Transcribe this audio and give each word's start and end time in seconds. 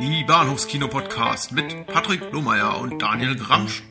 Die 0.00 0.24
Bahnhofskino-Podcast 0.24 1.52
mit 1.52 1.86
Patrick 1.86 2.32
Lohmeier 2.32 2.80
und 2.80 3.00
Daniel 3.00 3.36
Gramsch. 3.36 3.82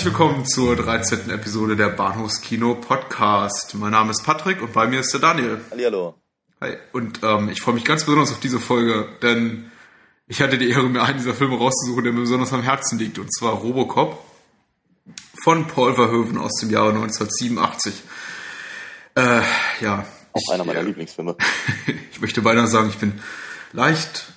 Herzlich 0.00 0.18
willkommen 0.18 0.46
zur 0.46 0.76
13. 0.76 1.28
Episode 1.28 1.76
der 1.76 1.90
Bahnhofskino 1.90 2.74
Podcast. 2.74 3.74
Mein 3.74 3.90
Name 3.90 4.12
ist 4.12 4.24
Patrick 4.24 4.62
und 4.62 4.72
bei 4.72 4.86
mir 4.86 5.00
ist 5.00 5.12
der 5.12 5.20
Daniel. 5.20 5.60
Hallihallo. 5.70 6.14
Hi. 6.62 6.78
Und 6.92 7.20
ähm, 7.22 7.50
ich 7.50 7.60
freue 7.60 7.74
mich 7.74 7.84
ganz 7.84 8.04
besonders 8.04 8.32
auf 8.32 8.40
diese 8.40 8.60
Folge, 8.60 9.10
denn 9.20 9.70
ich 10.26 10.40
hatte 10.40 10.56
die 10.56 10.70
Ehre, 10.70 10.84
mir 10.84 11.02
einen 11.02 11.18
dieser 11.18 11.34
Filme 11.34 11.58
rauszusuchen, 11.58 12.02
der 12.02 12.14
mir 12.14 12.20
besonders 12.20 12.50
am 12.54 12.62
Herzen 12.62 12.98
liegt, 12.98 13.18
und 13.18 13.30
zwar 13.30 13.52
Robocop 13.52 14.24
von 15.44 15.66
Paul 15.66 15.94
Verhoeven 15.94 16.38
aus 16.38 16.54
dem 16.62 16.70
Jahre 16.70 16.94
1987. 16.94 17.92
Äh, 19.16 19.42
ja. 19.82 20.06
Auch 20.32 20.54
einer 20.54 20.64
meiner 20.64 20.80
äh, 20.80 20.84
Lieblingsfilme. 20.84 21.36
ich 22.10 22.22
möchte 22.22 22.40
beinahe 22.40 22.68
sagen, 22.68 22.88
ich 22.88 22.96
bin 22.96 23.20
leicht 23.74 24.32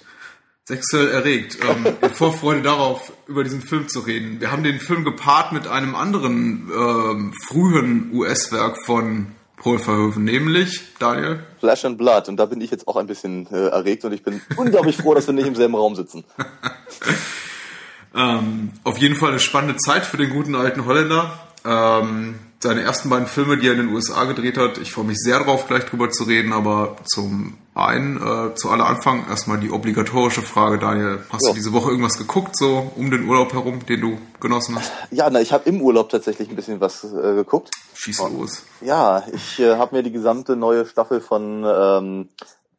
sexuell 0.65 1.09
erregt. 1.09 1.57
Ähm, 1.61 2.11
Vorfreude 2.13 2.61
darauf, 2.61 3.11
über 3.27 3.43
diesen 3.43 3.61
Film 3.61 3.87
zu 3.89 3.99
reden. 4.01 4.39
Wir 4.39 4.51
haben 4.51 4.63
den 4.63 4.79
Film 4.79 5.03
gepaart 5.03 5.51
mit 5.51 5.67
einem 5.67 5.95
anderen 5.95 6.71
ähm, 6.73 7.33
frühen 7.47 8.11
US-Werk 8.13 8.83
von 8.85 9.27
Paul 9.57 9.79
Verhoeven, 9.79 10.23
nämlich, 10.25 10.81
Daniel? 10.99 11.43
Flash 11.59 11.85
and 11.85 11.97
Blood. 11.97 12.27
Und 12.27 12.37
da 12.37 12.45
bin 12.45 12.59
ich 12.61 12.71
jetzt 12.71 12.87
auch 12.87 12.97
ein 12.97 13.07
bisschen 13.07 13.47
äh, 13.51 13.67
erregt 13.67 14.03
und 14.05 14.13
ich 14.13 14.23
bin 14.23 14.41
unglaublich 14.57 14.97
froh, 14.97 15.13
dass 15.13 15.27
wir 15.27 15.33
nicht 15.33 15.47
im 15.47 15.55
selben 15.55 15.75
Raum 15.75 15.95
sitzen. 15.95 16.23
ähm, 18.15 18.71
auf 18.83 18.97
jeden 18.97 19.15
Fall 19.15 19.31
eine 19.31 19.39
spannende 19.39 19.77
Zeit 19.77 20.05
für 20.05 20.17
den 20.17 20.31
guten 20.31 20.55
alten 20.55 20.85
Holländer. 20.85 21.52
Ähm, 21.65 22.35
seine 22.61 22.81
ersten 22.81 23.09
beiden 23.09 23.27
Filme, 23.27 23.57
die 23.57 23.67
er 23.67 23.73
in 23.73 23.79
den 23.79 23.89
USA 23.93 24.23
gedreht 24.23 24.57
hat. 24.57 24.77
Ich 24.77 24.93
freue 24.93 25.03
mich 25.05 25.17
sehr 25.17 25.39
darauf, 25.39 25.67
gleich 25.67 25.83
drüber 25.85 26.09
zu 26.09 26.23
reden, 26.23 26.53
aber 26.53 26.95
zum 27.05 27.57
einen, 27.75 28.17
äh, 28.17 28.55
zu 28.55 28.69
aller 28.69 28.85
Anfang 28.85 29.27
erstmal 29.27 29.59
die 29.59 29.69
obligatorische 29.71 30.41
Frage, 30.41 30.77
Daniel. 30.79 31.19
Hast 31.29 31.43
Ja. 31.43 31.49
du 31.51 31.55
diese 31.55 31.73
Woche 31.73 31.89
irgendwas 31.89 32.17
geguckt, 32.17 32.55
so 32.57 32.91
um 32.95 33.11
den 33.11 33.27
Urlaub 33.27 33.51
herum, 33.53 33.85
den 33.85 33.99
du 33.99 34.17
genossen 34.39 34.75
hast? 34.77 34.91
Ja, 35.11 35.29
na, 35.29 35.41
ich 35.41 35.51
habe 35.51 35.67
im 35.69 35.81
Urlaub 35.81 36.09
tatsächlich 36.09 36.49
ein 36.49 36.55
bisschen 36.55 36.79
was 36.79 37.03
äh, 37.03 37.33
geguckt. 37.35 37.71
Schieß 37.95 38.19
los. 38.31 38.63
Ja, 38.81 39.23
ich 39.33 39.59
äh, 39.59 39.75
habe 39.75 39.95
mir 39.97 40.03
die 40.03 40.11
gesamte 40.11 40.55
neue 40.55 40.85
Staffel 40.85 41.19
von 41.19 41.65
ähm, 41.67 42.29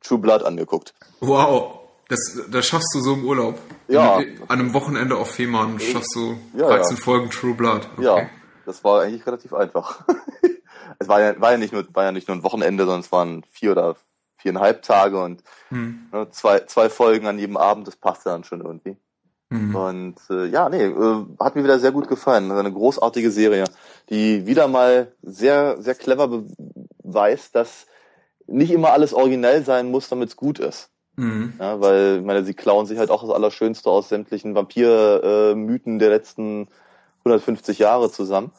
True 0.02 0.18
Blood 0.18 0.44
angeguckt. 0.44 0.94
Wow, 1.20 1.80
das, 2.08 2.20
das 2.50 2.66
schaffst 2.66 2.94
du 2.94 3.00
so 3.00 3.14
im 3.14 3.24
Urlaub. 3.24 3.58
Ja. 3.88 4.16
An 4.16 4.24
einem 4.48 4.72
Wochenende 4.74 5.16
auf 5.16 5.30
Fehmarn 5.30 5.78
schaffst 5.80 6.14
du 6.14 6.36
Ja, 6.56 6.68
13 6.68 6.96
ja. 6.96 7.02
Folgen 7.02 7.30
True 7.30 7.54
Blood. 7.54 7.88
Okay. 7.96 8.04
Ja, 8.04 8.26
das 8.66 8.84
war 8.84 9.02
eigentlich 9.02 9.26
relativ 9.26 9.52
einfach. 9.54 10.04
es 10.98 11.08
war 11.08 11.20
ja, 11.20 11.40
war 11.40 11.52
ja 11.52 11.58
nicht 11.58 11.72
nur 11.72 11.86
war 11.94 12.04
ja 12.04 12.12
nicht 12.12 12.28
nur 12.28 12.36
ein 12.36 12.42
Wochenende, 12.42 12.84
sondern 12.84 13.00
es 13.00 13.12
waren 13.12 13.44
vier 13.50 13.72
oder 13.72 13.96
viereinhalb 14.36 14.82
Tage 14.82 15.22
und 15.22 15.42
Hm. 15.68 16.08
ne, 16.12 16.28
zwei 16.30 16.60
zwei 16.60 16.88
Folgen 16.90 17.26
an 17.26 17.38
jedem 17.38 17.56
Abend. 17.56 17.86
Das 17.86 17.96
passte 17.96 18.30
dann 18.30 18.44
schon 18.44 18.60
irgendwie. 18.60 18.96
Hm. 19.50 19.74
Und 19.74 20.16
äh, 20.30 20.46
ja, 20.46 20.68
nee, 20.68 20.84
äh, 20.84 21.26
hat 21.38 21.54
mir 21.54 21.64
wieder 21.64 21.78
sehr 21.78 21.92
gut 21.92 22.08
gefallen. 22.08 22.50
Eine 22.50 22.72
großartige 22.72 23.30
Serie, 23.30 23.64
die 24.10 24.46
wieder 24.46 24.68
mal 24.68 25.12
sehr, 25.22 25.80
sehr 25.80 25.94
clever 25.94 26.42
beweist, 27.02 27.54
dass 27.54 27.86
nicht 28.46 28.72
immer 28.72 28.92
alles 28.92 29.14
originell 29.14 29.64
sein 29.64 29.90
muss, 29.90 30.08
damit 30.08 30.30
es 30.30 30.36
gut 30.36 30.58
ist. 30.58 30.90
Hm. 31.16 31.54
Ja, 31.60 31.80
weil, 31.80 32.18
ich 32.18 32.24
meine, 32.24 32.44
sie 32.44 32.54
klauen 32.54 32.86
sich 32.86 32.98
halt 32.98 33.10
auch 33.10 33.22
das 33.22 33.30
Allerschönste 33.30 33.88
aus 33.88 34.08
sämtlichen 34.08 34.54
Vampir-Mythen 34.54 35.98
der 35.98 36.10
letzten 36.10 36.68
150 37.24 37.78
Jahre 37.78 38.10
zusammen. 38.10 38.52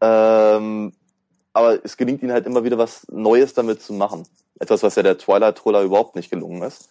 Ähm, 0.00 0.92
aber 1.52 1.84
es 1.84 1.96
gelingt 1.96 2.22
ihnen 2.22 2.32
halt 2.32 2.46
immer 2.46 2.64
wieder 2.64 2.78
was 2.78 3.06
Neues 3.10 3.54
damit 3.54 3.82
zu 3.82 3.92
machen. 3.92 4.26
Etwas, 4.58 4.82
was 4.82 4.94
ja 4.94 5.02
der 5.02 5.18
Twilight 5.18 5.56
Troller 5.58 5.82
überhaupt 5.82 6.16
nicht 6.16 6.30
gelungen 6.30 6.62
ist. 6.62 6.90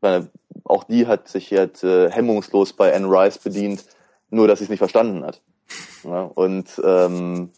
Meine, 0.00 0.30
auch 0.64 0.84
die 0.84 1.06
hat 1.06 1.28
sich 1.28 1.52
halt 1.52 1.82
äh, 1.82 2.10
hemmungslos 2.10 2.72
bei 2.72 2.94
Anne 2.94 3.08
Rice 3.08 3.38
bedient, 3.38 3.84
nur 4.30 4.46
dass 4.46 4.60
sie 4.60 4.64
es 4.64 4.70
nicht 4.70 4.78
verstanden 4.78 5.24
hat. 5.24 5.42
Ja, 6.04 6.22
und 6.22 6.80
ähm, 6.84 7.50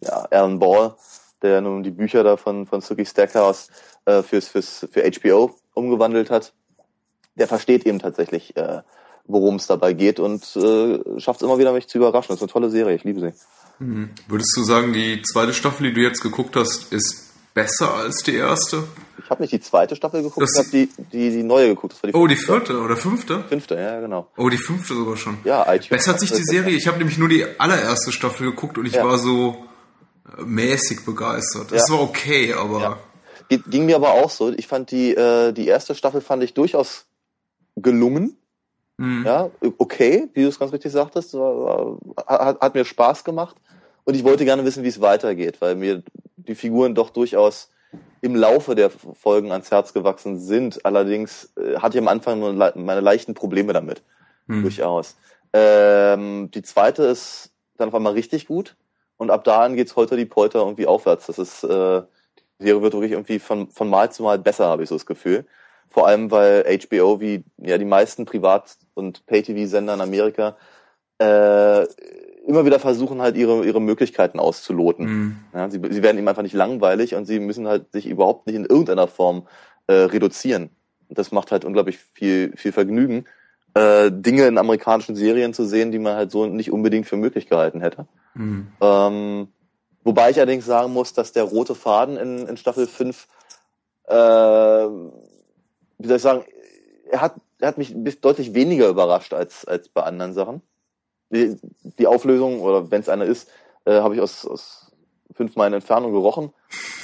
ja, 0.00 0.26
Alan 0.30 0.58
Ball, 0.58 0.94
der 1.42 1.60
nun 1.60 1.82
die 1.82 1.90
Bücher 1.90 2.22
da 2.22 2.36
von, 2.36 2.66
von 2.66 2.80
Suki 2.80 3.04
Stackhouse 3.04 3.68
äh, 4.04 4.22
fürs, 4.22 4.48
fürs, 4.48 4.86
für 4.90 5.02
HBO 5.02 5.54
umgewandelt 5.74 6.30
hat, 6.30 6.52
der 7.34 7.48
versteht 7.48 7.86
eben 7.86 7.98
tatsächlich, 7.98 8.56
äh, 8.56 8.82
worum 9.28 9.56
es 9.56 9.66
dabei 9.68 9.92
geht 9.92 10.18
und 10.18 10.42
äh, 10.56 11.20
schafft 11.20 11.40
es 11.40 11.46
immer 11.46 11.58
wieder, 11.58 11.72
mich 11.72 11.86
zu 11.86 11.98
überraschen. 11.98 12.28
Das 12.30 12.36
ist 12.38 12.42
eine 12.42 12.50
tolle 12.50 12.70
Serie, 12.70 12.96
ich 12.96 13.04
liebe 13.04 13.20
sie. 13.20 13.32
Hm. 13.78 14.10
Würdest 14.26 14.56
du 14.56 14.64
sagen, 14.64 14.92
die 14.92 15.22
zweite 15.22 15.52
Staffel, 15.54 15.88
die 15.88 15.92
du 15.94 16.00
jetzt 16.00 16.20
geguckt 16.20 16.56
hast, 16.56 16.92
ist 16.92 17.26
besser 17.54 17.94
als 17.94 18.22
die 18.24 18.34
erste? 18.34 18.84
Ich 19.22 19.30
habe 19.30 19.42
nicht 19.42 19.52
die 19.52 19.60
zweite 19.60 19.94
Staffel 19.94 20.22
geguckt, 20.22 20.42
Das- 20.42 20.52
ich 20.52 20.58
habe 20.58 20.70
die, 20.70 20.88
die, 21.12 21.30
die 21.30 21.42
neue 21.42 21.68
geguckt. 21.68 21.94
Die 22.04 22.14
Oh, 22.14 22.26
die 22.26 22.36
vierte 22.36 22.80
oder 22.80 22.96
fünfte? 22.96 23.44
Fünfte, 23.48 23.74
ja, 23.74 24.00
genau. 24.00 24.26
Oh, 24.38 24.48
die 24.48 24.56
fünfte 24.56 24.94
sogar 24.94 25.16
schon. 25.18 25.36
Ja, 25.44 25.62
iTunes. 25.72 25.90
Bessert 25.90 26.18
sich 26.20 26.32
die 26.32 26.42
Serie? 26.42 26.74
Ich 26.74 26.88
habe 26.88 26.96
nämlich 26.98 27.18
nur 27.18 27.28
die 27.28 27.44
allererste 27.58 28.10
Staffel 28.10 28.50
geguckt 28.50 28.78
und 28.78 28.86
ich 28.86 28.94
Ja. 28.94 29.04
war 29.04 29.18
so 29.18 29.56
äh, 30.38 30.42
mäßig 30.44 31.04
begeistert. 31.04 31.70
Es 31.72 31.88
Ja. 31.88 31.94
war 31.94 32.02
okay, 32.02 32.54
aber 32.54 32.80
Ja. 32.80 32.98
Ging 33.68 33.84
mir 33.86 33.96
aber 33.96 34.10
auch 34.12 34.30
so. 34.30 34.50
Ich 34.52 34.66
fand 34.66 34.90
die, 34.90 35.14
äh, 35.14 35.52
die 35.52 35.66
erste 35.66 35.94
Staffel 35.94 36.20
fand 36.22 36.42
ich 36.42 36.54
durchaus 36.54 37.04
gelungen. 37.76 38.36
Hm. 38.98 39.24
Ja, 39.24 39.50
okay, 39.78 40.28
wie 40.34 40.42
du 40.42 40.48
es 40.48 40.58
ganz 40.58 40.72
richtig 40.72 40.92
sagtest, 40.92 41.34
war, 41.34 41.98
hat, 42.26 42.60
hat 42.60 42.74
mir 42.74 42.84
Spaß 42.84 43.24
gemacht 43.24 43.56
und 44.04 44.14
ich 44.14 44.24
wollte 44.24 44.44
gerne 44.44 44.64
wissen, 44.64 44.82
wie 44.82 44.88
es 44.88 45.00
weitergeht, 45.00 45.60
weil 45.60 45.76
mir 45.76 46.02
die 46.36 46.54
Figuren 46.54 46.94
doch 46.94 47.10
durchaus 47.10 47.70
im 48.20 48.34
Laufe 48.34 48.74
der 48.74 48.90
Folgen 48.90 49.52
ans 49.52 49.70
Herz 49.70 49.92
gewachsen 49.92 50.38
sind. 50.38 50.84
Allerdings 50.84 51.52
äh, 51.56 51.76
hatte 51.76 51.96
ich 51.96 52.02
am 52.02 52.08
Anfang 52.08 52.40
nur 52.40 52.52
meine 52.52 53.00
leichten 53.00 53.34
Probleme 53.34 53.72
damit, 53.72 54.02
Hm. 54.48 54.62
durchaus. 54.62 55.16
Ähm, 55.52 56.50
die 56.52 56.62
zweite 56.62 57.04
ist 57.04 57.52
dann 57.76 57.88
auf 57.88 57.94
einmal 57.94 58.14
richtig 58.14 58.46
gut 58.46 58.76
und 59.16 59.30
ab 59.30 59.44
da 59.44 59.62
an 59.62 59.76
geht's 59.76 59.94
heute 59.94 60.16
die 60.16 60.24
Polter 60.24 60.60
irgendwie 60.60 60.86
aufwärts. 60.86 61.26
Das 61.26 61.38
ist, 61.38 61.64
äh, 61.64 62.02
die 62.60 62.64
Serie 62.64 62.82
wird 62.82 62.94
wirklich 62.94 63.12
irgendwie 63.12 63.38
von, 63.38 63.68
von 63.68 63.88
Mal 63.88 64.10
zu 64.10 64.22
Mal 64.22 64.38
besser, 64.38 64.66
habe 64.66 64.82
ich 64.82 64.88
so 64.88 64.94
das 64.94 65.06
Gefühl. 65.06 65.46
Vor 65.90 66.06
allem, 66.06 66.30
weil 66.30 66.64
HBO 66.64 67.20
wie 67.20 67.44
ja 67.58 67.78
die 67.78 67.84
meisten 67.84 68.24
Privat- 68.24 68.76
und 68.94 69.24
Pay-TV-Sender 69.26 69.94
in 69.94 70.00
Amerika 70.00 70.56
äh, 71.18 71.84
immer 72.46 72.64
wieder 72.64 72.78
versuchen 72.78 73.20
halt 73.20 73.36
ihre 73.36 73.64
ihre 73.64 73.80
Möglichkeiten 73.80 74.38
auszuloten. 74.38 75.06
Hm. 75.06 75.36
Ja, 75.54 75.70
sie, 75.70 75.80
sie 75.90 76.02
werden 76.02 76.18
ihm 76.18 76.28
einfach 76.28 76.42
nicht 76.42 76.54
langweilig 76.54 77.14
und 77.14 77.24
sie 77.24 77.40
müssen 77.40 77.66
halt 77.66 77.92
sich 77.92 78.06
überhaupt 78.06 78.46
nicht 78.46 78.56
in 78.56 78.64
irgendeiner 78.64 79.08
Form 79.08 79.46
äh, 79.86 79.94
reduzieren. 79.94 80.70
Und 81.08 81.18
das 81.18 81.32
macht 81.32 81.52
halt 81.52 81.64
unglaublich 81.64 81.98
viel 81.98 82.52
viel 82.56 82.72
Vergnügen, 82.72 83.24
äh, 83.74 84.10
Dinge 84.10 84.46
in 84.46 84.58
amerikanischen 84.58 85.16
Serien 85.16 85.54
zu 85.54 85.64
sehen, 85.64 85.92
die 85.92 85.98
man 85.98 86.16
halt 86.16 86.30
so 86.30 86.46
nicht 86.46 86.72
unbedingt 86.72 87.06
für 87.06 87.16
möglich 87.16 87.48
gehalten 87.48 87.80
hätte. 87.80 88.06
Hm. 88.34 88.68
Ähm, 88.80 89.48
wobei 90.04 90.30
ich 90.30 90.36
allerdings 90.36 90.66
sagen 90.66 90.92
muss, 90.92 91.12
dass 91.12 91.32
der 91.32 91.44
rote 91.44 91.74
Faden 91.74 92.16
in, 92.16 92.46
in 92.46 92.56
Staffel 92.56 92.86
5, 92.86 93.26
äh, 94.08 94.86
wie 95.98 96.06
soll 96.06 96.16
ich 96.16 96.22
sagen, 96.22 96.44
er 97.10 97.20
hat, 97.20 97.34
er 97.58 97.68
hat 97.68 97.78
mich 97.78 97.94
deutlich 98.20 98.54
weniger 98.54 98.88
überrascht 98.88 99.34
als, 99.34 99.64
als 99.64 99.88
bei 99.88 100.02
anderen 100.02 100.32
Sachen. 100.32 100.62
Die, 101.30 101.58
die 101.82 102.06
Auflösung, 102.06 102.60
oder 102.60 102.90
wenn 102.90 103.00
es 103.00 103.08
eine 103.08 103.24
ist, 103.24 103.50
äh, 103.84 104.00
habe 104.00 104.14
ich 104.14 104.20
aus, 104.20 104.46
aus 104.46 104.92
fünf 105.32 105.56
Meilen 105.56 105.74
Entfernung 105.74 106.12
gerochen, 106.12 106.52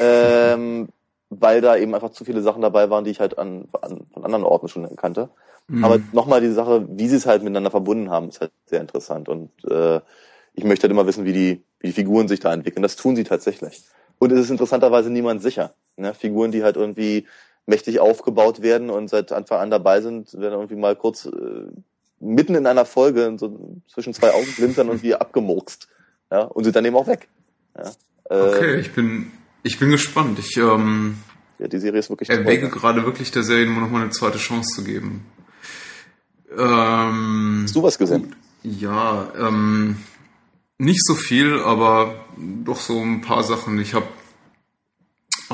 ähm, 0.00 0.88
weil 1.30 1.60
da 1.60 1.76
eben 1.76 1.94
einfach 1.94 2.10
zu 2.10 2.24
viele 2.24 2.42
Sachen 2.42 2.62
dabei 2.62 2.90
waren, 2.90 3.04
die 3.04 3.10
ich 3.10 3.20
halt 3.20 3.38
an, 3.38 3.68
an 3.80 4.06
von 4.12 4.24
anderen 4.24 4.44
Orten 4.44 4.68
schon 4.68 4.96
kannte. 4.96 5.30
Hm. 5.68 5.84
Aber 5.84 5.98
nochmal 6.12 6.40
die 6.40 6.52
Sache, 6.52 6.86
wie 6.90 7.08
sie 7.08 7.16
es 7.16 7.26
halt 7.26 7.42
miteinander 7.42 7.70
verbunden 7.70 8.10
haben, 8.10 8.28
ist 8.28 8.40
halt 8.40 8.52
sehr 8.66 8.80
interessant. 8.80 9.28
Und 9.28 9.50
äh, 9.64 10.00
ich 10.54 10.64
möchte 10.64 10.84
halt 10.84 10.92
immer 10.92 11.06
wissen, 11.06 11.24
wie 11.24 11.32
die, 11.32 11.64
wie 11.80 11.88
die 11.88 11.92
Figuren 11.92 12.28
sich 12.28 12.40
da 12.40 12.52
entwickeln. 12.52 12.82
Das 12.82 12.96
tun 12.96 13.16
sie 13.16 13.24
tatsächlich. 13.24 13.82
Und 14.18 14.32
es 14.32 14.40
ist 14.40 14.50
interessanterweise 14.50 15.10
niemand 15.10 15.42
sicher. 15.42 15.74
Ne? 15.96 16.14
Figuren, 16.14 16.52
die 16.52 16.62
halt 16.62 16.76
irgendwie 16.76 17.26
mächtig 17.66 18.00
aufgebaut 18.00 18.62
werden 18.62 18.90
und 18.90 19.08
seit 19.08 19.32
Anfang 19.32 19.60
an 19.60 19.70
dabei 19.70 20.00
sind, 20.00 20.32
werden 20.34 20.54
irgendwie 20.54 20.76
mal 20.76 20.96
kurz 20.96 21.26
äh, 21.26 21.30
mitten 22.20 22.54
in 22.54 22.66
einer 22.66 22.84
Folge 22.84 23.34
so 23.38 23.80
zwischen 23.88 24.14
zwei 24.14 24.32
Augenblinkern 24.32 24.88
und 24.88 25.02
wie 25.02 25.14
abgemurkst. 25.14 25.88
Ja? 26.30 26.42
Und 26.42 26.64
sind 26.64 26.76
dann 26.76 26.84
eben 26.84 26.96
auch 26.96 27.06
weg. 27.06 27.28
Ja? 27.76 27.90
Äh, 28.30 28.48
Okay, 28.56 28.80
ich 28.80 28.92
bin, 28.92 29.32
ich 29.62 29.78
bin 29.78 29.90
gespannt. 29.90 30.38
Ich 30.38 30.56
ähm, 30.56 31.18
ja, 31.58 31.68
die 31.68 31.78
Serie 31.78 32.00
ist 32.00 32.10
wirklich 32.10 32.30
erwäge 32.30 32.68
gerade 32.68 33.04
wirklich 33.04 33.30
der 33.30 33.42
Serie 33.44 33.66
nur 33.66 33.80
noch 33.80 33.90
mal 33.90 34.02
eine 34.02 34.10
zweite 34.10 34.38
Chance 34.38 34.74
zu 34.74 34.84
geben. 34.84 35.24
Ähm, 36.56 37.62
Hast 37.64 37.74
du 37.76 37.82
was 37.82 37.98
gesehen? 37.98 38.34
Ja, 38.62 39.32
ähm, 39.38 39.96
Nicht 40.78 41.04
so 41.04 41.14
viel, 41.14 41.60
aber 41.60 42.14
doch 42.36 42.80
so 42.80 43.00
ein 43.00 43.20
paar 43.20 43.42
Sachen. 43.44 43.78
Ich 43.78 43.94
habe 43.94 44.06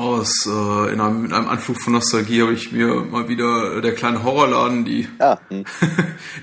aus 0.01 0.45
äh, 0.47 0.93
in 0.93 0.99
einem, 0.99 1.25
in 1.25 1.33
einem 1.33 1.47
Anflug 1.47 1.79
von 1.79 1.93
Nostalgie 1.93 2.41
habe 2.41 2.53
ich 2.53 2.71
mir 2.71 2.87
mal 2.87 3.27
wieder 3.29 3.77
äh, 3.77 3.81
der 3.81 3.93
kleine 3.93 4.23
Horrorladen, 4.23 4.83
die 4.83 5.07
Ah, 5.19 5.37
hm. 5.49 5.65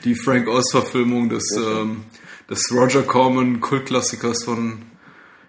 die 0.05 0.15
Frank 0.15 0.49
Oz 0.49 0.71
Verfilmung 0.71 1.29
des 1.29 1.45
ähm, 1.57 2.05
des 2.49 2.71
Roger 2.73 3.03
Corman 3.03 3.61
Kultklassikers 3.61 4.45
von 4.45 4.83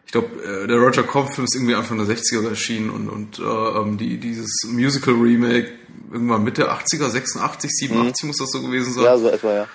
ich 0.06 0.12
glaube 0.12 0.44
äh, 0.44 0.68
der 0.68 0.78
Roger 0.78 1.04
Corman 1.04 1.32
Film 1.32 1.46
ist 1.46 1.56
irgendwie 1.56 1.76
Anfang 1.76 1.98
der 1.98 2.08
60er 2.08 2.50
erschienen 2.50 2.90
und 2.90 3.10
und 3.10 3.40
äh, 3.40 3.44
ähm, 3.44 3.98
die 3.98 4.18
dieses 4.18 4.68
Musical 4.68 5.14
Remake 5.14 5.72
irgendwann 6.12 6.44
Mitte 6.44 6.72
80er 6.72 7.10
86 7.10 7.70
87 7.72 8.26
muss 8.26 8.38
das 8.38 8.50
so 8.52 8.62
gewesen 8.62 8.94
sein. 8.94 9.04
ja, 9.04 9.18
so 9.18 9.30
etwa, 9.30 9.54
ja. 9.54 9.68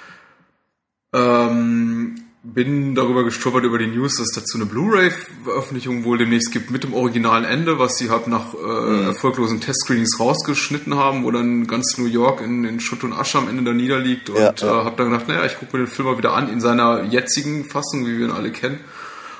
Ähm, 1.14 2.03
bin 2.44 2.94
darüber 2.94 3.24
gestolpert 3.24 3.64
über 3.64 3.78
die 3.78 3.86
News, 3.86 4.16
dass 4.18 4.28
dazu 4.34 4.58
eine 4.58 4.66
Blu-ray-Veröffentlichung 4.66 6.04
wohl 6.04 6.18
demnächst 6.18 6.52
gibt 6.52 6.70
mit 6.70 6.84
dem 6.84 6.92
originalen 6.92 7.44
Ende, 7.44 7.78
was 7.78 7.96
sie 7.96 8.10
halt 8.10 8.26
nach 8.28 8.52
äh, 8.52 9.04
erfolglosen 9.06 9.62
Testscreenings 9.62 10.20
rausgeschnitten 10.20 10.94
haben, 10.94 11.24
wo 11.24 11.30
dann 11.30 11.66
ganz 11.66 11.96
New 11.96 12.04
York 12.04 12.42
in, 12.42 12.64
in 12.64 12.80
Schutt 12.80 13.02
und 13.02 13.14
Asche 13.14 13.38
am 13.38 13.48
Ende 13.48 13.62
da 13.64 13.72
niederliegt 13.72 14.28
und 14.28 14.36
Ja, 14.36 14.50
äh, 14.50 14.66
ja. 14.66 14.84
habe 14.84 14.96
dann 14.96 15.10
gedacht, 15.10 15.26
naja, 15.26 15.46
ich 15.46 15.58
gucke 15.58 15.76
mir 15.76 15.84
den 15.84 15.90
Film 15.90 16.06
mal 16.08 16.18
wieder 16.18 16.34
an 16.34 16.50
in 16.50 16.60
seiner 16.60 17.04
jetzigen 17.04 17.64
Fassung, 17.64 18.06
wie 18.06 18.18
wir 18.18 18.26
ihn 18.26 18.32
alle 18.32 18.52
kennen. 18.52 18.78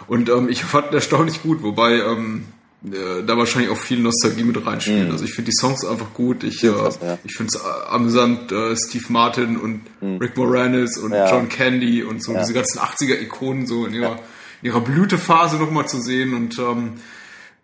Und 0.06 0.30
ähm, 0.30 0.48
ich 0.48 0.64
fand 0.64 0.88
ihn 0.88 0.94
erstaunlich 0.94 1.42
gut, 1.42 1.62
wobei 1.62 2.00
ähm, 2.00 2.46
äh, 2.92 3.22
da 3.26 3.36
wahrscheinlich 3.38 3.70
auch 3.70 3.78
viel 3.78 3.98
Nostalgie 4.00 4.44
mit 4.44 4.64
reinspielt. 4.66 5.10
Also 5.10 5.25
ich 5.25 5.32
finde 5.32 5.50
die 5.50 5.56
Songs 5.58 5.84
einfach 5.84 6.12
gut. 6.12 6.44
Ich, 6.44 6.62
äh, 6.64 6.69
ja. 6.69 7.19
ich 7.25 7.34
finde 7.34 7.52
es 7.54 7.60
amüsant, 7.88 8.52
äh, 8.52 8.76
Steve 8.76 9.04
Martin 9.08 9.56
und 9.56 9.81
Rick 10.20 10.36
Moranis 10.36 10.98
und 10.98 11.12
Ja. 11.12 11.31
John 11.31 11.48
Candy 11.48 12.02
und 12.02 12.22
so 12.22 12.32
Ja. 12.32 12.40
diese 12.40 12.52
ganzen 12.52 12.78
80er-Ikonen 12.81 13.66
so 13.66 13.86
in 13.86 13.94
ihrer, 13.94 14.19
in 14.62 14.69
ihrer 14.69 14.81
Blütephase 14.81 15.56
nochmal 15.56 15.86
zu 15.88 16.00
sehen. 16.00 16.34
Und 16.34 16.58
ähm, 16.58 16.92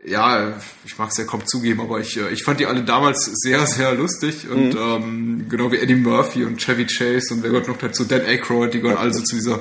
ja, 0.06 0.54
ich 0.86 0.96
mag 0.96 1.10
es 1.10 1.18
ja 1.18 1.24
kaum 1.24 1.44
zugeben, 1.46 1.80
aber 1.82 2.00
ich, 2.00 2.16
äh, 2.16 2.30
ich 2.30 2.42
fand 2.42 2.58
die 2.60 2.64
alle 2.66 2.82
damals 2.82 3.26
sehr, 3.42 3.66
sehr 3.66 3.94
lustig. 3.94 4.48
Und 4.50 4.74
ähm, 4.74 5.46
genau 5.50 5.70
wie 5.70 5.76
Eddie 5.78 5.96
Murphy 5.96 6.44
und 6.44 6.58
Chevy 6.58 6.86
Chase 6.86 7.34
und 7.34 7.42
wer 7.42 7.50
gehört 7.50 7.68
noch 7.68 7.76
dazu? 7.76 8.04
Dan 8.04 8.22
Aykroyd, 8.22 8.72
die 8.72 8.80
gehören 8.80 8.96
alle 8.96 9.12
so 9.12 9.20
zu 9.22 9.36
dieser 9.36 9.60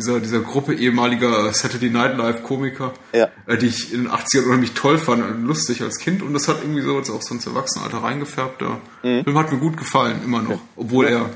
dieser, 0.00 0.18
dieser 0.20 0.40
Gruppe 0.40 0.74
ehemaliger 0.74 1.52
Saturday 1.52 1.90
Night 1.90 2.16
Live 2.16 2.42
Komiker, 2.42 2.92
Ja. 3.12 3.28
äh, 3.46 3.56
die 3.56 3.66
ich 3.66 3.92
in 3.92 4.04
den 4.04 4.12
80ern 4.12 4.44
unheimlich 4.46 4.72
toll 4.72 4.98
fand 4.98 5.22
und 5.22 5.44
lustig 5.44 5.82
als 5.82 5.98
Kind 5.98 6.22
und 6.22 6.34
das 6.34 6.48
hat 6.48 6.58
irgendwie 6.62 6.82
so 6.82 6.96
jetzt 6.98 7.10
auch 7.10 7.22
so 7.22 7.34
ins 7.34 7.46
Erwachsenenalter 7.46 7.98
reingefärbt. 8.02 8.60
Der 8.60 8.78
Film 9.02 9.38
hat 9.38 9.52
mir 9.52 9.58
gut 9.58 9.76
gefallen, 9.76 10.20
immer 10.24 10.42
noch, 10.42 10.60
obwohl 10.76 11.06
er 11.06 11.30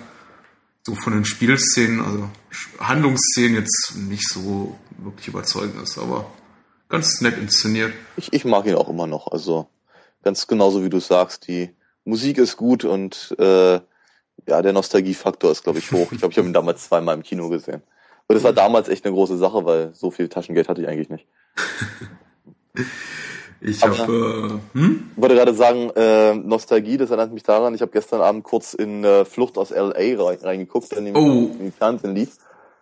so 0.86 0.94
von 0.94 1.12
den 1.14 1.24
Spielszenen, 1.24 2.00
also 2.04 2.28
Handlungsszenen 2.78 3.54
jetzt 3.54 3.92
nicht 3.96 4.28
so 4.28 4.76
wirklich 4.98 5.28
überzeugend 5.28 5.82
ist, 5.82 5.96
aber 5.98 6.26
ganz 6.88 7.20
nett 7.20 7.38
inszeniert. 7.38 7.92
Ich, 8.16 8.32
ich 8.32 8.44
mag 8.44 8.66
ihn 8.66 8.74
auch 8.74 8.88
immer 8.88 9.06
noch. 9.06 9.30
Also 9.32 9.66
ganz 10.22 10.46
genauso 10.46 10.84
wie 10.84 10.90
du 10.90 11.00
sagst, 11.00 11.48
die 11.48 11.70
Musik 12.04 12.38
ist 12.38 12.56
gut 12.56 12.84
und 12.84 13.34
äh, 13.38 13.80
ja, 14.46 14.60
der 14.62 14.72
Nostalgiefaktor 14.74 15.50
ist, 15.52 15.62
glaube 15.64 15.78
ich, 15.78 15.90
hoch. 15.90 16.12
Ich 16.12 16.18
glaube, 16.18 16.32
ich 16.32 16.38
habe 16.38 16.46
ihn 16.48 16.52
damals 16.52 16.84
zweimal 16.84 17.14
im 17.16 17.22
Kino 17.22 17.48
gesehen. 17.48 17.82
Und 18.26 18.34
das 18.34 18.42
war 18.44 18.52
damals 18.52 18.88
echt 18.88 19.04
eine 19.04 19.14
große 19.14 19.36
Sache, 19.36 19.64
weil 19.64 19.94
so 19.94 20.10
viel 20.10 20.28
Taschengeld 20.28 20.68
hatte 20.68 20.80
ich 20.82 20.88
eigentlich 20.88 21.10
nicht. 21.10 21.26
Ich 23.66 23.82
habe, 23.82 24.60
äh, 24.74 24.78
hm? 24.78 25.10
Wollte 25.16 25.36
gerade 25.36 25.54
sagen, 25.54 25.88
äh, 25.96 26.34
Nostalgie, 26.34 26.98
das 26.98 27.08
erinnert 27.10 27.32
mich 27.32 27.44
daran, 27.44 27.74
ich 27.74 27.80
habe 27.80 27.92
gestern 27.92 28.20
Abend 28.20 28.44
kurz 28.44 28.74
in 28.74 29.04
äh, 29.04 29.24
Flucht 29.24 29.56
aus 29.56 29.70
L.A. 29.70 30.22
rein- 30.22 30.38
reingeguckt, 30.42 30.92
der 30.92 30.98
im, 30.98 31.16
Oh. 31.16 31.50
Fernsehen 31.78 32.14
lief. 32.14 32.36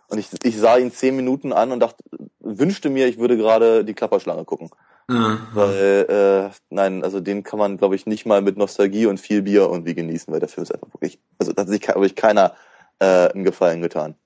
Und 0.09 0.19
ich, 0.19 0.29
ich 0.43 0.59
sah 0.59 0.79
ihn 0.79 0.91
zehn 0.91 1.15
Minuten 1.15 1.53
an 1.53 1.71
und 1.71 1.79
dachte, 1.81 2.03
wünschte 2.41 2.91
mir, 2.91 3.07
ich 3.07 3.19
würde 3.19 3.37
gerade 3.37 3.85
die 3.85 3.95
Klapperschlange 3.95 4.45
gucken. 4.45 4.71
Äh, 5.09 5.15
Weil, 5.55 6.51
äh, 6.51 6.55
nein, 6.71 7.05
also 7.05 7.21
den 7.21 7.45
kann 7.45 7.61
man, 7.61 7.77
glaube 7.77 7.95
ich, 7.95 8.07
nicht 8.07 8.27
mal 8.27 8.43
mit 8.43 8.57
Nostalgie 8.57 9.07
und 9.07 9.21
viel 9.21 9.43
Bier 9.43 9.63
irgendwie 9.63 9.95
genießen, 9.95 10.33
weil 10.33 10.41
der 10.41 10.49
Film 10.49 10.65
ist 10.65 10.75
einfach 10.75 10.93
wirklich, 10.93 11.21
also 11.39 11.53
da 11.53 11.63
hat 11.63 11.69
sich, 11.69 11.81
glaube 11.81 12.07
ich, 12.07 12.17
keiner 12.17 12.55
äh, 12.99 13.29
einen 13.29 13.45
Gefallen 13.45 13.83
getan. 13.83 14.17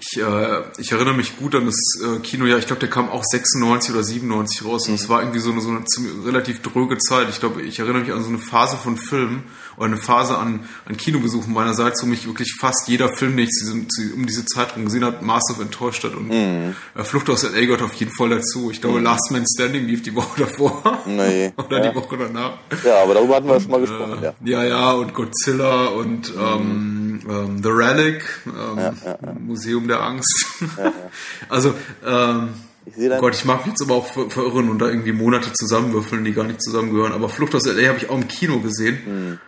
Ich, 0.00 0.16
äh, 0.20 0.62
ich 0.78 0.92
erinnere 0.92 1.14
mich 1.14 1.36
gut 1.38 1.56
an 1.56 1.66
das 1.66 1.74
äh, 2.00 2.20
Kinojahr, 2.20 2.60
ich 2.60 2.66
glaube, 2.68 2.78
der 2.78 2.88
kam 2.88 3.08
auch 3.08 3.24
96 3.24 3.92
oder 3.92 4.04
97 4.04 4.64
raus 4.64 4.88
und 4.88 4.94
es 4.94 5.08
war 5.08 5.22
irgendwie 5.22 5.40
so 5.40 5.50
eine, 5.50 5.60
so 5.60 5.70
eine 5.70 5.84
ziemlich, 5.86 6.12
relativ 6.24 6.62
dröge 6.62 6.98
Zeit. 6.98 7.28
Ich 7.30 7.40
glaube, 7.40 7.62
ich 7.62 7.80
erinnere 7.80 8.02
mich 8.02 8.12
an 8.12 8.22
so 8.22 8.28
eine 8.28 8.38
Phase 8.38 8.76
von 8.76 8.96
Filmen 8.96 9.42
oder 9.76 9.86
eine 9.86 9.96
Phase 9.96 10.38
an, 10.38 10.68
an 10.86 10.96
Kinobesuchen 10.96 11.52
meinerseits, 11.52 12.00
wo 12.00 12.06
mich 12.06 12.28
wirklich 12.28 12.54
fast 12.60 12.86
jeder 12.86 13.08
Film, 13.08 13.36
den 13.36 13.46
ich 13.46 13.50
zu, 13.50 13.64
diesem- 13.64 13.90
zu, 13.90 14.02
um 14.14 14.24
diese 14.24 14.44
Zeit 14.46 14.76
rum 14.76 14.84
gesehen 14.84 15.04
habe, 15.04 15.24
massiv 15.24 15.58
enttäuscht 15.58 16.04
hat. 16.04 16.14
Und 16.14 16.30
äh, 16.30 16.72
Flucht 17.02 17.28
aus 17.28 17.42
L.A. 17.42 17.60
gehört 17.62 17.82
auf 17.82 17.94
jeden 17.94 18.12
Fall 18.12 18.28
dazu. 18.30 18.70
Ich 18.70 18.80
glaube, 18.80 19.00
Last 19.00 19.32
Man 19.32 19.44
Standing 19.52 19.84
lief 19.86 20.02
die 20.02 20.14
Woche 20.14 20.42
davor. 20.44 21.02
Nee. 21.06 21.52
oder 21.56 21.84
ja. 21.84 21.90
die 21.90 21.96
Woche 21.96 22.16
danach. 22.18 22.52
ja, 22.84 23.02
aber 23.02 23.14
darüber 23.14 23.34
hatten 23.34 23.48
wir 23.48 23.60
schon 23.60 23.70
mal 23.72 23.80
gesprochen, 23.80 24.18
ja. 24.22 24.34
Ja, 24.44 24.64
ja, 24.64 24.92
und 24.92 25.12
Godzilla 25.12 25.86
und 25.86 26.32
ähm, 26.38 26.97
ähm, 27.28 27.62
The 27.62 27.68
Relic, 27.70 28.24
ähm, 28.46 29.46
Museum 29.46 29.88
der 29.88 30.02
Angst. 30.02 30.46
Also, 31.48 31.74
ähm, 32.06 32.54
Ich 32.84 33.10
oh 33.10 33.18
Gott, 33.18 33.34
ich 33.34 33.44
mag 33.44 33.60
mich 33.60 33.74
jetzt 33.74 33.82
aber 33.82 33.94
auch 33.94 34.06
ver 34.06 34.30
verirren 34.30 34.70
und 34.70 34.78
da 34.78 34.86
irgendwie 34.86 35.12
Monate 35.12 35.52
zusammenwürfeln, 35.52 36.24
die 36.24 36.32
gar 36.32 36.44
nicht 36.44 36.62
zusammengehören. 36.62 37.12
Aber 37.12 37.28
Flucht 37.28 37.54
aus 37.54 37.66
L.A. 37.66 37.88
habe 37.88 37.98
ich 37.98 38.10
auch 38.10 38.16
im 38.16 38.28
Kino 38.28 38.60
gesehen. 38.60 39.38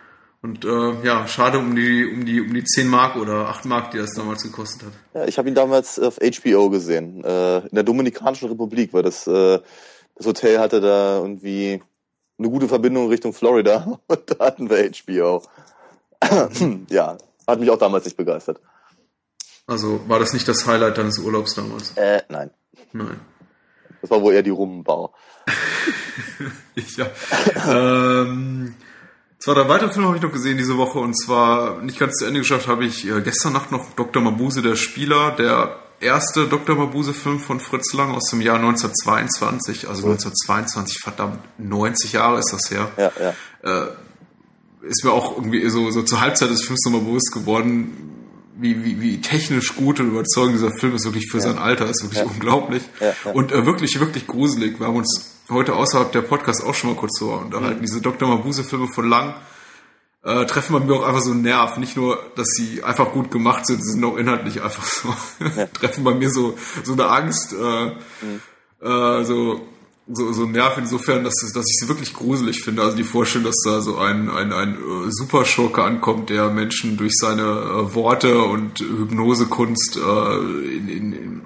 Und 0.43 0.65
äh, 0.65 1.05
ja, 1.05 1.27
schade 1.27 1.59
um 1.59 1.75
die, 1.75 2.05
um 2.05 2.25
die, 2.25 2.41
um 2.41 2.51
die 2.53 2.63
10 2.63 2.87
Mark 2.87 3.15
oder 3.15 3.49
8 3.49 3.65
Mark, 3.65 3.91
die 3.91 3.97
das 3.97 4.13
damals 4.13 4.41
gekostet 4.41 4.87
hat. 4.87 4.93
ja, 5.13 5.27
ich 5.27 5.37
habe 5.37 5.47
ihn 5.49 5.55
damals 5.55 5.99
auf 5.99 6.17
HBO 6.17 6.69
gesehen, 6.71 7.23
äh, 7.23 7.59
in 7.59 7.75
der 7.75 7.83
Dominikanischen 7.83 8.49
Republik, 8.49 8.91
weil 8.93 9.03
das, 9.03 9.27
äh, 9.27 9.59
das 10.15 10.25
Hotel 10.25 10.59
hatte 10.59 10.81
da 10.81 11.19
irgendwie 11.19 11.81
eine 12.39 12.49
gute 12.49 12.67
Verbindung 12.67 13.09
Richtung 13.09 13.33
Florida 13.33 13.99
und 14.07 14.21
da 14.27 14.45
hatten 14.45 14.69
wir 14.69 14.89
HBO. 14.89 15.43
ja, 16.89 17.17
hat 17.51 17.59
mich 17.59 17.69
auch 17.69 17.77
damals 17.77 18.05
nicht 18.05 18.17
begeistert. 18.17 18.59
Also 19.67 20.01
war 20.07 20.19
das 20.19 20.33
nicht 20.33 20.47
das 20.47 20.65
Highlight 20.65 20.97
deines 20.97 21.19
Urlaubs 21.19 21.53
damals? 21.55 21.91
Äh, 21.95 22.23
nein. 22.29 22.49
Nein. 22.93 23.19
Das 24.01 24.09
war 24.09 24.21
wohl 24.21 24.33
eher 24.33 24.43
die 24.43 24.49
Rummenbau. 24.49 25.13
Ich, 26.73 26.95
ja. 26.95 27.07
ähm, 27.67 28.73
zwei, 29.39 29.53
drei 29.53 29.67
weitere 29.67 29.91
Filme 29.91 30.07
habe 30.07 30.17
ich 30.17 30.23
noch 30.23 30.31
gesehen 30.31 30.57
diese 30.57 30.77
Woche 30.77 30.99
und 30.99 31.13
zwar 31.13 31.81
nicht 31.81 31.99
ganz 31.99 32.15
zu 32.17 32.25
Ende 32.25 32.39
geschafft 32.39 32.67
habe 32.67 32.85
ich 32.85 33.05
äh, 33.05 33.21
gestern 33.21 33.51
Nacht 33.53 33.71
noch 33.71 33.93
Dr. 33.95 34.21
Mabuse, 34.21 34.61
der 34.61 34.77
Spieler, 34.77 35.31
der 35.31 35.75
erste 35.99 36.47
Dr. 36.47 36.75
Mabuse-Film 36.77 37.39
von 37.39 37.59
Fritz 37.59 37.93
Lang 37.93 38.15
aus 38.15 38.29
dem 38.29 38.41
Jahr 38.41 38.55
1922, 38.55 39.89
also 39.89 40.07
1922, 40.07 40.99
verdammt, 40.99 41.39
90 41.57 42.13
Jahre 42.13 42.39
ist 42.39 42.53
das 42.53 42.71
her. 42.71 42.89
Ja, 42.97 43.11
ja. 43.19 43.87
Ist 44.83 45.03
mir 45.03 45.11
auch 45.11 45.37
irgendwie 45.37 45.67
so, 45.69 45.91
so 45.91 46.01
zur 46.03 46.21
Halbzeit 46.21 46.49
des 46.49 46.63
Films 46.63 46.81
nochmal 46.85 47.01
bewusst 47.01 47.31
geworden, 47.33 48.09
wie, 48.57 48.83
wie, 48.83 49.01
wie 49.01 49.21
technisch 49.21 49.75
gut 49.75 49.99
und 49.99 50.09
überzeugend 50.09 50.55
dieser 50.55 50.71
Film 50.79 50.95
ist 50.95 51.05
wirklich 51.05 51.29
für 51.31 51.41
sein 51.41 51.57
Alter, 51.57 51.87
ist 51.89 52.03
wirklich 52.03 52.23
unglaublich. 52.23 52.83
Ja, 52.99 53.13
ja. 53.25 53.31
Und 53.31 53.51
äh, 53.51 53.65
wirklich, 53.65 53.99
wirklich 53.99 54.27
gruselig. 54.27 54.79
Wir 54.79 54.87
haben 54.87 54.95
uns 54.97 55.39
heute 55.49 55.75
außerhalb 55.75 56.11
der 56.11 56.21
Podcast 56.21 56.63
auch 56.63 56.73
schon 56.75 56.91
mal 56.91 56.95
kurz 56.95 57.17
so 57.19 57.31
unterhalten. 57.33 57.79
Mhm. 57.79 57.81
Diese 57.83 58.01
Dr. 58.01 58.27
Mabuse-Filme 58.29 58.87
von 58.87 59.09
Lang 59.09 59.33
äh, 60.23 60.45
treffen 60.45 60.73
bei 60.73 60.79
mir 60.79 60.93
auch 60.93 61.07
einfach 61.07 61.21
so 61.21 61.31
einen 61.31 61.41
Nerv. 61.41 61.77
Nicht 61.77 61.97
nur, 61.97 62.19
dass 62.35 62.47
sie 62.55 62.83
einfach 62.83 63.11
gut 63.11 63.31
gemacht 63.31 63.65
sind, 63.65 63.83
sie 63.83 63.93
sind 63.93 64.03
auch 64.03 64.17
inhaltlich 64.17 64.61
einfach 64.61 64.85
so, 64.85 65.13
treffen 65.73 66.03
bei 66.03 66.13
mir 66.13 66.29
so, 66.29 66.57
so 66.83 66.93
eine 66.93 67.07
Angst, 67.07 67.53
äh, 67.53 67.85
Mhm. 67.85 68.41
äh, 68.87 69.23
so, 69.25 69.61
so, 70.13 70.31
so 70.33 70.45
Nerv 70.45 70.77
insofern, 70.77 71.23
dass, 71.23 71.41
es- 71.43 71.53
dass 71.53 71.65
ich 71.69 71.77
sie 71.79 71.87
wirklich 71.87 72.13
gruselig 72.13 72.63
finde. 72.63 72.81
Also 72.83 72.97
die 72.97 73.03
Vorstellung, 73.03 73.45
dass 73.45 73.57
da 73.65 73.81
so 73.81 73.97
ein, 73.97 74.29
ein, 74.29 74.51
ein 74.53 74.73
äh, 74.75 75.09
Superschurke 75.11 75.83
ankommt, 75.83 76.29
der 76.29 76.49
Menschen 76.49 76.97
durch 76.97 77.13
seine 77.17 77.41
äh, 77.43 77.93
Worte 77.95 78.39
und 78.43 78.79
Hypnosekunst 78.79 79.97
äh, 79.97 80.35
in, 80.77 80.87
in, 80.89 81.13
in, 81.13 81.41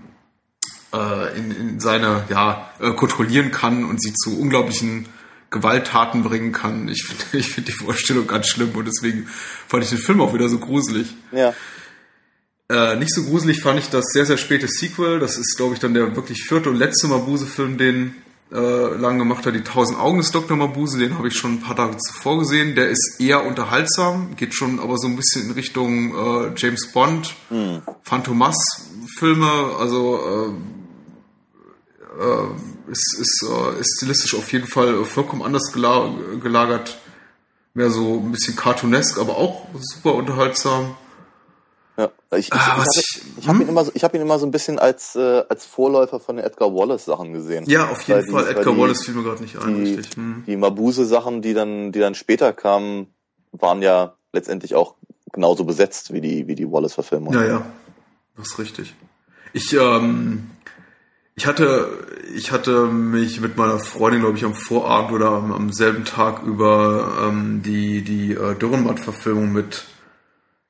äh, 0.93 1.37
in, 1.37 1.51
in 1.51 1.79
seine, 1.79 2.23
ja, 2.29 2.69
äh, 2.79 2.91
kontrollieren 2.91 3.51
kann 3.51 3.83
und 3.85 4.01
sie 4.01 4.13
zu 4.13 4.39
unglaublichen 4.39 5.07
Gewalttaten 5.51 6.23
bringen 6.23 6.51
kann. 6.51 6.87
Ich 6.87 7.03
finde 7.05 7.23
ich 7.37 7.49
finde 7.49 7.71
die 7.71 7.77
Vorstellung 7.77 8.27
ganz 8.27 8.47
schlimm 8.47 8.71
und 8.75 8.85
deswegen 8.85 9.27
fand 9.67 9.83
ich 9.83 9.89
den 9.89 9.99
Film 9.99 10.21
auch 10.21 10.33
wieder 10.33 10.49
so 10.49 10.57
gruselig. 10.59 11.13
Ja. 11.31 11.53
Äh, 12.67 12.95
nicht 12.95 13.13
so 13.13 13.23
gruselig 13.23 13.61
fand 13.61 13.79
ich 13.79 13.89
das 13.89 14.05
sehr, 14.11 14.25
sehr 14.25 14.37
späte 14.37 14.67
Sequel. 14.67 15.19
Das 15.19 15.37
ist, 15.37 15.55
glaube 15.55 15.75
ich, 15.75 15.79
dann 15.79 15.93
der 15.93 16.15
wirklich 16.15 16.41
vierte 16.43 16.69
und 16.71 16.77
letzte 16.77 17.07
Mabuse-Film, 17.07 17.77
den 17.77 18.15
äh, 18.55 18.95
lang 18.97 19.19
gemacht 19.19 19.45
hat. 19.45 19.53
Die 19.53 19.63
Tausend 19.63 19.99
Augen 19.99 20.19
des 20.19 20.31
Dr. 20.31 20.55
Mabuse, 20.55 20.97
den 20.97 21.17
habe 21.17 21.27
ich 21.27 21.35
schon 21.37 21.55
ein 21.55 21.61
paar 21.61 21.75
Tage 21.75 21.97
zuvor 21.97 22.39
gesehen. 22.39 22.75
Der 22.75 22.89
ist 22.89 23.19
eher 23.19 23.45
unterhaltsam, 23.45 24.35
geht 24.35 24.55
schon 24.55 24.79
aber 24.79 24.97
so 24.97 25.07
ein 25.07 25.15
bisschen 25.15 25.47
in 25.47 25.51
Richtung 25.51 26.15
äh, 26.15 26.53
James 26.55 26.91
Bond, 26.91 27.35
Phantomas-Filme. 28.03 29.75
Also 29.79 30.55
äh, 32.17 32.23
äh, 32.23 32.91
ist, 32.91 33.17
ist, 33.19 33.45
äh, 33.49 33.79
ist 33.79 33.97
stilistisch 33.97 34.35
auf 34.35 34.51
jeden 34.53 34.67
Fall 34.67 35.03
vollkommen 35.05 35.41
anders 35.41 35.71
gela 35.73 36.13
gelagert. 36.41 36.97
Mehr 37.73 37.89
so 37.89 38.21
ein 38.23 38.31
bisschen 38.31 38.55
cartoonesk, 38.55 39.19
aber 39.19 39.37
auch 39.37 39.67
super 39.73 40.15
unterhaltsam. 40.15 40.95
Ja, 41.97 42.11
Ich, 42.31 42.47
ich, 42.47 42.53
ah, 42.53 42.83
ich, 42.93 43.21
ich 43.37 43.47
habe 43.47 43.59
hm? 43.59 43.65
ihn, 43.65 43.69
immer 43.69 43.85
so, 43.85 43.91
ich 43.93 44.03
hab 44.03 44.13
ihn 44.13 44.21
immer 44.21 44.37
so 44.37 44.45
ein 44.45 44.51
bisschen 44.51 44.79
als, 44.79 45.15
äh, 45.15 45.43
als 45.47 45.65
Vorläufer 45.65 46.19
von 46.19 46.35
den 46.35 46.45
Edgar 46.45 46.73
Wallace-Sachen 46.73 47.31
gesehen. 47.31 47.65
Ja, 47.67 47.89
auf 47.89 48.01
jeden 48.01 48.29
Fall. 48.29 48.45
Die, 48.45 48.49
Edgar 48.51 48.73
die, 48.73 48.79
Wallace 48.81 49.03
fiel 49.03 49.13
mir 49.13 49.23
gerade 49.23 49.41
nicht 49.41 49.57
ein, 49.57 49.75
die, 49.75 49.93
richtig. 49.93 50.15
Hm. 50.15 50.43
Die 50.45 50.57
Mabuse-Sachen, 50.57 51.41
die 51.41 51.53
dann, 51.53 51.93
die 51.93 51.99
dann 51.99 52.15
später 52.15 52.51
kamen, 52.51 53.07
waren 53.53 53.81
ja 53.81 54.15
letztendlich 54.33 54.75
auch 54.75 54.95
genauso 55.31 55.63
besetzt 55.63 56.11
wie 56.11 56.21
die, 56.21 56.47
wie 56.47 56.55
die 56.55 56.69
Wallace-Verfilmung. 56.69 57.33
Ja, 57.33 57.45
ja. 57.45 57.65
Das 58.35 58.47
ist 58.47 58.59
richtig. 58.59 58.93
Ich, 59.53 59.73
ähm, 59.73 60.49
ich 61.35 61.47
hatte, 61.47 61.87
ich 62.35 62.51
hatte 62.51 62.87
mich 62.87 63.39
mit 63.39 63.55
meiner 63.55 63.79
Freundin, 63.79 64.21
glaube 64.21 64.37
ich, 64.37 64.43
am 64.43 64.53
Vorabend 64.53 65.13
oder 65.13 65.31
am, 65.31 65.53
am 65.53 65.71
selben 65.71 66.03
Tag 66.03 66.43
über 66.43 67.27
ähm, 67.29 67.61
die, 67.63 68.01
die 68.01 68.33
äh, 68.33 68.55
Dürrenmatt-Verfilmung 68.55 69.53
mit 69.53 69.85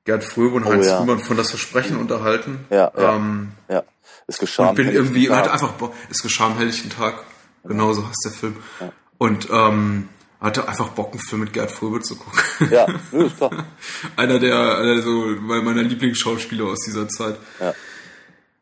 Gerd 0.06 0.24
Fröbe 0.24 0.56
und 0.56 0.66
oh, 0.66 0.72
Heinz 0.72 0.88
ja. 0.88 1.00
Rühmann 1.00 1.20
von 1.20 1.38
Das 1.38 1.50
Versprechen 1.50 1.98
unterhalten. 1.98 2.66
Ja, 2.70 2.92
ja, 2.98 3.16
ähm, 3.16 3.52
ja. 3.70 3.84
Es 4.28 4.38
geschah 4.40 4.70
und 4.70 4.76
bin 4.76 4.92
irgendwie, 4.92 5.28
Tag. 5.28 5.38
hatte 5.38 5.52
einfach, 5.52 5.74
es 6.10 6.22
geschah 6.22 6.48
am 6.48 6.58
helllichen 6.58 6.90
Tag. 6.90 7.24
Genauso 7.64 8.08
heißt 8.08 8.26
der 8.26 8.32
Film. 8.32 8.58
Ja. 8.80 8.92
Und 9.18 9.50
ähm, 9.52 10.10
hatte 10.40 10.68
einfach 10.68 10.90
Bock, 10.90 11.12
einen 11.12 11.20
Film 11.20 11.42
mit 11.42 11.54
Gerd 11.54 11.72
Fröbe 11.72 12.02
zu 12.02 12.16
gucken. 12.16 12.40
Ja, 12.70 12.86
ist 13.12 13.38
klar. 13.38 13.52
einer 14.16 14.40
der, 14.40 14.78
einer 14.78 15.02
so 15.02 15.26
meiner 15.42 15.82
Lieblingsschauspieler 15.82 16.66
aus 16.66 16.82
dieser 16.86 17.08
Zeit. 17.08 17.38
Ja 17.60 17.74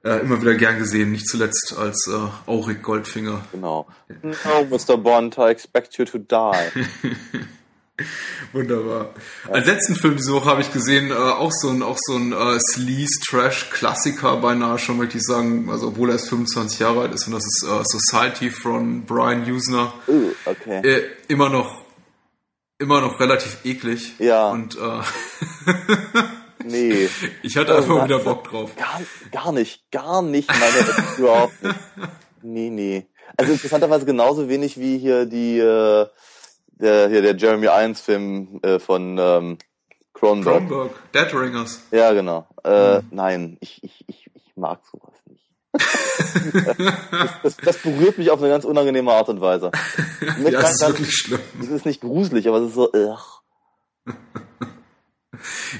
äh, 0.04 0.20
immer 0.20 0.42
wieder 0.42 0.56
gern 0.56 0.78
gesehen, 0.78 1.12
nicht 1.12 1.28
zuletzt 1.28 1.76
als 1.78 2.08
äh, 2.08 2.50
Auric 2.50 2.84
Goldfinger. 2.84 3.46
Genau. 3.52 3.88
No, 4.22 4.66
Mr. 4.70 4.98
Bond, 4.98 5.38
I 5.38 5.50
expect 5.50 5.98
you 5.98 6.06
to 6.06 6.18
die. 6.18 6.86
Wunderbar. 8.54 9.14
Als 9.50 9.68
letzten 9.68 9.96
Film 9.96 10.18
diese 10.18 10.34
Woche 10.34 10.50
habe 10.50 10.62
ich 10.62 10.72
gesehen, 10.74 11.12
äh, 11.12 11.14
auch 11.14 11.52
so 11.52 11.70
ein, 11.70 11.84
auch 11.84 11.98
so 12.00 12.16
ein 12.16 12.34
äh, 12.34 12.60
Sleaze-Trash-Klassiker 12.60 14.38
beinahe 14.38 14.80
schon, 14.80 14.98
möchte 14.98 15.18
ich 15.18 15.24
sagen, 15.24 15.70
also 15.70 15.90
obwohl 15.90 16.10
er 16.10 16.14
erst 16.14 16.30
25 16.30 16.80
Jahre 16.80 17.02
alt 17.02 17.14
ist 17.14 17.28
und 17.28 17.34
das 17.34 17.44
ist 17.46 17.68
äh, 17.68 17.84
Society 17.84 18.50
von 18.50 19.06
Brian 19.06 19.50
Usner. 19.50 19.94
Uh, 20.08 20.32
okay. 20.46 20.82
Äh, 20.88 21.04
immer 21.28 21.50
noch 21.50 21.84
immer 22.80 23.00
noch 23.00 23.20
relativ 23.20 23.64
eklig. 23.64 24.14
Ja. 24.20 24.50
Und 24.50 24.76
äh, 24.76 24.80
Nee. 26.66 27.10
Ich 27.42 27.58
hatte 27.58 27.76
einfach 27.76 28.02
oh, 28.02 28.06
wieder 28.06 28.20
Bock 28.20 28.46
drauf. 28.46 28.72
Gar, 28.76 29.02
gar 29.32 29.52
nicht, 29.52 29.92
gar 29.92 30.22
nicht, 30.22 30.50
meine 30.50 31.18
überhaupt 31.18 31.64
nicht. 31.64 31.76
Nee, 32.46 32.70
nee. 32.70 33.08
Also 33.38 33.54
interessanterweise 33.54 34.06
genauso 34.06 34.50
wenig 34.50 34.78
wie 34.78 34.98
hier 34.98 35.26
die 35.26 35.60
äh, 35.60 36.08
der 36.84 37.10
hier 37.10 37.22
der 37.22 37.36
Jeremy 37.36 37.68
Irons 37.68 38.02
Film 38.02 38.60
äh, 38.62 38.80
von 38.80 39.18
ähm, 39.20 39.58
Cronenberg. 40.13 40.68
Cronenberg, 40.68 41.12
Dead 41.13 41.34
Ringers. 41.34 41.82
Ja, 41.92 42.13
genau. 42.13 42.48
Äh, 42.63 42.98
hm. 42.98 43.08
Nein, 43.12 43.58
ich, 43.62 43.84
ich, 43.84 44.04
ich, 44.08 44.30
ich 44.34 44.52
mag 44.56 44.82
sowas 44.92 45.13
nicht. 45.25 45.50
das, 45.74 47.42
das, 47.42 47.58
das, 47.58 47.78
berührt 47.80 48.20
mich 48.20 48.30
auf 48.30 48.40
eine 48.40 48.50
ganz 48.50 48.63
unangenehme 48.63 49.12
Art 49.12 49.30
und 49.30 49.42
Weise. 49.42 49.72
ja, 50.44 50.52
das 50.52 50.74
ist 50.74 50.88
wirklich 50.88 51.13
schlimm. 51.13 51.40
Es 51.60 51.70
ist 51.70 51.86
nicht 51.86 52.02
gruselig, 52.02 52.48
aber 52.48 52.60
es 52.60 52.70
ist 52.70 52.75
so, 52.75 52.92
ugh. 52.94 53.42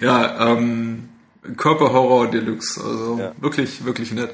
ja, 0.02 0.48
ähm, 0.48 1.10
Körperhorror 1.58 2.32
Deluxe. 2.32 2.84
Also 2.84 3.20
ja. 3.20 3.34
wirklich, 3.40 3.86
wirklich 3.86 4.12
nett. 4.14 4.34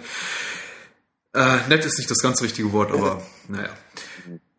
Äh, 1.33 1.57
nett 1.67 1.85
ist 1.85 1.97
nicht 1.97 2.09
das 2.09 2.19
ganz 2.19 2.41
richtige 2.41 2.71
Wort, 2.71 2.91
aber 2.91 3.21
naja. 3.47 3.69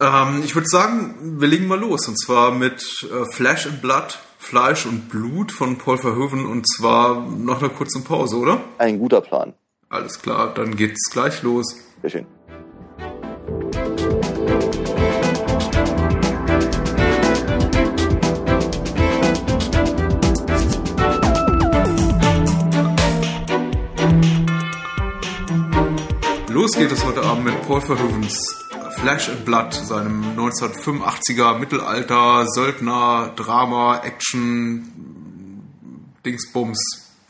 Ähm, 0.03 0.43
ich 0.43 0.55
würde 0.55 0.67
sagen, 0.67 1.39
wir 1.41 1.47
legen 1.47 1.67
mal 1.67 1.79
los. 1.79 2.09
Und 2.09 2.19
zwar 2.19 2.53
mit 2.53 2.83
äh, 3.03 3.31
Flash 3.35 3.67
and 3.67 3.83
Blood, 3.83 4.19
Fleisch 4.39 4.87
und 4.87 5.11
Blut 5.11 5.53
von 5.53 5.77
Paul 5.77 5.99
Verhoeven. 5.99 6.47
Und 6.47 6.67
zwar 6.67 7.29
nach 7.29 7.61
einer 7.61 7.69
kurzen 7.69 8.03
Pause, 8.03 8.37
oder? 8.37 8.63
Ein 8.79 8.99
guter 8.99 9.21
Plan. 9.21 9.53
Alles 9.91 10.23
klar, 10.23 10.55
dann 10.55 10.75
geht's 10.77 11.11
gleich 11.11 11.43
los. 11.43 11.77
Sehr 12.01 12.11
schön. 12.11 12.27
Los 26.49 26.73
geht 26.73 26.91
es 26.91 27.05
heute 27.05 27.23
Abend 27.23 27.45
mit 27.45 27.63
Paul 27.67 27.81
Verhoevens 27.81 28.70
Flash 29.03 29.31
and 29.31 29.47
Blood, 29.47 29.73
seinem 29.73 30.37
1985er 30.37 31.59
Mittelalter, 31.59 32.47
Söldner, 32.47 33.33
Drama, 33.35 34.03
Action, 34.05 35.63
Dingsbums, 36.27 36.79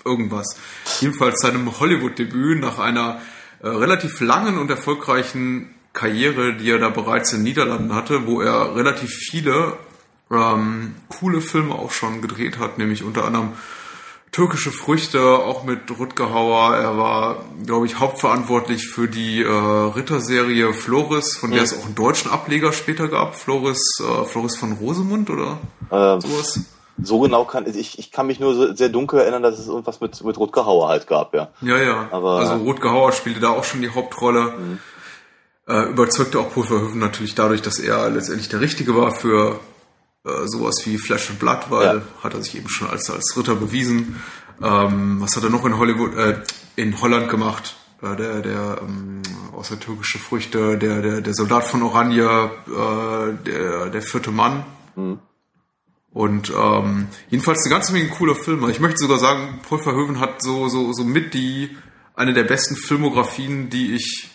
irgendwas. 0.04 0.56
Jedenfalls 1.00 1.40
seinem 1.40 1.78
Hollywood-Debüt 1.78 2.60
nach 2.60 2.80
einer 2.80 3.20
äh, 3.62 3.68
relativ 3.68 4.20
langen 4.20 4.58
und 4.58 4.68
erfolgreichen 4.68 5.72
Karriere, 5.92 6.56
die 6.56 6.70
er 6.70 6.78
da 6.78 6.88
bereits 6.88 7.32
in 7.32 7.38
den 7.38 7.44
Niederlanden 7.44 7.94
hatte, 7.94 8.26
wo 8.26 8.40
er 8.40 8.74
relativ 8.74 9.10
viele 9.10 9.78
ähm, 10.32 10.96
coole 11.08 11.40
Filme 11.40 11.76
auch 11.76 11.92
schon 11.92 12.20
gedreht 12.20 12.58
hat, 12.58 12.78
nämlich 12.78 13.04
unter 13.04 13.24
anderem 13.24 13.52
türkische 14.32 14.70
Früchte, 14.70 15.20
auch 15.20 15.64
mit 15.64 15.80
Rutger 15.98 16.32
Hauer. 16.32 16.76
Er 16.76 16.96
war, 16.96 17.44
glaube 17.64 17.86
ich, 17.86 17.98
hauptverantwortlich 17.98 18.86
für 18.86 19.08
die 19.08 19.42
äh, 19.42 19.48
Ritterserie 19.48 20.72
Floris, 20.72 21.36
von 21.36 21.50
der 21.50 21.60
mhm. 21.60 21.64
es 21.64 21.78
auch 21.78 21.84
einen 21.84 21.94
deutschen 21.94 22.30
Ableger 22.30 22.72
später 22.72 23.08
gab. 23.08 23.34
Floris, 23.34 24.00
äh, 24.00 24.24
Floris 24.24 24.56
von 24.56 24.72
Rosemund 24.72 25.30
oder 25.30 25.58
ähm, 25.90 26.20
sowas. 26.20 26.60
So 27.02 27.20
genau 27.20 27.44
kann 27.44 27.66
ich, 27.66 27.98
ich 27.98 28.10
kann 28.12 28.26
mich 28.26 28.40
nur 28.40 28.54
so 28.54 28.74
sehr 28.74 28.90
dunkel 28.90 29.20
erinnern, 29.20 29.42
dass 29.42 29.58
es 29.58 29.68
irgendwas 29.68 30.00
mit, 30.00 30.22
mit 30.22 30.38
Rutger 30.38 30.66
Hauer 30.66 30.88
halt 30.88 31.06
gab, 31.06 31.34
ja. 31.34 31.48
Ja, 31.62 31.78
ja. 31.78 32.08
Aber, 32.10 32.40
also 32.40 32.56
Rutger 32.56 32.90
Hauer 32.90 33.12
spielte 33.12 33.40
da 33.40 33.50
auch 33.50 33.64
schon 33.64 33.80
die 33.80 33.90
Hauptrolle. 33.90 34.52
Mhm. 34.58 34.78
Äh, 35.66 35.90
überzeugte 35.90 36.38
auch 36.40 36.52
Paul 36.52 36.64
Verhoeven 36.64 36.98
natürlich 36.98 37.34
dadurch, 37.34 37.62
dass 37.62 37.78
er 37.78 38.10
letztendlich 38.10 38.48
der 38.48 38.60
Richtige 38.60 38.96
war 38.96 39.12
für 39.12 39.60
äh, 40.24 40.46
sowas 40.46 40.76
wie 40.84 40.98
Flash 40.98 41.30
and 41.30 41.38
Blood, 41.38 41.70
weil 41.70 41.96
ja. 41.96 42.02
hat 42.22 42.34
er 42.34 42.42
sich 42.42 42.56
eben 42.56 42.68
schon 42.68 42.90
als, 42.90 43.10
als 43.10 43.34
Ritter 43.36 43.54
bewiesen. 43.54 44.22
Ähm, 44.62 45.20
was 45.20 45.36
hat 45.36 45.44
er 45.44 45.50
noch 45.50 45.64
in 45.64 45.78
Hollywood, 45.78 46.14
äh, 46.16 46.42
in 46.76 47.00
Holland 47.00 47.28
gemacht? 47.28 47.76
Äh, 48.02 48.16
der, 48.16 48.40
der 48.40 48.78
ähm, 48.82 49.22
außer 49.52 49.80
türkische 49.80 50.18
Früchte, 50.18 50.78
der, 50.78 51.02
der, 51.02 51.20
der 51.20 51.34
Soldat 51.34 51.64
von 51.64 51.82
Oranje, 51.82 52.50
äh, 52.66 53.44
der, 53.44 53.90
der 53.90 54.02
vierte 54.02 54.30
Mann. 54.30 54.64
Mhm. 54.96 55.18
Und 56.12 56.50
ähm, 56.50 57.08
jedenfalls 57.28 57.64
eine 57.64 57.74
ganze 57.74 57.92
Menge 57.92 58.08
cooler 58.08 58.34
Filme. 58.34 58.70
Ich 58.70 58.80
möchte 58.80 58.98
sogar 58.98 59.18
sagen, 59.18 59.60
Paul 59.68 59.78
Verhoeven 59.78 60.18
hat 60.18 60.42
so, 60.42 60.68
so, 60.68 60.92
so 60.92 61.04
mit 61.04 61.34
die 61.34 61.76
eine 62.14 62.34
der 62.34 62.44
besten 62.44 62.74
Filmografien, 62.76 63.70
die 63.70 63.94
ich 63.94 64.28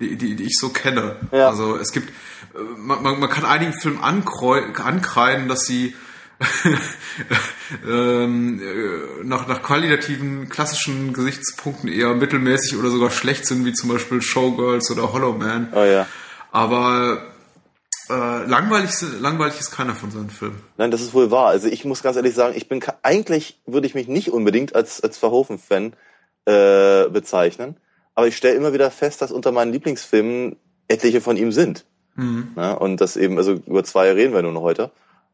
die, 0.00 0.16
die, 0.16 0.36
die 0.36 0.44
ich 0.44 0.56
so 0.58 0.70
kenne. 0.70 1.16
Ja. 1.32 1.48
Also 1.48 1.76
es 1.76 1.92
gibt, 1.92 2.08
äh, 2.08 2.60
man, 2.76 3.02
man, 3.02 3.20
man 3.20 3.30
kann 3.30 3.44
einigen 3.44 3.72
Filmen 3.72 4.00
ankreiden, 4.00 5.48
dass 5.48 5.64
sie 5.64 5.94
ähm, 7.88 8.60
äh, 8.62 9.24
nach, 9.24 9.48
nach 9.48 9.62
qualitativen, 9.62 10.48
klassischen 10.48 11.12
Gesichtspunkten 11.12 11.88
eher 11.90 12.14
mittelmäßig 12.14 12.78
oder 12.78 12.90
sogar 12.90 13.10
schlecht 13.10 13.46
sind, 13.46 13.64
wie 13.64 13.72
zum 13.72 13.88
Beispiel 13.88 14.22
Showgirls 14.22 14.90
oder 14.90 15.12
Hollow 15.12 15.32
Man. 15.32 15.72
Oh 15.74 15.82
ja. 15.82 16.06
Aber 16.52 17.32
äh, 18.08 18.44
langweilig, 18.46 18.92
langweilig 19.20 19.58
ist 19.58 19.72
keiner 19.72 19.96
von 19.96 20.12
seinen 20.12 20.30
Filmen. 20.30 20.62
Nein, 20.76 20.92
das 20.92 21.00
ist 21.00 21.12
wohl 21.12 21.32
wahr. 21.32 21.48
Also 21.48 21.66
ich 21.66 21.84
muss 21.84 22.02
ganz 22.02 22.16
ehrlich 22.16 22.34
sagen, 22.34 22.54
ich 22.56 22.68
bin 22.68 22.82
eigentlich 23.02 23.60
würde 23.66 23.88
ich 23.88 23.94
mich 23.94 24.06
nicht 24.06 24.30
unbedingt 24.30 24.76
als 24.76 25.02
als 25.02 25.18
Verhoeven-Fan 25.18 25.92
äh, 26.46 27.08
bezeichnen 27.10 27.76
aber 28.18 28.26
ich 28.26 28.36
stelle 28.36 28.56
immer 28.56 28.72
wieder 28.72 28.90
fest, 28.90 29.22
dass 29.22 29.30
unter 29.30 29.52
meinen 29.52 29.72
Lieblingsfilmen 29.72 30.56
etliche 30.88 31.20
von 31.20 31.36
ihm 31.36 31.52
sind. 31.52 31.84
Mhm. 32.16 32.48
Ja, 32.56 32.72
und 32.72 33.00
das 33.00 33.16
eben, 33.16 33.38
also 33.38 33.52
über 33.64 33.84
zwei 33.84 34.10
reden 34.10 34.34
wir 34.34 34.42
nur 34.42 34.50
noch 34.50 34.62
heute. 34.62 34.90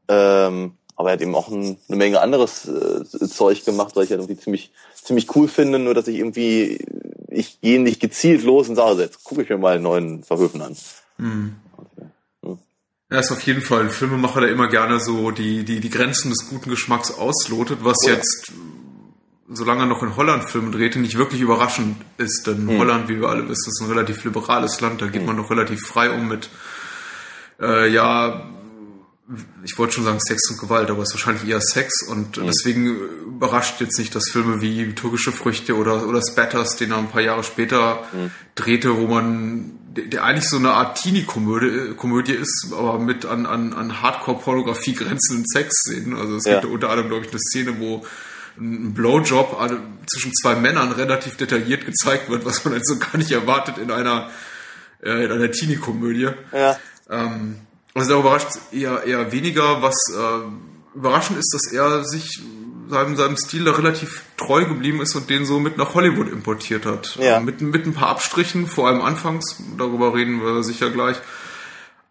Ähm, 0.07 0.73
aber 0.95 1.09
er 1.09 1.13
hat 1.15 1.23
eben 1.23 1.35
auch 1.35 1.49
ein, 1.49 1.79
eine 1.89 1.97
Menge 1.97 2.21
anderes 2.21 2.69
äh, 2.69 3.03
Zeug 3.27 3.65
gemacht, 3.65 3.97
weil 3.97 4.05
ich 4.05 4.11
halt 4.11 4.21
irgendwie 4.21 4.39
ziemlich, 4.39 4.71
ziemlich 5.03 5.35
cool 5.35 5.49
finde, 5.49 5.79
nur 5.79 5.95
dass 5.95 6.09
ich 6.09 6.19
irgendwie, 6.19 6.85
ich 7.29 7.59
gehe 7.63 7.81
nicht 7.81 8.01
gezielt 8.01 8.43
los 8.43 8.69
und 8.69 8.77
sage, 8.77 9.01
jetzt 9.01 9.25
gucke 9.25 9.41
ich 9.41 9.49
mir 9.49 9.57
mal 9.57 9.77
einen 9.77 9.83
neuen 9.83 10.23
Verhöfen 10.23 10.61
an. 10.61 10.77
Mhm. 11.17 11.57
Okay. 11.79 12.09
Hm. 12.43 12.59
Er 13.09 13.21
ist 13.21 13.33
auf 13.33 13.41
jeden 13.47 13.63
Fall 13.63 13.81
ein 13.81 13.91
Filmemacher, 13.91 14.43
der 14.43 14.51
immer 14.51 14.69
gerne 14.69 15.01
so 15.01 15.31
die, 15.31 15.65
die, 15.65 15.81
die 15.81 15.89
Grenzen 15.89 16.29
des 16.29 16.51
guten 16.51 16.69
Geschmacks 16.69 17.13
auslotet, 17.13 17.79
was 17.81 17.97
oh 18.05 18.09
ja. 18.09 18.17
jetzt 18.17 18.53
solange 19.49 19.83
er 19.83 19.87
noch 19.87 20.03
in 20.03 20.17
Holland 20.17 20.49
Filme 20.49 20.71
drehte, 20.71 20.99
nicht 20.99 21.19
wirklich 21.19 21.41
überraschend 21.41 21.97
ist. 22.17 22.47
Denn 22.47 22.65
mhm. 22.65 22.79
Holland, 22.79 23.09
wie 23.09 23.21
wir 23.21 23.29
alle 23.29 23.49
wissen, 23.49 23.69
ist 23.69 23.81
ein 23.81 23.89
relativ 23.89 24.25
liberales 24.25 24.81
Land. 24.81 25.03
Da 25.03 25.07
geht 25.07 25.23
mhm. 25.23 25.29
man 25.29 25.37
noch 25.37 25.51
relativ 25.51 25.81
frei 25.81 26.11
um 26.11 26.29
mit, 26.29 26.49
äh, 27.61 27.89
ja, 27.93 28.49
ich 29.63 29.79
wollte 29.79 29.95
schon 29.95 30.05
sagen 30.05 30.21
Sex 30.21 30.51
und 30.51 30.61
Gewalt, 30.61 30.91
aber 30.91 31.03
es 31.03 31.09
ist 31.09 31.15
wahrscheinlich 31.15 31.49
eher 31.49 31.61
Sex. 31.61 32.03
Und 32.09 32.37
mhm. 32.37 32.47
deswegen 32.47 32.87
überrascht 33.27 33.81
jetzt 33.81 33.99
nicht, 33.99 34.15
dass 34.15 34.31
Filme 34.31 34.61
wie 34.61 34.95
Türkische 34.95 35.33
Früchte 35.33 35.77
oder, 35.77 36.07
oder 36.07 36.21
Spatters, 36.23 36.77
den 36.77 36.93
er 36.93 36.99
ein 36.99 37.09
paar 37.09 37.23
Jahre 37.23 37.45
später 37.45 38.05
mhm. 38.13 38.31
drehte, 38.55 38.97
wo 38.97 39.07
man 39.07 39.79
der 39.97 40.25
eigentlich 40.25 40.49
so 40.49 40.57
eine 40.57 40.73
Art 40.73 41.01
Teenie-Komödie 41.01 41.95
Komödie 41.95 42.33
ist, 42.33 42.73
aber 42.73 42.99
mit 42.99 43.27
an, 43.27 43.47
an, 43.47 43.73
an 43.73 44.03
Hardcore-Pornografie 44.03 44.95
grenzenden 44.95 45.47
Sex 45.47 45.83
sehen. 45.85 46.17
Also 46.17 46.35
es 46.37 46.45
ja. 46.45 46.61
gibt 46.61 46.73
unter 46.73 46.91
anderem, 46.91 47.11
glaube 47.11 47.27
ich, 47.27 47.31
eine 47.31 47.39
Szene, 47.39 47.79
wo 47.79 48.05
ein 48.59 48.95
Blowjob 48.95 49.57
zwischen 50.07 50.33
zwei 50.35 50.55
Männern 50.55 50.93
relativ 50.93 51.37
detailliert 51.37 51.87
gezeigt 51.87 52.31
wird, 52.31 52.45
was 52.45 52.65
man 52.65 52.75
also 52.75 52.99
gar 52.99 53.17
nicht 53.17 53.33
erwartet 53.33 53.79
in 53.79 53.91
einer, 53.91 54.31
äh, 55.03 55.25
in 55.25 55.33
einer 55.33 55.51
Teenie-Komödie. 55.51 56.31
Ja. 56.53 56.79
Ähm, 57.11 57.57
also 57.95 58.11
da 58.11 58.21
überrascht 58.21 58.49
eher, 58.73 59.05
eher 59.05 59.33
weniger. 59.33 59.83
Was 59.83 59.95
äh, 60.13 60.97
überraschend 60.97 61.39
ist, 61.39 61.53
dass 61.55 61.73
er 61.73 62.05
sich 62.05 62.41
seinem, 62.89 63.17
seinem 63.17 63.37
Stil 63.37 63.65
da 63.65 63.73
relativ 63.73 64.23
treu 64.37 64.65
geblieben 64.65 65.01
ist 65.01 65.15
und 65.15 65.31
den 65.31 65.47
so 65.47 65.59
mit 65.61 65.77
nach 65.77 65.95
Hollywood 65.95 66.29
importiert 66.31 66.87
hat. 66.87 67.17
Ja. 67.17 67.39
Äh, 67.39 67.41
mit, 67.41 67.61
mit 67.61 67.87
ein 67.87 67.95
paar 67.95 68.09
Abstrichen, 68.09 68.67
vor 68.67 68.89
allem 68.89 69.01
anfangs, 69.01 69.57
darüber 69.79 70.15
reden 70.15 70.43
wir 70.43 70.63
sicher 70.63 70.91
gleich. 70.91 71.17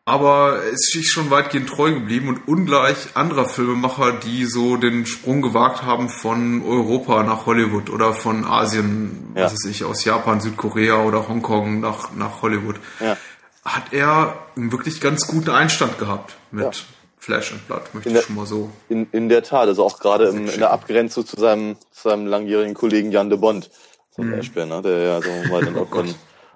Aber 0.06 0.62
es 0.66 0.94
ist 0.96 1.12
schon 1.12 1.32
weitgehend 1.32 1.70
treu 1.70 1.94
geblieben 1.94 2.28
und 2.28 2.46
ungleich 2.48 3.16
anderer 3.16 3.46
Filmemacher, 3.48 4.12
die 4.12 4.46
so 4.46 4.76
den 4.76 5.06
Sprung 5.06 5.42
gewagt 5.42 5.84
haben 5.84 6.10
von 6.10 6.62
Europa 6.66 7.24
nach 7.24 7.46
Hollywood 7.46 7.90
oder 7.90 8.14
von 8.14 8.44
Asien, 8.44 9.32
Ja. 9.36 9.46
was 9.46 9.54
weiß 9.54 9.66
ich, 9.72 9.86
aus 9.86 10.04
Japan, 10.04 10.42
Südkorea 10.42 11.02
oder 11.04 11.30
Hongkong 11.30 11.80
nach, 11.80 12.12
nach 12.16 12.42
Hollywood. 12.42 12.76
Ja. 13.00 13.16
Hat 13.64 13.94
er 13.94 14.38
einen 14.58 14.74
wirklich 14.74 15.00
ganz 15.00 15.26
guten 15.28 15.52
Einstand 15.52 15.98
gehabt 15.98 16.36
mit 16.52 16.64
Ja. 16.66 16.72
Flash 17.18 17.54
and 17.54 17.66
Blood, 17.68 17.94
möchte 17.94 18.10
In 18.10 18.16
ich 18.16 18.20
der- 18.22 18.28
schon 18.28 18.36
mal 18.36 18.46
so. 18.46 18.70
In, 18.90 19.08
in 19.14 19.30
der 19.30 19.42
Tat, 19.44 19.70
also 19.70 19.86
auch 19.86 20.00
gerade 20.00 20.26
im, 20.28 20.50
in 20.50 20.60
der 20.60 20.72
Abgrenzung 20.72 21.26
zu 21.26 21.40
seinem, 21.40 21.78
zu 21.92 22.10
seinem 22.10 22.28
langjährigen 22.28 22.74
Kollegen 22.74 23.14
Jan 23.14 23.30
de 23.30 23.40
Bond 23.40 23.70
zum 24.12 24.30
Beispiel, 24.30 24.66
ne, 24.66 24.82
der 24.82 24.98
ja 25.00 25.24
wir 25.24 25.50
mal 25.50 25.64
dann 25.64 25.78
auch, 25.78 25.88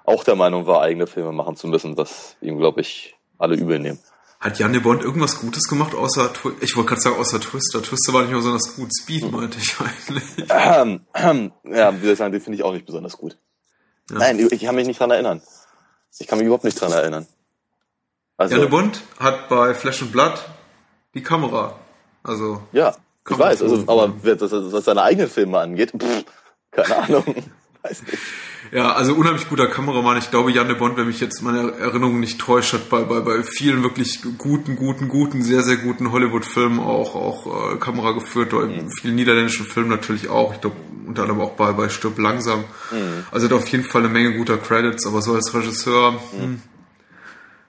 auch 0.04 0.22
der 0.24 0.36
Meinung 0.36 0.66
war, 0.66 0.82
eigene 0.82 1.06
Filme 1.06 1.32
machen 1.32 1.56
zu 1.56 1.66
müssen, 1.66 1.96
was 1.96 2.36
ihm, 2.42 2.58
glaube 2.58 2.82
ich, 2.82 3.14
alle 3.38 3.56
übel 3.56 3.78
nehmen. 3.78 3.98
Hat 4.40 4.58
Jan 4.58 4.72
de 4.72 4.80
Bond 4.80 5.02
irgendwas 5.02 5.40
Gutes 5.40 5.64
gemacht, 5.64 5.94
außer, 5.94 6.30
ich 6.60 6.76
wollte 6.76 6.90
gerade 6.90 7.00
sagen, 7.00 7.16
außer 7.16 7.40
Twister. 7.40 7.82
Twister 7.82 8.12
war 8.12 8.20
nicht 8.20 8.30
mehr 8.30 8.38
besonders 8.38 8.76
gut. 8.76 8.90
Speed 8.96 9.22
Hm. 9.24 9.30
meinte 9.32 9.58
ich 9.58 9.74
eigentlich. 9.80 10.24
Ähm, 10.48 11.00
ähm, 11.14 11.52
ja, 11.64 11.92
wie 11.96 12.02
soll 12.04 12.12
ich 12.12 12.18
sagen, 12.18 12.32
den 12.32 12.40
finde 12.40 12.56
ich 12.56 12.62
auch 12.62 12.72
nicht 12.72 12.86
besonders 12.86 13.16
gut. 13.16 13.36
Ja. 14.10 14.18
Nein, 14.18 14.38
ich 14.50 14.62
kann 14.62 14.76
mich 14.76 14.86
nicht 14.86 15.00
dran 15.00 15.10
erinnern. 15.10 15.42
Ich 16.20 16.26
kann 16.28 16.38
mich 16.38 16.46
überhaupt 16.46 16.64
nicht 16.64 16.80
dran 16.80 16.92
erinnern. 16.92 17.26
Also, 18.36 18.54
Jan 18.54 18.60
de 18.62 18.70
Bond 18.70 19.02
hat 19.18 19.48
bei 19.48 19.74
Flash 19.74 20.02
and 20.02 20.12
Blood 20.12 20.34
die 21.14 21.22
Kamera. 21.22 21.76
Also, 22.22 22.62
ja, 22.72 22.94
ich 23.28 23.38
weiß, 23.38 23.62
also, 23.62 23.76
so- 23.76 23.82
aber 23.88 24.14
was 24.22 24.84
seine 24.84 25.02
eigenen 25.02 25.28
Filme 25.28 25.58
angeht, 25.58 25.92
pff, 25.98 26.24
keine 26.70 26.96
Ahnung. 26.96 27.24
weiß 27.82 28.02
nicht. 28.02 28.18
Ja, 28.72 28.92
also 28.92 29.14
unheimlich 29.14 29.48
guter 29.48 29.66
Kameramann. 29.66 30.16
Ich 30.18 30.30
glaube, 30.30 30.50
Jan 30.52 30.68
de 30.68 30.76
Bond, 30.76 30.96
wenn 30.96 31.06
mich 31.06 31.20
jetzt 31.20 31.42
meine 31.42 31.72
Erinnerung 31.78 32.20
nicht 32.20 32.38
täuscht, 32.40 32.72
hat 32.74 32.88
bei, 32.88 33.02
bei, 33.02 33.20
bei 33.20 33.42
vielen 33.42 33.82
wirklich 33.82 34.20
guten, 34.38 34.76
guten, 34.76 35.08
guten, 35.08 35.42
sehr, 35.42 35.62
sehr 35.62 35.76
guten 35.78 36.12
Hollywood-Filmen 36.12 36.78
auch, 36.80 37.14
auch 37.14 37.72
äh, 37.74 37.76
Kamera 37.78 38.12
geführt. 38.12 38.50
Bei 38.50 38.66
Mhm. 38.66 38.90
vielen 38.90 39.14
niederländischen 39.14 39.66
Filmen 39.66 39.90
natürlich 39.90 40.28
auch. 40.28 40.54
Ich 40.54 40.60
glaube, 40.60 40.76
unter 41.06 41.22
anderem 41.22 41.40
auch 41.40 41.52
bei, 41.52 41.72
bei 41.72 41.88
Stirb 41.88 42.18
langsam. 42.18 42.60
Mhm. 42.90 43.24
Also 43.30 43.46
hat 43.46 43.52
auf 43.54 43.68
jeden 43.68 43.84
Fall 43.84 44.02
eine 44.02 44.10
Menge 44.10 44.36
guter 44.36 44.58
Credits, 44.58 45.06
aber 45.06 45.22
so 45.22 45.34
als 45.34 45.54
Regisseur, 45.54 46.12
Mhm. 46.12 46.40
hm, 46.40 46.62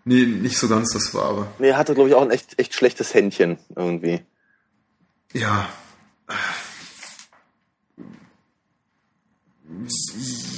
nee, 0.05 0.25
nicht 0.25 0.57
so 0.57 0.67
ganz 0.67 0.91
das 0.93 1.13
Wahre. 1.13 1.47
Nee, 1.59 1.69
er 1.69 1.77
hatte, 1.77 1.93
glaube 1.93 2.09
ich, 2.09 2.15
auch 2.15 2.21
ein 2.23 2.31
echt, 2.31 2.59
echt 2.59 2.73
schlechtes 2.73 3.13
Händchen 3.13 3.57
irgendwie. 3.75 4.21
Ja. 5.33 5.69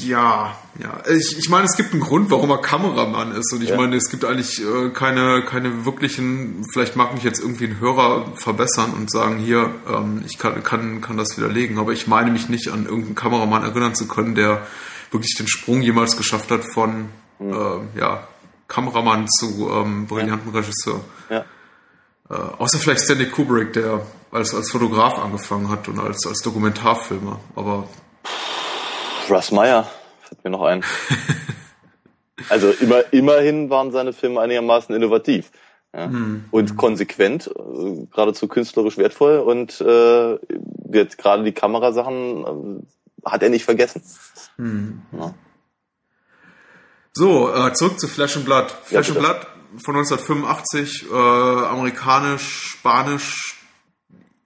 Ja, 0.05 0.55
ja. 0.79 1.03
Ich, 1.09 1.37
ich 1.37 1.49
meine, 1.49 1.65
es 1.65 1.75
gibt 1.75 1.91
einen 1.91 2.01
Grund, 2.01 2.31
warum 2.31 2.49
er 2.49 2.59
Kameramann 2.59 3.33
ist. 3.33 3.51
Und 3.53 3.61
ich 3.61 3.69
Ja. 3.69 3.75
meine, 3.77 3.95
es 3.97 4.09
gibt 4.09 4.23
eigentlich 4.23 4.61
äh, 4.61 4.89
keine, 4.89 5.43
keine 5.43 5.85
wirklichen, 5.85 6.65
vielleicht 6.71 6.95
mag 6.95 7.13
mich 7.13 7.23
jetzt 7.23 7.39
irgendwie 7.39 7.65
ein 7.65 7.79
Hörer 7.79 8.31
verbessern 8.35 8.93
und 8.93 9.11
sagen, 9.11 9.37
hier, 9.37 9.69
ähm, 9.89 10.23
ich 10.25 10.37
kann, 10.37 10.63
kann, 10.63 11.01
kann 11.01 11.17
das 11.17 11.37
widerlegen. 11.37 11.77
Aber 11.77 11.91
ich 11.91 12.07
meine 12.07 12.31
mich 12.31 12.47
nicht 12.49 12.69
an 12.69 12.85
irgendeinen 12.85 13.15
Kameramann 13.15 13.63
erinnern 13.63 13.95
zu 13.95 14.07
können, 14.07 14.33
der 14.33 14.65
wirklich 15.11 15.35
den 15.37 15.47
Sprung 15.47 15.81
jemals 15.81 16.15
geschafft 16.15 16.49
hat 16.49 16.63
von 16.73 17.09
ähm, 17.41 17.89
ja, 17.95 18.27
Kameramann 18.69 19.27
zu 19.27 19.69
ähm, 19.73 20.07
brillanten 20.07 20.51
Regisseur. 20.55 21.01
Ja. 21.29 21.43
Äh, 22.29 22.33
außer 22.33 22.79
vielleicht 22.79 23.01
Stanley 23.01 23.29
Kubrick, 23.29 23.73
der 23.73 24.05
als, 24.31 24.55
als 24.55 24.71
Fotograf 24.71 25.19
angefangen 25.19 25.69
hat 25.69 25.89
und 25.89 25.99
als, 25.99 26.25
als 26.25 26.41
Dokumentarfilmer. 26.41 27.41
Aber 27.57 27.89
Russ 29.29 29.51
Meyer 29.51 29.89
fällt 30.21 30.43
mir 30.43 30.51
noch 30.51 30.63
ein. 30.63 30.83
Also 32.49 32.71
immer, 32.71 33.13
immerhin 33.13 33.69
waren 33.69 33.91
seine 33.91 34.13
Filme 34.13 34.41
einigermaßen 34.41 34.95
innovativ. 34.95 35.51
Ja? 35.93 36.09
Und 36.51 36.77
konsequent, 36.77 37.47
äh, 37.47 38.07
geradezu 38.11 38.47
künstlerisch 38.47 38.97
wertvoll 38.97 39.39
und 39.39 39.79
äh, 39.81 40.39
jetzt 40.91 41.17
gerade 41.17 41.43
die 41.43 41.51
Kamerasachen 41.51 42.81
äh, 42.83 43.29
hat 43.29 43.43
er 43.43 43.49
nicht 43.49 43.65
vergessen. 43.65 44.01
Ja. 44.57 45.33
so, 47.13 47.53
äh, 47.53 47.73
zurück 47.73 47.99
zu 47.99 48.07
Flash 48.07 48.37
and 48.37 48.45
Blood. 48.45 48.71
Flash 48.85 49.09
Ja, 49.09 49.15
and. 49.15 49.19
Blood 49.19 49.47
von 49.83 49.95
1985, 49.95 51.05
äh, 51.11 51.15
amerikanisch, 51.15 52.75
spanisch, 52.77 53.61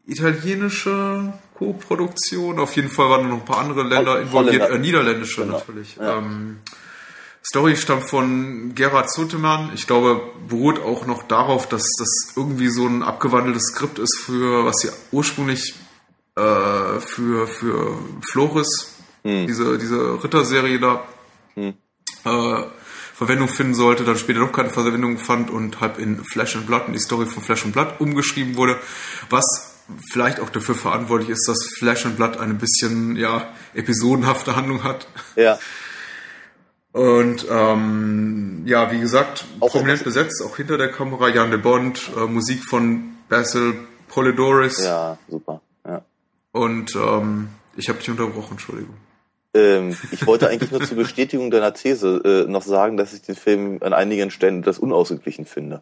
italienische 0.06 1.34
Co-Produktion. 1.58 2.60
Auf 2.60 2.76
jeden 2.76 2.90
Fall 2.90 3.10
waren 3.10 3.30
noch 3.30 3.38
ein 3.38 3.46
paar 3.46 3.60
andere 3.60 3.84
Länder 3.84 4.22
involviert, 4.22 4.70
äh, 4.70 4.78
niederländische 4.78 5.42
Genau. 5.42 5.58
natürlich. 5.58 5.96
Ja. 5.96 6.18
Ähm, 6.18 6.60
Story 7.48 7.76
stammt 7.78 8.10
von 8.10 8.74
Gerhard 8.76 9.12
Sotemann. 9.12 9.72
Ich 9.76 9.86
glaube, 9.88 10.22
beruht 10.48 10.80
auch 10.82 11.06
noch 11.06 11.24
darauf, 11.24 11.70
dass 11.70 11.84
das 11.98 12.34
irgendwie 12.36 12.70
so 12.70 12.88
ein 12.88 13.04
abgewandeltes 13.04 13.68
Skript 13.68 14.00
ist 14.00 14.18
für, 14.26 14.66
was 14.66 14.78
sie 14.78 14.90
ursprünglich 15.12 15.76
äh, 16.36 17.00
für, 17.00 17.48
für 17.48 17.98
Floris, 18.32 18.92
diese, 19.24 19.78
diese 19.80 20.24
Ritterserie 20.24 20.80
da, 20.80 21.04
äh, 21.56 22.64
Verwendung 23.16 23.48
finden 23.48 23.74
sollte, 23.74 24.04
dann 24.04 24.18
später 24.18 24.42
doch 24.42 24.52
keine 24.52 24.70
Verwendung 24.70 25.18
fand 25.18 25.50
und 25.50 25.80
halb 25.80 26.00
in 26.00 26.24
Flash 26.26 26.56
and 26.58 26.68
Blood, 26.68 26.84
in 26.88 26.94
die 26.94 27.00
Story 27.00 27.26
von 27.26 27.42
Flash 27.42 27.64
and 27.64 27.74
Blood 27.74 28.00
umgeschrieben 28.00 28.56
wurde, 28.58 28.78
was 29.30 29.75
vielleicht 30.12 30.40
auch 30.40 30.50
dafür 30.50 30.76
verantwortlich 30.76 31.30
ist, 31.30 31.48
dass 31.48 31.58
Flash 31.78 32.06
and 32.06 32.18
Blood 32.18 32.38
eine 32.38 32.54
bisschen, 32.54 33.16
ja, 33.16 33.48
episodenhafte 33.74 34.56
Handlung 34.56 34.84
hat. 34.84 35.08
Ja, 35.36 35.60
Und 36.96 37.46
ähm, 37.50 38.64
ja, 38.66 38.90
wie 38.92 39.02
gesagt, 39.02 39.44
Auch 39.60 39.72
prominent 39.72 40.06
besetzt, 40.06 40.42
auch 40.42 40.56
hinter 40.56 40.78
der 40.78 40.90
Kamera 40.90 41.28
Jan 41.28 41.52
de 41.52 41.60
Bond, 41.60 42.10
äh, 42.16 42.22
Musik 42.22 42.64
von 42.64 43.18
Basil 43.28 43.74
Polidoris 44.08 44.82
ja, 44.86 45.18
super. 45.28 45.62
Ja. 45.86 46.06
und 46.54 46.96
ähm, 46.96 47.50
ich 47.76 47.90
habe 47.90 48.00
dich 48.00 48.10
unterbrochen, 48.10 48.52
Entschuldigung. 48.52 48.96
Ähm, 49.54 49.98
ich 50.12 50.26
wollte 50.26 50.48
eigentlich 50.48 50.72
nur 50.72 50.84
zur 50.84 50.96
Bestätigung 50.96 51.52
deiner 51.52 51.74
These 51.74 52.46
äh, 52.48 52.50
noch 52.50 52.64
sagen, 52.64 52.96
dass 52.96 53.14
ich 53.14 53.24
den 53.24 53.36
Film 53.36 53.80
an 53.82 53.92
einigen 53.92 54.32
Stellen 54.32 54.62
etwas 54.62 54.80
unausgeglichen 54.80 55.46
finde. 55.46 55.82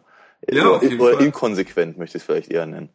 Ja, 0.50 0.66
oder, 0.66 0.76
auf 0.76 0.82
jeden 0.82 1.00
oder 1.00 1.14
Fall. 1.14 1.26
inkonsequent 1.26 1.96
möchte 1.96 2.18
ich 2.18 2.22
es 2.22 2.26
vielleicht 2.26 2.50
eher 2.50 2.66
nennen. 2.66 2.88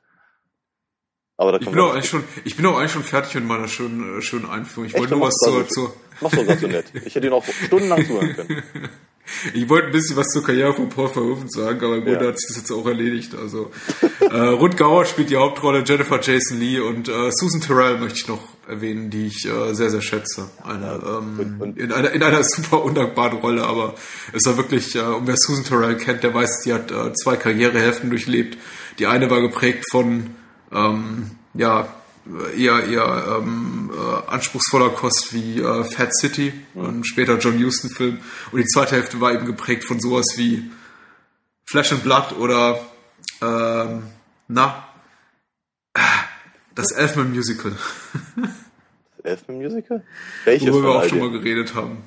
Aber 1.39 1.54
da 1.54 1.60
Ich 1.60 1.69
bin, 1.69 1.80
auch 1.80 1.93
eigentlich 1.93 2.10
schon, 2.10 2.23
ich 2.43 2.58
bin 2.58 2.65
auch 2.65 2.78
eigentlich 2.78 2.91
schon 2.91 3.04
fertig 3.06 3.34
mit 3.36 3.45
meiner 3.45 3.69
schönen, 3.69 4.19
äh, 4.19 4.21
schönen 4.21 4.45
Einführung. 4.49 4.88
Ich 4.88 4.93
Echt? 4.93 4.99
wollte 4.99 5.15
nur 5.15 5.28
was 5.28 5.36
zur, 5.36 5.65
zur, 5.69 5.93
Mach's 6.19 6.36
doch 6.36 6.45
ganz 6.45 6.60
so 6.60 6.67
nett. 6.67 6.91
Ich 7.06 7.15
hätte 7.15 7.28
ihn 7.28 7.34
auch 7.34 7.45
stundenlang 7.45 8.06
zuhören 8.06 8.36
können. 8.36 8.62
ich 9.54 9.69
wollte 9.69 9.88
ein 9.88 9.93
bisschen 9.93 10.17
was 10.17 10.28
zur 10.28 10.43
Karriere 10.43 10.73
von 10.73 10.89
Paul 10.89 11.08
Verhoeven 11.08 11.49
sagen, 11.49 11.78
aber 11.82 11.95
im 11.95 12.04
Grunde 12.04 12.25
Ja. 12.25 12.28
hat 12.32 12.39
sich 12.39 12.49
das 12.49 12.58
jetzt 12.58 12.71
auch 12.73 12.86
erledigt. 12.86 13.36
Also, 13.36 13.71
äh, 14.19 14.36
Rutger 14.38 14.84
Hauer 14.88 15.06
spielt 15.06 15.30
die 15.30 15.38
Hauptrolle, 15.38 15.82
Jennifer 15.88 16.19
Jason 16.21 16.60
Lee 16.60 16.82
und 16.82 17.08
äh, 17.08 17.32
Susan 17.32 17.62
Terrell 17.62 17.99
möchte 17.99 18.19
ich 18.19 18.28
noch 18.28 18.41
erwähnen, 18.67 19.10
die 19.10 19.28
ich 19.28 19.45
äh, 19.45 19.73
sehr, 19.73 19.89
sehr 19.91 20.02
schätze. 20.02 20.49
Eine, 20.62 20.99
ähm, 21.06 21.39
und- 21.39 21.62
und- 21.62 21.78
in, 21.80 21.93
einer, 21.93 22.12
in 22.12 22.21
einer 22.21 22.43
super 22.43 22.84
undankbaren 22.84 23.38
Rolle, 23.38 23.63
aber 23.63 23.95
es 24.34 24.45
war 24.45 24.58
wirklich, 24.58 24.93
äh, 24.95 24.99
und 24.99 25.25
wer 25.25 25.36
Susan 25.38 25.63
Terrell 25.63 25.95
kennt, 25.95 26.21
der 26.23 26.34
weiß, 26.34 26.63
die 26.65 26.73
hat 26.73 26.91
äh, 26.91 27.13
zwei 27.13 27.38
Karrierehälften 27.38 28.10
durchlebt. 28.10 28.58
Die 28.99 29.08
eine 29.08 29.30
war 29.32 29.39
geprägt 29.39 29.86
von, 29.89 30.36
ähm, 30.72 31.32
ja, 31.54 31.88
eher 32.56 32.84
eher 32.84 33.40
ähm, 33.40 33.92
äh, 33.94 34.32
anspruchsvoller 34.32 34.90
Kost 34.90 35.34
wie 35.34 35.60
äh, 35.60 35.84
Fat 35.84 36.14
City 36.16 36.54
und 36.76 37.06
später 37.08 37.38
John 37.38 37.64
Huston 37.64 37.90
Film 37.90 38.20
und 38.52 38.60
die 38.60 38.66
zweite 38.66 38.96
Hälfte 38.96 39.20
war 39.20 39.34
eben 39.34 39.46
geprägt 39.46 39.86
von 39.86 40.00
sowas 40.00 40.26
wie 40.36 40.70
Flash 41.66 41.92
and 41.92 42.04
Blood 42.04 42.34
oder 42.38 42.80
ähm, 43.42 44.04
na 44.48 44.88
ah, 45.94 46.02
das 46.76 46.92
Elfman 46.92 47.32
Musical, 47.32 47.76
Elfman 49.24 49.58
Musical? 49.58 50.04
Welches 50.46 50.70
worüber 50.72 50.88
wir 50.88 51.00
auch 51.00 51.10
schon 51.10 51.20
mal 51.20 51.32
geredet 51.32 51.74
haben. 51.76 52.04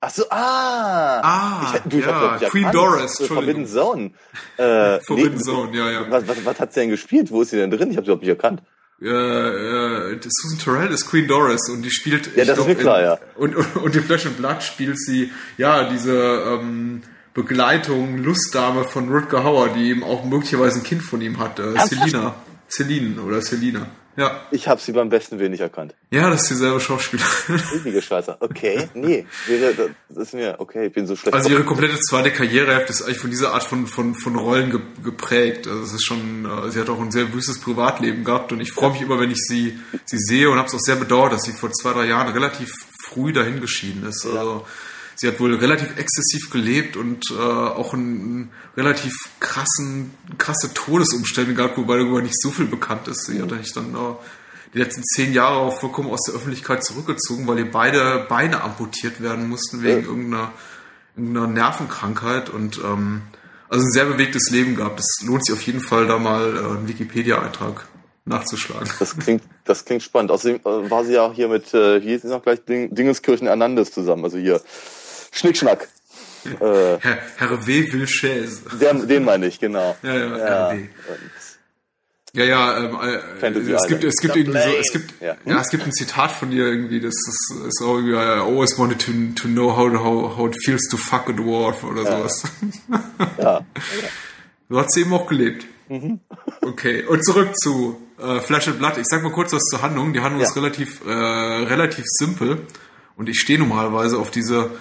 Ach 0.00 0.10
so, 0.10 0.24
ah! 0.30 1.20
Ah, 1.22 1.72
ich, 1.74 1.80
du, 1.90 1.98
ich 1.98 2.06
ja, 2.06 2.38
nicht 2.38 2.50
Queen. 2.50 2.70
Doris, 2.70 3.18
Äh, 3.18 3.26
Forbidden 3.26 3.66
Zone. 3.66 4.12
Äh, 4.58 5.00
Forbidden 5.06 5.36
nee, 5.36 5.42
Zone, 5.42 5.76
ja, 5.76 5.90
ja. 5.90 6.10
Was, 6.10 6.28
was, 6.28 6.44
was 6.44 6.60
hat 6.60 6.74
sie 6.74 6.80
denn 6.80 6.90
gespielt? 6.90 7.30
Wo 7.30 7.42
ist 7.42 7.50
sie 7.50 7.56
denn 7.56 7.70
drin? 7.70 7.90
Ich 7.90 7.96
habe 7.96 8.04
sie 8.04 8.10
überhaupt 8.10 8.22
nicht 8.22 8.30
erkannt. 8.30 8.62
Äh, 9.00 9.08
äh, 9.08 10.20
Susan 10.22 10.58
Terrell 10.58 10.90
ist 10.92 11.06
Queen 11.06 11.26
Doris 11.26 11.68
und 11.70 11.82
die 11.82 11.90
spielt. 11.90 12.36
Ja, 12.36 12.44
das 12.44 12.58
ist 12.58 12.66
mir 12.66 12.74
glaub, 12.74 12.96
klar, 12.96 12.98
in, 13.00 13.04
ja. 13.04 13.18
Und, 13.36 13.56
und, 13.56 13.76
und 13.76 13.96
in 13.96 14.02
Flash 14.02 14.26
and 14.26 14.36
Blood 14.36 14.62
spielt 14.62 14.98
sie, 14.98 15.32
ja, 15.56 15.88
diese 15.88 16.14
ähm, 16.14 17.02
Begleitung, 17.34 18.18
Lustdame 18.18 18.84
von 18.84 19.10
Rutger 19.10 19.44
Hauer, 19.44 19.70
die 19.70 19.90
eben 19.90 20.02
auch 20.04 20.24
möglicherweise 20.24 20.80
ein 20.80 20.82
Kind 20.82 21.02
von 21.02 21.20
ihm 21.20 21.38
hat. 21.38 21.58
Äh, 21.58 21.74
Ernsthaft? 21.74 21.90
Selina. 21.90 22.34
Celine 22.68 23.20
oder 23.22 23.42
Selina. 23.42 23.86
Ja. 24.16 24.40
Ich 24.50 24.66
habe 24.68 24.80
sie 24.80 24.92
beim 24.92 25.08
besten 25.08 25.38
Willen 25.38 25.50
nicht 25.50 25.60
erkannt. 25.60 25.94
Ja, 26.10 26.30
das 26.30 26.42
ist 26.42 26.50
dieselbe 26.50 26.80
Schauspielerin. 26.80 27.62
Ewige 27.74 28.00
Scheiße. 28.00 28.36
Okay, 28.40 28.88
nee. 28.94 29.26
Wäre, 29.46 29.90
das 30.08 30.28
ist 30.28 30.34
mir, 30.34 30.56
okay, 30.58 30.86
ich 30.86 30.92
bin 30.92 31.06
so 31.06 31.16
schlecht. 31.16 31.34
Also 31.34 31.50
ihre 31.50 31.64
komplette 31.64 31.98
zweite 32.00 32.30
Karriere 32.30 32.82
ist 32.82 33.02
eigentlich 33.02 33.18
von 33.18 33.30
dieser 33.30 33.52
Art 33.52 33.64
von, 33.64 33.86
von, 33.86 34.14
von 34.14 34.36
Rollen 34.36 34.70
ge, 34.70 34.80
geprägt. 35.04 35.66
Also 35.66 35.82
es 35.82 35.92
ist 35.92 36.04
schon, 36.04 36.46
äh, 36.46 36.70
sie 36.70 36.80
hat 36.80 36.88
auch 36.88 37.00
ein 37.00 37.10
sehr 37.10 37.32
wüstes 37.32 37.60
Privatleben 37.60 38.24
gehabt 38.24 38.52
und 38.52 38.60
ich 38.60 38.72
freue 38.72 38.92
mich 38.92 39.02
immer, 39.02 39.20
wenn 39.20 39.30
ich 39.30 39.42
sie, 39.42 39.78
sie 40.04 40.18
sehe 40.18 40.48
und 40.48 40.58
habe 40.58 40.68
es 40.68 40.74
auch 40.74 40.80
sehr 40.80 40.96
bedauert, 40.96 41.32
dass 41.32 41.42
sie 41.42 41.52
vor 41.52 41.70
zwei, 41.72 41.92
drei 41.92 42.06
Jahren 42.06 42.32
relativ 42.32 42.72
früh 43.04 43.32
dahingeschieden 43.32 44.06
ist. 44.06 44.26
Also 44.26 44.66
sie 45.16 45.26
hat 45.28 45.40
wohl 45.40 45.54
relativ 45.54 45.96
exzessiv 45.98 46.50
gelebt 46.50 46.96
und 46.96 47.24
äh, 47.30 47.34
auch 47.42 47.92
einen 47.94 48.50
relativ 48.76 49.12
krassen, 49.40 50.12
krasse 50.38 50.72
Todesumstände 50.74 51.54
gehabt, 51.54 51.76
wobei 51.76 51.96
darüber 51.96 52.22
nicht 52.22 52.40
so 52.40 52.50
viel 52.50 52.66
bekannt 52.66 53.08
ist. 53.08 53.26
Sie 53.26 53.40
hat 53.42 53.52
eigentlich 53.52 53.72
dann 53.72 53.94
äh, 53.94 54.14
die 54.74 54.78
letzten 54.78 55.02
zehn 55.04 55.32
Jahre 55.32 55.56
auch 55.56 55.80
vollkommen 55.80 56.10
aus 56.10 56.22
der 56.26 56.34
Öffentlichkeit 56.34 56.84
zurückgezogen, 56.84 57.46
weil 57.46 57.58
ihr 57.58 57.70
beide 57.70 58.26
Beine 58.28 58.62
amputiert 58.62 59.22
werden 59.22 59.48
mussten 59.48 59.82
wegen 59.82 60.02
Ja. 60.02 60.06
irgendeiner, 60.06 60.52
irgendeiner 61.16 61.46
Nervenkrankheit 61.46 62.50
und 62.50 62.78
ähm, 62.84 63.22
also 63.68 63.84
ein 63.84 63.90
sehr 63.90 64.04
bewegtes 64.04 64.50
Leben 64.50 64.76
gehabt. 64.76 65.00
Es 65.00 65.24
lohnt 65.26 65.44
sich 65.44 65.54
auf 65.54 65.62
jeden 65.62 65.80
Fall, 65.80 66.06
da 66.06 66.18
mal 66.18 66.54
äh, 66.56 66.58
einen 66.60 66.88
Wikipedia-Eintrag 66.88 67.88
nachzuschlagen. 68.26 68.88
Das 68.98 69.16
klingt, 69.16 69.42
das 69.64 69.84
klingt 69.84 70.02
spannend. 70.02 70.30
Außerdem 70.30 70.56
äh, 70.60 70.90
war 70.90 71.04
sie 71.04 71.14
ja 71.14 71.22
auch 71.22 71.32
hier 71.32 71.48
mit, 71.48 71.72
äh, 71.74 72.00
hier 72.00 72.16
ist 72.16 72.22
sie 72.22 72.28
noch 72.28 72.42
gleich 72.42 72.64
Ding, 72.64 72.94
Dingeskirchen 72.94 73.46
Hernandez 73.46 73.92
zusammen. 73.92 74.24
Also 74.24 74.36
hier 74.36 74.60
Schnickschnack. 75.36 75.88
Äh, 76.44 76.98
Herr, 77.00 77.18
Hervé 77.38 77.92
Vilches. 77.92 78.62
der, 78.80 78.94
den 78.94 79.24
meine 79.24 79.46
ich, 79.46 79.58
genau. 79.58 79.96
Ja, 80.02 80.14
ja, 80.14 80.36
Ja. 80.36 80.74
Ja, 82.32 82.44
ja, 82.44 82.78
ähm, 82.84 82.98
äh, 83.00 83.72
es 83.72 83.86
gibt, 83.86 84.04
es 84.04 84.16
gibt 84.16 84.34
The 84.34 84.40
irgendwie 84.40 84.58
so, 84.60 84.68
es 84.78 84.92
gibt, 84.92 85.22
Ja. 85.22 85.36
ja. 85.46 85.58
es 85.60 85.70
gibt 85.70 85.84
ein 85.86 85.92
Zitat 85.92 86.30
von 86.30 86.50
dir 86.50 86.66
irgendwie, 86.66 87.00
das 87.00 87.14
ist, 87.14 87.54
ist 87.66 87.80
auch 87.82 87.94
irgendwie, 87.94 88.12
I 88.12 88.40
always 88.40 88.78
wanted 88.78 89.00
to, 89.00 89.12
to 89.40 89.48
know 89.48 89.74
how, 89.74 89.90
how, 89.94 90.36
how 90.36 90.46
it 90.46 90.56
feels 90.62 90.82
to 90.90 90.98
fuck 90.98 91.30
a 91.30 91.32
dwarf 91.32 91.82
oder 91.82 92.02
sowas. 92.04 92.42
Ja. 93.38 93.60
So 94.68 94.78
hat 94.78 94.92
sie 94.92 95.00
eben 95.02 95.14
auch 95.14 95.26
gelebt. 95.26 95.64
Mhm. 95.88 96.20
Okay, 96.60 97.04
und 97.06 97.24
zurück 97.24 97.56
zu 97.58 98.02
äh, 98.18 98.40
Flash 98.40 98.68
and 98.68 98.80
Blood. 98.80 98.98
Ich 98.98 99.06
sag 99.06 99.22
mal 99.22 99.32
kurz 99.32 99.52
was 99.54 99.62
zur 99.62 99.80
Handlung. 99.80 100.12
Die 100.12 100.20
Handlung 100.20 100.42
Ja. 100.42 100.48
ist 100.48 100.56
relativ, 100.56 101.06
äh, 101.06 101.10
relativ 101.10 102.04
simpel 102.06 102.66
und 103.16 103.28
ich 103.30 103.38
stehe 103.38 103.58
normalerweise 103.58 104.18
auf 104.18 104.30
diese 104.30 104.72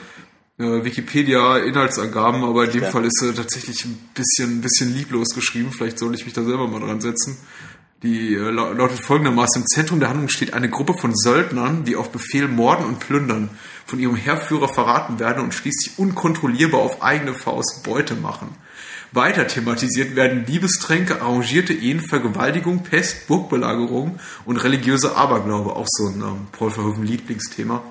Wikipedia-Inhaltsangaben, 0.58 2.44
aber 2.44 2.66
in 2.66 2.72
dem 2.72 2.84
Ja. 2.84 2.90
Fall 2.90 3.06
ist 3.06 3.20
sie 3.20 3.34
tatsächlich 3.34 3.84
ein 3.86 3.98
bisschen, 4.14 4.58
ein 4.58 4.62
bisschen 4.62 4.94
lieblos 4.96 5.30
geschrieben. 5.36 5.72
Vielleicht 5.72 6.00
soll 6.00 6.16
ich 6.16 6.26
mich 6.26 6.34
da 6.34 6.44
selber 6.44 6.68
mal 6.68 6.80
dran 6.80 7.02
setzen. 7.02 7.38
Die 8.04 8.36
äh, 8.36 8.52
lau- 8.52 8.72
lautet 8.74 9.00
folgendermaßen: 9.00 9.62
Im 9.64 9.68
Zentrum 9.68 10.00
der 10.00 10.10
Handlung 10.10 10.30
steht 10.30 10.54
eine 10.54 10.70
Gruppe 10.70 10.94
von 10.94 11.16
Söldnern, 11.16 11.84
die 11.86 11.96
auf 11.96 12.12
Befehl 12.12 12.48
morden 12.48 12.86
und 12.86 13.00
plündern, 13.00 13.50
von 13.86 14.00
ihrem 14.00 14.16
Heerführer 14.16 14.68
verraten 14.68 15.20
werden 15.20 15.44
und 15.44 15.54
schließlich 15.54 15.98
unkontrollierbar 15.98 16.82
auf 16.82 17.02
eigene 17.02 17.34
Faust 17.34 17.84
Beute 17.84 18.16
machen. 18.16 18.50
Weiter 19.12 19.48
thematisiert 19.48 20.16
werden 20.16 20.46
Liebestränke, 20.46 21.22
arrangierte 21.22 21.74
Ehen, 21.74 22.02
Vergewaltigung, 22.02 22.84
Pest, 22.84 23.28
Burgbelagerung 23.28 24.20
und 24.46 24.58
religiöse 24.58 25.16
Aberglaube. 25.16 25.76
Auch 25.76 25.88
so 25.88 26.08
ein 26.08 26.22
ähm, 26.22 26.48
Paul 26.52 26.70
Verhoeven 26.72 27.06
Lieblingsthema. 27.06 27.82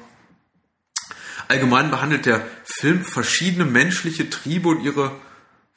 Allgemein 1.48 1.90
behandelt 1.90 2.26
der 2.26 2.42
Film 2.64 3.04
verschiedene 3.04 3.64
menschliche 3.64 4.30
Triebe 4.30 4.68
und 4.68 4.82
ihre 4.82 5.12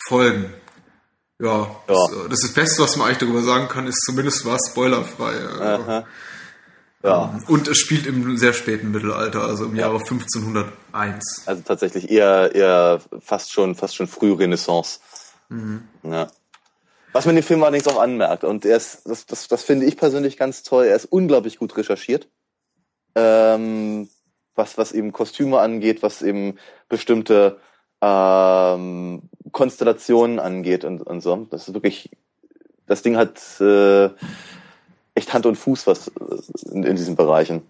Folgen. 0.07 0.53
Ja, 1.39 1.69
Das, 1.87 1.97
äh, 2.11 2.29
das 2.29 2.43
ist 2.43 2.43
das 2.43 2.53
Beste, 2.53 2.81
was 2.81 2.95
man 2.95 3.07
eigentlich 3.07 3.19
darüber 3.19 3.43
sagen 3.43 3.67
kann, 3.67 3.85
ist 3.87 4.01
zumindest 4.05 4.45
war 4.45 4.55
es 4.55 4.69
spoilerfrei. 4.71 5.35
Aha. 5.61 6.05
Ja, 7.03 7.39
Und 7.47 7.67
es 7.67 7.77
spielt 7.77 8.07
im 8.07 8.37
sehr 8.37 8.53
späten 8.53 8.89
Mittelalter, 8.91 9.43
also 9.43 9.65
im 9.65 9.75
Jahre 9.75 9.99
1501. 9.99 11.43
also 11.45 11.61
tatsächlich 11.61 12.09
eher, 12.09 12.53
eher 12.55 13.01
fast 13.19 13.51
schon, 13.51 13.75
fast 13.75 13.95
schon 13.95 14.07
Frührenaissance. 14.07 14.99
Mhm. 15.49 15.83
Ja. 16.03 16.27
Was 17.13 17.25
man 17.25 17.35
dem 17.35 17.43
Film 17.43 17.61
allerdings 17.63 17.87
auch 17.87 18.01
anmerkt, 18.01 18.43
und 18.43 18.65
er 18.65 18.77
ist, 18.77 19.01
das, 19.05 19.25
das, 19.27 19.47
das 19.47 19.63
finde 19.63 19.85
ich 19.85 19.95
persönlich 19.95 20.37
ganz 20.37 20.63
toll, 20.63 20.85
er 20.85 20.95
ist 20.95 21.05
unglaublich 21.05 21.57
gut 21.57 21.77
recherchiert. 21.77 22.27
Ähm, 23.15 24.09
was, 24.57 24.77
was 24.77 24.91
eben 24.91 25.11
Kostüme 25.13 25.59
angeht, 25.59 26.03
was 26.03 26.21
eben 26.21 26.57
bestimmte 26.89 27.59
ähm, 28.01 29.21
Konstellationen 29.51 30.39
angeht 30.39 30.83
und, 30.83 31.01
und 31.01 31.21
so. 31.21 31.47
Das 31.49 31.67
ist 31.67 31.73
wirklich, 31.73 32.11
das 32.85 33.01
Ding 33.01 33.17
hat 33.17 33.39
äh, 33.59 34.09
echt 35.15 35.33
Hand 35.33 35.45
und 35.45 35.55
Fuß 35.55 35.87
was 35.87 36.11
in, 36.71 36.83
in 36.83 36.95
diesen 36.95 37.15
Bereichen. 37.15 37.63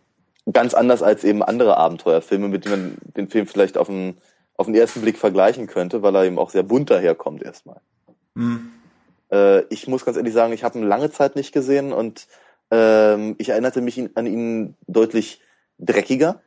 Ganz 0.51 0.73
anders 0.73 1.03
als 1.03 1.23
eben 1.23 1.43
andere 1.43 1.77
Abenteuerfilme, 1.77 2.47
mit 2.47 2.65
denen 2.65 2.81
man 2.81 2.97
den 3.15 3.29
Film 3.29 3.47
vielleicht 3.47 3.77
auf 3.77 3.87
den, 3.87 4.17
auf 4.55 4.65
den 4.65 4.75
ersten 4.75 5.01
Blick 5.01 5.17
vergleichen 5.17 5.67
könnte, 5.67 6.01
weil 6.01 6.15
er 6.15 6.25
eben 6.25 6.39
auch 6.39 6.49
sehr 6.49 6.63
bunt 6.63 6.89
daherkommt 6.89 7.43
erstmal. 7.43 7.81
Hm. 8.35 8.71
Äh, 9.31 9.63
ich 9.65 9.87
muss 9.87 10.05
ganz 10.05 10.17
ehrlich 10.17 10.33
sagen, 10.33 10.53
ich 10.53 10.63
habe 10.63 10.77
ihn 10.79 10.87
lange 10.87 11.11
Zeit 11.11 11.35
nicht 11.35 11.51
gesehen 11.51 11.91
und 11.91 12.27
ähm, 12.71 13.35
ich 13.37 13.49
erinnerte 13.49 13.81
mich 13.81 14.01
an 14.15 14.25
ihn 14.25 14.75
deutlich 14.87 15.41
dreckiger 15.79 16.41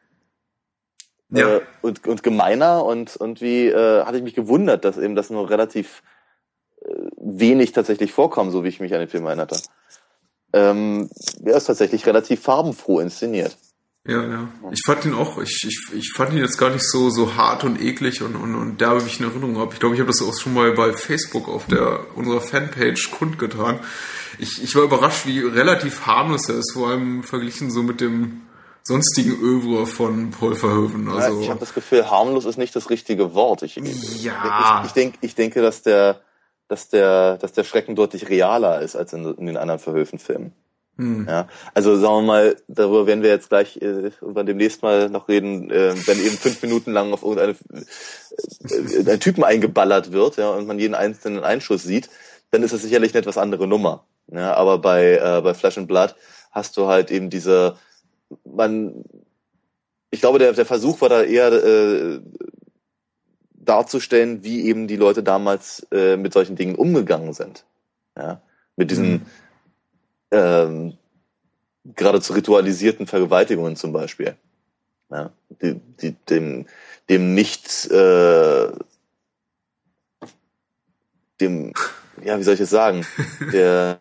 Ja. 1.30 1.56
äh, 1.56 1.60
und, 1.82 2.06
und 2.06 2.22
gemeiner 2.22 2.84
und 2.84 3.16
irgendwie 3.18 3.68
äh, 3.68 4.04
hatte 4.04 4.18
ich 4.18 4.24
mich 4.24 4.34
gewundert, 4.34 4.84
dass 4.84 4.98
eben 4.98 5.14
das 5.14 5.30
nur 5.30 5.48
relativ 5.48 6.02
äh, 6.82 6.92
wenig 7.16 7.72
tatsächlich 7.72 8.12
vorkommt, 8.12 8.52
so 8.52 8.64
wie 8.64 8.68
ich 8.68 8.80
mich 8.80 8.92
an 8.94 9.00
den 9.00 9.08
Film 9.08 9.26
erinnerte. 9.26 9.60
Ähm, 10.52 11.08
er 11.44 11.56
ist 11.56 11.66
tatsächlich 11.66 12.06
relativ 12.06 12.40
farbenfroh 12.40 13.00
inszeniert. 13.00 13.56
Ja, 14.06 14.26
ja. 14.26 14.48
Ich 14.72 14.80
fand 14.84 15.04
ihn 15.04 15.14
auch, 15.14 15.40
ich, 15.40 15.64
ich, 15.68 15.94
ich 15.94 16.12
fand 16.12 16.32
ihn 16.32 16.38
jetzt 16.38 16.56
gar 16.56 16.70
nicht 16.70 16.88
so, 16.88 17.10
so 17.10 17.36
hart 17.36 17.64
und 17.64 17.80
eklig 17.80 18.22
und, 18.22 18.34
und, 18.34 18.54
und 18.54 18.80
derbe, 18.80 19.04
wie 19.04 19.08
ich 19.08 19.20
in 19.20 19.26
Erinnerung 19.26 19.58
habe. 19.58 19.74
Ich 19.74 19.80
glaube, 19.80 19.94
ich 19.94 20.00
habe 20.00 20.10
das 20.10 20.22
auch 20.22 20.36
schon 20.36 20.54
mal 20.54 20.72
bei 20.72 20.94
Facebook 20.94 21.48
auf 21.48 21.66
der 21.66 22.06
unserer 22.16 22.40
Fanpage 22.40 23.10
kundgetan. 23.10 23.78
Ich, 24.38 24.62
ich 24.64 24.74
war 24.74 24.84
überrascht, 24.84 25.26
wie 25.26 25.40
relativ 25.40 26.06
harmlos 26.06 26.48
er 26.48 26.56
ist, 26.56 26.72
vor 26.72 26.88
allem 26.88 27.22
verglichen 27.22 27.70
so 27.70 27.82
mit 27.82 28.00
dem 28.00 28.40
sonstigen 28.82 29.32
Övre 29.40 29.86
von 29.86 30.30
Paul 30.30 30.54
Verhoeven. 30.56 31.06
Ja, 31.06 31.14
Also, 31.14 31.40
ich 31.40 31.48
habe 31.50 31.60
das 31.60 31.74
Gefühl, 31.74 32.10
harmlos 32.10 32.44
ist 32.44 32.56
nicht 32.58 32.74
das 32.74 32.90
richtige 32.90 33.34
Wort. 33.34 33.62
Ich, 33.62 33.76
Ja. 33.76 34.80
ich, 34.82 34.86
ich, 34.88 34.92
denk, 34.92 35.14
ich 35.20 35.34
denke, 35.34 35.62
dass 35.62 35.82
der, 35.82 36.20
dass 36.68 36.88
der, 36.88 37.36
dass 37.38 37.52
der 37.52 37.64
Schrecken 37.64 37.94
deutlich 37.96 38.28
realer 38.28 38.80
ist 38.80 38.96
als 38.96 39.12
in, 39.12 39.24
in 39.24 39.46
den 39.46 39.56
anderen 39.56 39.80
Verhöfen-Filmen. 39.80 40.52
hm. 40.96 41.26
Ja, 41.28 41.48
also 41.74 41.96
sagen 41.96 42.14
wir 42.16 42.22
mal, 42.22 42.56
darüber 42.68 43.06
werden 43.06 43.22
wir 43.22 43.30
jetzt 43.30 43.48
gleich 43.48 43.76
äh, 43.76 44.10
irgendwann 44.20 44.46
demnächst 44.46 44.82
mal 44.82 45.08
noch 45.08 45.28
reden, 45.28 45.70
äh, 45.70 45.94
wenn 46.06 46.18
eben 46.20 46.36
fünf 46.36 46.62
Minuten 46.62 46.92
lang 46.92 47.12
auf 47.12 47.22
irgendeine 47.22 47.56
äh, 47.72 49.10
ein 49.10 49.20
Typen 49.20 49.44
eingeballert 49.44 50.12
wird, 50.12 50.36
ja, 50.36 50.50
und 50.50 50.66
man 50.66 50.78
jeden 50.78 50.94
einzelnen 50.94 51.42
Einschuss 51.44 51.82
sieht, 51.82 52.08
dann 52.50 52.62
ist 52.62 52.72
das 52.72 52.82
sicherlich 52.82 53.12
eine 53.12 53.20
etwas 53.20 53.38
andere 53.38 53.66
Nummer. 53.66 54.04
Ja, 54.32 54.54
aber 54.54 54.78
bei 54.78 55.14
äh, 55.16 55.40
bei 55.42 55.54
Flash 55.54 55.78
and 55.78 55.88
Blood 55.88 56.14
hast 56.52 56.76
du 56.76 56.86
halt 56.86 57.10
eben 57.10 57.30
diese, 57.30 57.76
man, 58.44 59.04
ich 60.10 60.20
glaube, 60.20 60.38
der 60.38 60.52
der 60.52 60.66
Versuch 60.66 61.00
war 61.00 61.08
da 61.08 61.22
eher 61.22 61.52
äh, 61.52 62.20
darzustellen, 63.54 64.42
wie 64.42 64.66
eben 64.66 64.88
die 64.88 64.96
Leute 64.96 65.22
damals 65.22 65.86
äh, 65.92 66.16
mit 66.16 66.32
solchen 66.32 66.56
Dingen 66.56 66.74
umgegangen 66.74 67.32
sind. 67.32 67.64
Ja, 68.16 68.42
mit 68.76 68.90
diesen 68.90 69.12
Mhm. 69.12 69.26
ähm, 70.32 70.98
geradezu 71.84 72.32
ritualisierten 72.32 73.06
Vergewaltigungen 73.06 73.76
zum 73.76 73.92
Beispiel. 73.92 74.36
Ja, 75.10 75.32
die, 75.62 75.74
die, 76.00 76.12
dem, 76.28 76.66
dem 77.08 77.34
nicht, 77.34 77.90
äh, 77.90 78.70
dem, 81.40 81.72
ja, 82.22 82.38
wie 82.38 82.42
soll 82.42 82.54
ich 82.54 82.60
es 82.60 82.70
sagen, 82.70 83.04
der, 83.52 84.00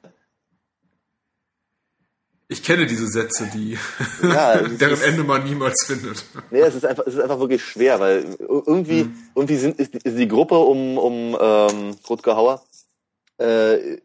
Ich 2.52 2.64
kenne 2.64 2.88
diese 2.88 3.08
Sätze, 3.08 3.48
die 3.54 3.78
Ja, 4.24 4.56
es 4.60 4.72
ist- 4.72 4.82
deren 4.82 5.02
Ende 5.02 5.24
man 5.24 5.44
niemals 5.44 5.86
findet. 5.86 6.26
nee, 6.50 6.60
es 6.62 6.74
ist 6.76 6.86
einfach, 6.86 7.06
es 7.06 7.14
ist 7.14 7.20
einfach 7.22 7.40
wirklich 7.40 7.64
schwer, 7.64 8.00
weil 8.00 8.26
irgendwie, 8.40 9.04
Mhm. 9.06 9.14
irgendwie 9.36 9.56
sind, 9.58 9.80
ist, 9.80 9.94
ist 9.96 10.18
die 10.18 10.28
Gruppe 10.28 10.58
um, 10.58 10.98
um 10.98 11.38
ähm, 11.40 11.96
Rutger 12.10 12.36
Hauer 12.36 12.64
äh, 13.38 13.98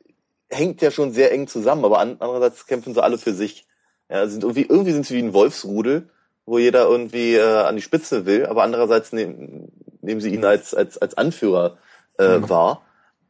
hängt 0.51 0.83
ja 0.83 0.91
schon 0.91 1.13
sehr 1.13 1.33
eng 1.33 1.49
zusammen, 1.49 1.85
aber 1.87 1.99
an, 2.01 2.17
andererseits 2.21 2.67
kämpfen 2.67 2.93
sie 2.95 3.03
alle 3.03 3.17
für 3.19 3.33
sich. 3.33 3.67
Ja, 4.11 4.27
sind 4.29 4.45
irgendwie, 4.45 4.63
irgendwie 4.69 4.93
sind 4.93 5.07
sie 5.07 5.15
wie 5.15 5.23
ein 5.23 5.33
Wolfsrudel, 5.33 6.11
wo 6.45 6.59
jeder 6.59 6.85
irgendwie 6.87 7.35
äh, 7.37 7.43
an 7.63 7.77
die 7.77 7.83
Spitze 7.83 8.27
will, 8.27 8.45
aber 8.45 8.63
andererseits 8.63 9.13
nehmen, 9.13 9.73
nehmen 10.03 10.21
sie 10.21 10.35
ihn 10.35 10.45
als, 10.45 10.75
als, 10.75 10.99
als 10.99 11.17
Anführer 11.17 11.79
äh, 12.19 12.39
Mhm. 12.41 12.49
wahr. 12.51 12.83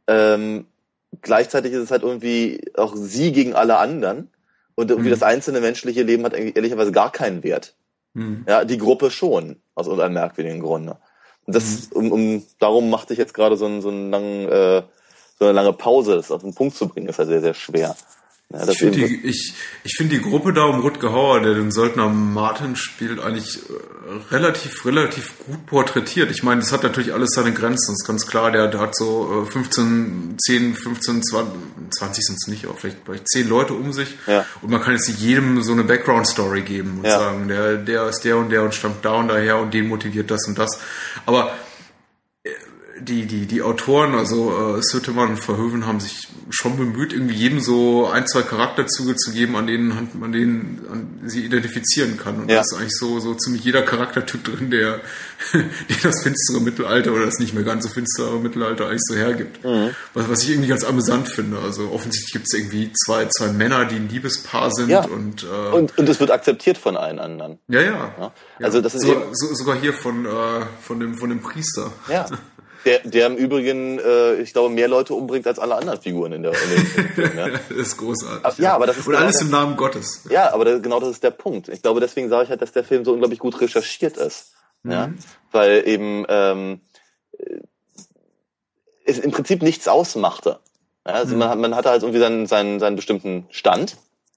Ähm, 0.08 0.66
gleichzeitig 1.22 1.72
ist 1.72 1.84
es 1.84 1.90
halt 1.92 2.02
irgendwie 2.02 2.60
auch 2.76 2.94
sie 2.96 3.30
gegen 3.30 3.54
alle 3.54 3.78
anderen 3.78 4.28
und 4.74 4.90
irgendwie 4.90 5.08
Mhm. 5.08 5.14
das 5.14 5.22
einzelne 5.22 5.60
menschliche 5.60 6.02
Leben 6.02 6.24
hat 6.24 6.34
eigentlich 6.34 6.56
ehrlicherweise 6.56 6.92
gar 6.92 7.12
keinen 7.12 7.42
Wert. 7.42 7.74
Hm. 8.14 8.44
Ja, 8.48 8.64
die 8.64 8.78
Gruppe 8.78 9.10
schon, 9.10 9.56
aus 9.74 9.86
irgendeinem 9.86 10.14
merkwürdigen 10.14 10.60
Grunde. 10.60 10.98
Und 11.46 11.54
das, 11.56 11.88
um, 11.92 12.12
um, 12.12 12.42
darum 12.58 12.90
machte 12.90 13.12
ich 13.12 13.18
jetzt 13.18 13.34
gerade 13.34 13.56
so 13.56 13.66
einen, 13.66 13.82
so 13.82 13.88
einen 13.88 14.10
langen, 14.10 14.48
äh, 14.48 14.82
so 15.38 15.44
eine 15.44 15.52
lange 15.52 15.72
Pause, 15.72 16.16
das 16.16 16.30
auf 16.30 16.42
den 16.42 16.54
Punkt 16.54 16.76
zu 16.76 16.88
bringen, 16.88 17.08
ist 17.08 17.18
halt 17.18 17.28
sehr, 17.28 17.40
sehr 17.40 17.54
schwer. 17.54 17.96
Ja, 18.52 18.68
ich 18.68 18.78
finde 18.78 18.98
die, 19.08 19.26
ich, 19.26 19.54
ich 19.82 19.96
find 19.96 20.12
die 20.12 20.20
Gruppe 20.20 20.52
da 20.52 20.64
um 20.64 20.80
Rutger 20.80 21.12
Hauer, 21.12 21.40
der 21.40 21.54
den 21.54 21.72
Söldner 21.72 22.08
Martin 22.08 22.76
spielt, 22.76 23.18
eigentlich 23.18 23.58
äh, 23.58 24.32
relativ, 24.34 24.84
relativ 24.84 25.32
gut 25.46 25.66
porträtiert. 25.66 26.30
Ich 26.30 26.42
meine, 26.42 26.60
das 26.60 26.70
hat 26.70 26.82
natürlich 26.82 27.12
alles 27.14 27.30
seine 27.34 27.52
Grenzen, 27.52 27.92
das 27.94 28.02
ist 28.02 28.06
ganz 28.06 28.26
klar. 28.26 28.52
Der, 28.52 28.68
der 28.68 28.80
hat 28.80 28.94
so 28.96 29.44
äh, 29.48 29.50
15, 29.50 30.36
10, 30.38 30.74
15, 30.74 31.22
20, 31.22 31.52
20 31.98 32.24
sind 32.24 32.36
es 32.36 32.46
nicht, 32.46 32.66
aber 32.66 32.76
vielleicht, 32.76 32.98
vielleicht 33.04 33.28
10 33.28 33.48
Leute 33.48 33.72
um 33.72 33.92
sich. 33.92 34.14
Ja. 34.26 34.44
Und 34.60 34.70
man 34.70 34.80
kann 34.82 34.92
jetzt 34.92 35.08
nicht 35.08 35.20
jedem 35.20 35.62
so 35.62 35.72
eine 35.72 35.82
Background-Story 35.82 36.62
geben 36.62 36.98
und 36.98 37.06
Ja. 37.06 37.18
sagen, 37.18 37.48
der, 37.48 37.78
der 37.78 38.08
ist 38.08 38.20
der 38.20 38.36
und 38.36 38.50
der 38.50 38.62
und 38.62 38.74
stammt 38.74 39.04
da 39.04 39.14
und 39.14 39.28
daher 39.28 39.58
und 39.58 39.72
den 39.74 39.88
motiviert 39.88 40.30
das 40.30 40.46
und 40.46 40.58
das. 40.58 40.78
Aber 41.26 41.50
die, 43.00 43.26
die, 43.26 43.46
die 43.46 43.60
Autoren, 43.62 44.14
also 44.14 44.76
äh, 44.76 44.82
Sötemann 44.82 45.30
und 45.30 45.36
Verhoeven, 45.38 45.84
haben 45.86 45.98
sich 46.00 46.28
schon 46.50 46.76
bemüht, 46.76 47.12
irgendwie 47.12 47.34
jedem 47.34 47.58
so 47.58 48.06
ein, 48.06 48.26
zwei 48.28 48.42
Charakterzüge 48.42 49.16
zu 49.16 49.32
geben, 49.32 49.56
an 49.56 49.66
denen 49.66 50.08
man 50.18 50.30
denen 50.32 50.80
an 50.90 51.20
sie 51.28 51.44
identifizieren 51.44 52.16
kann. 52.16 52.36
Und 52.42 52.48
Ja. 52.50 52.56
da 52.56 52.60
ist 52.62 52.74
eigentlich 52.74 52.96
so, 52.96 53.18
so 53.18 53.34
ziemlich 53.34 53.64
jeder 53.64 53.82
Charaktertyp 53.82 54.44
drin, 54.44 54.70
der, 54.70 55.00
der 55.52 55.64
das 56.02 56.22
finstere 56.22 56.60
Mittelalter 56.60 57.12
oder 57.12 57.24
das 57.26 57.38
nicht 57.40 57.52
mehr 57.54 57.64
ganz 57.64 57.84
so 57.84 57.90
finstere 57.90 58.38
Mittelalter 58.38 58.86
eigentlich 58.88 59.02
so 59.08 59.16
hergibt. 59.16 59.64
Mhm. 59.64 59.90
Was, 60.12 60.28
was 60.28 60.42
ich 60.44 60.50
irgendwie 60.50 60.68
ganz 60.68 60.84
amüsant 60.84 61.28
finde. 61.28 61.58
Also 61.58 61.90
offensichtlich 61.90 62.32
gibt 62.32 62.46
es 62.46 62.56
irgendwie 62.58 62.92
zwei, 63.04 63.26
zwei 63.26 63.48
Männer, 63.48 63.86
die 63.86 63.96
ein 63.96 64.08
Liebespaar 64.08 64.70
sind 64.70 64.90
Ja. 64.90 65.04
und, 65.04 65.42
äh, 65.44 65.46
Und, 65.74 65.98
und 65.98 66.08
es 66.08 66.20
wird 66.20 66.30
akzeptiert 66.30 66.78
von 66.78 66.96
allen 66.96 67.18
anderen. 67.18 67.58
ja, 67.68 67.80
ja, 67.80 68.14
Ja. 68.20 68.32
Also 68.62 68.80
das 68.80 68.94
ist 68.94 69.02
so, 69.02 69.20
so, 69.32 69.52
sogar 69.54 69.76
hier 69.80 69.92
von, 69.94 70.26
äh, 70.26 70.30
von, 70.80 71.00
dem, 71.00 71.14
von 71.16 71.28
dem 71.30 71.40
Priester. 71.40 71.92
Ja. 72.08 72.26
Der, 72.84 72.98
der 73.00 73.26
im 73.28 73.36
Übrigen, 73.36 73.98
äh, 73.98 74.34
ich 74.36 74.52
glaube, 74.52 74.68
mehr 74.68 74.88
Leute 74.88 75.14
umbringt 75.14 75.46
als 75.46 75.58
alle 75.58 75.74
anderen 75.76 76.00
Figuren 76.00 76.32
in 76.32 76.42
der 76.42 76.52
in 76.52 76.70
den 76.70 76.86
Filmen. 77.08 77.38
Ja. 77.38 77.48
Das 77.48 77.70
ist 77.70 77.96
großartig. 77.96 78.58
Ja, 78.58 78.74
aber 78.74 78.86
das 78.86 78.98
ist 78.98 79.06
Und 79.06 79.12
genau 79.12 79.24
alles 79.24 79.36
der- 79.38 79.44
im 79.46 79.50
Namen 79.50 79.76
Gottes. 79.76 80.24
Ja, 80.30 80.52
aber 80.52 80.64
das, 80.66 80.82
genau 80.82 81.00
das 81.00 81.08
ist 81.10 81.22
der 81.22 81.30
Punkt. 81.30 81.68
Ich 81.68 81.80
glaube, 81.82 82.00
deswegen 82.00 82.28
sage 82.28 82.44
ich 82.44 82.50
halt, 82.50 82.60
dass 82.60 82.72
der 82.72 82.84
Film 82.84 83.04
so 83.04 83.12
unglaublich 83.12 83.38
gut 83.40 83.58
recherchiert 83.60 84.16
ist. 84.18 84.52
Ja? 84.84 85.10
Weil 85.50 85.88
eben 85.88 86.26
ähm, 86.28 86.80
äh, 87.38 87.60
es 89.06 89.18
im 89.18 89.30
Prinzip 89.30 89.62
nichts 89.62 89.88
ausmachte. 89.88 90.58
Ja? 91.06 91.12
Also 91.14 91.36
man, 91.36 91.48
hat- 91.48 91.58
man 91.58 91.74
hatte 91.74 91.90
halt 91.90 92.02
irgendwie 92.02 92.20
seinen, 92.20 92.46
seinen, 92.46 92.80
seinen 92.80 92.96
bestimmten 92.96 93.46
Stand, 93.50 93.96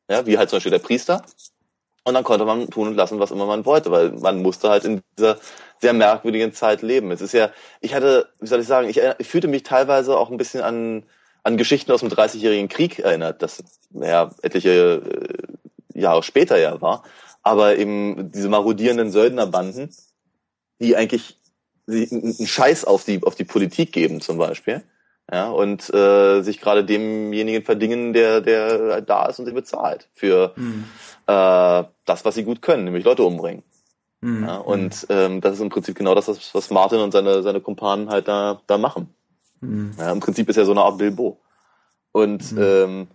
ja? 0.10 0.26
wie 0.26 0.38
halt 0.38 0.50
zum 0.50 0.58
Beispiel 0.58 0.72
der 0.72 0.80
Priester. 0.80 1.24
Und 2.08 2.14
dann 2.14 2.24
konnte 2.24 2.46
man 2.46 2.70
tun 2.70 2.88
und 2.88 2.96
lassen, 2.96 3.20
was 3.20 3.32
immer 3.32 3.46
man 3.46 3.66
wollte, 3.66 3.92
weil 3.92 4.12
man 4.12 4.42
musste 4.42 4.70
halt 4.70 4.86
in 4.86 5.02
dieser 5.18 5.38
sehr 5.82 5.92
merkwürdigen 5.92 6.54
Zeit 6.54 6.82
leben. 6.82 7.12
Es 7.12 7.20
ist 7.20 7.34
ja, 7.34 7.52
ich 7.82 7.94
hatte, 7.94 8.30
wie 8.40 8.48
soll 8.48 8.62
ich 8.62 8.68
sagen, 8.68 8.88
ich, 8.88 9.02
ich 9.18 9.28
fühlte 9.28 9.50
mich 9.50 9.64
teilweise 9.64 10.18
auch 10.18 10.32
ein 10.32 10.38
bisschen 10.38 10.62
an, 10.62 11.04
an 11.44 11.58
Geschichten 11.58 11.92
aus 11.92 12.00
dem 12.00 12.08
Dreißigjährigen 12.08 12.70
Krieg 12.70 13.00
erinnert, 13.00 13.42
das 13.42 13.62
ja 13.92 14.32
etliche 14.42 15.02
äh, 15.94 16.00
Jahre 16.00 16.24
später 16.24 16.58
ja 16.58 16.80
war. 16.80 17.04
Aber 17.44 17.76
eben 17.76 18.32
diese 18.32 18.48
marodierenden 18.48 19.12
Söldnerbanden, 19.12 19.94
die 20.80 20.96
eigentlich 20.96 21.38
einen 21.90 22.48
Scheiß 22.48 22.86
auf 22.86 23.04
die, 23.04 23.22
auf 23.24 23.36
die 23.36 23.44
Politik 23.44 23.92
geben 23.92 24.22
zum 24.22 24.38
Beispiel. 24.38 24.82
Ja, 25.32 25.50
und 25.50 25.94
äh, 25.94 26.42
sich 26.42 26.62
gerade 26.62 26.86
demjenigen 26.86 27.64
verdingen, 27.64 28.14
der, 28.14 28.40
der 28.40 29.02
da 29.02 29.26
ist 29.26 29.40
und 29.40 29.46
sie 29.46 29.52
bezahlt 29.52 30.08
für 30.14 30.54
Mhm. 30.56 30.86
äh, 31.26 31.84
das, 32.06 32.24
was 32.24 32.36
sie 32.36 32.46
gut 32.46 32.62
können, 32.62 32.86
nämlich 32.86 33.04
Leute 33.04 33.24
umbringen. 33.24 33.64
Mhm. 34.22 34.44
Ja, 34.44 34.58
und 34.58 35.06
ähm, 35.10 35.42
das 35.42 35.56
ist 35.56 35.62
im 35.62 35.70
Prinzip 35.70 35.96
genau 35.96 36.16
das, 36.16 36.30
was, 36.30 36.56
was 36.56 36.70
Martin 36.70 37.00
und 37.00 37.12
seine, 37.12 37.44
seine 37.44 37.60
Kumpanen 37.60 38.10
halt 38.10 38.28
da, 38.30 38.62
da 38.68 38.78
machen. 38.78 39.14
Mhm. 39.60 39.92
Ja, 39.98 40.12
Im 40.12 40.22
Prinzip 40.22 40.48
ist 40.48 40.58
er 40.58 40.66
so 40.66 40.72
eine 40.72 40.82
Art 40.82 40.98
Bilbo. 40.98 41.40
Und 42.14 42.56
ähm, 42.58 43.08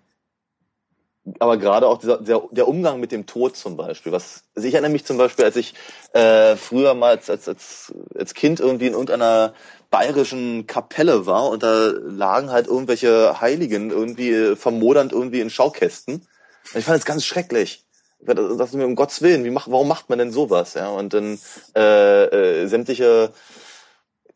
aber 1.39 1.57
gerade 1.57 1.87
auch 1.87 1.99
dieser, 1.99 2.19
der, 2.19 2.43
der 2.51 2.67
Umgang 2.67 2.99
mit 2.99 3.13
dem 3.13 3.27
Tod 3.27 3.57
zum 3.57 3.77
Beispiel. 3.77 4.11
Was, 4.11 4.45
also 4.57 4.67
ich 4.67 4.75
erinnere 4.75 4.91
mich 4.91 5.05
zum 5.05 5.19
Beispiel, 5.19 5.45
als 5.45 5.57
ich 5.57 5.75
äh, 6.15 6.57
früher 6.57 6.95
mal 6.95 7.11
als, 7.11 7.31
als, 7.31 7.49
als, 7.49 7.93
als 8.17 8.35
Kind 8.35 8.59
irgendwie 8.59 8.89
in 8.89 8.93
irgendeiner 8.93 9.55
bayerischen 9.91 10.67
Kapelle 10.67 11.27
war 11.27 11.51
und 11.51 11.63
da 11.63 11.93
lagen 11.93 12.51
halt 12.51 12.67
irgendwelche 12.67 13.41
Heiligen 13.41 13.91
irgendwie 13.91 14.31
äh, 14.31 14.57
vermodernd 14.57 15.13
irgendwie 15.13 15.41
in 15.41 15.51
Schaukästen. 15.51 16.27
Und 16.73 16.79
ich 16.79 16.85
fand 16.85 16.99
das 16.99 17.07
ganz 17.07 17.25
schrecklich. 17.25 17.85
Ich 18.21 18.27
dachte 18.27 18.77
mir, 18.77 18.87
um 18.87 18.95
Gottes 18.95 19.21
Willen, 19.23 19.45
wie 19.45 19.51
macht, 19.51 19.71
warum 19.71 19.89
macht 19.89 20.09
man 20.09 20.19
denn 20.19 20.31
sowas? 20.31 20.75
Ja, 20.75 20.91
und 20.91 21.13
dann 21.13 21.39
äh, 21.75 22.25
äh, 22.63 22.67
sämtliche 22.67 23.33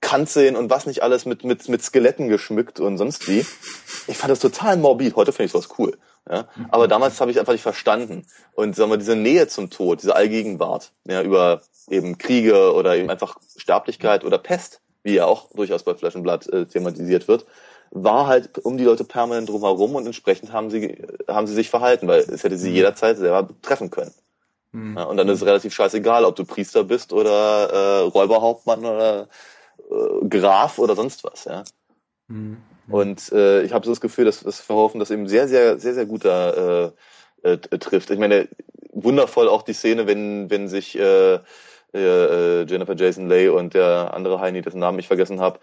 Kanzeln 0.01 0.57
und 0.57 0.71
was 0.71 0.87
nicht 0.87 1.03
alles 1.03 1.25
mit, 1.25 1.45
mit, 1.45 1.69
mit 1.69 1.83
Skeletten 1.83 2.29
geschmückt 2.29 2.81
und 2.81 2.99
sonst 2.99 3.29
wie. 3.29 3.47
Ich 4.09 4.19
fand 4.19 4.31
das 4.31 4.41
total 4.41 4.77
morbid. 4.77 5.17
Heute 5.17 5.33
finde 5.33 5.47
ich 5.47 5.53
sowas 5.53 5.69
cool. 5.79 5.97
Ja? 6.29 6.49
Aber 6.71 6.89
damals 6.89 7.21
habe 7.21 7.31
ich 7.31 7.39
einfach 7.39 7.53
nicht 7.53 7.63
verstanden. 7.63 8.27
Und 8.55 8.77
sagen 8.77 8.91
wir, 8.91 8.97
diese 8.97 9.17
Nähe 9.17 9.49
zum 9.49 9.71
Tod, 9.71 10.03
diese 10.03 10.17
Allgegenwart, 10.17 10.93
ja, 11.05 11.23
über 11.23 11.63
eben 11.89 12.19
Kriege 12.19 12.73
oder 12.75 12.97
eben 12.97 13.11
einfach 13.11 13.37
Sterblichkeit 13.57 14.25
oder 14.25 14.39
Pest, 14.39 14.81
wie 15.03 15.15
ja 15.15 15.27
auch 15.27 15.49
durchaus 15.53 15.85
bei 15.85 15.93
Blood 15.93 16.49
äh, 16.49 16.67
thematisiert 16.67 17.29
wird, 17.29 17.47
war 17.91 18.27
halt 18.27 18.59
um 18.65 18.77
die 18.77 18.85
Leute 18.85 19.05
permanent 19.05 19.49
drumherum 19.49 19.95
und 19.95 20.07
entsprechend 20.07 20.53
haben 20.53 20.71
sie, 20.71 21.03
haben 21.29 21.47
sie 21.47 21.55
sich 21.55 21.71
verhalten, 21.71 22.09
weil 22.09 22.21
es 22.21 22.43
hätte 22.43 22.59
sie 22.59 22.71
jederzeit 22.71 23.17
selber 23.17 23.49
treffen 23.63 23.91
können. 23.91 24.13
Ja, 24.97 25.05
und 25.05 25.17
dann 25.17 25.29
ist 25.29 25.41
es 25.41 25.47
relativ 25.47 25.73
scheißegal, 25.73 26.25
ob 26.25 26.37
du 26.37 26.45
Priester 26.45 26.85
bist 26.85 27.13
oder 27.13 27.71
äh, 27.71 28.01
Räuberhauptmann 28.03 28.85
oder 28.85 29.29
äh, 29.91 30.29
Graf 30.29 30.79
oder 30.79 30.95
sonst 30.97 31.25
was, 31.25 31.45
ja. 31.45 31.65
Mhm. 32.29 32.59
Und 32.89 33.33
äh, 33.33 33.63
ich 33.63 33.73
habe 33.73 33.85
so 33.85 33.93
das 33.93 34.01
Gefühl, 34.01 34.25
dass 34.25 34.41
das 34.41 34.61
Verhoeven 34.61 35.01
das 35.01 35.11
eben 35.11 35.29
sehr, 35.29 35.49
sehr, 35.49 35.79
sehr, 35.79 35.95
sehr 35.95 36.07
gut 36.07 36.25
da 36.25 36.93
äh, 37.43 37.53
äh, 37.53 37.59
trifft. 37.79 38.11
Ich 38.11 38.19
meine, 38.19 38.49
wundervoll 38.93 39.49
auch 39.49 39.63
die 39.63 39.73
Szene, 39.73 40.07
wenn, 40.07 40.51
wenn 40.51 40.69
sich 40.69 40.97
äh, 40.99 41.39
äh, 41.95 42.65
Jennifer 42.67 42.95
Jason 42.95 43.29
Leigh 43.29 43.51
und 43.51 43.75
der 43.75 44.15
andere 44.15 44.41
Heini, 44.41 44.63
dessen 44.63 44.81
Namen 44.81 44.99
ich 44.99 45.09
vergessen 45.09 45.41
habe, 45.41 45.59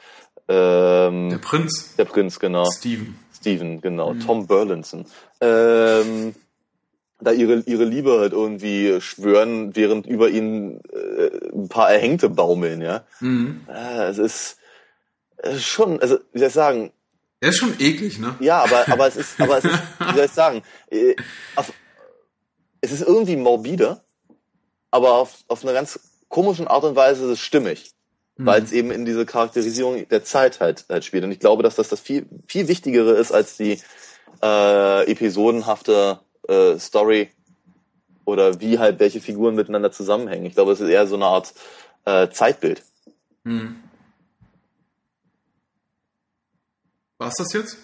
ähm, 0.48 1.30
Der 1.30 1.38
Prinz, 1.38 1.96
der 1.96 2.06
Prinz, 2.06 2.40
genau. 2.40 2.66
Steven. 2.70 3.18
Steven, 3.34 3.82
genau, 3.82 4.14
Tom 4.26 4.48
Burlinson. 4.48 5.06
Ähm, 5.42 6.36
da 7.20 7.32
ihre, 7.32 7.60
ihre 7.66 7.86
Liebe 7.86 8.20
halt 8.20 8.34
irgendwie 8.34 9.00
schwören, 9.00 9.76
während 9.76 10.08
über 10.08 10.30
ihnen 10.30 10.82
äh, 10.92 11.30
ein 11.54 11.70
paar 11.70 11.90
Erhängte 11.92 12.30
baumeln, 12.30 12.82
ja. 12.82 13.04
Mhm. 13.22 13.62
Äh, 13.70 14.06
es 14.06 14.18
ist 14.18 14.58
schon, 15.60 16.00
also 16.00 16.20
wie 16.32 16.40
soll 16.40 16.48
ich 16.48 16.54
sagen, 16.54 16.92
Der 17.42 17.50
ist 17.50 17.58
schon 17.58 17.74
eklig, 17.80 18.20
ne? 18.20 18.36
ja, 18.40 18.64
aber, 18.64 18.88
aber 18.90 19.08
es 19.08 19.16
ist, 19.16 19.40
aber 19.40 19.58
es 19.58 19.66
ist, 19.66 19.80
wie 20.00 20.16
soll 20.16 20.26
ich 20.26 20.32
sagen, 20.32 20.64
äh, 20.90 21.16
auf, 21.56 21.72
es 22.82 22.92
ist 22.92 23.02
irgendwie 23.02 23.36
morbide, 23.36 24.02
aber 24.92 25.14
auf, 25.14 25.38
auf 25.48 25.64
eine 25.64 25.74
ganz 25.74 26.00
komischen 26.30 26.68
Art 26.68 26.84
und 26.84 26.96
Weise 26.96 27.26
ist 27.26 27.32
es 27.32 27.40
stimmig. 27.40 27.94
Weil 28.36 28.64
es 28.64 28.72
eben 28.72 28.90
in 28.90 29.06
diese 29.06 29.28
Charakterisierung 29.28 30.08
der 30.10 30.24
Zeit 30.24 30.60
halt, 30.60 30.86
halt 30.90 31.06
spielt. 31.06 31.24
Und 31.24 31.32
ich 31.32 31.40
glaube, 31.40 31.62
dass 31.62 31.76
das 31.76 31.90
das 31.90 32.00
viel, 32.00 32.26
viel 32.48 32.68
Wichtigere 32.68 33.12
ist 33.12 33.32
als 33.32 33.58
die 33.58 33.80
äh, 34.42 35.12
episodenhafte 35.12 36.20
äh, 36.48 36.80
Story 36.80 37.30
oder 38.26 38.60
wie 38.60 38.80
halt 38.80 39.00
welche 39.00 39.22
Figuren 39.22 39.54
miteinander 39.54 39.92
zusammenhängen. 39.92 40.48
Ich 40.48 40.56
glaube, 40.56 40.72
es 40.72 40.82
ist 40.82 40.90
eher 40.90 41.06
so 41.06 41.14
eine 41.14 41.26
Art 41.26 41.54
äh, 42.06 42.30
Zeitbild. 42.30 42.82
Mhm. 43.44 43.83
War's 47.24 47.36
das 47.38 47.54
jetzt? 47.54 47.78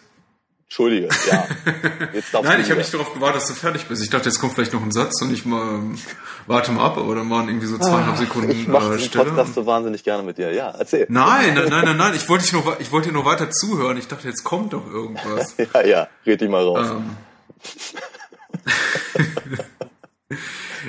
Entschuldige, 0.66 1.10
ja. 1.32 1.48
Nein, 2.44 2.62
ich 2.62 2.70
habe 2.70 2.80
nicht 2.80 2.94
darauf 2.94 3.12
gewartet, 3.16 3.38
dass 3.42 3.48
du 3.48 3.56
fertig 3.56 3.88
bist. 3.88 4.04
Ich 4.04 4.12
dachte, 4.12 4.30
jetzt 4.30 4.38
kommt 4.40 4.54
vielleicht 4.54 4.72
noch 4.72 4.84
ein 4.84 4.92
Satz 4.92 5.20
und 5.24 5.34
ich 5.34 5.44
mal 5.44 5.68
ähm, 5.68 5.98
warte 6.46 6.72
mal 6.72 6.86
ab, 6.86 6.96
aber 7.00 7.16
dann 7.16 7.28
waren 7.32 7.48
irgendwie 7.48 7.66
so 7.66 7.80
zweieinhalb 7.80 8.18
Sekunden 8.18 8.52
Ah, 8.52 8.54
Ich 8.54 8.68
mache 8.68 8.94
äh, 8.94 9.00
Stille. 9.00 9.26
Podcast 9.26 9.56
so 9.56 9.66
wahnsinnig 9.66 10.04
gerne 10.04 10.22
mit 10.22 10.38
dir. 10.38 10.54
Ja, 10.54 10.70
erzähl. 10.78 11.08
Nein, 11.10 11.56
nein, 11.56 11.70
nein, 11.70 11.86
nein, 11.86 11.98
nein. 11.98 12.14
Ich 12.14 12.30
wollte 12.30 12.44
dich 12.44 12.54
nur, 12.54 12.80
ich 12.80 12.92
wollte 12.92 13.08
dir 13.08 13.14
nur 13.14 13.26
weiter 13.26 13.50
zuhören. 13.50 13.98
Ich 13.98 14.08
dachte, 14.10 14.28
jetzt 14.28 14.44
kommt 14.44 14.74
doch 14.74 14.86
irgendwas. 14.86 15.56
Ja, 15.74 15.84
ja, 15.86 16.08
red 16.28 16.40
dich 16.42 16.50
mal 16.50 16.64
raus. 16.64 16.88
ähm. 16.92 17.18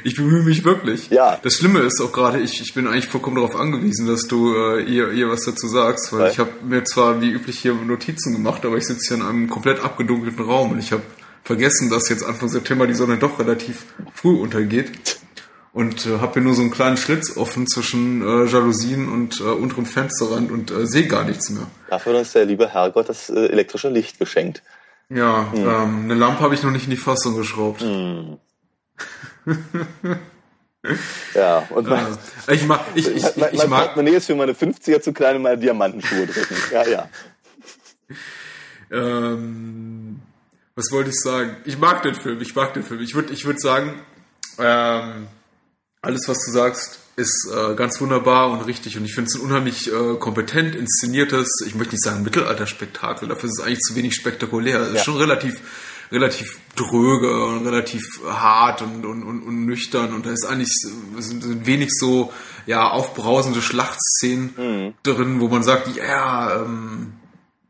Ich 0.05 0.17
bemühe 0.17 0.43
mich 0.43 0.65
wirklich. 0.65 1.11
Ja. 1.11 1.39
Das 1.43 1.55
Schlimme 1.55 1.81
ist 1.81 2.01
auch 2.01 2.13
gerade, 2.13 2.41
ich, 2.41 2.61
ich 2.61 2.75
bin 2.75 2.87
eigentlich 2.87 3.07
vollkommen 3.07 3.37
darauf 3.37 3.57
angewiesen, 3.57 4.07
dass 4.07 4.23
du 4.23 4.55
äh, 4.55 4.83
ihr, 4.83 5.11
ihr 5.13 5.29
was 5.29 5.45
dazu 5.45 5.69
sagst, 5.69 6.13
weil 6.13 6.21
Weil? 6.21 6.31
ich 6.33 6.39
habe 6.39 6.51
mir 6.63 6.85
zwar 6.85 7.21
wie 7.21 7.31
üblich 7.31 7.59
hier 7.59 7.75
Notizen 7.75 8.33
gemacht, 8.33 8.65
aber 8.65 8.77
ich 8.77 8.87
sitze 8.87 9.09
hier 9.09 9.17
in 9.23 9.29
einem 9.29 9.51
komplett 9.51 9.83
abgedunkelten 9.83 10.45
Raum 10.45 10.73
und 10.73 10.79
ich 10.79 10.93
habe 10.93 11.03
vergessen, 11.43 11.91
dass 11.91 12.09
jetzt 12.09 12.25
Anfang 12.25 12.49
September 12.49 12.87
die 12.87 12.95
Sonne 12.95 13.19
doch 13.19 13.39
relativ 13.39 13.85
früh 14.15 14.37
untergeht 14.37 15.19
und 15.73 16.07
äh, 16.07 16.19
habe 16.19 16.35
hier 16.35 16.43
nur 16.43 16.55
so 16.55 16.63
einen 16.63 16.71
kleinen 16.71 16.97
Schlitz 16.97 17.37
offen 17.37 17.67
zwischen 17.67 18.23
äh, 18.23 18.47
Jalousien 18.47 19.09
und 19.09 19.41
äh, 19.41 19.45
unterem 19.45 19.87
Fensterrand 19.87 20.51
und 20.51 20.71
äh, 20.71 20.87
sehe 20.87 21.07
gar 21.07 21.25
nichts 21.25 21.51
mehr. 21.51 21.67
Dafür 21.89 22.13
hat 22.13 22.21
uns 22.21 22.33
der 22.33 22.45
liebe 22.45 22.69
Herrgott 22.69 23.09
das 23.09 23.31
äh, 23.31 23.47
elektrische 23.47 23.89
Licht 23.89 24.19
geschenkt. 24.19 24.63
Ja, 25.09 25.53
ähm, 25.55 26.03
eine 26.05 26.15
Lampe 26.15 26.41
habe 26.41 26.55
ich 26.55 26.63
noch 26.63 26.71
nicht 26.71 26.85
in 26.85 26.91
die 26.91 26.97
Fassung 26.97 27.37
geschraubt. 27.37 27.83
Ja, 31.35 31.59
und 31.71 31.87
mein, 31.89 32.19
ich 32.49 32.65
mag, 32.65 32.81
ich, 32.95 33.07
ich, 33.07 33.23
mein, 33.37 33.51
ich, 33.53 33.59
mein 33.59 33.69
mag, 33.69 33.81
Portemonnaie 33.87 34.17
ist 34.17 34.27
für 34.27 34.35
meine 34.35 34.53
50er 34.53 35.01
zu 35.01 35.13
klein, 35.13 35.37
um 35.37 35.43
meine 35.43 35.59
Diamantenschuhe 35.59 36.27
drücken. 36.27 36.57
Ja, 36.73 36.87
ja. 36.89 37.09
ähm, 38.91 40.21
was 40.75 40.91
wollte 40.91 41.11
ich 41.11 41.21
sagen? 41.21 41.57
Ich 41.67 41.79
mag 41.79 42.03
den 42.03 42.15
Film, 42.15 42.41
ich 42.41 42.55
mag 42.55 42.73
den 42.73 42.83
Film. 42.83 43.01
Ich 43.03 43.15
würde 43.15 43.33
ich 43.33 43.45
würd 43.45 43.61
sagen, 43.61 44.01
ähm, 44.59 45.29
alles, 46.01 46.27
was 46.29 46.47
du 46.47 46.51
sagst, 46.51 46.99
ist 47.17 47.51
äh, 47.55 47.75
ganz 47.75 48.01
wunderbar 48.01 48.51
und 48.51 48.63
richtig. 48.63 48.97
Und 48.97 49.05
ich 49.05 49.15
finde 49.15 49.29
es 49.29 49.35
ein 49.35 49.43
unheimlich 49.43 49.93
äh, 49.93 50.17
kompetent 50.19 50.75
inszeniertes, 50.75 51.63
ich 51.67 51.75
möchte 51.75 51.95
nicht 51.95 52.03
sagen 52.03 52.23
Mittelalterspektakel, 52.23 53.29
dafür 53.29 53.51
ist 53.51 53.59
es 53.59 53.65
eigentlich 53.65 53.81
zu 53.81 53.95
wenig 53.97 54.15
spektakulär. 54.15 54.81
Es 54.81 54.89
ja. 54.89 54.95
ist 54.95 55.05
schon 55.05 55.19
relativ 55.19 55.61
relativ 56.13 56.59
dröge 56.77 57.45
und 57.45 57.67
relativ 57.67 58.03
hart 58.25 58.83
und, 58.83 59.05
und, 59.05 59.23
und, 59.23 59.43
und 59.43 59.67
nüchtern 59.67 60.13
und 60.13 60.27
da 60.27 60.31
ist 60.31 60.45
eigentlich 60.45 60.73
sind, 61.19 61.43
sind 61.43 61.67
wenig 61.67 61.91
so 61.93 62.33
ja 62.67 62.89
aufbrausende 62.91 63.63
Schlachtszenen 63.63 64.55
mhm. 64.57 64.95
drin, 65.03 65.41
wo 65.41 65.49
man 65.49 65.63
sagt, 65.63 65.95
ja, 65.95 66.63
ähm, 66.63 67.13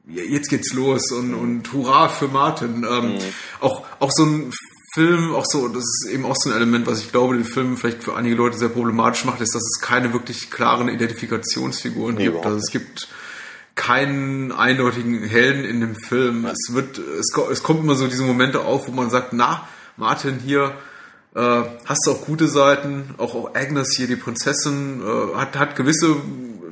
jetzt 0.07 0.49
geht's 0.49 0.73
los 0.73 1.13
und, 1.13 1.35
und 1.35 1.73
hurra 1.73 2.09
für 2.09 2.29
Martin. 2.29 2.87
Ähm, 2.89 3.15
mhm. 3.15 3.19
auch, 3.61 3.85
auch 3.99 4.11
so 4.11 4.25
ein 4.25 4.53
Film, 4.93 5.35
auch 5.35 5.45
so, 5.47 5.69
das 5.69 5.85
ist 5.85 6.11
eben 6.13 6.25
auch 6.25 6.35
so 6.37 6.51
ein 6.51 6.57
Element, 6.57 6.87
was 6.87 7.01
ich 7.01 7.13
glaube, 7.13 7.35
den 7.35 7.45
Film 7.45 7.77
vielleicht 7.77 8.03
für 8.03 8.17
einige 8.17 8.35
Leute 8.35 8.59
sehr 8.59 8.71
problematisch 8.71 9.25
macht, 9.25 9.41
ist, 9.41 9.55
dass 9.55 9.63
es 9.63 9.81
keine 9.81 10.13
wirklich 10.13 10.51
klaren 10.51 10.89
Identifikationsfiguren 10.89 12.17
nee, 12.17 12.25
gibt. 12.25 12.45
Also 12.45 12.59
es 12.59 12.73
gibt 12.73 13.09
keinen 13.81 14.53
eindeutigen 14.53 15.23
Helden 15.23 15.65
in 15.65 15.81
dem 15.81 15.95
Film. 15.95 16.45
Ja. 16.45 16.51
Es 16.51 16.75
wird, 16.75 16.99
es, 16.99 17.35
es 17.51 17.63
kommt 17.63 17.81
immer 17.81 17.95
so 17.95 18.09
diese 18.09 18.25
Momente 18.25 18.61
auf, 18.61 18.87
wo 18.87 18.93
man 18.93 19.09
sagt, 19.09 19.33
na, 19.33 19.67
Martin 19.97 20.39
hier, 20.39 20.75
äh, 21.35 21.63
hast 21.87 22.07
du 22.07 22.11
auch 22.11 22.27
gute 22.27 22.47
Seiten, 22.47 23.15
auch, 23.17 23.35
auch 23.35 23.55
Agnes 23.55 23.95
hier, 23.97 24.07
die 24.07 24.17
Prinzessin, 24.17 25.01
äh, 25.01 25.37
hat, 25.37 25.59
hat 25.59 25.77
gewisse 25.77 26.17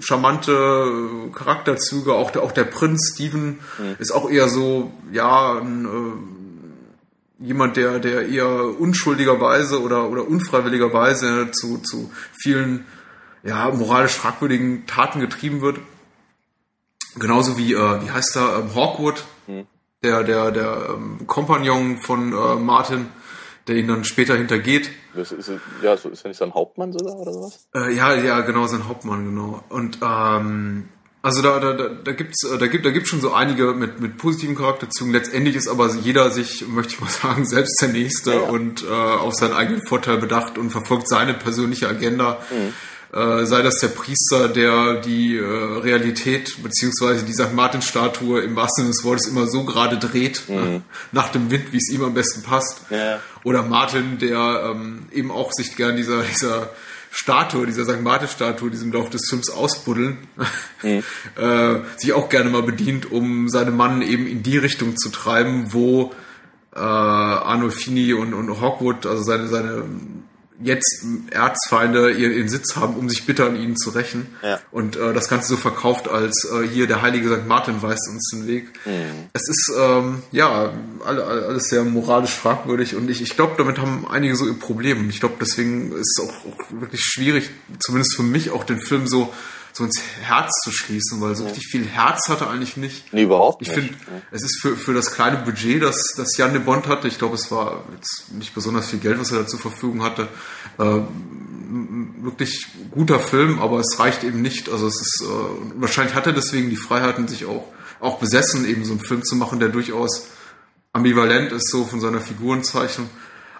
charmante 0.01 1.31
Charakterzüge, 1.35 2.13
auch 2.13 2.31
der, 2.31 2.43
auch 2.43 2.53
der 2.53 2.65
Prinz 2.65 3.13
Steven 3.15 3.59
mhm. 3.79 3.97
ist 3.99 4.13
auch 4.13 4.31
eher 4.31 4.51
so, 4.51 4.93
ja, 5.11 5.59
ein, 5.59 5.87
äh, 5.87 7.45
jemand, 7.47 7.79
der, 7.79 8.01
der 8.01 8.29
eher 8.29 8.79
unschuldigerweise 8.79 9.81
oder, 9.81 10.11
oder 10.11 10.29
unfreiwilligerweise 10.29 11.53
zu, 11.53 11.79
zu 11.79 12.11
vielen 12.39 12.85
ja, 13.45 13.71
moralisch 13.71 14.13
fragwürdigen 14.13 14.87
Taten 14.87 15.21
getrieben 15.21 15.63
wird. 15.63 15.79
Genauso 17.19 17.59
wie, 17.59 17.75
äh, 17.75 18.03
wie 18.03 18.11
heißt 18.11 18.37
er, 18.37 18.59
ähm, 18.59 18.75
Hawkwood, 18.75 19.25
mhm. 19.47 19.67
der, 20.03 20.25
der, 20.25 20.51
der 20.51 20.95
ähm, 20.95 21.27
Kompagnon 21.27 21.99
von 21.99 22.33
äh, 22.33 22.57
Martin, 22.57 23.07
der 23.67 23.77
ihn 23.77 23.89
dann 23.89 24.05
später 24.05 24.37
hintergeht. 24.37 24.91
Das 25.15 25.33
ist, 25.33 25.51
ja, 25.83 25.97
so 25.97 26.09
ist 26.09 26.25
er 26.25 26.29
nicht 26.29 26.39
sein 26.39 26.55
Hauptmann 26.55 26.93
sogar 26.93 27.15
oder 27.17 27.33
sowas? 27.33 27.69
Äh, 27.75 27.95
ja, 27.95 28.15
ja, 28.15 28.41
genau, 28.41 28.67
sein 28.67 28.89
Hauptmann, 28.89 29.25
genau. 29.25 29.63
Und 29.69 29.99
ähm, 30.03 30.89
also 31.21 31.43
da, 31.43 31.59
da, 31.59 31.73
da, 31.73 31.89
da 31.89 32.13
gibt's, 32.13 32.45
äh, 32.45 32.59
da 32.59 32.69
gibt, 32.69 32.87
da 32.87 32.91
gibt's 32.91 33.11
schon 33.11 33.21
so 33.21 33.33
einige 33.33 33.75
mit, 33.75 34.01
mit 34.01 34.17
positiven 34.17 34.57
Charakterzügen. 34.57 35.13
Letztendlich 35.13 35.57
ist 35.57 35.69
aber 35.69 35.93
jeder 35.95 36.31
sich, 36.31 36.67
möchte 36.69 36.95
ich 36.95 37.01
mal 37.01 37.11
sagen, 37.23 37.45
selbst 37.45 37.81
der 37.83 37.89
Nächste 37.89 38.31
ja, 38.31 38.37
ja. 38.37 38.49
und 38.49 38.85
äh, 38.85 38.89
auf 38.89 39.35
seinen 39.35 39.55
eigenen 39.55 39.87
Vorteil 39.87 40.19
bedacht 40.19 40.59
und 40.59 40.71
verfolgt 40.71 41.09
seine 41.09 41.35
persönliche 41.35 41.89
Agenda. 41.89 42.39
Mhm. 42.51 42.73
Äh, 43.13 43.47
sei 43.47 43.63
das 43.63 43.79
der 43.81 43.89
Priester, 43.89 44.49
der 44.49 44.97
die 44.97 45.37
äh, 45.37 45.43
Realität 45.43 46.63
beziehungsweise 46.63 47.25
die 47.25 47.33
St. 47.33 47.55
Martin-Statue 47.55 48.43
im 48.43 48.55
wahrsten 48.55 48.85
Sinne 48.85 48.95
des 48.95 49.05
Wortes 49.05 49.27
immer 49.27 49.47
so 49.47 49.65
gerade 49.65 49.97
dreht, 49.97 50.43
mhm. 50.47 50.55
äh, 50.57 50.81
nach 51.13 51.31
dem 51.31 51.51
Wind, 51.51 51.73
wie 51.73 51.79
es 51.79 51.89
ihm 51.91 52.05
am 52.05 52.13
besten 52.13 52.43
passt. 52.43 52.83
Ja. 52.91 53.21
Oder 53.45 53.63
Martin, 53.63 54.19
der 54.19 54.73
ähm, 54.75 55.07
eben 55.11 55.31
auch 55.31 55.53
sich 55.53 55.75
gern 55.75 55.97
dieser, 55.97 56.23
dieser 56.23 56.69
Statue, 57.11 57.65
dieser 57.65 57.85
St. 57.85 58.03
Martin-Statue, 58.03 58.71
diesem 58.71 58.93
Lauf 58.93 59.09
des 59.09 59.27
Films 59.27 59.49
ausbuddeln, 59.49 60.19
mhm. 60.83 61.03
äh, 61.37 61.81
sich 61.97 62.13
auch 62.13 62.29
gerne 62.29 62.51
mal 62.51 62.63
bedient, 62.63 63.11
um 63.11 63.49
seine 63.49 63.71
Mann 63.71 64.03
eben 64.03 64.27
in 64.27 64.43
die 64.43 64.59
Richtung 64.59 64.99
zu 64.99 65.09
treiben, 65.09 65.73
wo 65.73 66.13
äh, 66.77 66.79
Arnolfini 66.79 68.13
und, 68.13 68.35
und 68.35 68.61
Hawkwood, 68.61 69.07
also 69.07 69.23
seine, 69.23 69.49
seine 69.49 69.85
jetzt 70.61 71.05
Erzfeinde 71.31 72.11
ihren 72.11 72.49
Sitz 72.49 72.77
haben, 72.77 72.95
um 72.97 73.09
sich 73.09 73.27
bitter 73.27 73.47
an 73.47 73.57
ihnen 73.57 73.77
zu 73.77 73.91
rächen. 73.91 74.35
Ja. 74.43 74.61
Und 74.71 74.97
äh, 74.97 75.13
das 75.13 75.29
Ganze 75.29 75.49
so 75.49 75.57
verkauft 75.57 76.09
als 76.09 76.49
äh, 76.53 76.67
hier 76.67 76.87
der 76.87 77.03
heilige 77.03 77.29
St. 77.29 77.47
Martin 77.47 77.81
weist 77.83 78.09
uns 78.11 78.31
den 78.31 78.47
Weg. 78.47 78.65
Mhm. 78.85 79.29
Es 79.33 79.49
ist 79.49 79.73
ähm, 79.79 80.23
ja 80.33 80.73
alles 81.05 81.69
sehr 81.69 81.85
moralisch 81.85 82.33
fragwürdig 82.33 82.97
und 82.97 83.09
ich, 83.09 83.23
ich 83.23 83.37
glaube, 83.37 83.55
damit 83.57 83.79
haben 83.79 84.07
einige 84.09 84.37
so 84.37 84.47
ihr 84.47 84.59
Problem. 84.59 85.09
Ich 85.11 85.21
glaube, 85.21 85.37
deswegen 85.41 85.93
ist 85.93 86.19
es 86.19 86.25
auch, 86.25 86.53
auch 86.53 86.81
wirklich 86.81 87.03
schwierig, 87.03 87.51
zumindest 87.81 88.17
für 88.17 88.23
mich 88.23 88.51
auch 88.51 88.65
den 88.65 88.81
Film 88.81 89.07
so 89.07 89.33
so 89.79 89.85
ins 89.85 90.01
Herz 90.23 90.51
zu 90.65 90.73
schließen, 90.73 91.21
weil 91.21 91.37
so 91.37 91.45
richtig 91.45 91.69
viel 91.69 91.87
Herz 91.87 92.29
hatte 92.29 92.49
eigentlich 92.49 92.77
nicht. 92.77 93.13
Nee, 93.13 93.23
überhaupt 93.23 93.61
nicht. 93.61 93.71
Ich 93.71 93.75
finde, 93.75 93.95
es 94.33 94.43
ist 94.43 94.61
für, 94.61 94.77
für 94.77 94.93
das 94.93 95.13
kleine 95.13 95.37
Budget, 95.39 95.83
das, 95.83 96.15
das 96.17 96.37
Jan 96.37 96.53
de 96.53 96.61
Bond 96.61 96.89
hatte, 96.89 97.07
ich 97.07 97.19
glaube, 97.19 97.37
es 97.37 97.51
war 97.53 97.85
jetzt 97.95 98.33
nicht 98.33 98.55
besonders 98.55 98.89
viel 98.89 98.99
Geld, 98.99 99.21
was 99.21 99.31
er 99.31 99.39
da 99.39 99.47
zur 99.47 99.61
Verfügung 99.61 100.03
hatte, 100.03 100.29
äh, 100.79 101.01
wirklich 102.23 102.67
guter 102.91 103.21
Film, 103.21 103.61
aber 103.61 103.79
es 103.79 104.01
reicht 104.01 104.25
eben 104.25 104.43
nicht. 104.43 104.69
Also 104.69 104.89
es 104.89 105.01
ist, 105.01 105.23
äh, 105.23 105.81
wahrscheinlich 105.81 106.17
hat 106.17 106.27
er 106.27 106.33
deswegen 106.33 106.71
die 106.71 106.77
Freiheiten, 106.77 107.29
sich 107.29 107.45
auch, 107.45 107.65
auch 108.01 108.19
besessen, 108.19 108.69
eben 108.69 108.85
so 108.85 108.93
einen 108.93 109.01
Film 109.01 109.23
zu 109.23 109.37
machen, 109.37 109.61
der 109.61 109.69
durchaus 109.69 110.27
ambivalent 110.93 111.53
ist, 111.53 111.71
so 111.71 111.85
von 111.85 112.01
seiner 112.01 112.21
Figurenzeichnung. 112.21 113.09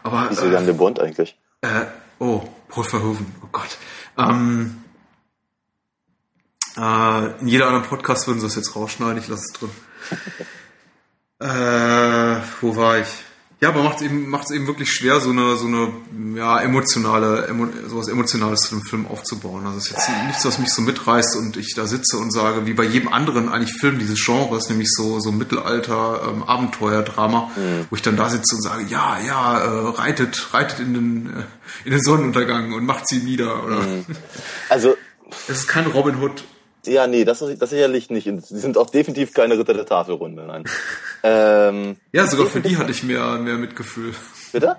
Aber, 0.03 0.27
Wieso 0.31 0.47
äh, 0.47 0.53
Jan 0.53 0.67
de 0.67 0.75
Bond 0.75 0.99
eigentlich? 0.99 1.37
Äh, 1.61 1.85
oh, 2.19 2.43
Paul 2.69 2.85
Verhoeven, 2.85 3.27
oh 3.45 3.49
Gott. 3.53 3.79
Ähm, 4.19 4.79
äh, 6.79 7.41
in 7.41 7.49
jeder 7.49 7.67
anderen 7.67 7.87
Podcast 7.87 8.27
würden 8.27 8.41
sie 8.41 8.47
das 8.47 8.55
jetzt 8.55 8.77
rausschneiden, 8.77 9.19
ich 9.19 9.29
lasse 9.29 9.45
es 9.47 9.53
drin. 9.59 9.71
äh, 11.41 12.41
wo 12.61 12.77
war 12.77 12.99
ich? 12.99 13.09
Ja, 13.61 13.71
aber 13.71 13.83
macht 13.83 13.97
es 13.97 14.03
eben, 14.03 14.29
macht's 14.29 14.53
eben 14.53 14.69
wirklich 14.69 14.93
schwer, 14.93 15.19
so 15.19 15.31
eine, 15.31 15.57
so 15.57 15.67
eine 15.67 15.93
ja, 16.37 16.61
emotionale, 16.61 17.49
emo, 17.49 17.67
sowas 17.89 18.07
Emotionales 18.07 18.61
zu 18.61 18.77
dem 18.77 18.85
Film 18.85 19.09
aufzubauen. 19.09 19.67
Also 19.67 19.79
es 19.79 19.87
ist 19.87 19.91
jetzt 19.97 20.11
nichts, 20.29 20.45
was 20.45 20.61
mich 20.61 20.73
so 20.73 20.81
mitreißt 20.83 21.35
und 21.35 21.57
ich 21.57 21.75
da 21.75 21.89
sitze 21.89 22.19
und 22.19 22.31
sage, 22.33 22.67
wie 22.67 22.75
bei 22.75 22.85
jedem 22.85 23.13
anderen 23.13 23.49
eigentlich 23.49 23.75
Film 23.75 23.99
dieses 23.99 24.25
Genres, 24.25 24.69
nämlich 24.69 24.89
so, 24.93 25.19
so 25.19 25.33
Mittelalter, 25.33 26.29
ähm, 26.29 26.45
Abenteuerdrama, 26.45 27.51
mhm. 27.57 27.87
wo 27.91 27.97
ich 27.97 28.03
dann 28.03 28.17
da 28.17 28.31
sitze 28.31 28.55
und 28.55 28.63
sage, 28.63 28.85
ja, 28.85 29.19
ja, 29.27 29.59
äh, 29.59 29.89
reitet, 29.89 30.55
reitet 30.55 30.79
in 30.79 30.95
den, 30.95 31.27
äh, 31.27 31.43
in 31.85 31.91
den 31.91 32.01
Sonnenuntergang 32.01 32.73
und 32.75 32.87
macht 32.87 33.09
sie 33.09 33.19
nieder. 33.19 33.65
Oder? 33.65 33.81
Mhm. 33.81 34.07
Also 34.69 34.97
es 35.49 35.59
ist 35.59 35.67
kein 35.67 35.87
Robin 35.87 36.23
Hood 36.23 36.45
ja, 36.89 37.07
nee, 37.07 37.25
das, 37.25 37.39
das 37.59 37.71
sicherlich 37.71 38.11
nicht. 38.11 38.25
Sie 38.25 38.59
sind 38.59 38.79
auch 38.79 38.91
definitiv 38.91 39.33
keine 39.33 39.59
Ritter 39.59 39.75
der 39.75 39.87
Tafelrunde, 39.87 40.45
nein. 40.45 40.65
ähm, 41.23 41.97
ja, 42.13 42.27
sogar 42.27 42.47
für 42.47 42.61
die 42.61 42.77
hatte 42.77 42.91
ich 42.91 43.03
mehr, 43.03 43.39
mehr 43.39 43.57
Mitgefühl. 43.57 44.15
Bitte? 44.53 44.77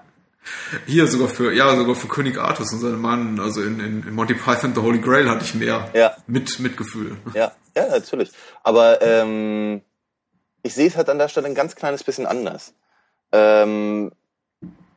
Hier 0.88 1.08
sogar 1.08 1.28
für, 1.28 1.54
ja, 1.54 1.76
sogar 1.76 1.96
für 1.96 2.08
König 2.08 2.40
Artus 2.40 2.74
und 2.74 2.80
seinen 2.80 3.02
Mann, 3.02 3.40
also 3.40 3.62
in, 3.62 3.80
in, 3.80 4.14
Monty 4.14 4.34
Python 4.34 4.74
The 4.74 4.82
Holy 4.82 5.00
Grail 5.00 5.30
hatte 5.30 5.46
ich 5.46 5.54
mehr 5.54 5.90
ja. 5.94 6.16
mit, 6.28 6.60
Mitgefühl. 6.60 7.18
Ja, 7.34 7.52
ja, 7.76 7.88
natürlich. 7.88 8.32
Aber 8.64 9.02
ähm, 9.02 9.82
ich 10.64 10.74
sehe 10.74 10.88
es 10.88 10.98
halt 10.98 11.10
an 11.10 11.20
der 11.20 11.28
Stelle 11.28 11.48
ein 11.48 11.56
ganz 11.56 11.76
kleines 11.76 12.04
bisschen 12.04 12.26
anders. 12.26 12.74
Ähm, 13.32 14.12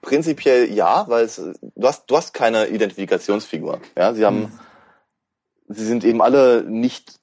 prinzipiell 0.01 0.73
ja, 0.73 1.05
weil 1.09 1.25
es, 1.25 1.37
du 1.37 1.87
hast, 1.87 2.11
du 2.11 2.17
hast 2.17 2.33
keine 2.33 2.69
Identifikationsfigur. 2.69 3.81
Ja, 3.97 4.15
sie 4.15 4.25
haben 4.25 4.45
hm 4.45 4.59
sie 5.75 5.85
sind 5.85 6.05
eben 6.05 6.23
alle 6.23 6.65
nicht 6.65 7.21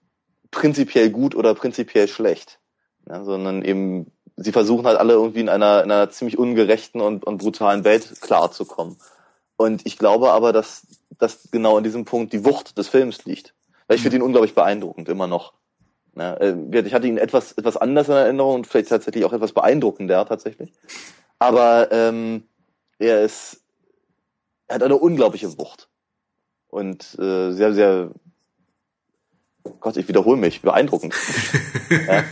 prinzipiell 0.51 1.09
gut 1.09 1.35
oder 1.35 1.53
prinzipiell 1.53 2.07
schlecht, 2.07 2.59
ja, 3.07 3.23
sondern 3.23 3.63
eben 3.63 4.11
sie 4.35 4.51
versuchen 4.51 4.85
halt 4.85 4.97
alle 4.97 5.13
irgendwie 5.13 5.41
in 5.41 5.49
einer, 5.49 5.83
in 5.83 5.91
einer 5.91 6.09
ziemlich 6.09 6.37
ungerechten 6.37 7.01
und, 7.01 7.25
und 7.25 7.37
brutalen 7.37 7.83
Welt 7.83 8.21
klarzukommen. 8.21 8.97
Und 9.57 9.85
ich 9.85 9.97
glaube 9.97 10.31
aber, 10.31 10.53
dass, 10.53 10.87
dass 11.17 11.51
genau 11.51 11.77
in 11.77 11.83
diesem 11.83 12.05
Punkt 12.05 12.31
die 12.31 12.45
Wucht 12.45 12.77
des 12.77 12.87
Films 12.87 13.25
liegt. 13.25 13.53
Weil 13.87 13.97
ich 13.97 14.01
finde 14.03 14.17
ihn 14.17 14.23
unglaublich 14.23 14.55
beeindruckend, 14.55 15.09
immer 15.09 15.27
noch. 15.27 15.53
Ja, 16.15 16.35
äh, 16.35 16.55
ich 16.85 16.93
hatte 16.93 17.07
ihn 17.07 17.17
etwas, 17.17 17.51
etwas 17.53 17.75
anders 17.75 18.07
in 18.07 18.15
Erinnerung 18.15 18.55
und 18.55 18.67
vielleicht 18.67 18.89
tatsächlich 18.89 19.25
auch 19.25 19.33
etwas 19.33 19.51
beeindruckender 19.51 20.25
tatsächlich. 20.25 20.71
Aber 21.39 21.91
ähm, 21.91 22.43
er 22.97 23.23
ist, 23.23 23.61
er 24.67 24.75
hat 24.75 24.83
eine 24.83 24.97
unglaubliche 24.97 25.57
Wucht. 25.57 25.89
Und 26.69 27.17
äh, 27.19 27.51
sehr, 27.51 27.73
sehr 27.73 28.11
Gott, 29.79 29.97
ich 29.97 30.07
wiederhole 30.07 30.37
mich, 30.37 30.61
beeindruckend. 30.61 31.15
ja. 32.07 32.23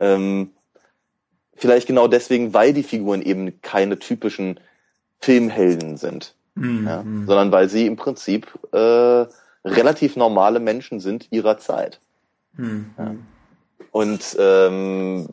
ähm, 0.00 0.50
vielleicht 1.54 1.86
genau 1.86 2.08
deswegen, 2.08 2.54
weil 2.54 2.72
die 2.72 2.82
Figuren 2.82 3.22
eben 3.22 3.60
keine 3.62 3.98
typischen 3.98 4.60
Filmhelden 5.20 5.96
sind, 5.96 6.34
mhm. 6.54 6.86
ja, 6.86 7.02
sondern 7.02 7.52
weil 7.52 7.68
sie 7.68 7.86
im 7.86 7.96
Prinzip 7.96 8.58
äh, 8.72 9.26
relativ 9.64 10.16
normale 10.16 10.60
Menschen 10.60 11.00
sind 11.00 11.28
ihrer 11.30 11.58
Zeit. 11.58 12.00
Mhm. 12.54 12.90
Ja. 12.98 13.14
Und 13.92 14.36
ähm, 14.38 15.28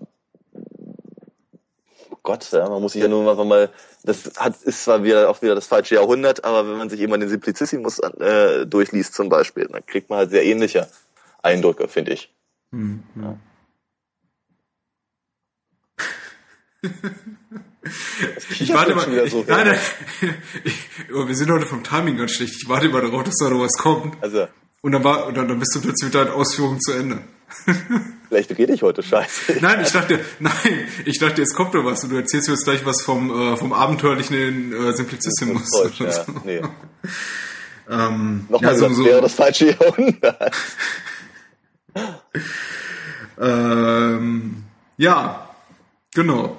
Gott, 2.23 2.51
ja, 2.51 2.67
man 2.69 2.81
muss 2.81 2.93
sich 2.93 3.01
ja 3.01 3.07
nur 3.07 3.29
einfach 3.29 3.45
mal, 3.45 3.69
das 4.03 4.31
hat, 4.37 4.61
ist 4.63 4.83
zwar 4.83 5.03
wieder 5.03 5.29
auch 5.29 5.41
wieder 5.41 5.55
das 5.55 5.67
falsche 5.67 5.95
Jahrhundert, 5.95 6.43
aber 6.43 6.67
wenn 6.69 6.77
man 6.77 6.89
sich 6.89 6.99
immer 6.99 7.17
den 7.17 7.29
Simplicissimus 7.29 7.99
äh, 7.99 8.65
durchliest 8.65 9.13
zum 9.13 9.29
Beispiel, 9.29 9.67
dann 9.67 9.85
kriegt 9.85 10.09
man 10.09 10.19
halt 10.19 10.31
sehr 10.31 10.45
ähnliche 10.45 10.87
Eindrücke, 11.41 11.87
finde 11.87 12.13
ich. 12.13 12.33
Mhm. 12.71 13.03
Ja. 13.15 13.37
ich 18.59 18.73
warte 18.73 18.95
mal. 18.95 19.29
So 19.29 19.43
nein, 19.47 19.67
nein. 19.67 19.79
Ich, 20.63 20.87
oh, 21.13 21.27
wir 21.27 21.35
sind 21.35 21.51
heute 21.51 21.65
vom 21.65 21.83
Timing 21.83 22.17
ganz 22.17 22.31
schlecht. 22.31 22.55
Ich 22.61 22.69
warte 22.69 22.87
immer 22.87 23.01
darauf, 23.01 23.23
dass 23.23 23.35
da 23.35 23.49
noch 23.49 23.61
was 23.61 23.77
kommt. 23.77 24.21
Also. 24.23 24.47
Und 24.81 24.93
dann, 24.93 25.03
war, 25.03 25.27
und 25.27 25.35
dann, 25.35 25.47
dann 25.47 25.59
bist 25.59 25.75
du 25.75 25.81
plötzlich 25.81 26.13
mit 26.13 26.15
deinen 26.15 26.31
Ausführungen 26.31 26.79
zu 26.79 26.93
Ende. 26.93 27.21
Vielleicht 28.27 28.57
rede 28.57 28.73
ich 28.73 28.83
heute 28.83 29.01
scheiße. 29.01 29.57
Nein, 29.61 29.81
ich 29.81 29.91
dachte, 29.91 30.19
nein, 30.39 30.53
ich 31.05 31.17
dachte, 31.17 31.41
jetzt 31.41 31.55
kommt 31.55 31.73
noch 31.73 31.83
was 31.83 32.03
und 32.03 32.11
du 32.11 32.17
erzählst 32.17 32.47
mir 32.47 32.53
jetzt 32.53 32.63
gleich 32.63 32.85
was 32.85 33.01
vom, 33.01 33.31
äh, 33.31 33.57
vom 33.57 33.73
abenteuerlichen 33.73 34.71
äh, 34.71 34.93
Simplicissimus. 34.93 35.69
Deutsch, 35.71 35.99
ja. 35.99 36.25
nee. 36.43 36.61
ähm, 37.89 38.45
Nochmal, 38.49 38.73
ja, 38.73 38.77
so, 38.77 38.89
so, 38.89 39.05
wäre 39.05 39.21
das 39.21 39.33
falsche 39.33 39.71
Jahrhundert. 39.71 40.55
ähm, 43.39 44.63
ja, 44.97 45.49
genau. 46.13 46.57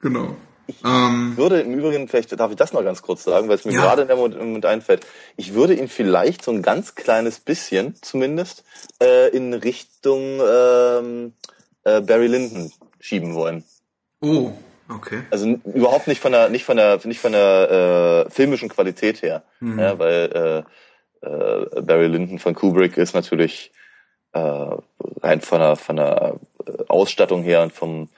Genau. 0.00 0.36
Ich 0.66 0.76
ähm, 0.84 1.36
würde 1.36 1.60
im 1.60 1.74
Übrigen, 1.74 2.08
vielleicht 2.08 2.38
darf 2.38 2.50
ich 2.50 2.56
das 2.56 2.72
noch 2.72 2.82
ganz 2.82 3.02
kurz 3.02 3.24
sagen, 3.24 3.48
weil 3.48 3.54
es 3.56 3.64
mir 3.64 3.72
ja. 3.72 3.82
gerade 3.82 4.02
in 4.02 4.08
dem 4.08 4.18
Moment 4.18 4.66
einfällt. 4.66 5.06
Ich 5.36 5.54
würde 5.54 5.74
ihn 5.74 5.88
vielleicht 5.88 6.42
so 6.42 6.50
ein 6.50 6.62
ganz 6.62 6.94
kleines 6.94 7.40
bisschen 7.40 7.94
zumindest 8.02 8.64
äh, 9.00 9.28
in 9.30 9.54
Richtung 9.54 10.40
ähm, 10.40 11.32
äh, 11.84 12.00
Barry 12.00 12.26
Lyndon 12.26 12.72
schieben 12.98 13.34
wollen. 13.34 13.64
Oh, 14.20 14.52
okay. 14.88 15.22
Also 15.30 15.46
überhaupt 15.72 16.08
nicht 16.08 16.20
von 16.20 16.32
der, 16.32 16.48
nicht 16.48 16.64
von 16.64 16.76
der, 16.76 17.00
nicht 17.04 17.20
von 17.20 17.32
der 17.32 18.26
äh, 18.26 18.30
filmischen 18.30 18.68
Qualität 18.68 19.22
her, 19.22 19.44
mhm. 19.60 19.78
ja, 19.78 19.98
weil 19.98 20.64
äh, 21.22 21.26
äh, 21.26 21.80
Barry 21.82 22.08
Lyndon 22.08 22.38
von 22.40 22.54
Kubrick 22.54 22.96
ist 22.96 23.14
natürlich 23.14 23.72
äh, 24.32 24.38
rein 25.22 25.40
von 25.40 25.60
der, 25.60 25.76
von 25.76 25.96
der 25.96 26.40
Ausstattung 26.88 27.42
her 27.42 27.62
und 27.62 27.72
vom 27.72 28.08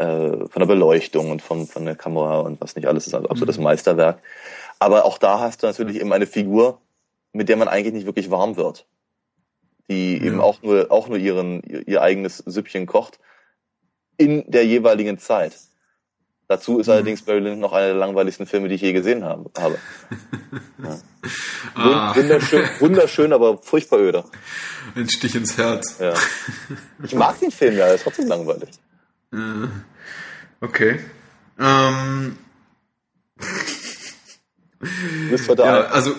äh, 0.00 0.48
von 0.48 0.60
der 0.60 0.66
Beleuchtung 0.66 1.30
und 1.30 1.42
von, 1.42 1.66
von 1.66 1.84
der 1.84 1.94
Kamera 1.94 2.40
und 2.40 2.58
was 2.60 2.74
nicht 2.74 2.88
alles 2.88 3.06
ist, 3.06 3.14
also 3.14 3.28
absolutes 3.28 3.58
mhm. 3.58 3.64
Meisterwerk. 3.64 4.22
Aber 4.78 5.04
auch 5.04 5.18
da 5.18 5.40
hast 5.40 5.62
du 5.62 5.66
natürlich 5.66 6.00
eben 6.00 6.12
eine 6.12 6.26
Figur, 6.26 6.80
mit 7.32 7.50
der 7.50 7.58
man 7.58 7.68
eigentlich 7.68 7.92
nicht 7.92 8.06
wirklich 8.06 8.30
warm 8.30 8.56
wird. 8.56 8.86
Die 9.90 10.16
ja. 10.16 10.24
eben 10.24 10.40
auch 10.40 10.62
nur, 10.62 10.90
auch 10.90 11.08
nur 11.08 11.18
ihren, 11.18 11.62
ihr 11.62 12.00
eigenes 12.00 12.38
Süppchen 12.38 12.86
kocht. 12.86 13.18
In 14.16 14.50
der 14.50 14.64
jeweiligen 14.64 15.18
Zeit. 15.18 15.52
Dazu 16.48 16.78
ist 16.78 16.86
mhm. 16.86 16.92
allerdings 16.94 17.22
Barry 17.22 17.40
Lyndon 17.40 17.60
noch 17.60 17.74
einer 17.74 17.88
der 17.88 17.96
langweiligsten 17.96 18.46
Filme, 18.46 18.68
die 18.68 18.76
ich 18.76 18.80
je 18.80 18.92
gesehen 18.92 19.24
habe. 19.24 19.50
habe. 19.58 19.78
Ja. 20.82 20.98
Ah. 21.74 22.16
Wunderschön, 22.16 22.64
wunderschön, 22.80 23.32
aber 23.34 23.58
furchtbar 23.58 23.98
öder. 23.98 24.24
Ein 24.96 25.08
Stich 25.10 25.34
ins 25.34 25.58
Herz. 25.58 25.98
Ja. 26.00 26.14
Ich 27.04 27.14
mag 27.14 27.38
den 27.38 27.50
Film 27.50 27.76
ja, 27.76 27.86
er 27.86 27.94
ist 27.94 28.04
trotzdem 28.04 28.28
langweilig. 28.28 28.70
Okay. 30.60 31.00
Ähm. 31.58 32.38
ja, 35.56 35.80
also 35.86 36.14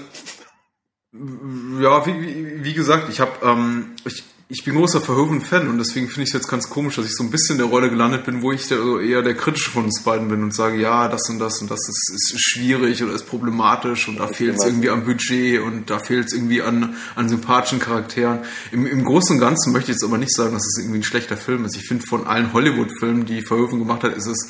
ja, 1.14 2.06
wie, 2.06 2.22
wie, 2.22 2.64
wie 2.64 2.74
gesagt, 2.74 3.10
ich 3.10 3.20
habe 3.20 3.34
ähm, 3.44 3.96
ich, 4.06 4.24
ich 4.54 4.66
bin 4.66 4.76
großer 4.76 5.00
Verhoeven-Fan 5.00 5.70
und 5.70 5.78
deswegen 5.78 6.10
finde 6.10 6.24
ich 6.24 6.30
es 6.30 6.34
jetzt 6.34 6.50
ganz 6.50 6.70
komisch, 6.70 6.98
dass 6.98 7.06
ich 7.06 7.16
so 7.16 7.24
ein 7.24 7.32
bisschen 7.32 7.56
in 7.56 7.60
der 7.60 7.68
Rolle 7.68 7.90
gelandet 7.90 8.26
bin, 8.26 8.42
wo 8.42 8.52
ich 8.52 8.68
der, 8.68 8.80
also 8.80 9.00
eher 9.00 9.22
der 9.22 9.34
Kritische 9.34 9.72
von 9.72 9.86
uns 9.86 10.04
beiden 10.04 10.28
bin 10.28 10.44
und 10.44 10.54
sage, 10.54 10.78
ja, 10.78 11.08
das 11.08 11.30
und 11.30 11.40
das 11.40 11.62
und 11.62 11.72
das 11.72 11.80
ist, 11.88 12.12
ist 12.14 12.34
schwierig 12.38 13.02
oder 13.02 13.14
ist 13.14 13.28
problematisch 13.28 14.10
und 14.10 14.20
da 14.20 14.28
fehlt 14.28 14.58
es 14.58 14.66
irgendwie 14.66 14.90
am 14.90 15.06
Budget 15.06 15.62
und 15.62 15.90
da 15.90 16.00
fehlt 16.00 16.28
es 16.28 16.34
irgendwie 16.34 16.62
an, 16.62 16.98
an 17.16 17.30
sympathischen 17.30 17.80
Charakteren. 17.80 18.40
Im, 18.74 18.86
Im 18.86 19.06
Großen 19.06 19.38
und 19.38 19.40
Ganzen 19.40 19.72
möchte 19.72 19.92
ich 19.92 19.96
jetzt 19.96 20.04
aber 20.04 20.18
nicht 20.18 20.36
sagen, 20.36 20.54
dass 20.54 20.66
es 20.66 20.80
irgendwie 20.80 21.00
ein 21.00 21.04
schlechter 21.04 21.38
Film 21.38 21.64
ist. 21.64 21.78
Ich 21.78 21.88
finde, 21.88 22.06
von 22.06 22.28
allen 22.28 22.52
Hollywood-Filmen, 22.52 23.26
die 23.26 23.44
Verhoeven 23.44 23.80
gemacht 23.80 24.04
hat, 24.04 24.18
ist 24.18 24.28
es 24.28 24.50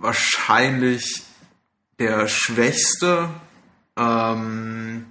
wahrscheinlich 0.00 1.22
der 2.00 2.26
schwächste. 2.26 3.28
Ähm, 3.96 5.04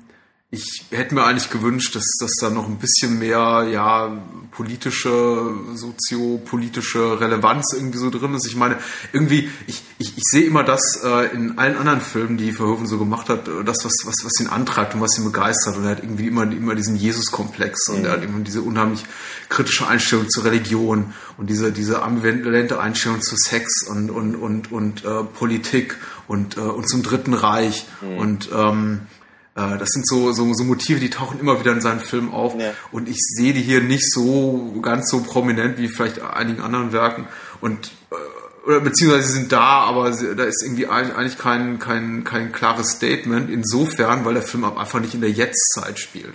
ich 0.49 0.85
hätte 0.91 1.13
mir 1.13 1.25
eigentlich 1.25 1.49
gewünscht, 1.49 1.93
dass, 1.93 2.05
dass 2.21 2.31
da 2.39 2.49
noch 2.49 2.67
ein 2.67 2.77
bisschen 2.77 3.19
mehr 3.19 3.67
ja 3.69 4.17
politische, 4.51 5.53
soziopolitische 5.73 7.19
Relevanz 7.19 7.73
irgendwie 7.73 7.97
so 7.97 8.09
drin 8.09 8.33
ist. 8.33 8.47
Ich 8.47 8.55
meine, 8.55 8.77
irgendwie, 9.11 9.49
ich, 9.67 9.83
ich, 9.97 10.17
ich 10.17 10.23
sehe 10.23 10.43
immer 10.43 10.63
das 10.63 11.01
äh, 11.03 11.35
in 11.35 11.57
allen 11.57 11.75
anderen 11.75 11.99
Filmen, 11.99 12.37
die 12.37 12.53
Verhoeven 12.53 12.87
so 12.87 12.97
gemacht 12.97 13.27
hat, 13.27 13.49
äh, 13.49 13.65
das, 13.65 13.83
was, 13.83 13.91
was, 14.05 14.15
was 14.23 14.39
ihn 14.39 14.47
antreibt 14.47 14.95
und 14.95 15.01
was 15.01 15.17
ihn 15.17 15.25
begeistert. 15.25 15.75
Und 15.75 15.83
er 15.83 15.91
hat 15.91 16.03
irgendwie 16.03 16.27
immer, 16.27 16.43
immer 16.43 16.75
diesen 16.75 16.95
Jesus-Komplex 16.95 17.89
und 17.89 17.99
mhm. 17.99 18.05
er 18.05 18.11
hat 18.13 18.23
immer 18.23 18.39
diese 18.39 18.61
unheimlich 18.61 19.03
kritische 19.49 19.85
Einstellung 19.85 20.29
zur 20.29 20.45
Religion 20.45 21.13
und 21.37 21.49
diese, 21.49 21.73
diese 21.73 22.03
ambivalente 22.03 22.79
Einstellung 22.79 23.21
zu 23.21 23.35
Sex 23.35 23.85
und, 23.89 24.09
und, 24.09 24.35
und, 24.35 24.71
und 24.71 25.03
äh, 25.03 25.23
Politik 25.23 25.97
und, 26.29 26.55
äh, 26.55 26.61
und 26.61 26.87
zum 26.87 27.03
Dritten 27.03 27.33
Reich. 27.33 27.85
Mhm. 28.01 28.17
Und 28.17 28.49
ähm, 28.55 29.01
äh, 29.57 29.77
das 29.77 29.89
sind 29.89 30.07
so, 30.07 30.31
so, 30.31 30.53
so 30.53 30.63
Motive, 30.63 30.99
die 30.99 31.09
tauchen 31.09 31.39
immer 31.39 31.59
wieder 31.59 31.71
in 31.71 31.81
seinen 31.81 31.99
Filmen 31.99 32.31
auf. 32.31 32.55
Ja. 32.57 32.73
Und 32.91 33.09
ich 33.09 33.17
sehe 33.19 33.53
die 33.53 33.61
hier 33.61 33.81
nicht 33.81 34.09
so 34.11 34.79
ganz 34.81 35.09
so 35.09 35.21
prominent 35.21 35.77
wie 35.79 35.87
vielleicht 35.87 36.21
einigen 36.21 36.61
anderen 36.61 36.93
Werken. 36.93 37.27
Und 37.59 37.91
äh, 38.11 38.67
oder 38.67 38.81
beziehungsweise 38.81 39.27
sie 39.27 39.33
sind 39.33 39.51
da, 39.51 39.81
aber 39.83 40.11
da 40.11 40.43
ist 40.43 40.61
irgendwie 40.61 40.87
eigentlich 40.87 41.37
kein, 41.37 41.79
kein, 41.79 42.23
kein 42.23 42.51
klares 42.51 42.91
Statement. 42.91 43.49
Insofern, 43.49 44.25
weil 44.25 44.35
der 44.35 44.43
Film 44.43 44.65
einfach 44.65 44.99
nicht 44.99 45.15
in 45.15 45.21
der 45.21 45.31
Jetztzeit 45.31 45.97
spielt. 45.99 46.33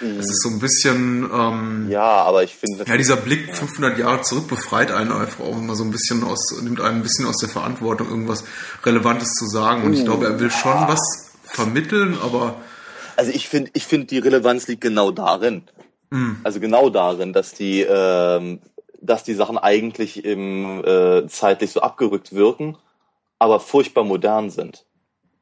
Mhm. 0.00 0.18
Es 0.18 0.28
ist 0.28 0.42
so 0.42 0.50
ein 0.50 0.58
bisschen. 0.58 1.28
Ähm, 1.32 1.86
ja, 1.88 2.02
aber 2.02 2.42
ich 2.42 2.56
finde. 2.56 2.84
Ja, 2.84 2.96
dieser 2.96 3.16
Blick 3.16 3.56
500 3.56 3.96
Jahre 3.96 4.22
zurück 4.22 4.48
befreit 4.48 4.90
einen 4.90 5.12
einfach 5.12 5.44
auch 5.44 5.56
immer 5.56 5.74
so 5.74 5.84
ein 5.84 5.90
bisschen 5.90 6.22
aus, 6.24 6.52
nimmt 6.60 6.80
einen 6.80 6.96
ein 6.96 7.02
bisschen 7.02 7.26
aus 7.26 7.38
der 7.38 7.48
Verantwortung, 7.48 8.08
irgendwas 8.08 8.44
Relevantes 8.84 9.30
zu 9.34 9.46
sagen. 9.46 9.84
Und 9.84 9.94
ich 9.94 10.00
uh, 10.00 10.04
glaube, 10.04 10.26
er 10.26 10.38
will 10.38 10.50
schon 10.50 10.86
was 10.88 11.27
vermitteln, 11.50 12.18
aber. 12.22 12.56
Also 13.16 13.32
ich 13.32 13.48
finde, 13.48 13.70
ich 13.74 13.84
finde, 13.84 14.06
die 14.06 14.18
Relevanz 14.18 14.68
liegt 14.68 14.80
genau 14.80 15.10
darin. 15.10 15.62
Mhm. 16.10 16.40
Also 16.44 16.60
genau 16.60 16.90
darin, 16.90 17.32
dass 17.32 17.52
die, 17.52 17.82
ähm, 17.82 18.60
dass 19.00 19.24
die 19.24 19.34
Sachen 19.34 19.58
eigentlich 19.58 20.24
im 20.24 20.84
äh, 20.84 21.26
zeitlich 21.26 21.72
so 21.72 21.80
abgerückt 21.80 22.34
wirken, 22.34 22.76
aber 23.38 23.60
furchtbar 23.60 24.04
modern 24.04 24.50
sind. 24.50 24.84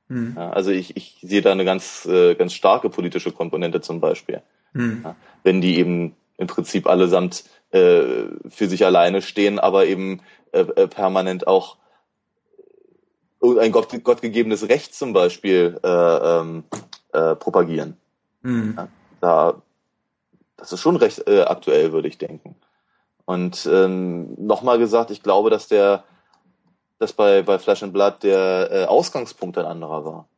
Mhm. 0.08 0.34
Ja, 0.36 0.50
also 0.50 0.70
ich, 0.70 0.96
ich 0.96 1.18
sehe 1.22 1.42
da 1.42 1.52
eine 1.52 1.64
ganz, 1.64 2.06
äh, 2.06 2.34
ganz 2.34 2.52
starke 2.54 2.90
politische 2.90 3.32
Komponente 3.32 3.80
zum 3.80 4.00
Beispiel. 4.00 4.42
Mhm. 4.72 5.02
Ja, 5.04 5.16
wenn 5.42 5.60
die 5.60 5.78
eben 5.78 6.16
im 6.38 6.46
Prinzip 6.46 6.86
allesamt 6.86 7.44
äh, 7.70 8.24
für 8.48 8.68
sich 8.68 8.84
alleine 8.84 9.22
stehen, 9.22 9.58
aber 9.58 9.86
eben 9.86 10.20
äh, 10.52 10.60
äh 10.60 10.86
permanent 10.86 11.46
auch 11.46 11.76
irgendein 13.48 13.72
Gott, 13.72 14.04
gottgegebenes 14.04 14.68
Recht 14.68 14.94
zum 14.94 15.12
Beispiel 15.12 15.78
äh, 15.82 15.88
ähm, 15.88 16.64
äh, 17.12 17.34
propagieren. 17.34 17.96
Mhm. 18.42 18.74
Ja, 18.76 18.88
da, 19.20 19.62
das 20.56 20.72
ist 20.72 20.80
schon 20.80 20.96
recht 20.96 21.26
äh, 21.28 21.42
aktuell, 21.42 21.92
würde 21.92 22.08
ich 22.08 22.18
denken. 22.18 22.56
Und 23.24 23.68
ähm, 23.70 24.34
nochmal 24.38 24.78
gesagt, 24.78 25.10
ich 25.10 25.22
glaube, 25.22 25.50
dass 25.50 25.68
der, 25.68 26.04
dass 26.98 27.12
bei, 27.12 27.42
bei 27.42 27.58
Flash 27.58 27.82
and 27.82 27.92
Blood 27.92 28.22
der 28.22 28.68
äh, 28.70 28.84
Ausgangspunkt 28.84 29.58
ein 29.58 29.66
anderer 29.66 30.04
war. 30.04 30.28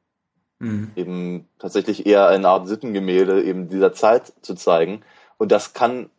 Mhm. 0.59 0.91
Eben 0.97 1.49
tatsächlich 1.59 2.07
eher 2.07 2.29
eine 2.29 2.49
Art 2.49 2.67
Sittengemälde 2.67 3.43
eben 3.43 3.69
dieser 3.69 3.93
Zeit 3.93 4.33
zu 4.43 4.55
zeigen. 4.55 5.03
Und 5.37 5.53
das 5.53 5.75
kann, 5.75 6.11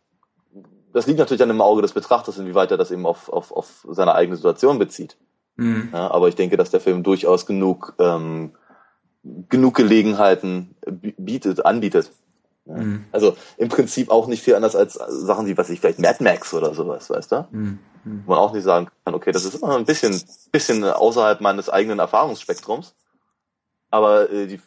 das 0.92 1.06
liegt 1.06 1.18
natürlich 1.18 1.42
an 1.42 1.48
dem 1.48 1.60
Auge 1.60 1.82
des 1.82 1.92
Betrachters, 1.92 2.38
inwieweit 2.38 2.70
er 2.70 2.78
das 2.78 2.90
eben 2.90 3.04
auf, 3.04 3.28
auf, 3.28 3.52
auf 3.52 3.86
seine 3.90 4.14
eigene 4.14 4.36
Situation 4.36 4.78
bezieht. 4.78 5.16
Mhm. 5.56 5.90
Ja, 5.92 6.10
aber 6.10 6.28
ich 6.28 6.36
denke, 6.36 6.56
dass 6.56 6.70
der 6.70 6.80
Film 6.80 7.02
durchaus 7.02 7.46
genug, 7.46 7.94
ähm, 7.98 8.52
genug 9.22 9.74
Gelegenheiten 9.74 10.74
bietet, 10.86 11.64
anbietet. 11.64 12.10
Ja. 12.66 12.76
Mhm. 12.76 13.04
Also 13.12 13.36
im 13.56 13.68
Prinzip 13.68 14.10
auch 14.10 14.26
nicht 14.26 14.42
viel 14.42 14.54
anders 14.54 14.76
als 14.76 14.94
Sachen 14.94 15.46
wie, 15.46 15.56
was 15.56 15.70
ich 15.70 15.80
vielleicht 15.80 15.98
Mad 15.98 16.22
Max 16.22 16.54
oder 16.54 16.74
sowas, 16.74 17.10
weißt 17.10 17.32
du? 17.32 17.48
Mhm. 17.50 17.78
mhm. 18.04 18.22
Wo 18.26 18.32
man 18.32 18.38
auch 18.38 18.52
nicht 18.52 18.64
sagen 18.64 18.88
kann, 19.04 19.14
okay, 19.14 19.32
das 19.32 19.44
ist 19.44 19.54
immer 19.54 19.76
ein 19.76 19.84
bisschen, 19.84 20.20
bisschen 20.52 20.84
außerhalb 20.84 21.40
meines 21.40 21.68
eigenen 21.68 21.98
Erfahrungsspektrums. 21.98 22.94
Aber 23.90 24.30
äh, 24.30 24.46
die, 24.46 24.60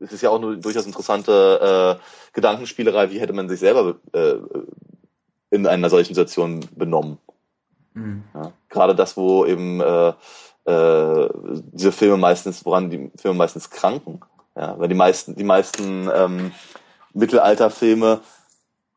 es 0.00 0.12
ist 0.12 0.22
ja 0.22 0.30
auch 0.30 0.42
eine 0.42 0.56
durchaus 0.58 0.86
interessante 0.86 1.98
äh, 2.00 2.32
Gedankenspielerei, 2.32 3.10
wie 3.10 3.20
hätte 3.20 3.34
man 3.34 3.48
sich 3.48 3.60
selber 3.60 3.96
äh, 4.12 4.36
in 5.50 5.66
einer 5.66 5.90
solchen 5.90 6.14
Situation 6.14 6.60
benommen. 6.74 7.18
Mhm. 7.94 8.24
Ja, 8.34 8.52
gerade 8.68 8.94
das, 8.94 9.16
wo 9.16 9.44
eben 9.46 9.80
äh, 9.80 10.12
äh, 10.64 11.28
diese 11.72 11.92
Filme 11.92 12.16
meistens, 12.16 12.64
woran 12.64 12.90
die 12.90 13.10
Filme 13.16 13.38
meistens 13.38 13.70
kranken. 13.70 14.20
Ja, 14.56 14.78
weil 14.78 14.88
die 14.88 14.94
meisten, 14.94 15.36
die 15.36 15.44
meisten 15.44 16.08
ähm, 16.12 16.52
Mittelalterfilme 17.14 18.20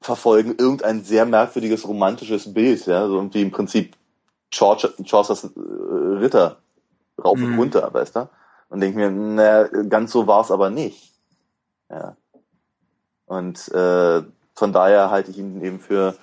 verfolgen 0.01 0.55
irgendein 0.57 1.03
sehr 1.03 1.25
merkwürdiges 1.25 1.87
romantisches 1.87 2.53
Bild, 2.53 2.85
ja, 2.85 3.07
so 3.07 3.15
irgendwie 3.15 3.41
im 3.41 3.51
Prinzip 3.51 3.95
Chaucers 4.51 5.43
äh, 5.43 5.49
Ritter 5.55 6.57
rauf 7.23 7.37
und 7.37 7.51
mhm. 7.51 7.59
runter, 7.59 7.93
weißt 7.93 8.15
du? 8.15 8.29
Und 8.69 8.81
denke 8.81 8.97
mir, 8.97 9.11
naja, 9.11 9.67
ganz 9.83 10.11
so 10.11 10.27
war's 10.27 10.51
aber 10.51 10.69
nicht. 10.69 11.13
Ja. 11.89 12.17
Und 13.25 13.67
äh, 13.69 14.23
von 14.55 14.73
daher 14.73 15.09
halte 15.11 15.31
ich 15.31 15.37
ihn 15.37 15.63
eben 15.63 15.79
für 15.79 16.15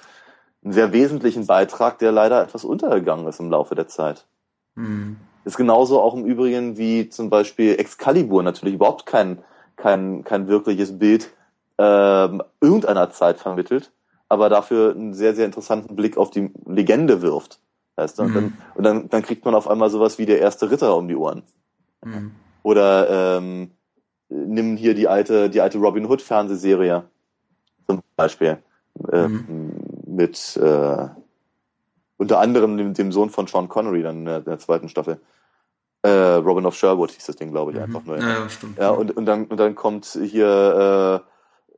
einen 0.62 0.72
sehr 0.72 0.92
wesentlichen 0.92 1.46
Beitrag, 1.46 1.98
der 1.98 2.12
leider 2.12 2.42
etwas 2.42 2.64
untergegangen 2.64 3.26
ist 3.26 3.40
im 3.40 3.50
Laufe 3.50 3.74
der 3.74 3.88
Zeit. 3.88 4.26
Mhm. 4.74 5.16
Ist 5.44 5.56
genauso 5.56 6.00
auch 6.00 6.14
im 6.14 6.26
Übrigen 6.26 6.76
wie 6.76 7.08
zum 7.08 7.30
Beispiel 7.30 7.78
Excalibur 7.78 8.42
natürlich 8.42 8.74
überhaupt 8.74 9.06
kein, 9.06 9.42
kein, 9.76 10.22
kein 10.24 10.48
wirkliches 10.48 10.98
Bild 10.98 11.30
ähm, 11.78 12.42
irgendeiner 12.60 13.10
Zeit 13.10 13.38
vermittelt, 13.38 13.90
aber 14.28 14.50
dafür 14.50 14.94
einen 14.94 15.14
sehr, 15.14 15.34
sehr 15.34 15.46
interessanten 15.46 15.96
Blick 15.96 16.18
auf 16.18 16.30
die 16.30 16.50
Legende 16.66 17.22
wirft. 17.22 17.58
Weißt 17.96 18.18
du? 18.18 18.24
Mhm. 18.24 18.28
Und, 18.28 18.34
dann, 18.34 18.58
und 18.74 18.84
dann, 18.84 19.08
dann 19.08 19.22
kriegt 19.22 19.44
man 19.44 19.54
auf 19.54 19.66
einmal 19.66 19.88
sowas 19.88 20.18
wie 20.18 20.26
der 20.26 20.40
erste 20.40 20.70
Ritter 20.70 20.94
um 20.94 21.08
die 21.08 21.16
Ohren. 21.16 21.42
Mhm. 22.04 22.32
Oder 22.62 23.38
ähm, 23.38 23.70
nimm 24.28 24.76
hier 24.76 24.94
die 24.94 25.08
alte, 25.08 25.48
die 25.48 25.62
alte 25.62 25.78
Robin 25.78 26.06
Hood 26.06 26.20
Fernsehserie 26.20 27.04
zum 27.86 28.02
Beispiel 28.16 28.58
äh, 29.10 29.28
mhm. 29.28 29.72
Mit 30.10 30.56
äh, 30.56 31.08
unter 32.16 32.40
anderem 32.40 32.76
dem, 32.76 32.94
dem, 32.94 33.12
Sohn 33.12 33.30
von 33.30 33.46
Sean 33.46 33.68
Connery 33.68 34.02
dann 34.02 34.18
in 34.18 34.24
der, 34.26 34.38
in 34.38 34.44
der 34.44 34.58
zweiten 34.58 34.88
Staffel. 34.88 35.20
Äh, 36.02 36.08
Robin 36.10 36.66
of 36.66 36.74
Sherwood 36.74 37.10
hieß 37.12 37.26
das 37.26 37.36
Ding, 37.36 37.50
glaube 37.50 37.72
ich, 37.72 37.76
mhm. 37.76 37.84
einfach 37.84 38.04
nur. 38.04 38.18
Ja, 38.18 38.48
stimmt. 38.48 38.78
Ja, 38.78 38.90
und, 38.90 39.16
und, 39.16 39.26
dann, 39.26 39.46
und 39.46 39.58
dann 39.58 39.74
kommt 39.74 40.06
hier 40.06 41.24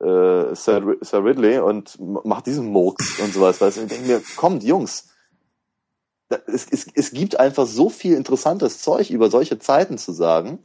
äh, 0.01 0.05
äh, 0.05 0.55
Sir, 0.55 0.97
Sir 1.01 1.25
Ridley 1.25 1.59
und 1.59 1.97
macht 2.25 2.47
diesen 2.47 2.67
Murks 2.67 3.21
und 3.21 3.33
sowas. 3.33 3.61
Weißt 3.61 3.77
du? 3.77 3.83
Ich 3.83 3.89
denke 3.89 4.07
mir, 4.07 4.23
kommt, 4.37 4.63
Jungs, 4.65 5.09
es, 6.47 6.67
es, 6.71 6.87
es 6.95 7.11
gibt 7.13 7.39
einfach 7.39 7.67
so 7.67 7.89
viel 7.89 8.15
interessantes 8.15 8.81
Zeug 8.81 9.11
über 9.11 9.31
solche 9.31 9.59
Zeiten 9.59 9.99
zu 9.99 10.13
sagen. 10.13 10.61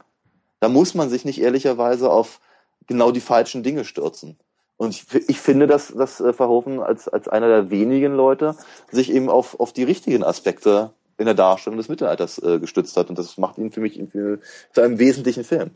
Da 0.60 0.68
muss 0.68 0.94
man 0.94 1.08
sich 1.10 1.24
nicht 1.24 1.40
ehrlicherweise 1.40 2.10
auf 2.10 2.40
genau 2.86 3.10
die 3.10 3.20
falschen 3.20 3.62
Dinge 3.62 3.84
stürzen. 3.84 4.38
Und 4.78 4.90
ich, 4.90 5.28
ich 5.28 5.40
finde, 5.40 5.66
dass, 5.66 5.88
dass 5.88 6.20
äh, 6.20 6.32
Verhoeven 6.32 6.80
als, 6.80 7.08
als 7.08 7.28
einer 7.28 7.48
der 7.48 7.70
wenigen 7.70 8.14
Leute 8.14 8.56
sich 8.90 9.12
eben 9.12 9.28
auf, 9.28 9.58
auf 9.60 9.72
die 9.72 9.82
richtigen 9.82 10.24
Aspekte 10.24 10.92
in 11.18 11.26
der 11.26 11.34
Darstellung 11.34 11.76
des 11.76 11.88
Mittelalters 11.88 12.38
äh, 12.38 12.60
gestützt 12.60 12.96
hat. 12.96 13.10
Und 13.10 13.18
das 13.18 13.36
macht 13.38 13.58
ihn 13.58 13.72
für 13.72 13.80
mich 13.80 14.00
für, 14.10 14.38
zu 14.72 14.80
einem 14.80 14.98
wesentlichen 15.00 15.44
Film. 15.44 15.72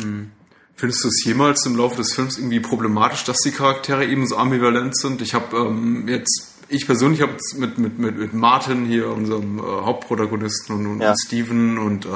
Hm. 0.00 0.32
Findest 0.74 1.04
du 1.04 1.08
es 1.08 1.24
jemals 1.24 1.64
im 1.64 1.76
Laufe 1.76 1.96
des 1.96 2.12
Films 2.12 2.38
irgendwie 2.38 2.60
problematisch, 2.60 3.24
dass 3.24 3.38
die 3.38 3.52
Charaktere 3.52 4.04
eben 4.04 4.26
so 4.26 4.36
ambivalent 4.36 4.96
sind? 4.96 5.22
Ich 5.22 5.34
habe 5.34 5.56
ähm, 5.56 6.08
jetzt, 6.08 6.54
ich 6.70 6.86
persönlich 6.86 7.20
habe 7.20 7.36
mit, 7.56 7.78
mit, 7.78 7.98
mit, 7.98 8.18
mit 8.18 8.32
Martin 8.32 8.86
hier, 8.86 9.08
unserem 9.08 9.58
äh, 9.58 9.62
Hauptprotagonisten 9.62 10.76
und, 10.76 10.86
und, 10.86 11.00
ja. 11.00 11.14
Steven 11.26 11.78
und, 11.78 12.06
äh, 12.06 12.08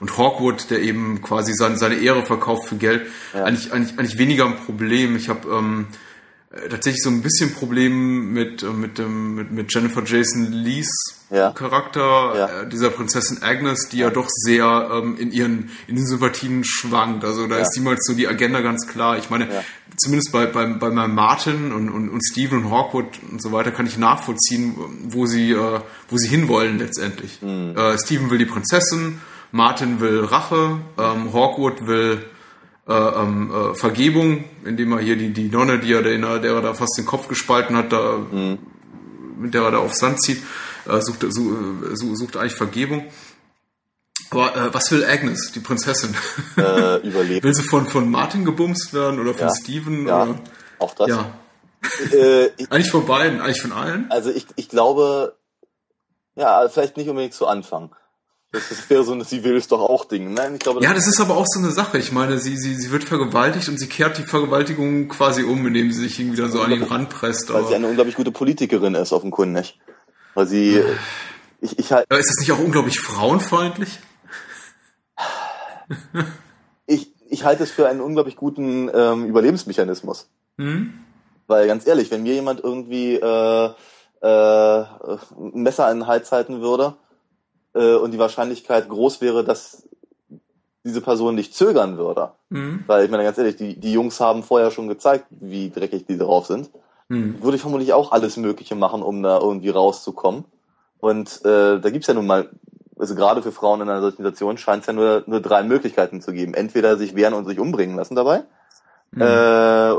und 0.00 0.18
Hawkwood, 0.18 0.70
der 0.70 0.82
eben 0.82 1.22
quasi 1.22 1.54
sein, 1.54 1.76
seine 1.76 1.94
Ehre 1.94 2.24
verkauft 2.24 2.68
für 2.68 2.76
Geld, 2.76 3.06
ja. 3.32 3.44
eigentlich, 3.44 3.72
eigentlich, 3.72 3.98
eigentlich 3.98 4.18
weniger 4.18 4.46
ein 4.46 4.56
Problem. 4.56 5.16
Ich 5.16 5.28
habe 5.28 5.48
ähm, 5.48 5.86
äh, 5.90 5.94
tatsächlich 6.68 7.02
so 7.02 7.10
ein 7.10 7.22
bisschen 7.22 7.54
Problem 7.54 8.32
mit, 8.32 8.62
äh, 8.62 8.66
mit, 8.66 8.98
dem, 8.98 9.34
mit, 9.34 9.50
mit 9.52 9.72
Jennifer 9.72 10.02
Jason 10.04 10.52
Lees 10.52 10.90
ja. 11.30 11.50
Charakter, 11.50 12.34
ja. 12.36 12.60
Äh, 12.62 12.68
dieser 12.68 12.90
Prinzessin 12.90 13.42
Agnes, 13.42 13.88
die 13.90 13.98
ja, 13.98 14.08
ja 14.08 14.12
doch 14.12 14.28
sehr 14.28 14.90
ähm, 14.92 15.16
in 15.18 15.32
ihren 15.32 15.70
in 15.86 15.96
den 15.96 16.06
Sympathien 16.06 16.62
schwankt. 16.64 17.24
Also 17.24 17.46
da 17.46 17.56
ist 17.56 17.74
niemals 17.76 18.04
so 18.06 18.12
die 18.12 18.28
Agenda 18.28 18.60
ganz 18.60 18.86
klar. 18.86 19.16
Ich 19.16 19.30
meine, 19.30 19.48
zumindest 19.96 20.30
bei, 20.32 20.44
bei, 20.46 20.66
bei 20.66 20.90
meinem 20.90 21.14
Martin 21.14 21.72
und, 21.72 21.88
und, 21.88 22.10
und 22.10 22.20
Steven 22.22 22.64
und 22.64 22.70
Hawkwood 22.70 23.06
und 23.30 23.42
so 23.42 23.52
weiter 23.52 23.70
kann 23.70 23.86
ich 23.86 23.96
nachvollziehen, 23.96 24.74
wo 25.04 25.24
sie, 25.24 25.52
äh, 25.52 25.80
wo 26.08 26.18
sie 26.18 26.28
hinwollen 26.28 26.78
letztendlich. 26.78 27.40
Mhm. 27.40 27.74
Äh, 27.76 27.96
Steven 27.98 28.30
will 28.30 28.38
die 28.38 28.46
Prinzessin, 28.46 29.20
Martin 29.52 30.00
will 30.00 30.24
Rache, 30.24 30.80
ähm, 30.98 31.32
Hawkwood 31.32 31.86
will 31.86 32.24
äh, 32.88 32.92
ähm, 32.92 33.52
äh, 33.52 33.74
Vergebung, 33.74 34.44
indem 34.64 34.92
er 34.92 35.00
hier 35.00 35.16
die, 35.16 35.32
die 35.32 35.48
Nonne, 35.48 35.78
die 35.78 35.92
er, 35.92 36.02
der, 36.02 36.38
der 36.38 36.54
er 36.54 36.62
da 36.62 36.74
fast 36.74 36.98
den 36.98 37.06
Kopf 37.06 37.28
gespalten 37.28 37.76
hat, 37.76 37.92
da, 37.92 38.18
mhm. 38.18 38.58
mit 39.38 39.54
der 39.54 39.62
er 39.62 39.70
da 39.70 39.78
auf 39.78 39.94
Sand 39.94 40.20
zieht, 40.20 40.42
äh, 40.88 41.00
sucht, 41.00 41.24
sucht, 41.28 42.16
sucht 42.16 42.36
eigentlich 42.36 42.54
Vergebung. 42.54 43.06
Aber 44.30 44.56
äh, 44.56 44.74
was 44.74 44.90
will 44.90 45.04
Agnes, 45.04 45.52
die 45.52 45.60
Prinzessin? 45.60 46.16
Äh, 46.56 46.96
überleben. 47.06 47.42
will 47.42 47.54
sie 47.54 47.62
von, 47.62 47.86
von 47.86 48.10
Martin 48.10 48.44
gebumst 48.44 48.94
werden 48.94 49.20
oder 49.20 49.34
von 49.34 49.48
ja. 49.48 49.54
Steven? 49.54 50.06
Ja, 50.06 50.22
oder? 50.24 50.40
auch 50.78 50.94
das. 50.94 51.08
Ja. 51.08 51.32
Äh, 52.12 52.50
eigentlich 52.70 52.90
von 52.90 53.06
beiden, 53.06 53.40
eigentlich 53.40 53.60
von 53.60 53.72
allen? 53.72 54.10
Also 54.10 54.30
ich, 54.30 54.46
ich 54.56 54.68
glaube, 54.68 55.36
ja, 56.34 56.68
vielleicht 56.68 56.96
nicht 56.96 57.08
unbedingt 57.08 57.34
zu 57.34 57.46
Anfang. 57.46 57.94
Das 58.52 58.90
wäre 58.90 59.02
so 59.02 59.12
ein 59.12 59.24
Sie 59.24 59.44
will 59.44 59.56
es 59.56 59.66
doch 59.66 59.80
auch 59.80 60.04
Ding. 60.04 60.34
Nein, 60.34 60.54
ich 60.54 60.60
glaube, 60.60 60.84
ja, 60.84 60.92
das 60.92 61.06
ist 61.06 61.18
aber 61.20 61.36
auch 61.36 61.46
so 61.48 61.58
eine 61.58 61.70
Sache. 61.70 61.96
Ich 61.96 62.12
meine, 62.12 62.38
sie, 62.38 62.58
sie, 62.58 62.74
sie 62.74 62.90
wird 62.90 63.02
vergewaltigt 63.02 63.68
und 63.70 63.78
sie 63.78 63.88
kehrt 63.88 64.18
die 64.18 64.24
Vergewaltigung 64.24 65.08
quasi 65.08 65.42
um, 65.42 65.66
indem 65.66 65.90
sie 65.90 66.02
sich 66.02 66.20
irgendwie 66.20 66.36
dann 66.36 66.50
so 66.50 66.60
an 66.60 66.70
ihn 66.70 66.82
ranpresst. 66.82 67.50
Weil 67.52 67.66
sie 67.66 67.74
eine 67.74 67.86
unglaublich 67.86 68.14
gute 68.14 68.30
Politikerin 68.30 68.94
ist, 68.94 69.12
offenkundig. 69.12 69.80
Weil 70.34 70.46
sie. 70.46 70.82
ich, 71.62 71.78
ich 71.78 71.92
halt, 71.92 72.06
aber 72.10 72.20
ist 72.20 72.28
das 72.28 72.40
nicht 72.40 72.52
auch 72.52 72.58
unglaublich 72.58 73.00
frauenfreundlich? 73.00 74.00
ich, 76.86 77.10
ich 77.30 77.44
halte 77.44 77.62
es 77.62 77.70
für 77.70 77.88
einen 77.88 78.02
unglaublich 78.02 78.36
guten 78.36 78.90
ähm, 78.92 79.26
Überlebensmechanismus. 79.26 80.28
Hm? 80.58 80.92
Weil 81.46 81.66
ganz 81.66 81.86
ehrlich, 81.86 82.10
wenn 82.10 82.22
mir 82.22 82.34
jemand 82.34 82.60
irgendwie 82.62 83.14
äh, 83.14 83.70
äh, 84.20 84.26
ein 84.26 85.62
Messer 85.62 85.90
in 85.90 86.00
den 86.00 86.06
Hals 86.06 86.32
halten 86.32 86.60
würde, 86.60 86.94
äh, 87.74 87.94
und 87.94 88.12
die 88.12 88.18
Wahrscheinlichkeit 88.18 88.88
groß 88.88 89.20
wäre, 89.20 89.44
dass 89.44 89.88
diese 90.84 91.00
Person 91.00 91.34
nicht 91.34 91.54
zögern 91.54 91.96
würde. 91.96 92.32
Mhm. 92.48 92.84
Weil 92.86 93.04
ich 93.04 93.10
meine 93.10 93.22
ganz 93.22 93.38
ehrlich, 93.38 93.56
die, 93.56 93.78
die 93.78 93.92
Jungs 93.92 94.20
haben 94.20 94.42
vorher 94.42 94.70
schon 94.70 94.88
gezeigt, 94.88 95.26
wie 95.30 95.70
dreckig 95.70 96.06
die 96.06 96.18
drauf 96.18 96.46
sind. 96.46 96.70
Mhm. 97.08 97.42
Würde 97.42 97.56
ich 97.56 97.62
vermutlich 97.62 97.92
auch 97.92 98.12
alles 98.12 98.36
Mögliche 98.36 98.74
machen, 98.74 99.02
um 99.02 99.22
da 99.22 99.38
irgendwie 99.38 99.70
rauszukommen. 99.70 100.44
Und 100.98 101.44
äh, 101.44 101.80
da 101.80 101.90
gibt's 101.90 102.08
ja 102.08 102.14
nun 102.14 102.26
mal, 102.26 102.50
also 102.98 103.14
gerade 103.14 103.42
für 103.42 103.52
Frauen 103.52 103.80
in 103.80 103.88
einer 103.88 104.00
solchen 104.00 104.18
Situation 104.18 104.58
scheint 104.58 104.82
es 104.82 104.86
ja 104.86 104.92
nur, 104.92 105.24
nur 105.26 105.40
drei 105.40 105.62
Möglichkeiten 105.62 106.20
zu 106.20 106.32
geben. 106.32 106.54
Entweder 106.54 106.96
sich 106.96 107.14
wehren 107.14 107.34
und 107.34 107.46
sich 107.46 107.58
umbringen 107.58 107.96
lassen 107.96 108.14
dabei, 108.14 108.44
mhm. 109.12 109.22
äh, 109.22 109.94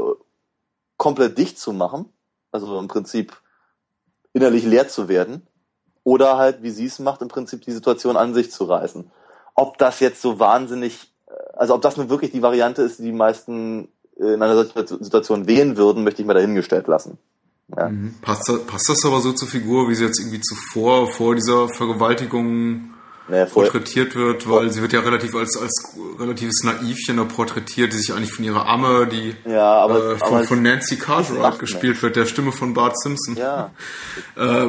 komplett 0.98 1.38
dicht 1.38 1.60
zu 1.60 1.74
machen, 1.74 2.06
also 2.52 2.80
im 2.80 2.88
Prinzip 2.88 3.36
innerlich 4.34 4.66
leer 4.66 4.88
zu 4.88 5.08
werden, 5.08 5.48
oder 6.04 6.38
halt, 6.38 6.64
wie 6.64 6.70
sie 6.70 6.86
es 6.86 6.99
macht, 6.99 7.22
im 7.22 7.28
Prinzip 7.28 7.62
die 7.62 7.72
Situation 7.72 8.18
an 8.18 8.34
sich 8.34 8.51
zu 8.51 8.66
reißen. 8.66 9.10
Ob 9.56 9.78
das 9.78 9.99
jetzt 9.99 10.22
so 10.22 10.39
wahnsinnig, 10.39 11.12
äh, 11.28 11.32
also 11.54 11.76
ob 11.76 11.82
das 11.82 11.97
nun 11.97 12.10
wirklich 12.10 12.32
die 12.32 12.41
Variante 12.41 12.82
ist, 12.82 12.99
die 12.99 13.04
die 13.04 13.12
meisten 13.12 13.88
äh, 14.20 14.34
in 14.34 14.41
einer 14.41 14.56
solchen 14.56 15.04
Situation 15.04 15.47
wählen 15.47 15.78
würden, 15.78 16.04
möchte 16.04 16.22
ich 16.22 16.28
mal 16.28 16.34
dahingestellt 16.34 16.88
lassen. 16.88 17.18
Ja. 17.76 17.89
Mhm. 17.89 18.16
Passt, 18.22 18.51
passt 18.68 18.89
das 18.89 19.06
aber 19.06 19.22
so 19.22 19.32
zur 19.32 19.47
Figur, 19.47 19.89
wie 19.89 19.95
sie 19.95 20.06
jetzt 20.06 20.20
irgendwie 20.20 20.41
zuvor, 20.41 21.08
vor 21.08 21.36
dieser 21.36 21.70
Vergewaltigung 21.70 22.93
naja, 23.28 23.46
porträtiert 23.46 24.16
wird, 24.16 24.50
weil 24.50 24.70
sie 24.72 24.82
wird 24.82 24.92
ja 24.92 25.00
relativ 25.00 25.34
als, 25.36 25.56
als 25.58 25.98
relatives 26.20 26.64
Naivchen 26.64 27.18
da 27.18 27.24
porträtiert, 27.24 27.94
die 27.94 27.98
sich 27.98 28.14
eigentlich 28.14 28.34
von 28.34 28.44
ihrer 28.44 28.68
Amme, 28.68 29.08
die 29.08 29.36
ja, 29.46 29.76
aber, 29.78 30.14
äh, 30.14 30.18
von, 30.18 30.28
aber 30.28 30.44
von 30.44 30.62
Nancy 30.62 30.98
Cartwright 30.98 31.60
gespielt 31.60 32.02
wird, 32.02 32.16
der 32.16 32.26
Stimme 32.26 32.52
von 32.52 32.74
Bart 32.74 33.00
Simpson. 33.00 33.36
Ja. 33.38 33.72
äh, 34.36 34.68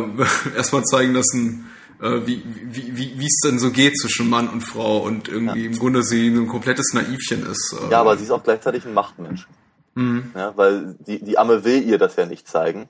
Erstmal 0.56 0.84
zeigen 0.84 1.14
lassen, 1.14 1.70
äh, 2.00 2.20
wie, 2.26 2.42
wie, 2.46 3.18
wie, 3.18 3.26
es 3.26 3.40
denn 3.44 3.58
so 3.58 3.70
geht 3.70 3.98
zwischen 3.98 4.30
Mann 4.30 4.48
und 4.48 4.60
Frau 4.60 4.98
und 4.98 5.28
irgendwie 5.28 5.64
ja. 5.64 5.70
im 5.70 5.78
Grunde 5.78 6.02
sie 6.02 6.28
ein 6.28 6.46
komplettes 6.46 6.92
Naivchen 6.92 7.44
ist. 7.46 7.74
Äh. 7.74 7.90
Ja, 7.90 8.00
aber 8.00 8.16
sie 8.16 8.24
ist 8.24 8.30
auch 8.30 8.44
gleichzeitig 8.44 8.84
ein 8.84 8.94
Machtmensch. 8.94 9.48
Mhm. 9.94 10.32
Ja, 10.34 10.56
weil 10.56 10.96
die, 11.00 11.24
die 11.24 11.38
Amme 11.38 11.64
will 11.64 11.82
ihr 11.82 11.98
das 11.98 12.16
ja 12.16 12.26
nicht 12.26 12.48
zeigen. 12.48 12.88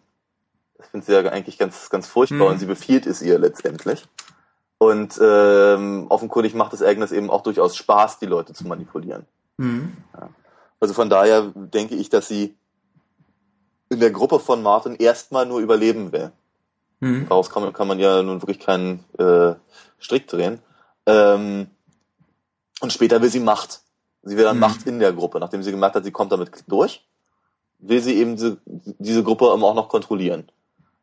Das 0.77 0.89
findet 0.89 1.07
sie 1.07 1.13
ja 1.13 1.21
eigentlich 1.31 1.59
ganz, 1.59 1.89
ganz 1.89 2.07
furchtbar 2.07 2.47
mhm. 2.47 2.53
und 2.53 2.59
sie 2.59 2.67
befiehlt 2.67 3.07
es 3.07 3.23
ihr 3.23 3.39
letztendlich. 3.39 4.05
Und 4.79 5.19
ähm, 5.23 6.07
offenkundig 6.09 6.55
macht 6.55 6.73
es 6.73 6.83
Agnes 6.83 7.13
eben 7.13 7.31
auch 7.31 7.43
durchaus 7.43 7.77
Spaß, 7.77 8.19
die 8.19 8.27
Leute 8.27 8.53
zu 8.53 8.67
manipulieren. 8.67 9.27
Mhm. 9.57 9.97
Ja. 10.13 10.29
Also 10.81 10.95
von 10.95 11.09
daher 11.09 11.53
denke 11.55 11.95
ich, 11.95 12.11
dass 12.11 12.29
sie 12.29 12.55
in 13.89 14.01
der 14.01 14.11
Gruppe 14.11 14.41
von 14.41 14.63
Martin 14.63 14.97
erstmal 14.97 15.47
nur 15.47 15.61
überleben 15.61 16.13
will. 16.13 16.33
Mhm. 17.01 17.27
Daraus 17.29 17.51
kann 17.51 17.63
man, 17.63 17.73
kann 17.73 17.89
man 17.89 17.99
ja 17.99 18.23
nun 18.23 18.43
wirklich 18.43 18.59
keinen 18.59 19.05
äh, 19.19 19.55
Strick 19.99 20.27
drehen. 20.27 20.61
Ähm, 21.07 21.69
und 22.81 22.93
später 22.93 23.23
will 23.23 23.31
sie 23.31 23.41
Macht. 23.41 23.81
Sie 24.23 24.37
will 24.37 24.45
dann 24.45 24.57
mhm. 24.57 24.61
Macht 24.61 24.87
in 24.87 24.99
der 24.99 25.13
Gruppe. 25.13 25.39
Nachdem 25.39 25.63
sie 25.63 25.71
gemerkt 25.71 25.97
hat, 25.97 26.05
sie 26.05 26.13
kommt 26.13 26.33
damit 26.33 26.65
durch, 26.67 27.07
will 27.79 28.01
sie 28.01 28.15
eben 28.15 28.37
diese, 28.37 28.59
diese 28.65 29.23
Gruppe 29.23 29.47
auch 29.47 29.75
noch 29.75 29.89
kontrollieren. 29.89 30.51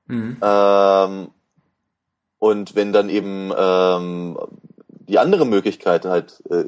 Mhm. 0.07 0.37
Ähm, 0.41 1.31
und 2.41 2.75
wenn 2.75 2.91
dann 2.91 3.09
eben 3.09 3.53
ähm, 3.55 4.35
die 4.89 5.19
andere 5.19 5.45
Möglichkeit 5.45 6.05
halt 6.05 6.41
äh, 6.49 6.63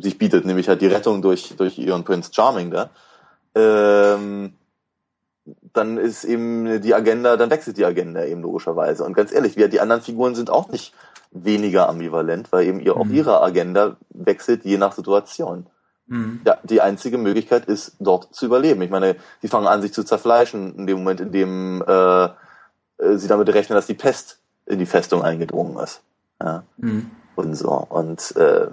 sich 0.00 0.18
bietet, 0.18 0.44
nämlich 0.44 0.68
halt 0.68 0.80
die 0.80 0.88
Rettung 0.88 1.22
durch, 1.22 1.54
durch 1.56 1.78
ihren 1.78 2.02
Prince 2.02 2.32
Charming 2.34 2.72
da, 2.72 2.90
ähm, 3.54 4.54
dann 5.72 5.96
ist 5.96 6.24
eben 6.24 6.82
die 6.82 6.92
Agenda, 6.92 7.36
dann 7.36 7.50
wechselt 7.50 7.76
die 7.76 7.84
Agenda 7.84 8.24
eben 8.24 8.42
logischerweise. 8.42 9.04
Und 9.04 9.12
ganz 9.12 9.30
ehrlich, 9.30 9.56
wir, 9.56 9.68
die 9.68 9.78
anderen 9.78 10.02
Figuren 10.02 10.34
sind 10.34 10.50
auch 10.50 10.70
nicht 10.70 10.92
weniger 11.30 11.88
ambivalent, 11.88 12.50
weil 12.50 12.66
eben 12.66 12.80
ihr, 12.80 12.96
auch 12.96 13.04
mhm. 13.04 13.14
ihre 13.14 13.40
Agenda 13.42 13.98
wechselt 14.10 14.64
je 14.64 14.76
nach 14.76 14.92
Situation. 14.92 15.66
Mhm. 16.08 16.40
Ja, 16.44 16.58
die 16.64 16.80
einzige 16.80 17.16
Möglichkeit 17.16 17.66
ist, 17.66 17.94
dort 18.00 18.34
zu 18.34 18.44
überleben. 18.44 18.82
Ich 18.82 18.90
meine, 18.90 19.14
sie 19.40 19.46
fangen 19.46 19.68
an, 19.68 19.82
sich 19.82 19.92
zu 19.92 20.02
zerfleischen 20.02 20.74
in 20.74 20.88
dem 20.88 20.98
Moment, 20.98 21.20
in 21.20 21.30
dem 21.30 21.84
äh, 21.86 22.28
sie 23.14 23.28
damit 23.28 23.54
rechnen, 23.54 23.76
dass 23.76 23.86
die 23.86 23.94
Pest 23.94 24.40
in 24.66 24.78
die 24.78 24.86
Festung 24.86 25.22
eingedrungen 25.22 25.78
ist. 25.78 26.00
Ja. 26.42 26.64
Mhm. 26.76 27.10
und 27.34 27.54
so. 27.54 27.70
Und 27.70 28.36
äh, 28.36 28.66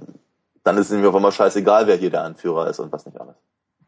dann 0.64 0.78
ist 0.78 0.90
es 0.92 0.98
mir 0.98 1.08
auf 1.10 1.16
einmal 1.16 1.32
scheißegal, 1.32 1.88
wer 1.88 1.96
hier 1.98 2.10
der 2.10 2.24
Anführer 2.24 2.70
ist 2.70 2.80
und 2.80 2.92
was 2.92 3.06
nicht 3.06 3.20
alles. 3.20 3.36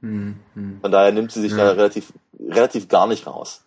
Hm, 0.01 0.35
hm. 0.53 0.77
Von 0.81 0.91
daher 0.91 1.11
nimmt 1.11 1.31
sie 1.31 1.41
sich 1.41 1.51
Ja. 1.51 1.57
da 1.57 1.71
relativ, 1.71 2.11
relativ 2.39 2.87
gar 2.89 3.07
nicht 3.07 3.25
raus. 3.27 3.61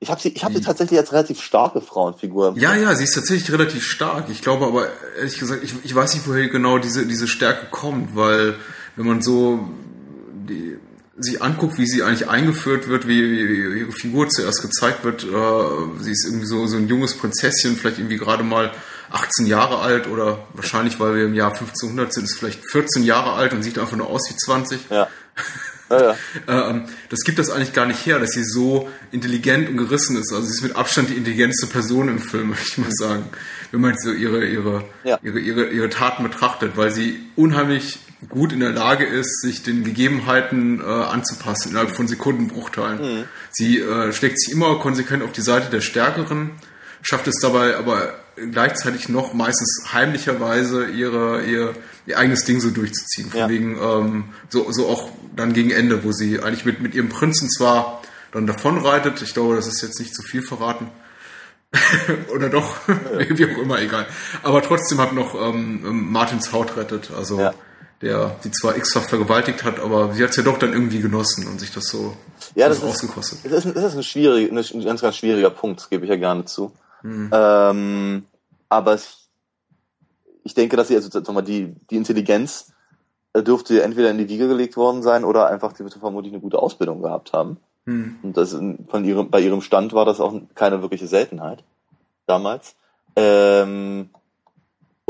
Ich 0.00 0.10
habe 0.10 0.20
sie, 0.20 0.30
ich 0.30 0.42
habe 0.42 0.54
sie 0.54 0.60
Hm. 0.60 0.66
tatsächlich 0.66 0.98
als 0.98 1.12
relativ 1.12 1.40
starke 1.40 1.80
Frauenfigur. 1.80 2.54
Ja, 2.56 2.74
ja, 2.74 2.94
sie 2.96 3.04
ist 3.04 3.14
tatsächlich 3.14 3.52
relativ 3.52 3.84
stark. 3.84 4.28
Ich 4.30 4.42
glaube 4.42 4.66
aber, 4.66 4.86
ehrlich 5.16 5.38
gesagt, 5.38 5.62
ich, 5.62 5.74
ich 5.84 5.94
weiß 5.94 6.14
nicht, 6.14 6.26
woher 6.26 6.48
genau 6.48 6.78
diese, 6.78 7.06
diese 7.06 7.28
Stärke 7.28 7.66
kommt, 7.70 8.16
weil 8.16 8.56
wenn 8.96 9.06
man 9.06 9.22
so 9.22 9.60
die, 10.48 10.78
sie 11.18 11.40
anguckt, 11.40 11.78
wie 11.78 11.86
sie 11.86 12.02
eigentlich 12.02 12.28
eingeführt 12.28 12.88
wird, 12.88 13.06
wie, 13.06 13.22
wie, 13.22 13.80
ihre 13.80 13.92
Figur 13.92 14.28
zuerst 14.28 14.62
gezeigt 14.62 15.04
wird, 15.04 15.24
äh, 15.24 16.02
sie 16.02 16.12
ist 16.12 16.24
irgendwie 16.26 16.46
so, 16.46 16.66
so 16.66 16.76
ein 16.76 16.88
junges 16.88 17.14
Prinzesschen, 17.14 17.76
vielleicht 17.76 17.98
irgendwie 17.98 18.16
gerade 18.16 18.42
mal 18.42 18.72
18 19.10 19.46
Jahre 19.46 19.80
alt 19.80 20.06
oder 20.08 20.46
wahrscheinlich, 20.54 20.98
weil 20.98 21.14
wir 21.14 21.24
im 21.24 21.34
Jahr 21.34 21.50
1500 21.52 22.12
sind, 22.12 22.24
ist 22.24 22.38
vielleicht 22.38 22.64
14 22.70 23.02
Jahre 23.02 23.32
alt 23.34 23.52
und 23.52 23.62
sieht 23.62 23.78
einfach 23.78 23.96
nur 23.96 24.08
aus 24.08 24.22
wie 24.30 24.36
20. 24.36 24.80
Ja. 24.90 25.08
Ja, 25.90 26.02
ja. 26.02 26.16
Ähm, 26.48 26.84
das 27.10 27.20
gibt 27.20 27.38
das 27.38 27.50
eigentlich 27.50 27.74
gar 27.74 27.84
nicht 27.84 28.06
her, 28.06 28.18
dass 28.18 28.30
sie 28.30 28.44
so 28.44 28.88
intelligent 29.10 29.68
und 29.68 29.76
gerissen 29.76 30.16
ist. 30.16 30.32
Also 30.32 30.46
sie 30.46 30.54
ist 30.54 30.62
mit 30.62 30.74
Abstand 30.74 31.10
die 31.10 31.16
intelligenteste 31.16 31.66
Person 31.66 32.08
im 32.08 32.18
Film, 32.18 32.48
würde 32.52 32.62
ich 32.64 32.78
mal 32.78 32.90
sagen. 32.92 33.26
Wenn 33.70 33.82
man 33.82 33.98
so 33.98 34.10
ihre, 34.12 34.46
ihre, 34.46 34.84
Ja. 35.04 35.18
ihre, 35.22 35.38
ihre, 35.38 35.66
ihre 35.68 35.90
Taten 35.90 36.22
betrachtet, 36.22 36.78
weil 36.78 36.90
sie 36.90 37.20
unheimlich 37.36 37.98
gut 38.28 38.52
in 38.52 38.60
der 38.60 38.70
Lage 38.70 39.04
ist, 39.04 39.40
sich 39.42 39.62
den 39.62 39.84
Gegebenheiten 39.84 40.80
äh, 40.80 40.84
anzupassen, 40.84 41.70
innerhalb 41.70 41.94
von 41.94 42.06
Sekundenbruchteilen. 42.08 43.24
Sie 43.50 43.78
äh, 43.80 44.12
schlägt 44.12 44.40
sich 44.40 44.52
immer 44.52 44.78
konsequent 44.78 45.22
auf 45.22 45.32
die 45.32 45.40
Seite 45.42 45.70
der 45.70 45.80
Stärkeren, 45.80 46.50
schafft 47.02 47.26
es 47.26 47.40
dabei 47.40 47.76
aber 47.76 48.14
gleichzeitig 48.50 49.08
noch 49.08 49.34
meistens 49.34 49.92
heimlicherweise 49.92 50.86
ihre, 50.86 51.42
ihr, 51.44 51.74
ihr 52.06 52.18
eigenes 52.18 52.44
Ding 52.44 52.60
so 52.60 52.70
durchzuziehen. 52.70 53.30
Von 53.30 53.40
Ja. 53.40 53.48
wegen, 53.48 53.76
ähm, 53.78 54.24
so, 54.48 54.70
so 54.72 54.88
auch 54.88 55.10
dann 55.36 55.52
gegen 55.52 55.70
Ende, 55.70 56.04
wo 56.04 56.12
sie 56.12 56.40
eigentlich 56.40 56.64
mit, 56.64 56.80
mit 56.80 56.94
ihrem 56.94 57.08
Prinzen 57.08 57.50
zwar 57.50 58.02
dann 58.32 58.46
davonreitet, 58.46 59.20
ich 59.20 59.34
glaube, 59.34 59.56
das 59.56 59.66
ist 59.66 59.82
jetzt 59.82 60.00
nicht 60.00 60.14
zu 60.14 60.22
viel 60.22 60.42
verraten, 60.42 60.88
oder 62.34 62.48
doch, 62.48 62.76
wie 63.28 63.44
auch 63.44 63.58
immer, 63.58 63.80
egal. 63.80 64.06
Aber 64.42 64.62
trotzdem 64.62 64.98
hat 65.00 65.12
noch 65.12 65.34
ähm, 65.34 66.10
Martins 66.10 66.52
Haut 66.52 66.76
rettet, 66.76 67.10
also 67.16 67.38
Ja. 67.40 67.54
Der 68.02 68.36
die 68.44 68.50
zwar 68.50 68.76
x-fach 68.76 69.08
vergewaltigt 69.08 69.64
hat, 69.64 69.78
aber 69.80 70.12
sie 70.12 70.22
hat 70.22 70.30
es 70.30 70.36
ja 70.36 70.42
doch 70.42 70.58
dann 70.58 70.72
irgendwie 70.72 71.00
genossen 71.00 71.46
und 71.46 71.60
sich 71.60 71.72
das 71.72 71.84
so 71.84 72.16
Ja, 72.54 72.68
das 72.68 72.78
ist- 72.78 72.84
ausgekostet. 72.84 73.38
Das 73.44 73.64
ist, 73.64 73.76
das 73.76 73.84
ist 73.84 73.96
ein, 73.96 74.02
schwierig, 74.02 74.50
ein 74.50 74.84
ganz, 74.84 75.00
ganz 75.00 75.16
schwieriger 75.16 75.50
Punkt, 75.50 75.80
das 75.80 75.88
gebe 75.90 76.04
ich 76.04 76.10
ja 76.10 76.16
gerne 76.16 76.44
zu. 76.44 76.72
Hm. 77.02 77.30
Ähm, 77.32 78.26
aber 78.68 78.98
ich 80.44 80.54
denke, 80.54 80.76
dass 80.76 80.88
sie, 80.88 80.96
also 80.96 81.08
sag 81.10 81.26
mal, 81.32 81.42
die, 81.42 81.74
die 81.90 81.96
Intelligenz 81.96 82.72
äh, 83.32 83.42
dürfte 83.42 83.82
entweder 83.82 84.10
in 84.10 84.18
die 84.18 84.28
Wiege 84.28 84.48
gelegt 84.48 84.76
worden 84.76 85.02
sein 85.02 85.24
oder 85.24 85.46
einfach, 85.46 85.74
sie 85.76 85.84
wird 85.84 85.94
vermutlich 85.94 86.32
eine 86.32 86.42
gute 86.42 86.58
Ausbildung 86.58 87.02
gehabt 87.02 87.32
haben. 87.32 87.58
Hm. 87.86 88.16
Und 88.22 88.36
das 88.36 88.50
von 88.52 89.04
ihrem, 89.04 89.30
bei 89.30 89.40
ihrem 89.40 89.60
Stand 89.60 89.92
war 89.92 90.04
das 90.04 90.20
auch 90.20 90.34
keine 90.54 90.82
wirkliche 90.82 91.06
Seltenheit 91.06 91.62
damals. 92.26 92.74
Ähm, 93.16 94.10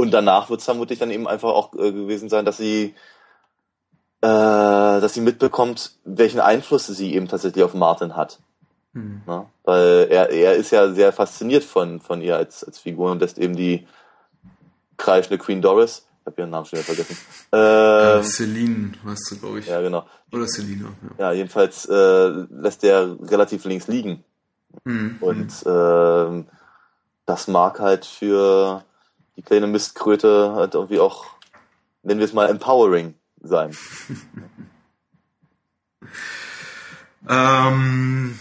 und 0.03 0.11
danach 0.11 0.51
wird 0.51 0.61
es 0.61 0.65
vermutlich 0.65 0.99
dann 0.99 1.11
eben 1.13 1.29
einfach 1.29 1.51
auch 1.51 1.73
äh, 1.75 1.93
gewesen 1.93 2.29
sein, 2.29 2.45
dass 2.45 2.57
sie, 2.57 2.95
äh, 4.21 4.27
dass 5.01 5.15
sie 5.15 5.21
mitbekommt, 5.21 5.93
welchen 6.05 6.41
Einfluss 6.41 6.89
sie 6.89 7.15
eben 7.15 7.29
tatsächlich 7.29 7.63
auf 7.65 7.73
Martin 7.75 8.17
hat. 8.17 8.41
Hm. 8.95 9.23
Ne? 9.27 9.47
Weil 9.63 10.09
er, 10.11 10.31
er 10.31 10.55
ist 10.55 10.73
ja 10.73 10.93
sehr 10.93 11.13
fasziniert 11.13 11.63
von, 11.63 12.01
von 12.01 12.21
ihr 12.21 12.37
als, 12.37 12.65
als 12.65 12.81
Figur 12.81 13.13
und 13.13 13.21
lässt 13.21 13.39
eben 13.39 13.55
die 13.57 13.87
kreischende 14.97 15.39
Queen 15.39 15.63
Doris, 15.63 16.05
ich 16.21 16.27
habe 16.27 16.43
ihren 16.43 16.51
Namen 16.51 16.67
schon 16.67 16.79
wieder 16.81 16.95
vergessen. 16.95 17.17
Äh, 17.53 18.19
Ähm, 18.19 18.25
Celine, 18.25 18.93
weißt 19.05 19.31
du, 19.31 19.39
glaube 19.39 19.59
ich. 19.61 19.67
ja, 19.67 19.81
genau. 19.81 20.05
Oder 20.33 20.47
Selina. 20.49 20.89
Ja. 21.19 21.27
Ja, 21.27 21.33
jedenfalls 21.33 21.87
äh, 21.87 22.29
lässt 22.51 22.83
der 22.83 23.17
relativ 23.23 23.65
links 23.65 23.87
liegen. 23.87 24.25
Hm. 24.85 25.19
Und 25.21 25.53
ähm, 25.65 26.49
das 27.25 27.47
mag 27.49 27.79
halt 27.79 28.05
für 28.05 28.85
die 29.37 29.43
kleine 29.43 29.67
Mistkröte 29.67 30.53
halt 30.55 30.75
irgendwie 30.75 31.01
auch, 31.01 31.27
nennen 32.03 32.21
wir 32.21 32.27
es 32.27 32.33
mal, 32.33 32.49
empowering 32.49 33.15
sein. 33.41 33.77
Ähm, 37.29 38.39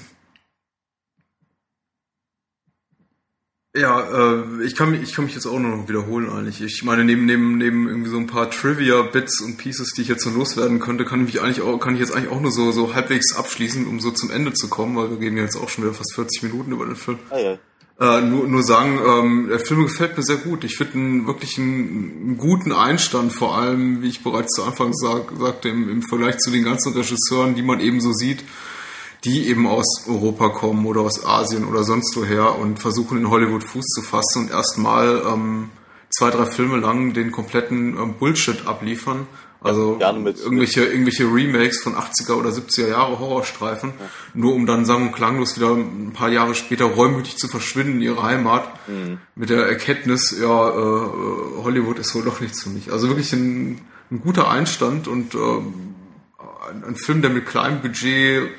ja, 3.75 4.01
äh, 4.01 4.63
ich 4.63 4.75
kann 4.75 4.91
mich, 4.91 5.01
ich 5.01 5.13
kann 5.13 5.25
mich 5.25 5.35
jetzt 5.35 5.45
auch 5.45 5.59
nur 5.59 5.77
noch 5.77 5.87
wiederholen 5.87 6.29
eigentlich. 6.29 6.61
Ich 6.61 6.83
meine, 6.83 7.05
neben, 7.05 7.25
neben, 7.25 7.57
neben 7.57 7.87
irgendwie 7.87 8.09
so 8.09 8.17
ein 8.17 8.27
paar 8.27 8.49
Trivia-Bits 8.49 9.41
und 9.41 9.57
Pieces, 9.57 9.93
die 9.93 10.01
ich 10.01 10.07
jetzt 10.07 10.23
so 10.23 10.31
loswerden 10.31 10.79
könnte, 10.79 11.05
kann 11.05 11.21
ich 11.21 11.33
mich 11.33 11.41
eigentlich 11.41 11.61
auch, 11.61 11.77
kann 11.77 11.93
ich 11.93 11.99
jetzt 11.99 12.13
eigentlich 12.13 12.31
auch 12.31 12.41
nur 12.41 12.51
so, 12.51 12.71
so 12.71 12.93
halbwegs 12.93 13.35
abschließen, 13.35 13.87
um 13.87 13.99
so 13.99 14.11
zum 14.11 14.31
Ende 14.31 14.53
zu 14.53 14.67
kommen, 14.67 14.95
weil 14.95 15.11
wir 15.11 15.19
reden 15.19 15.37
ja 15.37 15.43
jetzt 15.43 15.55
auch 15.55 15.69
schon 15.69 15.83
wieder 15.83 15.93
fast 15.93 16.13
40 16.15 16.43
Minuten 16.43 16.71
über 16.71 16.85
den 16.85 16.95
Film. 16.95 17.19
Ah, 17.29 17.39
ja. 17.39 17.57
Äh, 18.01 18.21
nur, 18.21 18.47
nur 18.47 18.63
sagen, 18.63 18.99
ähm, 19.05 19.47
der 19.47 19.59
Film 19.59 19.83
gefällt 19.83 20.17
mir 20.17 20.23
sehr 20.23 20.37
gut. 20.37 20.63
Ich 20.63 20.75
finde 20.75 20.93
einen 20.93 21.27
wirklich 21.27 21.59
einen, 21.59 22.21
einen 22.23 22.37
guten 22.37 22.71
Einstand, 22.71 23.31
vor 23.31 23.55
allem, 23.55 24.01
wie 24.01 24.07
ich 24.07 24.23
bereits 24.23 24.55
zu 24.55 24.63
Anfang 24.63 24.91
sag, 24.91 25.31
sagte, 25.37 25.69
im, 25.69 25.87
im 25.87 26.01
Vergleich 26.01 26.39
zu 26.39 26.49
den 26.49 26.63
ganzen 26.63 26.93
Regisseuren, 26.93 27.53
die 27.53 27.61
man 27.61 27.79
eben 27.79 28.01
so 28.01 28.11
sieht, 28.11 28.43
die 29.23 29.47
eben 29.47 29.67
aus 29.67 30.07
Europa 30.07 30.49
kommen 30.49 30.87
oder 30.87 31.01
aus 31.01 31.23
Asien 31.23 31.63
oder 31.63 31.83
sonst 31.83 32.17
woher 32.17 32.57
und 32.57 32.79
versuchen 32.79 33.19
in 33.19 33.29
Hollywood 33.29 33.63
Fuß 33.63 33.85
zu 33.85 34.01
fassen 34.01 34.45
und 34.45 34.51
erstmal 34.51 35.21
ähm, 35.31 35.69
zwei, 36.09 36.31
drei 36.31 36.47
Filme 36.47 36.77
lang 36.77 37.13
den 37.13 37.31
kompletten 37.31 37.99
ähm, 37.99 38.15
Bullshit 38.17 38.65
abliefern. 38.65 39.27
Also 39.63 39.97
mit- 40.23 40.39
irgendwelche, 40.39 40.85
irgendwelche 40.85 41.25
Remakes 41.25 41.81
von 41.83 41.93
80er 41.95 42.33
oder 42.33 42.49
70er 42.49 42.87
Jahre 42.89 43.19
Horrorstreifen, 43.19 43.93
nur 44.33 44.55
um 44.55 44.65
dann 44.65 44.85
sang- 44.85 45.03
und 45.09 45.11
klanglos 45.13 45.55
wieder 45.55 45.71
ein 45.75 46.13
paar 46.13 46.29
Jahre 46.29 46.55
später 46.55 46.85
reumütig 46.85 47.37
zu 47.37 47.47
verschwinden 47.47 47.97
in 47.97 48.01
ihre 48.01 48.23
Heimat 48.23 48.67
mit 49.35 49.49
der 49.51 49.67
Erkenntnis, 49.67 50.35
ja, 50.39 50.69
äh, 50.69 50.71
äh, 50.73 51.63
Hollywood 51.63 51.99
ist 51.99 52.15
wohl 52.15 52.23
doch 52.23 52.39
nichts 52.41 52.63
für 52.63 52.69
mich. 52.69 52.91
Also 52.91 53.07
wirklich 53.09 53.31
ein, 53.33 53.81
ein 54.09 54.21
guter 54.21 54.49
Einstand 54.49 55.07
und 55.07 55.35
ähm, 55.35 55.93
ein, 56.69 56.83
ein 56.83 56.95
Film, 56.95 57.21
der 57.21 57.29
mit 57.29 57.45
kleinem 57.45 57.81
Budget 57.81 58.03
äh, 58.43 58.49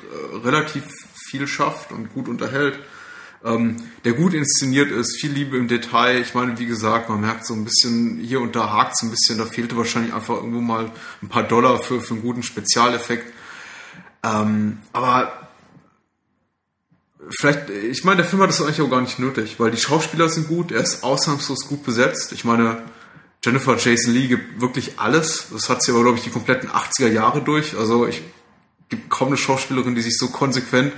relativ 0.43 0.83
viel 1.29 1.47
schafft 1.47 1.91
und 1.91 2.13
gut 2.13 2.27
unterhält, 2.29 2.79
ähm, 3.43 3.77
der 4.05 4.13
gut 4.13 4.33
inszeniert 4.33 4.89
ist, 4.91 5.19
viel 5.19 5.31
Liebe 5.31 5.57
im 5.57 5.67
Detail. 5.67 6.21
Ich 6.21 6.33
meine, 6.33 6.57
wie 6.59 6.65
gesagt, 6.65 7.09
man 7.09 7.21
merkt 7.21 7.45
so 7.45 7.53
ein 7.53 7.65
bisschen, 7.65 8.19
hier 8.19 8.41
und 8.41 8.55
da 8.55 8.71
hakt 8.71 8.97
so 8.97 9.05
ein 9.05 9.11
bisschen, 9.11 9.37
da 9.37 9.45
fehlte 9.45 9.75
wahrscheinlich 9.75 10.13
einfach 10.13 10.35
irgendwo 10.35 10.61
mal 10.61 10.91
ein 11.21 11.29
paar 11.29 11.43
Dollar 11.43 11.81
für, 11.81 12.01
für 12.01 12.13
einen 12.13 12.23
guten 12.23 12.43
Spezialeffekt. 12.43 13.33
Ähm, 14.23 14.79
aber 14.93 15.49
vielleicht, 17.29 17.69
ich 17.69 18.03
meine, 18.05 18.17
der 18.17 18.25
Film 18.25 18.41
hat 18.41 18.49
das 18.49 18.61
eigentlich 18.61 18.81
auch 18.81 18.89
gar 18.89 19.01
nicht 19.01 19.19
nötig, 19.19 19.59
weil 19.59 19.71
die 19.71 19.77
Schauspieler 19.77 20.29
sind 20.29 20.47
gut, 20.47 20.71
er 20.71 20.81
ist 20.81 21.03
ausnahmslos 21.03 21.67
gut 21.67 21.83
besetzt. 21.83 22.31
Ich 22.31 22.45
meine, 22.45 22.83
Jennifer 23.43 23.77
Jason 23.77 24.13
Lee 24.13 24.27
gibt 24.27 24.61
wirklich 24.61 24.99
alles. 24.99 25.47
Das 25.51 25.69
hat 25.69 25.83
sie 25.83 25.91
aber, 25.91 26.03
glaube 26.03 26.17
ich, 26.17 26.23
die 26.23 26.29
kompletten 26.29 26.69
80er 26.69 27.09
Jahre 27.09 27.41
durch. 27.41 27.75
Also 27.77 28.07
ich 28.07 28.21
gibt 28.87 29.09
kaum 29.09 29.29
eine 29.29 29.37
Schauspielerin, 29.37 29.95
die 29.95 30.01
sich 30.01 30.17
so 30.17 30.29
konsequent 30.29 30.93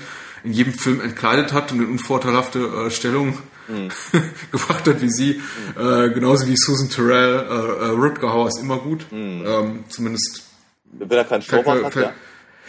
in 0.45 0.53
jedem 0.53 0.73
Film 0.73 1.01
entkleidet 1.01 1.51
hat 1.53 1.71
und 1.71 1.81
in 1.81 1.89
unvorteilhafte 1.89 2.59
äh, 2.59 2.91
Stellung 2.91 3.37
gebracht 4.51 4.87
hat 4.87 5.01
wie 5.01 5.09
sie. 5.09 5.41
Äh, 5.77 6.09
genauso 6.09 6.47
wie 6.47 6.55
Susan 6.55 6.89
Terrell. 6.89 7.39
Äh, 7.39 7.85
äh, 7.85 7.89
Rutger 7.89 8.31
Hauer 8.31 8.47
ist 8.47 8.59
immer 8.59 8.77
gut. 8.77 9.05
Ähm, 9.11 9.83
zumindest 9.89 10.43
Wenn 10.91 11.09
er 11.11 11.23
keinen 11.25 11.43
mir, 11.51 11.65
hat, 11.83 11.93
fällt, 11.93 12.05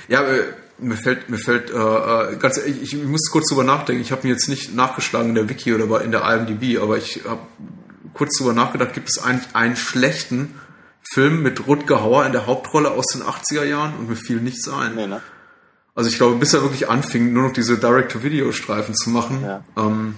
ja. 0.08 0.22
ja, 0.22 0.22
äh, 0.26 0.42
mir 0.78 0.96
fällt, 0.96 1.28
mir 1.28 1.38
fällt, 1.38 1.70
äh, 1.70 1.74
äh, 1.74 2.36
ganz 2.36 2.58
ehrlich, 2.58 2.82
ich, 2.82 2.94
ich 2.94 3.04
muss 3.04 3.30
kurz 3.30 3.48
drüber 3.50 3.64
nachdenken. 3.64 4.00
Ich 4.02 4.10
habe 4.12 4.26
mir 4.26 4.32
jetzt 4.32 4.48
nicht 4.48 4.74
nachgeschlagen 4.74 5.30
in 5.30 5.34
der 5.34 5.48
Wiki 5.48 5.74
oder 5.74 5.86
bei- 5.86 6.02
in 6.02 6.12
der 6.12 6.22
IMDb, 6.22 6.80
aber 6.82 6.96
ich 6.98 7.22
habe 7.26 7.40
kurz 8.14 8.38
drüber 8.38 8.52
nachgedacht, 8.54 8.92
gibt 8.94 9.08
es 9.10 9.22
eigentlich 9.22 9.54
einen 9.54 9.76
schlechten 9.76 10.58
Film 11.12 11.42
mit 11.42 11.66
Rutger 11.66 12.02
Hauer 12.02 12.24
in 12.26 12.32
der 12.32 12.46
Hauptrolle 12.46 12.90
aus 12.90 13.06
den 13.12 13.22
80er 13.22 13.64
Jahren 13.64 13.94
und 13.98 14.08
mir 14.08 14.16
fiel 14.16 14.40
nichts 14.40 14.66
ein. 14.68 14.94
Nee, 14.94 15.06
ne? 15.06 15.20
Also 15.96 16.08
ich 16.10 16.16
glaube, 16.16 16.36
bis 16.36 16.54
er 16.54 16.62
wirklich 16.62 16.88
anfing, 16.88 17.32
nur 17.32 17.44
noch 17.44 17.52
diese 17.52 17.78
Direct-to-Video-Streifen 17.78 18.94
zu 18.94 19.10
machen, 19.10 19.42
Ja. 19.42 19.64
ähm, 19.76 20.14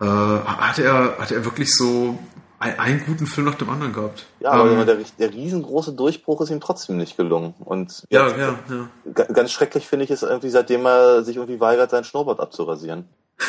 äh, 0.00 0.04
hat 0.06 0.78
er, 0.78 1.18
hat 1.18 1.30
er 1.30 1.44
wirklich 1.44 1.74
so 1.74 2.18
ein, 2.58 2.78
einen 2.78 3.04
guten 3.04 3.26
Film 3.26 3.46
nach 3.46 3.54
dem 3.56 3.68
anderen 3.68 3.92
gehabt. 3.92 4.26
Ja, 4.40 4.50
aber 4.52 4.70
ähm, 4.72 4.86
der, 4.86 4.96
der 5.18 5.32
riesengroße 5.32 5.92
Durchbruch 5.92 6.40
ist 6.40 6.50
ihm 6.50 6.60
trotzdem 6.60 6.96
nicht 6.96 7.16
gelungen. 7.18 7.54
Und 7.60 8.04
ja, 8.10 8.28
ja, 8.28 8.58
ja. 8.70 8.88
Ga- 9.12 9.24
Ganz 9.32 9.52
schrecklich 9.52 9.86
finde 9.86 10.04
ich 10.06 10.10
es 10.10 10.22
irgendwie, 10.22 10.48
seitdem 10.50 10.86
er 10.86 11.22
sich 11.22 11.36
irgendwie 11.36 11.60
weigert, 11.60 11.90
seinen 11.90 12.04
Schnurrbart 12.04 12.40
abzurasieren. 12.40 13.04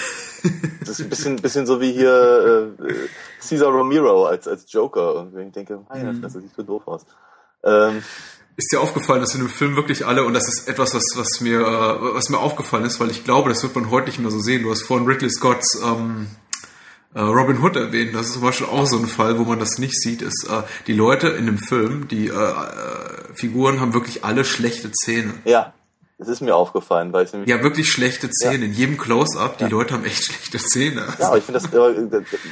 Das 0.81 0.89
ist 0.91 1.01
ein 1.01 1.09
bisschen, 1.09 1.35
bisschen 1.37 1.65
so 1.65 1.81
wie 1.81 1.91
hier 1.91 2.75
äh, 2.79 2.93
Cesar 3.41 3.69
Romero 3.69 4.25
als, 4.27 4.47
als 4.47 4.71
Joker. 4.71 5.15
Und 5.15 5.35
ich 5.37 5.51
denke, 5.51 5.79
meine 5.89 6.13
Mhm. 6.13 6.21
Fresse, 6.21 6.39
sieht 6.39 6.53
so 6.55 6.61
doof 6.63 6.83
aus. 6.87 7.05
Ähm, 7.63 8.03
Ist 8.57 8.71
dir 8.71 8.81
aufgefallen, 8.81 9.21
dass 9.21 9.35
in 9.35 9.41
dem 9.41 9.49
Film 9.49 9.75
wirklich 9.75 10.03
alle, 10.03 10.23
und 10.23 10.33
das 10.33 10.47
ist 10.47 10.67
etwas, 10.67 10.95
was, 10.95 11.03
was, 11.15 11.41
mir, 11.41 11.59
äh, 11.59 12.15
was 12.15 12.29
mir 12.29 12.39
aufgefallen 12.39 12.85
ist, 12.85 12.99
weil 12.99 13.11
ich 13.11 13.23
glaube, 13.23 13.49
das 13.49 13.61
wird 13.61 13.75
man 13.75 13.91
heute 13.91 14.07
nicht 14.07 14.17
mehr 14.17 14.31
so 14.31 14.39
sehen. 14.39 14.63
Du 14.63 14.71
hast 14.71 14.81
vorhin 14.81 15.05
Ridley 15.05 15.29
Scotts 15.29 15.79
ähm, 15.85 16.25
äh, 17.13 17.21
Robin 17.21 17.61
Hood 17.61 17.75
erwähnen. 17.75 18.13
Das 18.13 18.25
ist 18.27 18.33
zum 18.33 18.41
Beispiel 18.41 18.65
auch 18.65 18.87
so 18.87 18.97
ein 18.97 19.05
Fall, 19.05 19.37
wo 19.37 19.43
man 19.43 19.59
das 19.59 19.77
nicht 19.77 19.93
sieht, 19.93 20.23
ist 20.23 20.47
äh, 20.49 20.63
die 20.87 20.93
Leute 20.93 21.27
in 21.27 21.45
dem 21.45 21.59
Film, 21.59 22.07
die 22.07 22.29
äh, 22.29 22.31
äh, 22.31 23.33
Figuren 23.35 23.79
haben 23.79 23.93
wirklich 23.93 24.25
alle 24.25 24.43
schlechte 24.43 24.91
Zähne. 24.91 25.35
Ja, 25.45 25.73
das 26.17 26.27
ist 26.27 26.41
mir 26.41 26.55
aufgefallen, 26.55 27.13
weil 27.13 27.25
ich 27.25 27.33
nämlich. 27.33 27.51
Ja, 27.51 27.61
wirklich 27.61 27.91
schlechte 27.91 28.31
Zähne. 28.31 28.65
In 28.65 28.73
jedem 28.73 28.97
Close-Up, 28.97 29.59
die 29.59 29.65
Leute 29.65 29.93
haben 29.93 30.03
echt 30.03 30.23
schlechte 30.23 30.57
Zähne. 30.57 31.05
Ja, 31.19 31.27
aber 31.27 31.37
ich 31.37 31.43
finde 31.43 31.59
das, 31.59 31.71
aber 31.71 31.93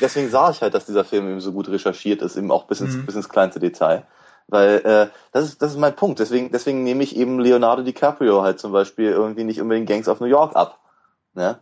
deswegen 0.02 0.30
sah 0.30 0.52
ich 0.52 0.62
halt, 0.62 0.76
dass 0.76 0.86
dieser 0.86 1.04
Film 1.04 1.28
eben 1.32 1.42
so 1.42 1.52
gut 1.52 1.68
recherchiert 1.68 2.22
ist, 2.22 2.36
eben 2.36 2.52
auch 2.52 2.68
bis 2.68 2.82
ins, 2.82 3.04
bis 3.04 3.16
ins 3.16 3.28
kleinste 3.28 3.60
Detail. 3.60 4.06
Weil 4.48 4.78
äh, 4.86 5.08
das 5.32 5.46
ist 5.46 5.62
das 5.62 5.72
ist 5.72 5.78
mein 5.78 5.96
Punkt. 5.96 6.20
Deswegen 6.20 6.52
deswegen 6.52 6.84
nehme 6.84 7.04
ich 7.04 7.16
eben 7.16 7.40
Leonardo 7.40 7.82
DiCaprio 7.84 8.44
halt 8.44 8.60
zum 8.60 8.72
Beispiel 8.72 9.10
irgendwie 9.10 9.44
nicht 9.44 9.60
unbedingt 9.60 9.88
Gangs 9.88 10.08
of 10.08 10.20
New 10.20 10.28
York 10.28 10.56
ab, 10.56 10.80
ne? 11.34 11.58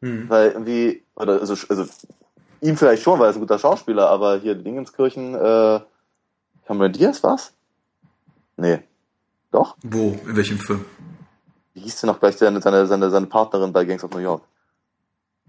Mhm. 0.00 0.28
Weil 0.28 0.52
irgendwie 0.52 1.02
oder 1.16 1.40
also, 1.40 1.54
also 1.68 1.84
ihm 2.60 2.76
vielleicht 2.76 3.02
schon, 3.02 3.18
weil 3.18 3.26
er 3.26 3.30
ist 3.30 3.36
ein 3.36 3.40
guter 3.40 3.58
Schauspieler, 3.58 4.08
aber 4.08 4.38
hier 4.38 4.54
Dingenskirchen, 4.54 5.34
äh, 5.34 5.80
Cameron 6.66 6.92
Diaz 6.92 7.24
was? 7.24 7.52
Nee, 8.56 8.80
doch. 9.50 9.76
Wo? 9.82 10.18
In 10.26 10.36
welchem 10.36 10.58
Film? 10.58 10.84
Wie 11.74 11.80
hieß 11.80 12.00
denn 12.00 12.08
noch 12.08 12.20
gleich 12.20 12.36
seine 12.36 12.60
seine 12.60 12.86
seine, 12.86 13.10
seine 13.10 13.26
Partnerin 13.26 13.72
bei 13.72 13.84
Gangs 13.84 14.04
of 14.04 14.12
New 14.12 14.18
York? 14.18 14.42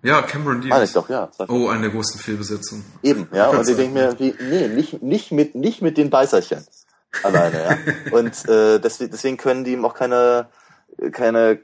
Ja, 0.04 0.22
Cameron 0.22 0.60
Meine 0.60 0.76
Diaz. 0.76 0.90
ich 0.90 0.94
doch, 0.94 1.10
ja. 1.10 1.30
Oh, 1.48 1.70
eine 1.70 1.84
der 1.84 1.92
großen 1.92 2.20
Fehlbesetzungen. 2.20 2.84
Eben, 3.02 3.28
ja. 3.34 3.50
Und 3.50 3.68
ich 3.68 3.76
denke 3.76 3.94
mir, 3.94 4.04
irgendwie, 4.10 4.36
nee, 4.44 4.68
nicht, 4.68 5.02
nicht 5.02 5.32
mit, 5.32 5.56
nicht 5.56 5.82
mit 5.82 5.98
den 5.98 6.10
Beißerchen 6.10 6.66
alleine, 7.24 7.64
ja. 7.64 7.78
Und 8.18 8.48
äh, 8.50 8.80
deswegen, 8.80 9.12
deswegen 9.12 9.38
können 9.38 9.64
die 9.64 9.72
ihm 9.72 9.86
auch 9.86 9.94
keine, 9.94 10.48
keine, 11.12 11.60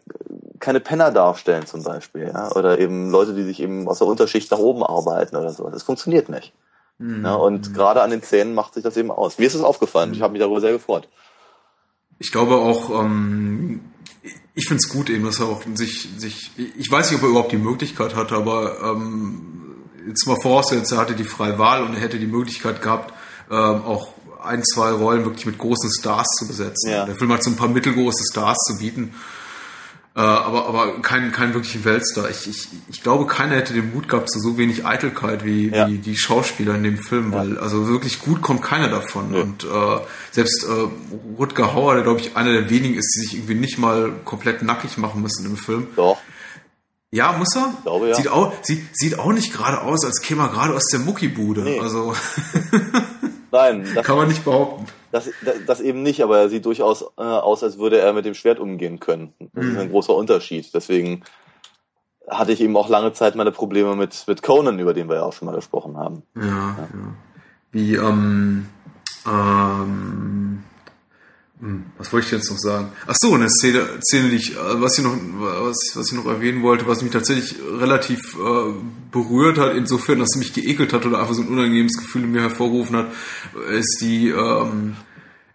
keine 0.60 0.80
Penner 0.80 1.12
darstellen 1.12 1.66
zum 1.66 1.84
Beispiel, 1.84 2.32
ja. 2.34 2.52
Oder 2.54 2.80
eben 2.80 3.10
Leute, 3.12 3.34
die 3.34 3.44
sich 3.44 3.60
eben 3.60 3.88
aus 3.90 4.00
der 4.00 4.08
Unterschicht 4.08 4.50
nach 4.52 4.60
oben 4.60 4.84
arbeiten 4.84 5.36
oder 5.36 5.52
so. 5.52 5.70
Das 5.70 5.84
funktioniert 5.84 6.30
nicht. 6.30 6.54
Mhm. 6.98 7.26
Ja, 7.26 7.36
und 7.36 7.74
gerade 7.74 8.02
an 8.02 8.10
den 8.10 8.24
Zähnen 8.24 8.54
macht 8.54 8.74
sich 8.74 8.84
das 8.84 8.96
eben 8.96 9.12
aus. 9.12 9.38
Mir 9.38 9.48
ist 9.48 9.56
es 9.56 9.64
aufgefallen. 9.64 10.14
Ich 10.14 10.22
habe 10.22 10.32
mich 10.32 10.42
darüber 10.42 10.62
sehr 10.62 10.72
gefreut. 10.72 11.10
Ich 12.20 12.32
glaube 12.32 12.56
auch, 12.56 12.90
ähm, 12.90 13.82
ich 14.60 14.68
finde 14.68 14.82
es 14.86 14.90
gut 14.90 15.10
eben, 15.10 15.24
dass 15.24 15.40
er 15.40 15.46
auch 15.46 15.64
sich, 15.76 16.10
sich, 16.18 16.52
ich 16.58 16.92
weiß 16.92 17.10
nicht, 17.10 17.20
ob 17.20 17.24
er 17.24 17.30
überhaupt 17.30 17.52
die 17.54 17.58
Möglichkeit 17.58 18.14
hatte, 18.14 18.36
aber 18.36 18.82
ähm, 18.84 19.42
jetzt 20.06 20.28
mal 20.28 20.36
vorausgesetzt, 20.42 20.92
er 20.92 20.98
hatte 20.98 21.16
die 21.16 21.24
freie 21.24 21.58
Wahl 21.58 21.82
und 21.84 21.94
er 21.94 22.02
hätte 22.02 22.20
die 22.20 22.28
Möglichkeit 22.28 22.82
gehabt, 22.82 23.14
ähm, 23.50 23.58
auch 23.58 24.10
ein, 24.44 24.62
zwei 24.64 24.92
Rollen 24.92 25.24
wirklich 25.24 25.46
mit 25.46 25.58
großen 25.58 25.90
Stars 25.98 26.28
zu 26.38 26.46
besetzen. 26.46 26.92
Ja. 26.92 27.06
Der 27.06 27.16
Film 27.16 27.32
hat 27.32 27.42
so 27.42 27.52
ein 27.52 27.56
paar 27.56 27.70
mittelgroße 27.70 28.24
Stars 28.30 28.58
zu 28.68 28.78
bieten. 28.80 29.14
Äh, 30.16 30.22
aber, 30.22 30.68
aber 30.68 31.02
keinen, 31.02 31.32
keinen 31.32 31.54
wirklichen 31.54 31.86
Weltstar. 31.86 32.30
Ich, 32.30 32.48
ich, 32.50 32.68
ich 32.90 33.04
glaube, 33.04 33.28
keiner 33.28 33.56
hätte 33.56 33.74
den 33.74 33.94
Mut 33.94 34.10
gehabt 34.10 34.30
zu 34.32 34.40
so 34.40 34.58
wenig 34.58 34.86
Eitelkeit 34.86 35.46
wie, 35.46 35.70
Ja. 35.70 35.88
wie 35.88 36.00
die 36.00 36.18
Schauspieler 36.18 36.76
in 36.76 36.84
dem 36.84 36.98
Film, 36.98 37.32
weil 37.32 37.58
also 37.60 37.88
wirklich 37.88 38.20
gut 38.20 38.42
kommt 38.42 38.62
keiner 38.64 38.90
davon. 38.90 39.32
Nö. 39.32 39.42
Und 39.42 39.64
äh, 39.64 39.98
selbst 40.32 40.66
äh, 40.66 40.88
Rutger 41.38 41.74
Hauer, 41.74 41.94
der 41.94 42.04
glaube 42.04 42.20
ich 42.22 42.36
einer 42.36 42.52
der 42.52 42.70
wenigen 42.70 42.96
ist, 42.96 43.16
die 43.16 43.20
sich 43.28 43.34
irgendwie 43.36 43.56
nicht 43.56 43.78
mal 43.78 44.12
komplett 44.26 44.64
nackig 44.64 44.98
machen 44.98 45.22
müssen 45.22 45.46
im 45.46 45.58
Film. 45.58 45.88
Doch. 45.96 46.18
Ja, 47.12 47.32
muss 47.34 47.56
er? 47.56 47.74
glaube, 47.84 48.10
ja. 48.10 48.16
Sieht 48.16 48.28
auch, 48.28 48.54
sieht, 48.64 48.86
sieht 48.94 49.18
auch 49.18 49.32
nicht 49.32 49.54
gerade 49.54 49.82
aus, 49.82 50.04
als 50.06 50.22
käme 50.22 50.44
er 50.44 50.50
gerade 50.50 50.74
aus 50.76 50.86
der 50.92 51.00
Muckibude. 51.00 51.62
Nee. 51.62 51.80
Also 51.80 52.14
Nein, 53.52 53.88
das, 53.96 54.06
kann 54.06 54.18
man 54.18 54.28
nicht 54.28 54.44
behaupten. 54.46 54.86
das, 55.12 55.30
das, 55.44 55.56
das 55.66 55.82
eben 55.82 56.04
nicht, 56.04 56.24
aber 56.24 56.40
er 56.40 56.50
sieht 56.50 56.66
durchaus 56.66 57.02
äh, 57.18 57.22
aus, 57.22 57.64
als 57.64 57.78
würde 57.78 58.00
er 58.00 58.14
mit 58.14 58.26
dem 58.26 58.34
Schwert 58.34 58.60
umgehen 58.60 59.00
können. 59.00 59.34
Das 59.54 59.66
ist 59.66 59.78
ein 59.78 59.90
großer 59.90 60.14
Unterschied. 60.14 60.74
Deswegen 60.74 61.24
hatte 62.30 62.52
ich 62.52 62.62
eben 62.62 62.78
auch 62.78 62.90
lange 62.90 63.14
Zeit 63.14 63.36
meine 63.36 63.52
Probleme 63.52 63.96
mit, 63.96 64.24
mit 64.28 64.44
Conan, 64.44 64.80
über 64.80 64.94
den 64.94 65.10
wir 65.10 65.16
ja 65.18 65.24
auch 65.24 65.34
schon 65.34 65.48
mal 65.48 65.56
gesprochen 65.56 65.98
haben. 65.98 66.24
Ja, 66.36 66.44
ja. 66.44 66.88
Wie, 67.72 67.96
ähm, 67.96 68.68
ähm, 69.26 69.34
hm, 69.34 70.64
was 71.98 72.14
wollte 72.14 72.28
ich 72.28 72.32
jetzt 72.32 72.50
noch 72.50 72.58
sagen? 72.58 72.92
Ach 73.06 73.16
so, 73.20 73.34
eine 73.34 73.50
Szene, 73.50 73.86
Szene, 74.02 74.30
die 74.30 74.38
ich, 74.38 74.56
äh, 74.56 74.82
was 74.82 74.98
ich 74.98 75.04
noch, 75.04 75.18
was, 75.40 75.78
was 75.94 76.08
ich 76.08 76.14
noch 76.14 76.26
erwähnen 76.26 76.64
wollte, 76.64 76.88
was 76.88 77.02
mich 77.02 77.12
tatsächlich 77.12 77.56
relativ 77.78 78.36
äh, 78.36 78.74
berührt 79.12 79.58
hat, 79.58 79.76
insofern, 79.76 80.20
dass 80.20 80.30
es 80.34 80.40
mich 80.40 80.54
geekelt 80.54 80.94
hat 80.94 81.06
oder 81.06 81.20
einfach 81.20 81.34
so 81.34 81.42
ein 81.42 81.50
unangenehmes 81.50 81.98
Gefühl 81.98 82.24
in 82.24 82.32
mir 82.32 82.42
hervorgerufen 82.42 82.96
hat, 82.96 83.12
ist 83.72 83.98
die, 84.00 84.30
ähm, 84.30 84.96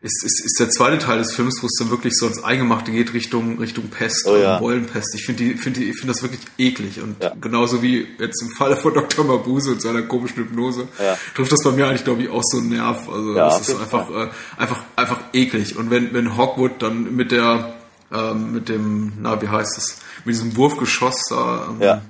ist, 0.05 0.23
ist, 0.23 0.45
ist 0.45 0.61
der 0.61 0.69
zweite 0.69 0.99
Teil 0.99 1.19
des 1.19 1.33
Films, 1.35 1.63
wo 1.63 1.67
es 1.67 1.73
dann 1.79 1.89
wirklich 1.91 2.15
so 2.15 2.27
ins 2.27 2.45
Eingemachte 2.45 2.93
geht 2.93 3.15
Richtung 3.15 3.59
Richtung 3.59 3.89
Pest, 3.89 4.27
Oh 4.29 4.37
ja. 4.37 4.55
ähm, 4.57 4.61
Beulenpest. 4.61 5.15
Ich 5.15 5.25
finde 5.25 5.43
die, 5.45 5.55
finde 5.55 5.81
die, 5.81 5.87
ich 5.91 5.97
finde 5.99 6.13
das 6.13 6.23
wirklich 6.23 6.43
eklig 6.59 7.01
und 7.01 7.23
Ja. 7.23 7.33
genauso 7.41 7.83
wie 7.83 8.07
jetzt 8.19 8.43
im 8.43 8.51
Falle 8.51 8.77
von 8.77 8.93
Dr. 8.93 9.25
Mabuse 9.25 9.71
und 9.73 9.81
seiner 9.81 10.03
komischen 10.03 10.37
Hypnose 10.45 10.87
Ja. 11.03 11.17
trifft 11.35 11.53
das 11.53 11.63
bei 11.65 11.71
mir 11.73 11.87
eigentlich 11.89 12.05
glaube 12.05 12.23
ich 12.23 12.29
auch 12.29 12.43
so 12.45 12.59
einen 12.59 12.69
Nerv. 12.69 13.09
Also 13.09 13.35
Ja, 13.35 13.49
das 13.49 13.67
ist 13.69 13.81
einfach 13.81 14.11
äh, 14.11 14.29
einfach 14.59 14.81
einfach 14.95 15.21
eklig. 15.33 15.77
Und 15.77 15.91
wenn 15.91 16.13
wenn 16.13 16.37
Hawkwood 16.37 16.83
dann 16.83 17.17
mit 17.17 17.33
der 17.33 17.75
ähm, 18.13 18.53
mit 18.53 18.69
dem 18.69 19.15
na 19.23 19.41
wie 19.41 19.49
heißt 19.49 19.79
es 19.79 19.99
mit 20.27 20.35
diesem 20.35 20.55
Wurfgeschoss 20.55 21.23
da 21.31 21.69
ähm, 21.71 21.81
Ja. 21.83 22.03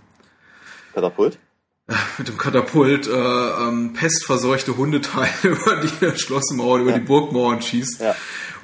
Katapult? 0.95 1.39
mit 2.19 2.29
dem 2.29 2.39
Katapult 2.39 3.07
äh, 3.07 3.11
ähm, 3.11 3.93
pestverseuchte 3.93 4.77
Hundeteile 4.77 5.31
über 5.43 5.77
die 5.77 6.19
Schlossmauern, 6.19 6.83
über 6.83 6.93
die 6.93 7.01
Burgmauern 7.01 7.61
schießt. 7.61 8.01
Ja. 8.01 8.15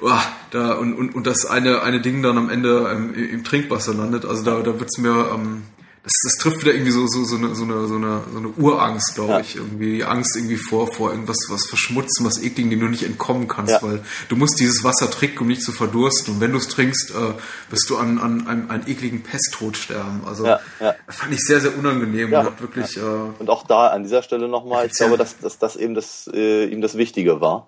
Uah, 0.01 0.23
da, 0.49 0.73
und, 0.73 0.95
und, 0.95 1.13
und 1.13 1.27
das 1.27 1.45
eine, 1.45 1.83
eine 1.83 2.01
Ding 2.01 2.23
dann 2.23 2.37
am 2.37 2.49
Ende 2.49 2.91
ähm, 2.91 3.13
im 3.13 3.43
Trinkwasser 3.43 3.93
landet. 3.93 4.25
Also 4.25 4.43
da, 4.43 4.59
da 4.61 4.79
wird's 4.79 4.97
mir, 4.97 5.29
ähm, 5.33 5.63
das, 6.03 6.13
das 6.23 6.33
trifft 6.39 6.61
wieder 6.61 6.73
irgendwie 6.73 6.91
so, 6.91 7.05
so, 7.07 7.23
so, 7.23 7.35
eine, 7.35 7.53
so, 7.53 7.63
eine, 7.63 7.87
so, 7.87 7.95
eine, 7.95 8.21
so 8.31 8.37
eine 8.39 8.47
Urangst, 8.49 9.13
glaube 9.13 9.33
Ja. 9.33 9.39
ich. 9.39 9.55
Irgendwie 9.55 9.97
die 9.97 10.03
Angst 10.03 10.35
irgendwie 10.35 10.55
vor, 10.57 10.91
vor 10.91 11.11
irgendwas 11.11 11.37
was 11.49 11.67
Verschmutzen, 11.67 12.25
was 12.25 12.41
Ekligen, 12.41 12.71
dem 12.71 12.79
du 12.79 12.87
nicht 12.87 13.03
entkommen 13.03 13.47
kannst, 13.47 13.73
Ja. 13.73 13.83
weil 13.83 14.03
du 14.27 14.35
musst 14.35 14.59
dieses 14.59 14.83
Wasser 14.83 15.11
trinken, 15.11 15.39
um 15.41 15.47
nicht 15.47 15.61
zu 15.61 15.71
verdursten. 15.71 16.33
Und 16.35 16.41
wenn 16.41 16.51
du 16.53 16.57
es 16.57 16.67
trinkst, 16.69 17.11
äh, 17.11 17.33
wirst 17.69 17.87
du 17.89 17.97
an, 17.97 18.17
an 18.17 18.47
einem, 18.47 18.71
einen 18.71 18.87
ekligen 18.87 19.21
Pesttod 19.21 19.77
sterben. 19.77 20.21
Also 20.25 20.45
Ja, 20.45 20.59
ja. 20.79 20.95
fand 21.07 21.33
ich 21.33 21.41
sehr, 21.41 21.61
sehr 21.61 21.77
unangenehm 21.77 22.33
und 22.33 22.43
hat 22.45 22.61
wirklich, 22.61 22.97
äh, 22.97 23.01
Und 23.37 23.49
auch 23.49 23.67
da 23.67 23.87
an 23.89 24.01
dieser 24.01 24.23
Stelle 24.23 24.47
nochmal, 24.47 24.87
ich 24.87 24.93
glaube, 24.93 25.17
dass, 25.17 25.37
dass 25.37 25.59
das 25.59 25.75
eben 25.75 25.93
das, 25.93 26.27
äh, 26.33 26.65
ihm 26.65 26.81
das 26.81 26.97
Wichtige 26.97 27.41
war. 27.41 27.67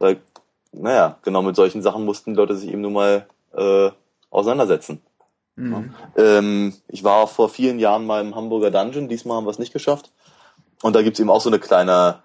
Weil, 0.00 0.20
naja, 0.72 1.18
genau 1.22 1.42
mit 1.42 1.54
solchen 1.54 1.82
Sachen 1.82 2.04
mussten 2.04 2.32
die 2.32 2.36
Leute 2.36 2.56
sich 2.56 2.70
eben 2.70 2.80
nun 2.82 2.92
mal 2.94 3.26
äh, 3.56 3.90
auseinandersetzen. 4.30 5.00
Mh. 5.58 5.84
Ähm, 6.16 6.74
ich 6.88 7.04
war 7.04 7.26
vor 7.26 7.48
vielen 7.48 7.78
Jahren 7.78 8.06
mal 8.06 8.20
im 8.20 8.34
Hamburger 8.34 8.70
Dungeon, 8.70 9.08
diesmal 9.08 9.36
haben 9.36 9.46
wir 9.46 9.50
es 9.50 9.58
nicht 9.58 9.72
geschafft. 9.72 10.12
Und 10.82 10.94
da 10.94 11.02
gibt's 11.02 11.20
eben 11.20 11.30
auch 11.30 11.40
so 11.40 11.50
eine 11.50 11.58
kleine, 11.58 12.22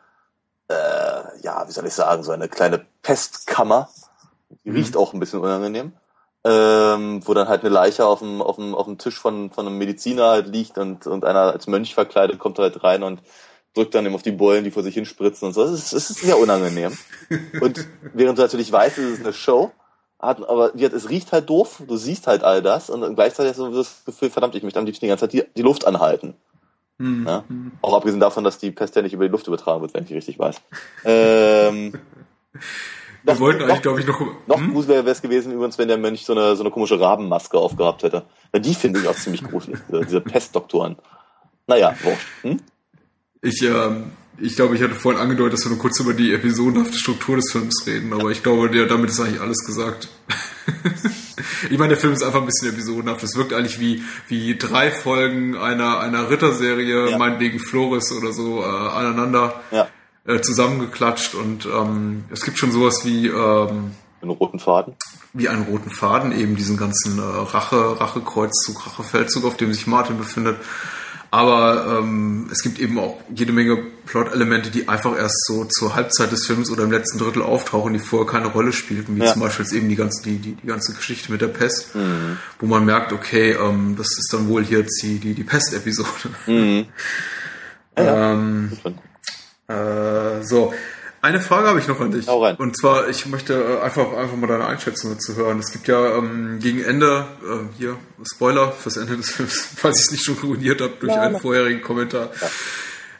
äh, 0.67 1.41
ja, 1.41 1.67
wie 1.67 1.71
soll 1.71 1.87
ich 1.87 1.93
sagen, 1.93 2.23
so 2.23 2.31
eine 2.31 2.47
kleine 2.47 2.85
Pestkammer. 3.01 3.89
Die 4.63 4.69
Mhm. 4.69 4.75
riecht 4.75 4.95
auch 4.97 5.13
ein 5.13 5.19
bisschen 5.19 5.39
unangenehm. 5.39 5.93
Ähm, 6.45 7.21
wo 7.25 7.33
dann 7.33 7.47
halt 7.47 7.61
eine 7.61 7.69
Leiche 7.69 8.05
auf 8.05 8.19
dem, 8.19 8.41
auf 8.41 8.57
dem, 8.57 8.75
auf 8.75 8.85
dem 8.85 8.97
Tisch 8.97 9.17
von, 9.17 9.49
von 9.49 9.65
einem 9.65 9.77
Mediziner 9.77 10.27
halt 10.27 10.47
liegt 10.47 10.77
und, 10.77 11.07
und 11.07 11.23
einer 11.23 11.53
als 11.53 11.67
Mönch 11.67 11.93
verkleidet 11.93 12.37
kommt 12.37 12.59
halt 12.59 12.83
rein 12.83 13.01
und 13.01 13.21
drückt 13.73 13.95
dann 13.95 14.05
eben 14.05 14.13
auf 14.13 14.23
die 14.23 14.33
Bullen, 14.33 14.65
die 14.65 14.71
vor 14.71 14.83
sich 14.83 14.93
hinspritzen 14.93 15.47
und 15.47 15.53
so. 15.53 15.63
Das 15.63 15.71
ist, 15.71 15.93
das 15.93 16.09
ist 16.09 16.19
sehr 16.19 16.37
unangenehm. 16.37 16.95
Und 17.61 17.87
während 18.13 18.37
du 18.37 18.41
natürlich 18.41 18.69
weißt, 18.71 18.97
es 18.97 19.19
ist 19.19 19.23
eine 19.23 19.31
Show, 19.33 19.71
hat, 20.23 20.47
aber 20.47 20.71
wie 20.73 20.85
es 20.85 21.09
riecht 21.09 21.31
halt 21.31 21.49
doof, 21.49 21.81
du 21.87 21.97
siehst 21.97 22.27
halt 22.27 22.43
all 22.43 22.61
das 22.61 22.89
und 22.89 23.15
gleichzeitig 23.15 23.51
hast 23.51 23.59
du 23.59 23.71
das 23.71 24.03
Gefühl, 24.05 24.29
verdammt, 24.29 24.55
ich 24.55 24.63
möchte 24.63 24.79
am 24.79 24.85
liebsten 24.85 25.05
die 25.05 25.09
ganze 25.09 25.21
Zeit 25.29 25.33
die, 25.33 25.43
die 25.55 25.61
Luft 25.61 25.85
anhalten. 25.85 26.33
Mhm. 26.97 27.25
Ja? 27.27 27.43
Auch 27.81 27.95
abgesehen 27.95 28.19
davon, 28.19 28.43
dass 28.43 28.57
die 28.57 28.71
Pest 28.71 28.95
ja 28.95 29.01
nicht 29.01 29.13
über 29.13 29.25
die 29.25 29.31
Luft 29.31 29.47
übertragen 29.47 29.81
wird, 29.81 29.93
wenn 29.93 30.03
ich 30.05 30.13
richtig 30.13 30.39
weiß. 30.39 30.55
Ähm, 31.05 31.93
Wir 33.25 33.33
noch- 33.35 33.39
wollten 33.39 33.63
eigentlich, 33.63 33.81
glaube 33.81 34.01
ich, 34.01 34.05
noch. 34.07 34.19
noch 34.47 34.57
Hm? 34.57 34.73
gut 34.73 34.87
wäre 34.89 35.09
es 35.09 35.21
gewesen, 35.21 35.53
übrigens, 35.53 35.77
wenn 35.77 35.87
der 35.87 35.97
Mönch 35.97 36.25
so 36.25 36.33
eine, 36.33 36.55
so 36.57 36.63
eine 36.63 36.71
komische 36.71 36.99
Rabenmaske 36.99 37.57
aufgehabt 37.57 38.03
hätte. 38.03 38.23
Ja, 38.53 38.59
die 38.59 38.73
finde 38.75 38.99
ich 38.99 39.07
auch 39.07 39.15
ziemlich 39.15 39.43
gruselig, 39.43 39.79
diese, 39.87 40.03
diese 40.05 40.21
Pestdoktoren. 40.21 40.97
Naja, 41.67 41.95
wurscht. 42.03 42.27
Hm? 42.41 42.59
Ich, 43.41 43.61
ähm, 43.61 44.11
ich 44.39 44.55
glaube, 44.55 44.75
ich 44.75 44.81
hatte 44.81 44.95
vorhin 44.95 45.21
angedeutet, 45.21 45.53
dass 45.53 45.65
wir 45.65 45.69
nur 45.71 45.79
kurz 45.79 45.99
über 45.99 46.13
die 46.13 46.33
episodenhafte 46.33 46.97
Struktur 46.97 47.35
des 47.37 47.51
Films 47.51 47.83
reden, 47.85 48.13
aber 48.13 48.29
ich 48.31 48.43
glaube, 48.43 48.75
ja, 48.77 48.85
damit 48.85 49.09
ist 49.09 49.19
eigentlich 49.19 49.41
alles 49.41 49.65
gesagt. 49.65 50.09
ich 51.69 51.77
meine, 51.77 51.89
der 51.89 51.97
Film 51.97 52.13
ist 52.13 52.23
einfach 52.23 52.39
ein 52.41 52.45
bisschen 52.45 52.69
episodenhaft. 52.69 53.23
Es 53.23 53.35
wirkt 53.35 53.53
eigentlich 53.53 53.79
wie, 53.79 54.03
wie 54.27 54.57
drei 54.57 54.91
Folgen 54.91 55.55
einer, 55.57 55.99
einer 55.99 56.29
Ritterserie, 56.29 57.11
Ja. 57.11 57.17
meinetwegen 57.17 57.59
Flores 57.59 58.11
oder 58.11 58.31
so, 58.33 58.61
äh, 58.61 58.65
aneinander 58.65 59.61
Ja, 59.71 59.87
äh, 60.25 60.41
zusammengeklatscht 60.41 61.35
und 61.35 61.65
ähm, 61.65 62.23
es 62.31 62.45
gibt 62.45 62.57
schon 62.57 62.71
sowas 62.71 63.03
wie, 63.05 63.27
ähm, 63.27 63.91
einen 64.21 64.31
roten 64.31 64.59
Faden. 64.59 64.95
wie 65.33 65.49
einen 65.49 65.63
roten 65.63 65.89
Faden, 65.89 66.31
eben 66.31 66.55
diesen 66.55 66.77
ganzen 66.77 67.19
äh, 67.19 67.21
Rache, 67.21 67.99
Rachekreuzzug, 67.99 68.85
Rachefeldzug, 68.87 69.43
auf 69.43 69.57
dem 69.57 69.73
sich 69.73 69.85
Martin 69.85 70.17
befindet. 70.17 70.57
Aber 71.33 71.97
ähm, 71.99 72.47
es 72.51 72.61
gibt 72.61 72.77
eben 72.77 72.99
auch 72.99 73.17
jede 73.33 73.53
Menge 73.53 73.75
Plot-Elemente, 74.05 74.69
die 74.69 74.87
einfach 74.87 75.17
erst 75.17 75.47
so 75.47 75.65
zur 75.65 75.95
Halbzeit 75.95 76.31
des 76.31 76.45
Films 76.45 76.69
oder 76.69 76.83
im 76.83 76.91
letzten 76.91 77.17
Drittel 77.17 77.41
auftauchen, 77.41 77.91
die 77.91 77.97
vorher 77.97 78.31
keine 78.31 78.49
Rolle 78.49 78.71
spielten, 78.71 79.15
wie 79.15 79.21
Ja. 79.21 79.33
zum 79.33 79.41
Beispiel 79.41 79.65
jetzt 79.65 79.73
eben 79.73 79.89
die 79.89 79.95
ganze, 79.95 80.21
die, 80.21 80.37
die, 80.37 80.51
die 80.53 80.67
ganze 80.67 80.93
Geschichte 80.93 81.31
mit 81.31 81.41
der 81.41 81.47
Pest, 81.47 81.95
wo 82.59 82.67
man 82.67 82.85
merkt, 82.85 83.13
okay, 83.13 83.53
ähm, 83.53 83.95
das 83.97 84.09
ist 84.19 84.31
dann 84.31 84.47
wohl 84.47 84.63
hier 84.63 84.81
jetzt 84.81 85.01
die, 85.01 85.17
die, 85.17 85.33
die 85.33 85.43
Pest-Episode. 85.43 86.09
Mhm. 86.45 86.85
Ja, 87.97 88.33
ähm, 88.33 88.77
äh, 89.67 90.43
so, 90.43 90.71
eine 91.23 91.39
Frage 91.39 91.69
habe 91.69 91.79
ich 91.79 91.87
noch 91.87 92.01
an 92.01 92.11
dich. 92.11 92.27
Hau 92.27 92.43
rein. 92.43 92.57
Und 92.57 92.77
zwar, 92.77 93.07
ich 93.07 93.25
möchte 93.27 93.53
äh, 93.53 93.81
einfach, 93.81 94.11
einfach 94.13 94.35
mal 94.35 94.47
deine 94.47 94.67
Einschätzung 94.67 95.11
dazu 95.11 95.37
hören. 95.37 95.57
Es 95.59 95.71
gibt 95.71 95.87
ja 95.87 96.17
ähm, 96.17 96.59
gegen 96.59 96.83
Ende, 96.83 97.25
äh, 97.41 97.77
hier, 97.77 97.97
Spoiler 98.29 98.73
fürs 98.73 98.97
Ende 98.97 99.15
des 99.15 99.31
Films, 99.31 99.69
falls 99.77 99.99
ich 99.99 100.05
es 100.07 100.11
nicht 100.11 100.25
schon 100.25 100.37
ruiniert 100.39 100.81
habe 100.81 100.93
durch 100.99 101.13
Ja, 101.13 101.21
einen 101.21 101.39
vorherigen 101.39 101.81
Kommentar. 101.81 102.29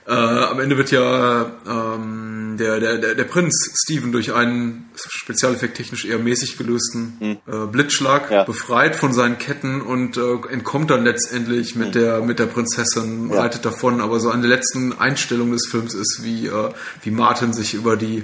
Äh, 0.06 0.12
am 0.12 0.60
Ende 0.60 0.78
wird 0.78 0.92
ja 0.92 1.46
ähm, 1.68 2.58
der, 2.60 2.80
der, 2.80 2.98
der, 2.98 3.16
der 3.16 3.24
Prinz 3.24 3.72
Steven 3.84 4.12
durch 4.12 4.34
einen 4.34 4.90
Spezialeffekt 4.96 5.78
technisch 5.78 6.06
eher 6.06 6.20
mäßig 6.20 6.58
gelösten 6.58 7.40
äh, 7.48 7.66
Blitzschlag 7.72 8.30
Hm. 8.30 8.34
Ja. 8.36 8.44
befreit 8.44 8.96
von 8.96 9.14
seinen 9.14 9.38
Ketten 9.38 9.82
und 9.82 10.18
äh, 10.18 10.22
entkommt 10.52 10.90
dann 10.90 11.04
letztendlich 11.06 11.76
mit 11.76 11.96
der 11.96 12.22
mit 12.22 12.40
der 12.40 12.48
Prinzessin, 12.48 13.30
Hm. 13.30 13.32
Ja. 13.32 13.42
reitet 13.42 13.64
davon. 13.66 14.02
Aber 14.02 14.20
so 14.20 14.30
eine 14.30 14.42
der 14.42 14.50
letzten 14.58 14.92
Einstellungen 15.00 15.54
des 15.54 15.68
Films 15.70 15.94
ist, 15.94 16.22
wie, 16.24 16.48
äh, 16.48 16.70
wie 17.02 17.12
Martin 17.12 17.54
sich 17.54 17.74
über 17.74 17.96
die 17.96 18.24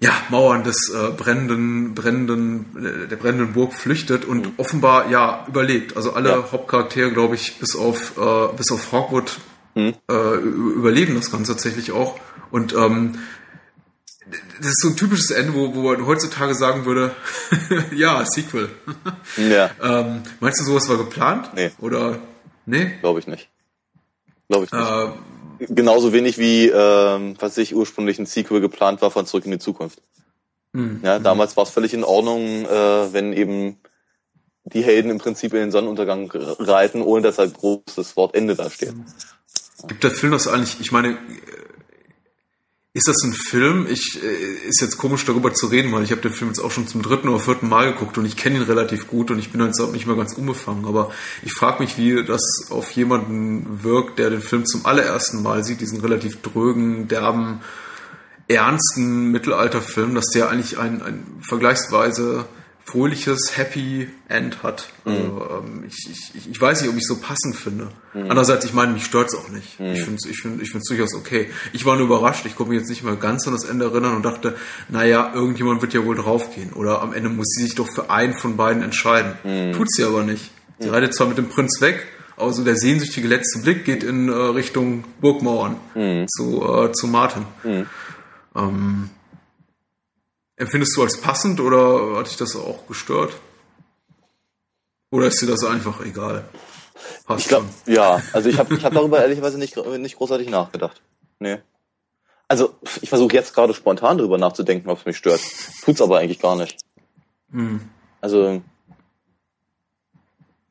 ja, 0.00 0.12
Mauern 0.28 0.64
des 0.64 0.76
äh, 0.94 1.10
brennenden, 1.12 1.94
brennenden, 1.94 3.04
äh, 3.04 3.08
der 3.08 3.16
brennenden 3.16 3.54
Burg 3.54 3.72
flüchtet 3.74 4.24
und 4.24 4.50
offenbar 4.58 5.10
ja 5.10 5.44
überlebt. 5.48 5.96
Also 5.96 6.12
alle 6.12 6.30
Mhm. 6.36 6.42
Ja. 6.42 6.52
Hauptcharaktere, 6.52 7.10
glaube 7.12 7.34
ich, 7.36 7.58
bis 7.58 7.74
auf 7.74 8.12
äh, 8.18 8.56
bis 8.56 8.70
auf 8.70 8.92
Hawkwood 8.92 9.38
Mhm. 9.74 9.94
äh, 10.10 10.34
überleben 10.36 11.14
das 11.14 11.30
Ganze 11.30 11.52
tatsächlich 11.52 11.92
auch. 11.92 12.18
Und 12.50 12.74
ähm, 12.74 13.18
das 14.58 14.68
ist 14.68 14.80
so 14.80 14.88
ein 14.88 14.96
typisches 14.96 15.30
Ende, 15.30 15.54
wo, 15.54 15.74
wo 15.74 15.82
man 15.82 16.06
heutzutage 16.06 16.54
sagen 16.54 16.84
würde, 16.86 17.14
ja, 17.94 18.24
Sequel. 18.24 18.70
Ja, 19.36 19.70
ähm, 19.82 20.22
meinst 20.40 20.60
du, 20.60 20.64
sowas 20.64 20.88
war 20.88 20.96
geplant? 20.96 21.50
Nee. 21.54 21.72
Oder 21.78 22.18
nee? 22.66 22.92
glaube 23.00 23.18
ich 23.18 23.26
nicht. 23.26 23.48
Glaube 24.48 24.66
ich 24.66 24.72
nicht. 24.72 24.82
Äh, 24.82 25.08
Genauso 25.72 26.12
wenig 26.12 26.38
wie, 26.38 26.68
ähm, 26.68 27.36
was 27.38 27.56
ich 27.58 27.74
ursprünglich 27.74 28.18
ein 28.18 28.26
Sequel 28.26 28.60
geplant 28.60 29.02
war 29.02 29.10
von 29.10 29.24
Zurück 29.26 29.44
in 29.44 29.52
die 29.52 29.58
Zukunft. 29.58 30.00
hm. 30.72 31.00
Ja, 31.02 31.18
damals 31.18 31.56
war 31.56 31.64
es 31.64 31.70
völlig 31.70 31.94
in 31.94 32.04
Ordnung, 32.04 32.66
äh, 32.66 33.12
wenn 33.12 33.32
eben 33.32 33.78
die 34.64 34.82
Helden 34.82 35.10
im 35.10 35.18
Prinzip 35.18 35.52
in 35.52 35.60
den 35.60 35.70
Sonnenuntergang 35.70 36.30
reiten, 36.32 37.02
ohne 37.02 37.22
dass 37.22 37.38
halt 37.38 37.54
großes 37.54 38.16
Wort 38.16 38.34
Ende 38.34 38.54
da 38.54 38.70
steht. 38.70 38.94
Gibt 39.88 40.04
der 40.04 40.10
Film 40.10 40.32
das 40.32 40.48
eigentlich, 40.48 40.80
ich 40.80 40.92
meine, 40.92 41.18
ist 42.96 43.08
das 43.08 43.24
ein 43.24 43.32
Film? 43.32 43.88
Ich 43.90 44.22
äh, 44.22 44.68
ist 44.68 44.80
jetzt 44.80 44.98
komisch 44.98 45.24
darüber 45.24 45.52
zu 45.52 45.66
reden, 45.66 45.90
weil 45.92 46.04
ich 46.04 46.12
habe 46.12 46.20
den 46.20 46.32
Film 46.32 46.50
jetzt 46.50 46.60
auch 46.60 46.70
schon 46.70 46.86
zum 46.86 47.02
dritten 47.02 47.28
oder 47.28 47.40
vierten 47.40 47.68
Mal 47.68 47.92
geguckt 47.92 48.18
und 48.18 48.24
ich 48.24 48.36
kenne 48.36 48.56
ihn 48.56 48.62
relativ 48.62 49.08
gut 49.08 49.32
und 49.32 49.40
ich 49.40 49.50
bin 49.50 49.60
jetzt 49.60 49.80
auch 49.80 49.90
nicht 49.90 50.06
mehr 50.06 50.14
ganz 50.14 50.34
unbefangen. 50.34 50.86
Aber 50.86 51.10
ich 51.42 51.52
frage 51.52 51.82
mich, 51.82 51.98
wie 51.98 52.24
das 52.24 52.68
auf 52.70 52.92
jemanden 52.92 53.82
wirkt, 53.82 54.20
der 54.20 54.30
den 54.30 54.40
Film 54.40 54.64
zum 54.64 54.86
allerersten 54.86 55.42
Mal 55.42 55.64
sieht, 55.64 55.80
diesen 55.80 56.00
relativ 56.00 56.40
drögen, 56.40 57.08
derben, 57.08 57.62
ernsten 58.46 59.32
Mittelalterfilm, 59.32 60.14
dass 60.14 60.26
der 60.26 60.50
eigentlich 60.50 60.78
ein, 60.78 61.02
ein 61.02 61.24
vergleichsweise 61.40 62.46
fröhliches 62.84 63.56
Happy 63.56 64.08
End 64.28 64.62
hat. 64.62 64.88
Also, 65.04 65.62
ähm, 65.64 65.84
ich, 65.88 66.08
ich, 66.10 66.50
ich 66.50 66.60
weiß 66.60 66.82
nicht, 66.82 66.90
ob 66.90 66.96
ich 66.96 67.06
so 67.06 67.16
passend 67.16 67.56
finde. 67.56 67.88
Andererseits, 68.12 68.64
ich 68.64 68.74
meine, 68.74 68.92
mich 68.92 69.04
stört's 69.04 69.34
auch 69.34 69.48
nicht. 69.48 69.80
Ich 69.80 70.02
finde 70.02 70.16
es 70.16 70.26
ich 70.26 70.38
find, 70.38 70.62
ich 70.62 70.70
find's 70.70 70.88
durchaus 70.88 71.14
okay. 71.14 71.50
Ich 71.72 71.84
war 71.84 71.96
nur 71.96 72.06
überrascht. 72.06 72.46
Ich 72.46 72.56
konnte 72.56 72.72
mich 72.72 72.80
jetzt 72.80 72.90
nicht 72.90 73.02
mal 73.02 73.16
ganz 73.16 73.46
an 73.46 73.54
das 73.54 73.64
Ende 73.64 73.86
erinnern 73.86 74.14
und 74.16 74.24
dachte, 74.24 74.56
naja, 74.88 75.32
irgendjemand 75.34 75.82
wird 75.82 75.94
ja 75.94 76.04
wohl 76.04 76.14
draufgehen. 76.14 76.72
Oder 76.74 77.02
am 77.02 77.12
Ende 77.12 77.30
muss 77.30 77.48
sie 77.48 77.64
sich 77.64 77.74
doch 77.74 77.88
für 77.88 78.10
einen 78.10 78.34
von 78.34 78.56
beiden 78.56 78.82
entscheiden. 78.82 79.32
Tut 79.74 79.90
sie 79.90 80.04
aber 80.04 80.22
nicht. 80.22 80.50
Sie 80.78 80.88
reitet 80.88 81.14
zwar 81.14 81.26
mit 81.26 81.38
dem 81.38 81.48
Prinz 81.48 81.80
weg, 81.80 82.06
aber 82.36 82.52
so 82.52 82.64
der 82.64 82.76
sehnsüchtige 82.76 83.28
letzte 83.28 83.60
Blick 83.60 83.84
geht 83.84 84.02
in 84.02 84.28
äh, 84.28 84.32
Richtung 84.32 85.04
Burgmauern 85.20 85.76
zu, 86.28 86.62
äh, 86.62 86.92
zu 86.92 87.06
Martin. 87.06 87.46
Ähm, 88.56 89.10
empfindest 90.56 90.96
du 90.96 91.02
als 91.02 91.20
passend 91.20 91.60
oder 91.60 92.16
hat 92.18 92.26
dich 92.26 92.36
das 92.36 92.56
auch 92.56 92.86
gestört? 92.86 93.34
Oder 95.10 95.26
ist 95.26 95.40
dir 95.40 95.46
das 95.46 95.64
einfach 95.64 96.04
egal? 96.04 96.44
Passt 97.26 97.42
Ich 97.42 97.48
glaube, 97.48 97.66
schon. 97.84 97.94
ja. 97.94 98.22
Also 98.32 98.48
ich 98.48 98.58
habe 98.58 98.74
ich 98.74 98.84
hab 98.84 98.92
darüber 98.92 99.18
ehrlicherweise 99.22 99.58
nicht, 99.58 99.76
nicht 99.76 100.16
großartig 100.16 100.48
nachgedacht. 100.48 101.00
Nee. 101.38 101.58
Also 102.48 102.74
ich 103.00 103.08
versuche 103.08 103.34
jetzt 103.34 103.54
gerade 103.54 103.74
spontan 103.74 104.18
drüber 104.18 104.38
nachzudenken, 104.38 104.90
ob 104.90 104.98
es 104.98 105.06
mich 105.06 105.16
stört. 105.16 105.40
Tut's 105.84 106.02
aber 106.02 106.18
eigentlich 106.18 106.40
gar 106.40 106.56
nicht. 106.56 106.78
Hm. 107.50 107.88
Also 108.20 108.62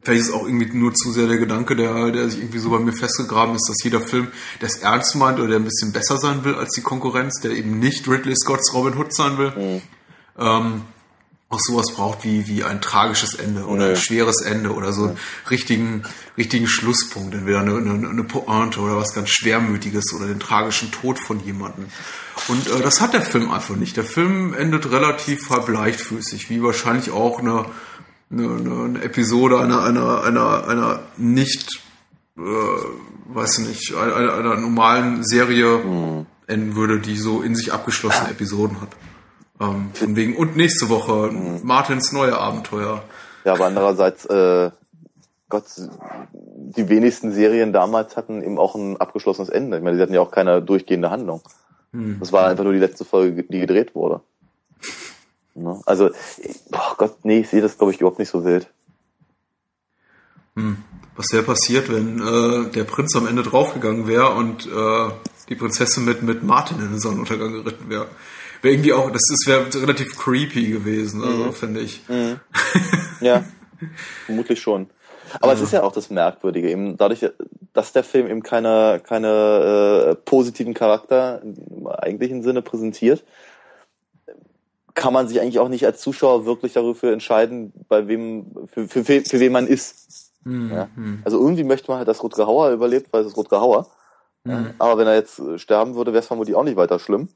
Vielleicht 0.04 0.24
ist 0.24 0.34
auch 0.34 0.46
irgendwie 0.46 0.78
nur 0.78 0.94
zu 0.94 1.12
sehr 1.12 1.28
der 1.28 1.38
Gedanke, 1.38 1.76
der, 1.76 2.12
der 2.12 2.30
sich 2.30 2.40
irgendwie 2.40 2.60
so 2.60 2.70
bei 2.70 2.80
mir 2.80 2.94
festgegraben 2.94 3.56
ist, 3.56 3.70
dass 3.70 3.84
jeder 3.84 4.02
Film, 4.02 4.28
der 4.60 4.68
es 4.68 4.78
ernst 4.78 5.16
meint 5.16 5.40
oder 5.40 5.50
der 5.50 5.60
ein 5.60 5.66
bisschen 5.66 5.94
besser 5.94 6.18
sein 6.18 6.44
will 6.44 6.56
als 6.56 6.72
die 6.72 6.82
Konkurrenz, 6.82 7.40
der 7.42 7.52
eben 7.52 7.80
nicht 7.80 8.08
Ridley 8.08 8.36
Scotts 8.36 8.74
Robin 8.74 8.98
Hood 8.98 9.14
sein 9.14 9.38
will, 9.38 9.82
ähm, 10.38 10.82
auch 11.54 11.60
sowas 11.60 11.94
braucht 11.94 12.24
wie, 12.24 12.48
wie 12.48 12.64
ein 12.64 12.82
tragisches 12.82 13.36
Ende 13.36 13.66
oder 13.66 13.90
ein 13.90 13.96
schweres 13.96 14.42
Ende 14.42 14.74
oder 14.74 14.92
so 14.92 15.06
einen 15.06 15.18
richtigen, 15.50 16.04
richtigen 16.38 16.68
Schlusspunkt, 16.68 17.34
entweder 17.36 17.60
eine, 17.60 17.78
eine, 17.78 18.10
eine 18.10 18.24
Pointe 18.24 18.80
oder 18.80 18.98
was 18.98 19.14
ganz 19.14 19.30
Schwermütiges 19.30 20.14
oder 20.16 20.28
den 20.28 20.40
tragischen 20.40 20.92
Tod 20.92 21.20
von 21.20 21.40
jemandem. 21.46 21.86
Und 22.48 22.68
äh, 22.68 22.82
das 22.82 23.02
hat 23.02 23.14
der 23.14 23.22
Film 23.22 23.52
einfach 23.52 23.76
nicht. 23.76 23.96
Der 23.98 24.04
Film 24.04 24.54
endet 24.54 24.92
relativ 24.92 25.50
halb 25.50 25.70
leichtfüßig, 25.70 26.50
wie 26.50 26.64
wahrscheinlich 26.64 27.12
auch 27.12 27.40
eine, 27.40 27.66
eine, 28.34 28.84
eine, 28.84 29.04
Episode 29.04 29.60
einer, 29.60 29.84
einer, 29.84 30.24
einer, 30.24 30.68
einer 30.68 31.00
nicht, 31.18 31.82
äh, 32.38 32.42
weiß 32.42 33.60
nicht, 33.60 33.96
einer, 33.96 34.34
einer, 34.34 34.56
normalen 34.58 35.24
Serie 35.24 36.26
enden 36.48 36.76
würde, 36.76 37.00
die 37.00 37.18
so 37.18 37.42
in 37.42 37.56
sich 37.56 37.72
abgeschlossene 37.72 38.32
Episoden 38.32 38.82
hat. 38.82 38.90
Ähm, 39.62 39.92
von 39.94 40.16
wegen, 40.16 40.36
und 40.36 40.58
nächste 40.58 40.90
Woche 40.90 41.32
Martins 41.64 42.12
neue 42.12 42.38
Abenteuer. 42.38 43.04
Ja, 43.46 43.54
aber 43.54 43.66
andererseits, 43.68 44.26
äh, 44.26 44.72
Gott, 45.50 45.66
die 46.34 46.90
wenigsten 46.90 47.32
Serien 47.32 47.74
damals 47.74 48.18
hatten 48.18 48.42
eben 48.42 48.58
auch 48.58 48.76
ein 48.76 48.98
abgeschlossenes 48.98 49.50
Ende. 49.50 49.78
Ich 49.78 49.84
meine, 49.84 49.98
sie 49.98 50.02
hatten 50.02 50.14
ja 50.14 50.22
auch 50.22 50.32
keine 50.32 50.62
durchgehende 50.62 51.12
Handlung. 51.12 51.42
Das 52.20 52.32
war 52.32 52.48
einfach 52.48 52.64
nur 52.64 52.74
die 52.74 52.80
letzte 52.80 53.06
Folge, 53.06 53.44
die 53.44 53.60
gedreht 53.60 53.94
wurde. 53.94 54.22
Ne? 55.56 55.80
Also, 55.86 56.10
oh 56.72 56.94
Gott, 56.98 57.18
nee, 57.24 57.40
ich 57.40 57.50
sehe 57.50 57.62
das, 57.62 57.78
glaube 57.78 57.94
ich, 57.94 58.00
überhaupt 58.00 58.20
nicht 58.20 58.30
so 58.30 58.44
wild. 58.44 58.68
Was 61.16 61.32
wäre 61.32 61.44
passiert, 61.44 61.92
wenn 61.92 62.20
äh, 62.20 62.72
der 62.72 62.84
Prinz 62.84 63.16
am 63.16 63.28
Ende 63.28 63.44
draufgegangen 63.44 64.08
wäre 64.08 64.32
und 64.32 64.66
äh, 64.68 65.10
die 65.50 65.56
Prinzessin 65.56 66.06
mit, 66.06 66.22
mit 66.22 66.44
Martin 66.44 66.80
in 66.80 66.90
den 66.90 67.00
Sonnenuntergang 67.00 67.54
geritten 67.54 67.90
wäre? 67.90 68.08
Wäre 68.62 68.76
irgendwie 68.76 68.94
auch, 68.94 69.12
das, 69.12 69.22
das 69.30 69.48
wäre 69.48 69.82
relativ 69.82 70.18
creepy 70.18 70.70
gewesen, 70.70 71.24
also 71.24 71.52
finde 71.52 71.82
ich. 71.82 72.02
Ja, 73.22 73.46
vermutlich 74.26 74.62
schon. 74.62 74.90
Aber 75.40 75.54
es 75.54 75.62
ist 75.62 75.72
ja 75.72 75.84
auch 75.84 75.94
das 75.94 76.10
Merkwürdige, 76.10 76.70
eben 76.70 76.98
dadurch, 76.98 77.26
dass 77.72 77.94
der 77.94 78.04
Film 78.04 78.28
eben 78.28 78.44
keine, 78.44 79.02
keine 79.02 80.10
äh, 80.12 80.16
positiven 80.16 80.74
Charakter 80.74 81.42
im 81.42 81.88
eigentlichen 81.88 82.44
Sinne 82.44 82.62
präsentiert, 82.62 83.24
kann 84.94 85.14
man 85.14 85.28
sich 85.28 85.42
eigentlich 85.42 85.60
auch 85.60 85.70
nicht 85.70 85.86
als 85.86 86.02
Zuschauer 86.02 86.46
wirklich 86.46 86.74
dafür 86.74 87.14
entscheiden, 87.14 87.74
bei 87.88 88.08
wem, 88.08 88.68
für, 88.72 88.88
für, 88.88 89.04
für, 89.04 89.22
für 89.22 89.40
wen 89.40 89.52
man 89.52 89.68
ist. 89.68 90.32
Ja? 90.72 90.90
Also 91.24 91.40
irgendwie 91.40 91.64
möchte 91.64 91.90
man 91.90 91.98
halt, 91.98 92.08
dass 92.08 92.22
Rutger 92.22 92.48
Hauer 92.48 92.72
überlebt, 92.72 93.12
weil 93.12 93.22
es 93.22 93.28
ist 93.28 93.38
Rutger 93.38 93.62
Hauer. 93.62 93.88
Ja? 94.46 94.74
Aber 94.78 94.98
wenn 94.98 95.08
er 95.08 95.16
jetzt 95.16 95.40
äh, 95.40 95.58
sterben 95.58 95.96
würde, 95.96 96.14
wäre 96.14 96.22
es 96.22 96.28
vermutlich 96.28 96.56
auch 96.56 96.64
nicht 96.64 96.76
weiter 96.78 97.00
schlimm. 97.00 97.30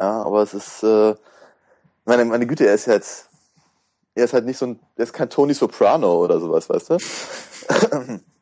Ja, 0.00 0.22
aber 0.22 0.42
es 0.42 0.54
ist, 0.54 0.82
äh, 0.82 1.14
meine, 2.04 2.24
meine 2.24 2.46
Güte, 2.46 2.66
er 2.66 2.74
ist 2.74 2.86
jetzt, 2.86 3.30
er 4.14 4.24
ist 4.24 4.32
halt 4.32 4.44
nicht 4.44 4.58
so 4.58 4.66
ein, 4.66 4.80
er 4.96 5.04
ist 5.04 5.12
kein 5.12 5.30
Tony 5.30 5.54
Soprano 5.54 6.24
oder 6.24 6.40
sowas, 6.40 6.68
weißt 6.68 6.90
du? 6.90 6.98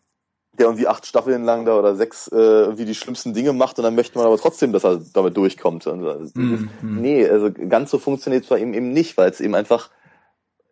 Der 0.58 0.66
irgendwie 0.66 0.86
acht 0.86 1.06
Staffeln 1.06 1.44
lang 1.44 1.64
da 1.66 1.78
oder 1.78 1.96
sechs 1.96 2.28
äh, 2.28 2.36
irgendwie 2.36 2.84
die 2.84 2.94
schlimmsten 2.94 3.34
Dinge 3.34 3.52
macht 3.52 3.78
und 3.78 3.84
dann 3.84 3.94
möchte 3.94 4.16
man 4.16 4.26
aber 4.26 4.38
trotzdem, 4.38 4.72
dass 4.72 4.84
er 4.84 5.00
damit 5.12 5.36
durchkommt. 5.36 5.86
Also, 5.86 6.30
dieses, 6.34 6.66
Nee, 6.82 7.28
also 7.28 7.50
ganz 7.52 7.90
so 7.90 7.98
funktioniert 7.98 8.44
es 8.44 8.48
bei 8.48 8.58
ihm 8.58 8.72
eben 8.72 8.92
nicht, 8.92 9.16
weil 9.18 9.30
es 9.30 9.40
eben 9.40 9.54
einfach, 9.54 9.90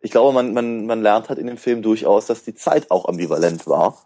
ich 0.01 0.11
glaube, 0.11 0.33
man, 0.33 0.53
man, 0.53 0.85
man 0.85 1.01
lernt 1.01 1.29
halt 1.29 1.39
in 1.39 1.47
dem 1.47 1.57
Film 1.57 1.81
durchaus, 1.81 2.25
dass 2.25 2.43
die 2.43 2.55
Zeit 2.55 2.89
auch 2.91 3.07
ambivalent 3.07 3.67
war. 3.67 3.97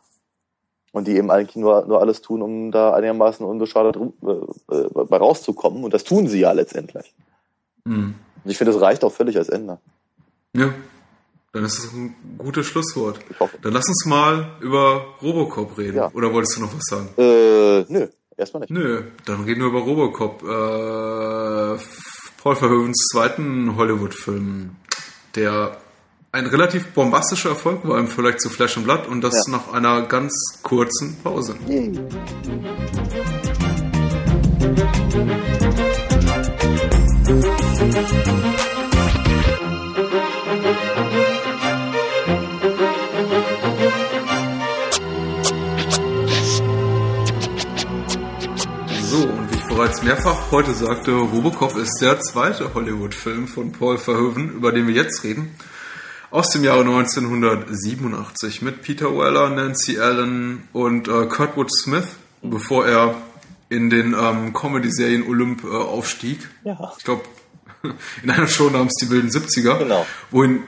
Und 0.91 1.07
die 1.07 1.15
eben 1.17 1.29
eigentlich 1.29 1.55
nur, 1.55 1.85
nur 1.85 2.01
alles 2.01 2.21
tun, 2.21 2.41
um 2.41 2.71
da 2.71 2.95
einigermaßen 2.95 3.45
unbeschadet 3.45 3.95
äh, 3.95 4.75
äh, 4.75 4.89
bei 4.91 5.17
rauszukommen. 5.17 5.83
Und 5.83 5.93
das 5.93 6.03
tun 6.03 6.27
sie 6.27 6.39
ja 6.39 6.51
letztendlich. 6.51 7.13
Hm. 7.85 8.15
Und 8.43 8.51
ich 8.51 8.57
finde, 8.57 8.73
das 8.73 8.81
reicht 8.81 9.03
auch 9.03 9.11
völlig 9.11 9.37
als 9.37 9.49
Ende. 9.49 9.77
Ja, 10.55 10.73
dann 11.53 11.65
ist 11.65 11.77
das 11.83 11.93
ein 11.93 12.15
gutes 12.37 12.67
Schlusswort. 12.67 13.19
Dann 13.61 13.73
lass 13.73 13.87
uns 13.87 14.05
mal 14.05 14.51
über 14.61 15.15
Robocop 15.21 15.77
reden. 15.77 15.97
Ja. 15.97 16.11
Oder 16.13 16.31
wolltest 16.33 16.57
du 16.57 16.61
noch 16.61 16.73
was 16.75 16.83
sagen? 16.85 17.09
Äh, 17.17 17.85
nö, 17.91 18.07
erstmal 18.37 18.61
nicht. 18.61 18.71
Nö, 18.71 19.03
dann 19.25 19.43
reden 19.43 19.61
wir 19.61 19.67
über 19.67 19.79
Robocop. 19.79 20.43
Äh, 20.43 21.81
Paul 22.41 22.55
Verhoevens 22.55 23.07
zweiten 23.11 23.75
Hollywood-Film, 23.75 24.75
der 25.35 25.77
ein 26.31 26.45
relativ 26.45 26.87
bombastischer 26.93 27.49
Erfolg 27.49 27.85
war 27.87 27.97
im 27.99 28.07
Vergleich 28.07 28.37
zu 28.37 28.49
Flash 28.49 28.77
and 28.77 28.85
Blood 28.85 29.07
und 29.07 29.21
das 29.21 29.33
Ja. 29.47 29.53
nach 29.57 29.73
einer 29.73 30.03
ganz 30.03 30.59
kurzen 30.61 31.17
Pause. 31.23 31.55
So, 37.25 38.68
bereits 49.79 50.03
mehrfach 50.03 50.51
heute 50.51 50.73
sagte, 50.73 51.13
Robocop 51.13 51.77
ist 51.77 51.99
der 52.01 52.19
zweite 52.19 52.73
Hollywood-Film 52.73 53.47
von 53.47 53.71
Paul 53.71 53.97
Verhoeven, 53.97 54.51
über 54.51 54.73
den 54.73 54.87
wir 54.87 54.93
jetzt 54.93 55.23
reden. 55.23 55.55
Aus 56.31 56.49
dem 56.49 56.65
Jahre 56.65 56.81
1987 56.81 58.61
mit 58.61 58.81
Peter 58.81 59.17
Weller, 59.17 59.49
Nancy 59.49 59.97
Allen 59.97 60.67
und 60.73 61.07
äh, 61.07 61.27
Kurtwood 61.27 61.71
Smith, 61.71 62.17
bevor 62.41 62.87
er 62.87 63.15
in 63.69 63.89
den 63.89 64.13
ähm, 64.19 64.51
Comedy-Serien 64.51 65.25
Olymp 65.25 65.63
äh, 65.63 65.67
aufstieg. 65.69 66.49
Ja. 66.65 66.91
Ich 66.97 67.05
glaube, 67.05 67.23
in 68.21 68.29
einer 68.29 68.47
Show 68.47 68.69
namens 68.69 68.95
Die 68.95 69.09
wilden 69.09 69.29
70er. 69.29 69.77
Genau. 69.77 70.05
Wohin 70.29 70.63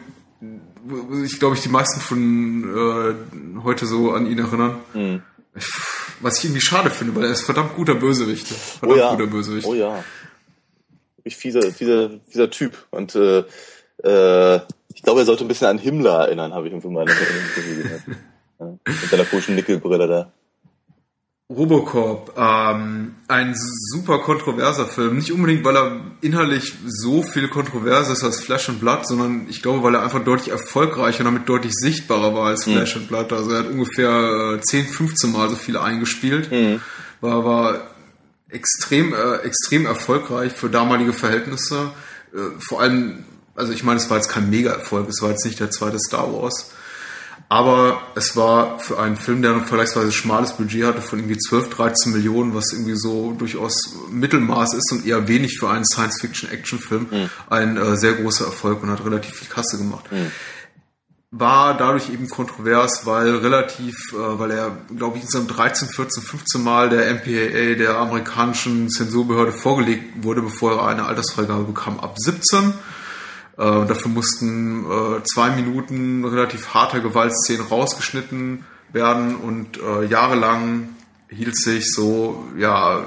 wo 0.83 1.23
ich 1.23 1.37
glaube 1.39 1.55
ich 1.55 1.61
die 1.61 1.69
meisten 1.69 1.99
von 1.99 2.63
äh, 2.63 3.61
heute 3.63 3.85
so 3.85 4.13
an 4.13 4.25
ihn 4.25 4.39
erinnern. 4.39 4.77
Mhm. 4.93 5.21
Was 6.21 6.37
ich 6.37 6.45
irgendwie 6.45 6.61
schade 6.61 6.89
finde, 6.89 7.15
weil 7.15 7.25
er 7.25 7.31
ist 7.31 7.43
verdammt 7.43 7.75
guter 7.75 7.95
Bösewicht. 7.95 8.47
Oh 8.51 8.87
Verdammt 8.87 8.99
ja. 8.99 9.11
guter 9.11 9.27
Bösewicht. 9.27 9.67
Oh 9.67 9.73
ja. 9.73 10.03
Ich 11.23 11.35
fieser, 11.35 11.61
fieser, 11.71 12.11
fieser 12.27 12.49
Typ. 12.49 12.87
Und 12.91 13.15
äh, 13.15 13.43
äh, 14.03 14.61
ich 14.93 15.03
glaube, 15.03 15.21
er 15.21 15.25
sollte 15.25 15.45
ein 15.45 15.47
bisschen 15.47 15.67
an 15.67 15.77
Himmler 15.77 16.19
erinnern, 16.21 16.53
habe 16.53 16.67
ich 16.67 16.73
irgendwo 16.73 16.89
mal 16.89 17.03
in 17.03 17.09
einem 17.09 17.19
Interview 17.19 17.83
gehört. 17.83 18.01
Ja, 18.59 18.77
mit 18.85 19.09
seiner 19.09 19.25
komischen 19.25 19.55
Nickelbrille 19.55 20.07
da. 20.07 20.31
Robocop, 21.55 22.33
ähm, 22.37 23.15
ein 23.27 23.55
super 23.91 24.19
kontroverser 24.19 24.85
Film. 24.85 25.17
Nicht 25.17 25.31
unbedingt, 25.33 25.65
weil 25.65 25.75
er 25.75 26.01
inhaltlich 26.21 26.73
so 26.87 27.23
viel 27.23 27.49
kontroverser 27.49 28.13
ist 28.13 28.23
als 28.23 28.39
Flash 28.39 28.69
and 28.69 28.79
Blood, 28.79 29.05
sondern 29.05 29.47
ich 29.49 29.61
glaube, 29.61 29.83
weil 29.83 29.95
er 29.95 30.03
einfach 30.03 30.23
deutlich 30.23 30.49
erfolgreicher 30.49 31.19
und 31.19 31.25
damit 31.25 31.49
deutlich 31.49 31.73
sichtbarer 31.73 32.33
war 32.33 32.47
als 32.47 32.63
Flash 32.63 32.95
and 32.95 33.07
Blood. 33.09 33.33
Also 33.33 33.51
er 33.51 33.59
hat 33.59 33.67
ungefähr 33.67 34.55
äh, 34.55 34.61
10, 34.61 34.85
15 34.85 35.31
Mal 35.31 35.49
so 35.49 35.55
viel 35.55 35.77
eingespielt. 35.77 36.49
War, 37.19 37.43
war 37.43 37.81
extrem, 38.49 39.13
äh, 39.13 39.37
extrem 39.43 39.85
erfolgreich 39.85 40.53
für 40.53 40.69
damalige 40.69 41.13
Verhältnisse. 41.13 41.91
Äh, 42.33 42.59
vor 42.59 42.81
allem, 42.81 43.25
also 43.55 43.73
ich 43.73 43.83
meine, 43.83 43.99
es 43.99 44.09
war 44.09 44.17
jetzt 44.17 44.29
kein 44.29 44.49
Mega-Erfolg, 44.49 45.09
es 45.09 45.21
war 45.21 45.31
jetzt 45.31 45.45
nicht 45.45 45.59
der 45.59 45.71
zweite 45.71 45.99
Star 45.99 46.31
Wars. 46.31 46.71
Aber 47.51 48.01
es 48.15 48.37
war 48.37 48.79
für 48.79 48.97
einen 48.97 49.17
Film, 49.17 49.41
der 49.41 49.51
ein 49.51 49.65
vergleichsweise 49.65 50.13
schmales 50.13 50.53
Budget 50.53 50.85
hatte 50.85 51.01
von 51.01 51.19
irgendwie 51.19 51.37
12, 51.37 51.69
13 51.71 52.13
Millionen, 52.13 52.55
was 52.55 52.71
irgendwie 52.71 52.95
so 52.95 53.33
durchaus 53.33 53.93
Mittelmaß 54.09 54.73
ist 54.73 54.89
und 54.93 55.05
eher 55.05 55.27
wenig 55.27 55.59
für 55.59 55.69
einen 55.69 55.83
Science-Fiction-Action-Film, 55.83 57.07
ein 57.49 57.75
äh, 57.75 57.97
sehr 57.97 58.13
großer 58.13 58.45
Erfolg 58.45 58.81
und 58.81 58.89
hat 58.89 59.03
relativ 59.03 59.35
viel 59.35 59.49
Kasse 59.49 59.77
gemacht. 59.77 60.05
War 61.31 61.75
dadurch 61.75 62.09
eben 62.09 62.29
kontrovers, 62.29 63.05
weil 63.05 63.35
relativ, 63.35 63.97
äh, 64.13 64.39
weil 64.39 64.51
er, 64.51 64.77
glaube 64.95 65.17
ich, 65.17 65.23
insgesamt 65.23 65.57
13, 65.57 65.89
14, 65.89 66.23
15 66.23 66.63
Mal 66.63 66.89
der 66.89 67.13
MPAA, 67.15 67.75
der 67.75 67.97
amerikanischen 67.97 68.89
Zensurbehörde, 68.89 69.51
vorgelegt 69.51 70.23
wurde, 70.23 70.41
bevor 70.41 70.77
er 70.77 70.87
eine 70.87 71.03
Altersfreigabe 71.03 71.65
bekam, 71.65 71.99
ab 71.99 72.15
17. 72.17 72.75
Äh, 73.61 73.85
dafür 73.85 74.09
mussten 74.09 74.85
äh, 74.85 75.23
zwei 75.23 75.51
Minuten 75.51 76.25
relativ 76.25 76.73
harter 76.73 76.99
Gewaltszenen 76.99 77.67
rausgeschnitten 77.67 78.65
werden 78.91 79.35
und 79.35 79.77
äh, 79.77 80.05
jahrelang 80.05 80.89
hielt 81.29 81.55
sich 81.55 81.93
so, 81.93 82.43
ja, 82.57 83.05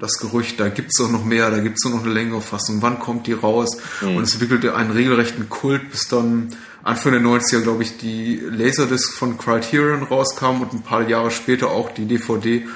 das 0.00 0.18
Gerücht, 0.18 0.58
da 0.58 0.68
gibt's 0.68 0.98
doch 0.98 1.08
noch 1.08 1.24
mehr, 1.24 1.48
da 1.52 1.60
gibt's 1.60 1.84
doch 1.84 1.90
noch 1.90 2.02
eine 2.02 2.12
längere 2.12 2.40
Fassung, 2.40 2.82
wann 2.82 2.98
kommt 2.98 3.28
die 3.28 3.32
raus? 3.34 3.78
Und 4.02 4.22
es 4.24 4.32
entwickelte 4.32 4.74
einen 4.74 4.90
regelrechten 4.90 5.48
Kult, 5.48 5.92
bis 5.92 6.08
dann 6.08 6.48
Anfang 6.82 7.12
der 7.12 7.22
90er, 7.22 7.60
glaube 7.60 7.84
ich, 7.84 7.96
die 7.96 8.42
Laserdisc 8.50 9.14
von 9.14 9.38
Criterion 9.38 10.02
rauskam 10.02 10.60
und 10.60 10.72
ein 10.74 10.82
paar 10.82 11.08
Jahre 11.08 11.30
später 11.30 11.70
auch 11.70 11.90
die 11.90 12.06
DVD, 12.06 12.66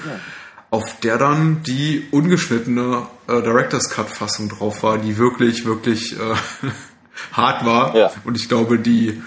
auf 0.71 1.01
der 1.01 1.19
dann 1.19 1.63
die 1.65 2.07
ungeschnittene 2.11 3.07
äh, 3.27 3.43
Director's 3.43 3.91
Cut 3.91 4.09
Fassung 4.09 4.49
drauf 4.49 4.83
war, 4.83 4.99
die 4.99 5.19
wirklich, 5.19 5.67
wirklich 5.67 6.19
äh, 6.19 6.35
hart 7.33 7.65
war. 7.65 7.95
Ja. 7.97 8.11
Und 8.25 8.37
ich 8.37 8.49
glaube, 8.49 8.79
die 8.79 9.23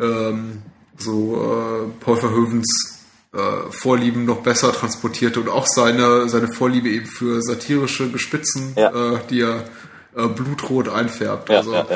ähm, 0.00 0.62
so 0.96 1.36
äh, 1.36 2.04
Paul 2.04 2.16
Verhoevens 2.16 3.00
äh, 3.32 3.70
Vorlieben 3.70 4.24
noch 4.24 4.42
besser 4.42 4.72
transportierte 4.72 5.40
und 5.40 5.48
auch 5.48 5.66
seine, 5.66 6.28
seine 6.28 6.48
Vorliebe 6.48 6.88
eben 6.88 7.06
für 7.06 7.42
satirische 7.42 8.10
Gespitzen, 8.10 8.74
Ja. 8.76 9.14
äh, 9.14 9.18
die 9.30 9.40
er 9.40 9.64
äh, 10.16 10.28
blutrot 10.28 10.88
einfärbt. 10.88 11.48
Ja, 11.48 11.56
also 11.56 11.74
ja. 11.74 11.86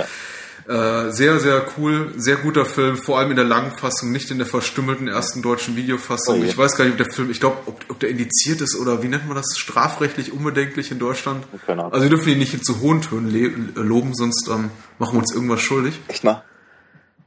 Äh, 0.69 1.13
sehr, 1.13 1.41
sehr 1.41 1.65
cool, 1.79 2.13
sehr 2.19 2.37
guter 2.37 2.67
Film, 2.67 2.99
vor 2.99 3.19
allem 3.19 3.31
in 3.31 3.37
der 3.37 3.47
langen 3.47 3.71
Fassung, 3.71 4.13
nicht 4.13 4.31
in 4.31 4.37
der 4.37 4.47
verstümmelten 4.47 5.09
ersten 5.09 5.41
deutschen 5.41 5.77
Videofassung. 5.77 6.43
Oh 6.43 6.45
ich 6.45 6.59
weiß 6.59 6.77
gar 6.77 6.85
nicht, 6.85 6.93
ob 6.93 7.07
der 7.07 7.11
Film, 7.11 7.31
ich 7.31 7.41
glaube, 7.41 7.57
ob, 7.65 7.83
ob 7.89 7.99
der 8.01 8.11
indiziert 8.11 8.61
ist 8.61 8.77
oder 8.79 9.03
wie 9.03 9.09
nennt 9.09 9.27
man 9.27 9.35
das, 9.35 9.57
strafrechtlich 9.57 10.31
unbedenklich 10.31 10.91
in 10.91 10.99
Deutschland. 10.99 11.47
Keine 11.65 11.81
Ahnung. 11.81 11.95
Also 11.95 12.05
wir 12.05 12.11
dürfen 12.11 12.29
ihn 12.31 12.39
nicht 12.39 12.53
in 12.53 12.63
zu 12.63 12.81
hohen 12.81 13.01
Tönen 13.01 13.31
le- 13.31 13.83
loben, 13.83 14.15
sonst 14.15 14.47
ähm, 14.49 14.69
machen 14.99 15.15
wir 15.15 15.21
uns 15.21 15.33
irgendwas 15.35 15.63
schuldig. 15.63 15.99
Echt 16.09 16.23
mal? 16.25 16.45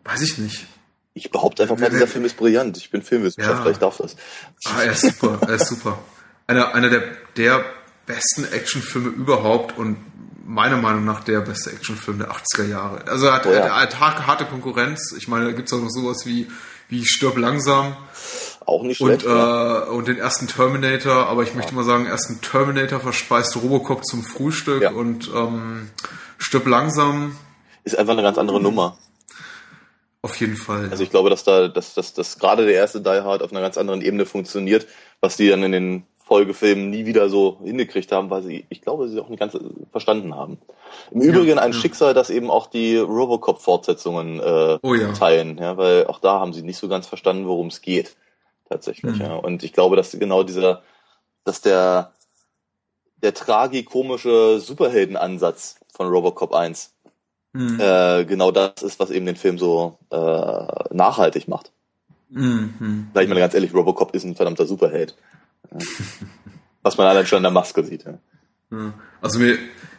Weiß 0.03 0.21
ich 0.21 0.37
nicht. 0.37 0.67
Ich 1.15 1.31
behaupte 1.31 1.63
einfach 1.63 1.77
mal, 1.79 1.89
dieser 1.89 2.05
Film 2.07 2.25
ist 2.25 2.37
brillant. 2.37 2.77
Ich 2.77 2.91
bin 2.91 3.01
Filmwissenschaftler, 3.01 3.65
Ja. 3.65 3.71
ich 3.71 3.77
darf 3.79 3.97
das. 3.97 4.15
Ah, 4.65 4.83
er 4.83 4.91
ist 4.91 5.01
super, 5.01 5.39
er 5.41 5.55
ist 5.55 5.67
super. 5.67 5.97
Einer, 6.45 6.75
einer 6.75 6.89
der, 6.91 7.03
der 7.37 7.65
besten 8.05 8.43
Actionfilme 8.51 9.09
überhaupt 9.09 9.77
und 9.79 9.97
meiner 10.53 10.77
Meinung 10.77 11.05
nach 11.05 11.23
der 11.23 11.39
beste 11.41 11.71
Actionfilm 11.71 12.19
der 12.19 12.29
80er 12.31 12.65
Jahre. 12.67 13.07
Also 13.07 13.27
er 13.27 13.33
hat, 13.33 13.45
Oh 13.45 13.51
ja. 13.51 13.57
er 13.59 13.75
hat 13.81 13.99
harte, 13.99 14.45
Konkurrenz. 14.45 15.13
Ich 15.17 15.27
meine, 15.27 15.45
da 15.45 15.51
gibt's 15.53 15.71
auch 15.73 15.79
noch 15.79 15.89
sowas 15.89 16.25
wie, 16.25 16.47
wie 16.89 17.05
Stirb 17.05 17.37
langsam 17.37 17.95
Auch 18.65 18.83
nicht 18.83 18.99
und, 19.01 19.21
schlecht. 19.21 19.25
ja. 19.25 19.83
äh, 19.83 19.89
und 19.89 20.07
den 20.07 20.17
ersten 20.17 20.47
Terminator, 20.47 21.27
aber 21.27 21.43
ich 21.43 21.53
möchte 21.55 21.73
mal 21.73 21.83
sagen, 21.85 22.05
ersten 22.05 22.41
Terminator 22.41 22.99
verspeist 22.99 23.55
Robocop 23.55 24.03
zum 24.05 24.23
Frühstück 24.23 24.81
Ja. 24.83 24.91
und 24.91 25.29
ähm, 25.33 25.89
Stirb 26.37 26.67
langsam 26.67 27.37
Ist 27.85 27.97
einfach 27.97 28.13
eine 28.13 28.21
ganz 28.23 28.37
andere 28.37 28.59
Nummer. 28.61 28.97
auf 30.21 30.35
jeden 30.35 30.57
Fall. 30.57 30.89
Also 30.91 31.03
ich 31.03 31.09
glaube, 31.11 31.29
dass 31.29 31.43
da, 31.45 31.67
dass, 31.69 31.93
dass, 31.93 32.13
dass 32.13 32.37
gerade 32.39 32.65
der 32.65 32.75
erste 32.75 32.99
Die 33.01 33.09
Hard 33.09 33.41
auf 33.41 33.51
einer 33.51 33.61
ganz 33.61 33.77
anderen 33.77 34.01
Ebene 34.01 34.25
funktioniert, 34.25 34.85
was 35.21 35.37
die 35.37 35.47
dann 35.49 35.63
in 35.63 35.71
den 35.71 36.03
Folgefilmen 36.31 36.89
nie 36.89 37.05
wieder 37.05 37.27
so 37.27 37.57
hingekriegt 37.61 38.13
haben, 38.13 38.29
weil 38.29 38.41
sie, 38.41 38.65
ich 38.69 38.81
glaube, 38.81 39.09
sie 39.09 39.19
auch 39.19 39.27
nicht 39.27 39.41
ganz 39.41 39.57
verstanden 39.91 40.33
haben. 40.33 40.59
Im 41.11 41.19
Übrigen 41.19 41.59
ein 41.59 41.73
ja. 41.73 41.77
Schicksal, 41.77 42.13
das 42.13 42.29
eben 42.29 42.49
auch 42.49 42.67
die 42.67 42.95
Robocop-Fortsetzungen 42.95 44.39
äh, 44.39 44.79
Oh 44.81 44.93
ja. 44.93 45.11
teilen, 45.11 45.57
ja, 45.57 45.75
weil 45.75 46.07
auch 46.07 46.19
da 46.19 46.39
haben 46.39 46.53
sie 46.53 46.61
nicht 46.61 46.77
so 46.77 46.87
ganz 46.87 47.05
verstanden, 47.05 47.47
worum 47.47 47.67
es 47.67 47.81
geht, 47.81 48.15
tatsächlich. 48.69 49.15
Mhm. 49.15 49.21
Ja. 49.21 49.35
Und 49.35 49.65
ich 49.65 49.73
glaube, 49.73 49.97
dass 49.97 50.11
genau 50.11 50.43
dieser, 50.43 50.83
dass 51.43 51.59
der 51.59 52.13
der 53.21 53.33
tragikomische 53.33 54.61
Superheldenansatz 54.61 55.81
von 55.93 56.07
Robocop 56.07 56.53
1 56.53 56.93
Hm. 57.53 57.77
äh, 57.81 58.23
genau 58.23 58.51
das 58.51 58.81
ist, 58.81 59.01
was 59.01 59.11
eben 59.11 59.25
den 59.25 59.35
Film 59.35 59.57
so 59.59 59.97
äh, 60.09 60.95
nachhaltig 60.95 61.49
macht. 61.49 61.73
Hm, 62.31 62.73
hm. 62.79 63.07
Sag 63.13 63.23
ich 63.23 63.29
mal 63.29 63.37
ganz 63.37 63.53
ehrlich, 63.53 63.73
Robocop 63.73 64.15
ist 64.15 64.23
ein 64.23 64.35
verdammter 64.35 64.65
Superheld. 64.65 65.17
Was 66.81 66.97
man 66.97 67.07
allein 67.07 67.25
schon 67.25 67.37
an 67.37 67.43
der 67.43 67.51
Maske 67.51 67.83
sieht. 67.83 68.05
Ja. 68.05 68.17
Ja. 68.71 68.93
Also 69.21 69.39
mir, 69.39 69.57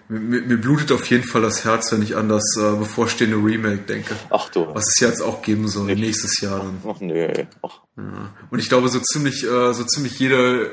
mir, 0.09 0.43
mir 0.43 0.57
blutet 0.57 0.93
auf 0.93 1.07
jeden 1.07 1.25
Fall 1.25 1.43
das 1.43 1.65
Herz, 1.65 1.93
wenn 1.93 2.03
ich 2.03 2.17
an 2.17 2.29
das 2.29 2.57
äh, 2.59 2.77
bevorstehende 2.77 3.37
Remake 3.37 3.79
denke. 3.89 4.15
Ach 4.31 4.49
du. 4.51 4.67
Was 4.75 4.85
es 4.89 5.01
ja 5.01 5.09
jetzt 5.09 5.21
auch 5.23 5.43
geben 5.43 5.69
soll, 5.69 5.87
Nicht. 5.87 6.01
nächstes 6.01 6.41
Jahr 6.41 6.59
dann. 6.59 6.79
Ach 6.89 7.01
nee. 7.01 7.47
Ach, 7.63 7.81
Ja. 7.97 8.31
Und 8.51 8.59
ich 8.59 8.69
glaube, 8.69 8.89
so 8.89 8.99
ziemlich, 9.01 9.45
äh, 9.45 9.73
so 9.73 9.85
ziemlich 9.85 10.19
jede, 10.19 10.71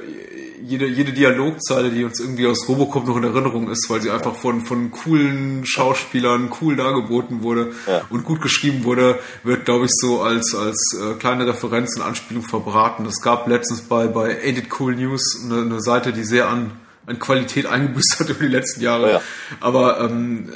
jede, 0.61 0.87
jede 0.87 1.13
Dialogzeile, 1.13 1.89
die 1.89 2.03
uns 2.03 2.19
irgendwie 2.19 2.47
aus 2.47 2.67
Robocop 2.67 3.05
noch 3.07 3.15
in 3.17 3.23
Erinnerung 3.23 3.69
ist, 3.69 3.89
weil 3.89 4.01
sie 4.01 4.09
einfach 4.11 4.35
von, 4.35 4.61
von 4.61 4.91
coolen 4.91 5.65
Schauspielern 5.65 6.49
cool 6.61 6.75
dargeboten 6.75 7.43
wurde 7.43 7.71
Ja. 7.87 8.01
und 8.09 8.23
gut 8.25 8.41
geschrieben 8.41 8.83
wurde, 8.83 9.19
wird, 9.43 9.63
glaube 9.65 9.85
ich, 9.85 9.91
so 9.93 10.21
als, 10.21 10.53
als 10.55 10.97
äh, 10.99 11.13
kleine 11.15 11.47
Referenz 11.47 11.95
und 11.95 12.01
Anspielung 12.01 12.43
verbraten. 12.43 13.05
Es 13.05 13.21
gab 13.21 13.47
letztens 13.47 13.81
bei, 13.81 14.07
bei 14.07 14.31
Ain't 14.43 14.57
It 14.57 14.67
Cool 14.79 14.95
News 14.95 15.41
eine, 15.45 15.61
eine 15.61 15.81
Seite, 15.81 16.11
die 16.13 16.23
sehr 16.25 16.49
an, 16.49 16.71
an 17.09 17.19
Qualität 17.19 17.65
eingebüßt 17.65 18.19
hat 18.19 18.29
über 18.29 18.41
die 18.41 18.51
letzten 18.51 18.81
Jahre. 18.81 19.11
Ja. 19.13 19.21
Aber 19.59 19.99
ähm, 19.99 20.49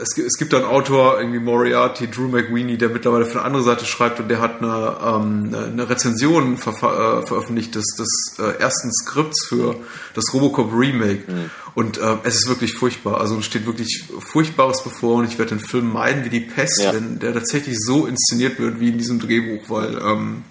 es, 0.00 0.16
es 0.18 0.36
gibt 0.38 0.54
einen 0.54 0.64
Autor, 0.64 1.18
irgendwie 1.18 1.38
Moriarty, 1.38 2.10
Drew 2.10 2.28
McWeeny, 2.28 2.76
der 2.78 2.88
mittlerweile 2.88 3.24
von 3.24 3.34
der 3.34 3.44
anderen 3.44 3.64
Seite 3.64 3.84
schreibt 3.84 4.20
und 4.20 4.28
der 4.28 4.40
hat 4.40 4.62
eine, 4.62 4.96
ähm, 5.04 5.54
eine 5.54 5.88
Rezension 5.88 6.56
ver 6.56 6.72
äh, 6.72 7.26
veröffentlicht 7.26 7.74
des, 7.74 7.84
des 7.96 8.36
äh, 8.38 8.60
ersten 8.60 8.92
Skripts 8.92 9.46
für 9.46 9.76
das 10.14 10.32
Robocop 10.32 10.72
Remake. 10.72 11.30
Mhm. 11.30 11.50
Und 11.74 11.98
äh, 11.98 12.16
es 12.24 12.36
ist 12.36 12.48
wirklich 12.48 12.74
furchtbar. 12.74 13.20
Also 13.20 13.38
es 13.38 13.44
steht 13.44 13.66
wirklich 13.66 14.04
Furchtbares 14.20 14.82
bevor 14.82 15.16
und 15.16 15.24
ich 15.24 15.38
werde 15.38 15.56
den 15.56 15.60
Film 15.60 15.92
meiden 15.92 16.24
wie 16.24 16.30
die 16.30 16.40
Pest, 16.40 16.82
ja. 16.82 16.94
wenn 16.94 17.18
der 17.18 17.34
tatsächlich 17.34 17.76
so 17.78 18.06
inszeniert 18.06 18.58
wird 18.58 18.80
wie 18.80 18.88
in 18.90 18.98
diesem 18.98 19.18
Drehbuch, 19.18 19.68
weil 19.68 19.98
ähm, 19.98 20.44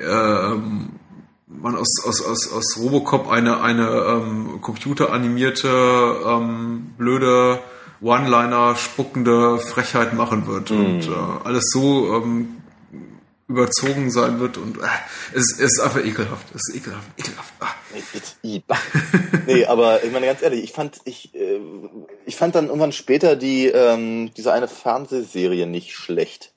ähm, 0.00 0.88
man 1.64 1.76
aus, 1.76 2.04
aus, 2.04 2.22
aus, 2.22 2.52
aus 2.52 2.78
Robocop 2.78 3.28
eine, 3.28 3.62
eine 3.62 3.88
ähm, 3.88 4.60
computeranimierte, 4.60 5.68
ähm, 6.26 6.92
blöde 6.98 7.58
One-Liner 8.02 8.76
spuckende 8.76 9.58
Frechheit 9.58 10.12
machen 10.12 10.46
wird 10.46 10.70
mm. 10.70 10.74
und 10.74 11.08
äh, 11.08 11.10
alles 11.44 11.70
so 11.72 12.16
ähm, 12.16 12.56
überzogen 13.48 14.10
sein 14.10 14.40
wird 14.40 14.58
und 14.58 14.76
äh, 14.76 14.82
es, 15.32 15.52
es 15.52 15.78
ist 15.78 15.80
einfach 15.80 16.04
ekelhaft. 16.04 16.46
Es 16.54 16.68
ist 16.68 16.76
ekelhaft, 16.76 17.08
ekelhaft. 17.18 17.54
Ah. 17.60 17.68
nee, 19.46 19.64
aber 19.64 20.04
ich 20.04 20.12
meine 20.12 20.26
ganz 20.26 20.42
ehrlich, 20.42 20.64
ich 20.64 20.72
fand 20.72 21.00
ich 21.04 21.34
äh, 21.34 21.60
ich 22.26 22.36
fand 22.36 22.54
dann 22.54 22.66
irgendwann 22.66 22.92
später 22.92 23.36
die 23.36 23.68
ähm, 23.68 24.32
diese 24.36 24.52
eine 24.52 24.68
Fernsehserie 24.68 25.66
nicht 25.66 25.92
schlecht. 25.92 26.53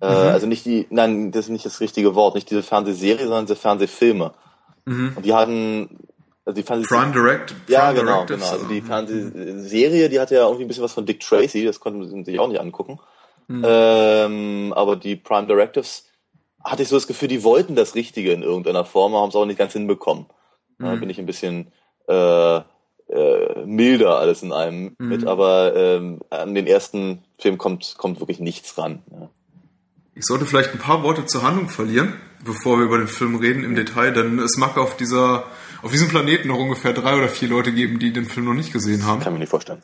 Äh, 0.00 0.06
mhm. 0.06 0.28
Also 0.32 0.46
nicht 0.46 0.64
die, 0.64 0.86
nein, 0.90 1.32
das 1.32 1.46
ist 1.46 1.50
nicht 1.50 1.66
das 1.66 1.80
richtige 1.80 2.14
Wort, 2.14 2.34
nicht 2.34 2.50
diese 2.50 2.62
Fernsehserie, 2.62 3.24
sondern 3.24 3.46
diese 3.46 3.56
Fernsehfilme. 3.56 4.34
Mhm. 4.84 5.12
Und 5.16 5.24
die 5.24 5.34
hatten, 5.34 5.98
also 6.44 6.60
die 6.60 6.62
Fernseh 6.62 6.86
Prime 6.88 7.12
Direct. 7.12 7.54
ja, 7.68 7.92
genau, 7.92 8.24
genau. 8.26 8.50
Also 8.50 8.66
die 8.66 8.82
Fernsehserie, 8.82 10.08
die 10.08 10.20
hatte 10.20 10.34
ja 10.34 10.42
irgendwie 10.42 10.64
ein 10.64 10.68
bisschen 10.68 10.84
was 10.84 10.92
von 10.92 11.06
Dick 11.06 11.20
Tracy, 11.20 11.64
das 11.64 11.80
konnten 11.80 12.06
sie 12.08 12.24
sich 12.24 12.38
auch 12.38 12.48
nicht 12.48 12.60
angucken. 12.60 12.98
Mhm. 13.48 13.62
Ähm, 13.66 14.72
aber 14.74 14.96
die 14.96 15.16
Prime 15.16 15.46
Directives 15.46 16.06
hatte 16.62 16.82
ich 16.82 16.88
so 16.88 16.96
das 16.96 17.06
Gefühl, 17.06 17.28
die 17.28 17.44
wollten 17.44 17.76
das 17.76 17.94
Richtige 17.94 18.32
in 18.32 18.42
irgendeiner 18.42 18.84
Form, 18.84 19.14
haben 19.14 19.28
es 19.28 19.36
auch 19.36 19.44
nicht 19.44 19.58
ganz 19.58 19.74
hinbekommen. 19.74 20.26
Mhm. 20.78 20.84
Da 20.84 20.94
bin 20.96 21.10
ich 21.10 21.18
ein 21.18 21.26
bisschen 21.26 21.72
äh, 22.08 22.60
äh, 23.08 23.64
milder 23.66 24.18
alles 24.18 24.42
in 24.42 24.52
einem 24.52 24.96
mhm. 24.98 25.08
mit, 25.08 25.26
aber 25.26 25.76
ähm, 25.76 26.20
an 26.30 26.54
den 26.54 26.66
ersten 26.66 27.22
Film 27.38 27.58
kommt, 27.58 27.96
kommt 27.98 28.20
wirklich 28.20 28.40
nichts 28.40 28.76
ran. 28.78 29.02
Ja. 29.10 29.30
Ich 30.16 30.24
sollte 30.26 30.46
vielleicht 30.46 30.72
ein 30.72 30.78
paar 30.78 31.02
Worte 31.02 31.26
zur 31.26 31.42
Handlung 31.42 31.68
verlieren, 31.68 32.14
bevor 32.44 32.78
wir 32.78 32.84
über 32.84 32.98
den 32.98 33.08
Film 33.08 33.34
reden 33.36 33.64
im 33.64 33.74
Detail, 33.74 34.12
denn 34.12 34.38
es 34.38 34.56
mag 34.56 34.76
auf 34.76 34.96
dieser, 34.96 35.46
auf 35.82 35.90
diesem 35.90 36.08
Planeten 36.08 36.48
noch 36.48 36.58
ungefähr 36.58 36.92
drei 36.92 37.16
oder 37.16 37.28
vier 37.28 37.48
Leute 37.48 37.72
geben, 37.72 37.98
die 37.98 38.12
den 38.12 38.26
Film 38.26 38.46
noch 38.46 38.54
nicht 38.54 38.72
gesehen 38.72 39.04
haben. 39.04 39.20
Kann 39.20 39.32
mir 39.32 39.40
nicht 39.40 39.50
vorstellen. 39.50 39.82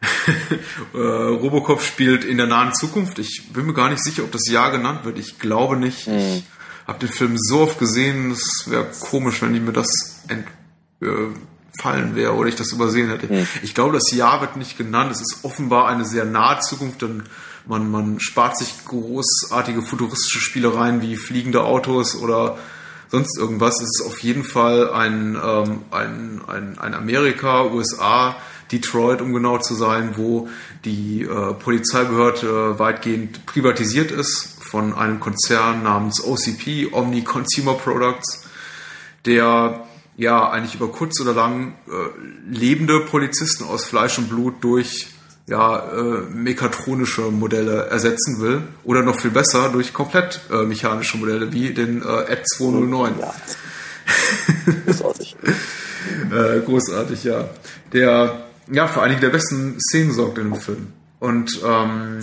äh, 0.94 0.98
Robocop 0.98 1.82
spielt 1.82 2.24
in 2.24 2.38
der 2.38 2.46
nahen 2.46 2.74
Zukunft. 2.74 3.18
Ich 3.18 3.52
bin 3.52 3.66
mir 3.66 3.74
gar 3.74 3.90
nicht 3.90 4.02
sicher, 4.02 4.24
ob 4.24 4.32
das 4.32 4.48
Jahr 4.48 4.70
genannt 4.70 5.04
wird. 5.04 5.18
Ich 5.18 5.38
glaube 5.38 5.76
nicht. 5.76 6.08
Mhm. 6.08 6.42
Ich 6.42 6.44
habe 6.86 6.98
den 6.98 7.08
Film 7.08 7.34
so 7.36 7.60
oft 7.60 7.78
gesehen, 7.78 8.32
es 8.32 8.64
wäre 8.66 8.86
komisch, 9.00 9.42
wenn 9.42 9.54
ich 9.54 9.60
mir 9.60 9.72
das 9.72 10.24
entfallen 11.00 12.12
äh, 12.12 12.16
wäre 12.16 12.34
oder 12.34 12.48
ich 12.48 12.56
das 12.56 12.72
übersehen 12.72 13.10
hätte. 13.10 13.32
Mhm. 13.32 13.46
Ich 13.62 13.74
glaube, 13.74 13.92
das 13.92 14.10
Jahr 14.12 14.40
wird 14.40 14.56
nicht 14.56 14.78
genannt. 14.78 15.12
Es 15.12 15.20
ist 15.20 15.44
offenbar 15.44 15.88
eine 15.88 16.04
sehr 16.04 16.24
nahe 16.24 16.58
Zukunft, 16.60 17.02
denn 17.02 17.22
man, 17.66 17.90
man 17.90 18.20
spart 18.20 18.58
sich 18.58 18.84
großartige 18.84 19.82
futuristische 19.82 20.40
Spielereien 20.40 21.02
wie 21.02 21.16
fliegende 21.16 21.64
Autos 21.64 22.16
oder 22.16 22.58
sonst 23.08 23.38
irgendwas. 23.38 23.80
Es 23.80 24.00
ist 24.00 24.06
auf 24.06 24.18
jeden 24.20 24.44
Fall 24.44 24.90
ein, 24.90 25.36
ähm, 25.42 25.82
ein, 25.90 26.40
ein, 26.46 26.78
ein 26.78 26.94
Amerika, 26.94 27.66
USA, 27.66 28.36
Detroit, 28.72 29.20
um 29.20 29.32
genau 29.32 29.58
zu 29.58 29.74
sein, 29.74 30.16
wo 30.16 30.48
die 30.84 31.22
äh, 31.22 31.52
Polizeibehörde 31.54 32.78
weitgehend 32.78 33.44
privatisiert 33.46 34.10
ist 34.10 34.56
von 34.60 34.94
einem 34.94 35.20
Konzern 35.20 35.82
namens 35.82 36.24
OCP, 36.24 36.92
Omni 36.92 37.22
Consumer 37.22 37.74
Products, 37.74 38.46
der 39.26 39.86
ja 40.16 40.48
eigentlich 40.48 40.74
über 40.74 40.88
kurz 40.88 41.20
oder 41.20 41.34
lang 41.34 41.74
äh, 41.86 41.90
lebende 42.50 43.00
Polizisten 43.00 43.64
aus 43.64 43.84
Fleisch 43.84 44.16
und 44.18 44.30
Blut 44.30 44.54
durch 44.62 45.11
ja, 45.46 45.78
äh, 45.92 46.20
mechatronische 46.30 47.22
Modelle 47.22 47.86
ersetzen 47.86 48.40
will 48.40 48.62
oder 48.84 49.02
noch 49.02 49.18
viel 49.18 49.30
besser 49.30 49.70
durch 49.70 49.92
komplett 49.92 50.40
äh, 50.50 50.64
mechanische 50.64 51.16
Modelle 51.18 51.52
wie 51.52 51.74
den 51.74 52.02
äh, 52.02 52.32
Ed 52.32 52.48
209. 52.48 53.14
Ja. 53.18 53.34
großartig. 54.86 55.36
äh, 56.30 56.60
großartig, 56.60 57.24
ja. 57.24 57.48
Der 57.92 58.46
ja 58.70 58.86
für 58.86 59.02
einige 59.02 59.20
der 59.20 59.30
besten 59.30 59.78
Szenen 59.80 60.12
sorgt 60.12 60.38
in 60.38 60.50
dem 60.50 60.60
Film. 60.60 60.92
Und 61.18 61.60
ähm, 61.64 62.20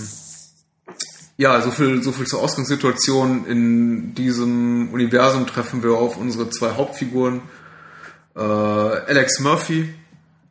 ja, 1.38 1.61
so 1.61 1.72
viel, 1.72 2.03
so 2.03 2.11
viel 2.11 2.28
zur 2.28 2.41
Ausgangssituation. 2.41 3.45
In 3.45 4.13
diesem 4.13 4.91
Universum 4.91 5.47
treffen 5.47 5.84
wir 5.84 5.93
auf 5.93 6.17
unsere 6.17 6.49
zwei 6.49 6.72
Hauptfiguren. 6.72 7.41
Äh, 8.36 8.41
Alex 8.41 9.39
Murphy, 9.39 9.93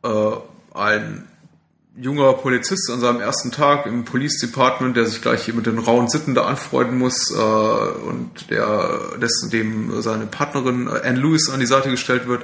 äh, 0.03 0.31
ein 0.73 1.27
junger 1.97 2.33
Polizist 2.33 2.89
an 2.91 2.99
seinem 2.99 3.19
ersten 3.19 3.51
Tag 3.51 3.85
im 3.85 4.05
Police 4.05 4.39
Department, 4.39 4.95
der 4.95 5.05
sich 5.05 5.21
gleich 5.21 5.43
hier 5.43 5.53
mit 5.53 5.65
den 5.65 5.79
rauen 5.79 6.07
Sitten 6.07 6.35
da 6.35 6.45
anfreunden 6.45 6.97
muss 6.97 7.31
äh, 7.31 7.35
und 7.35 8.49
der 8.49 9.17
dessen 9.21 9.49
dem 9.49 10.01
seine 10.01 10.25
Partnerin 10.25 10.87
äh, 10.87 11.07
Anne 11.07 11.19
Lewis 11.19 11.49
an 11.49 11.59
die 11.59 11.65
Seite 11.65 11.89
gestellt 11.89 12.27
wird 12.27 12.43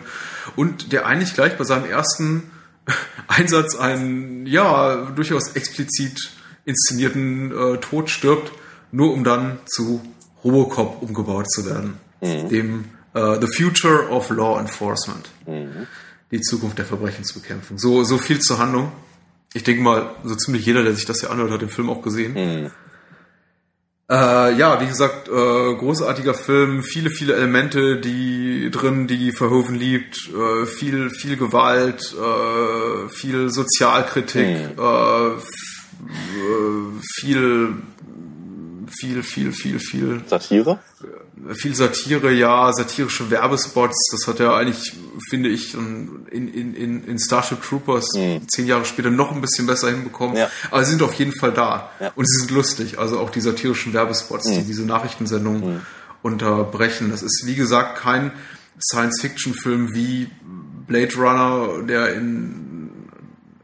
und 0.55 0.91
der 0.91 1.05
eigentlich 1.05 1.33
gleich 1.33 1.57
bei 1.57 1.63
seinem 1.63 1.85
ersten 1.85 2.43
Einsatz 3.27 3.75
einen 3.75 4.45
ja 4.45 5.11
durchaus 5.15 5.55
explizit 5.55 6.31
inszenierten 6.65 7.51
äh, 7.51 7.77
Tod 7.77 8.09
stirbt, 8.09 8.51
nur 8.91 9.13
um 9.13 9.23
dann 9.23 9.59
zu 9.65 10.01
Robocop 10.43 11.01
umgebaut 11.01 11.49
zu 11.49 11.65
werden, 11.65 11.97
mhm. 12.21 12.49
dem 12.49 12.85
äh, 13.13 13.39
The 13.39 13.47
Future 13.47 14.09
of 14.09 14.29
Law 14.29 14.59
Enforcement. 14.59 15.29
Mhm. 15.45 15.87
Die 16.31 16.41
Zukunft 16.41 16.79
der 16.79 16.85
Verbrechensbekämpfung. 16.85 17.77
So, 17.77 18.03
so 18.03 18.17
viel 18.17 18.39
zur 18.39 18.57
Handlung 18.57 18.91
ich 19.55 19.63
denke 19.63 19.81
mal, 19.81 20.09
so 20.23 20.35
ziemlich 20.35 20.65
jeder, 20.65 20.83
der 20.83 20.93
sich 20.93 21.05
das 21.05 21.21
hier 21.21 21.31
anhört, 21.31 21.49
hat 21.49 21.61
den 21.61 21.69
Film 21.69 21.89
auch 21.89 22.01
gesehen. 22.01 22.33
Mhm. 22.33 22.71
Äh, 24.11 24.57
ja, 24.57 24.81
wie 24.81 24.85
gesagt, 24.85 25.29
äh, 25.29 25.31
großartiger 25.75 26.33
Film, 26.33 26.83
viele, 26.83 27.09
viele 27.09 27.35
Elemente, 27.35 27.99
die 27.99 28.69
drin, 28.69 29.07
die 29.07 29.31
Verhoeven 29.31 29.75
liebt, 29.75 30.29
äh, 30.29 30.65
viel, 30.65 31.09
viel 31.09 31.37
Gewalt, 31.37 32.13
äh, 32.13 33.09
viel 33.09 33.49
Sozialkritik, 33.49 34.77
mhm. 34.77 35.41
viel 37.15 37.77
viel, 38.99 39.23
viel, 39.23 39.51
viel, 39.51 39.79
viel. 39.79 40.21
Satire? 40.27 40.79
Viel 41.53 41.75
Satire, 41.75 42.31
ja, 42.31 42.71
satirische 42.73 43.29
Werbespots. 43.29 44.09
Das 44.11 44.27
hat 44.27 44.39
er 44.39 44.55
eigentlich, 44.55 44.93
finde 45.29 45.49
ich, 45.49 45.73
in, 45.73 46.25
in, 46.31 46.73
in, 46.73 47.03
in 47.03 47.19
Starship 47.19 47.61
Troopers 47.61 48.07
mhm. 48.15 48.47
zehn 48.47 48.67
Jahre 48.67 48.85
später 48.85 49.09
noch 49.09 49.31
ein 49.31 49.41
bisschen 49.41 49.67
besser 49.67 49.89
hinbekommen. 49.89 50.37
Ja. 50.37 50.49
Aber 50.71 50.83
sie 50.83 50.91
sind 50.91 51.03
auf 51.03 51.13
jeden 51.15 51.33
Fall 51.33 51.51
da. 51.51 51.89
Ja. 51.99 52.11
Und 52.15 52.27
sie 52.27 52.39
sind 52.39 52.51
lustig. 52.51 52.99
Also 52.99 53.19
auch 53.19 53.29
die 53.29 53.41
satirischen 53.41 53.93
Werbespots, 53.93 54.47
mhm. 54.47 54.53
die 54.53 54.63
diese 54.63 54.85
Nachrichtensendung 54.85 55.73
mhm. 55.73 55.81
unterbrechen. 56.21 57.11
Das 57.11 57.21
ist, 57.21 57.43
wie 57.45 57.55
gesagt, 57.55 57.99
kein 57.99 58.31
Science-Fiction-Film 58.81 59.93
wie 59.93 60.29
Blade 60.87 61.15
Runner, 61.15 61.83
der 61.87 62.15
in 62.15 62.64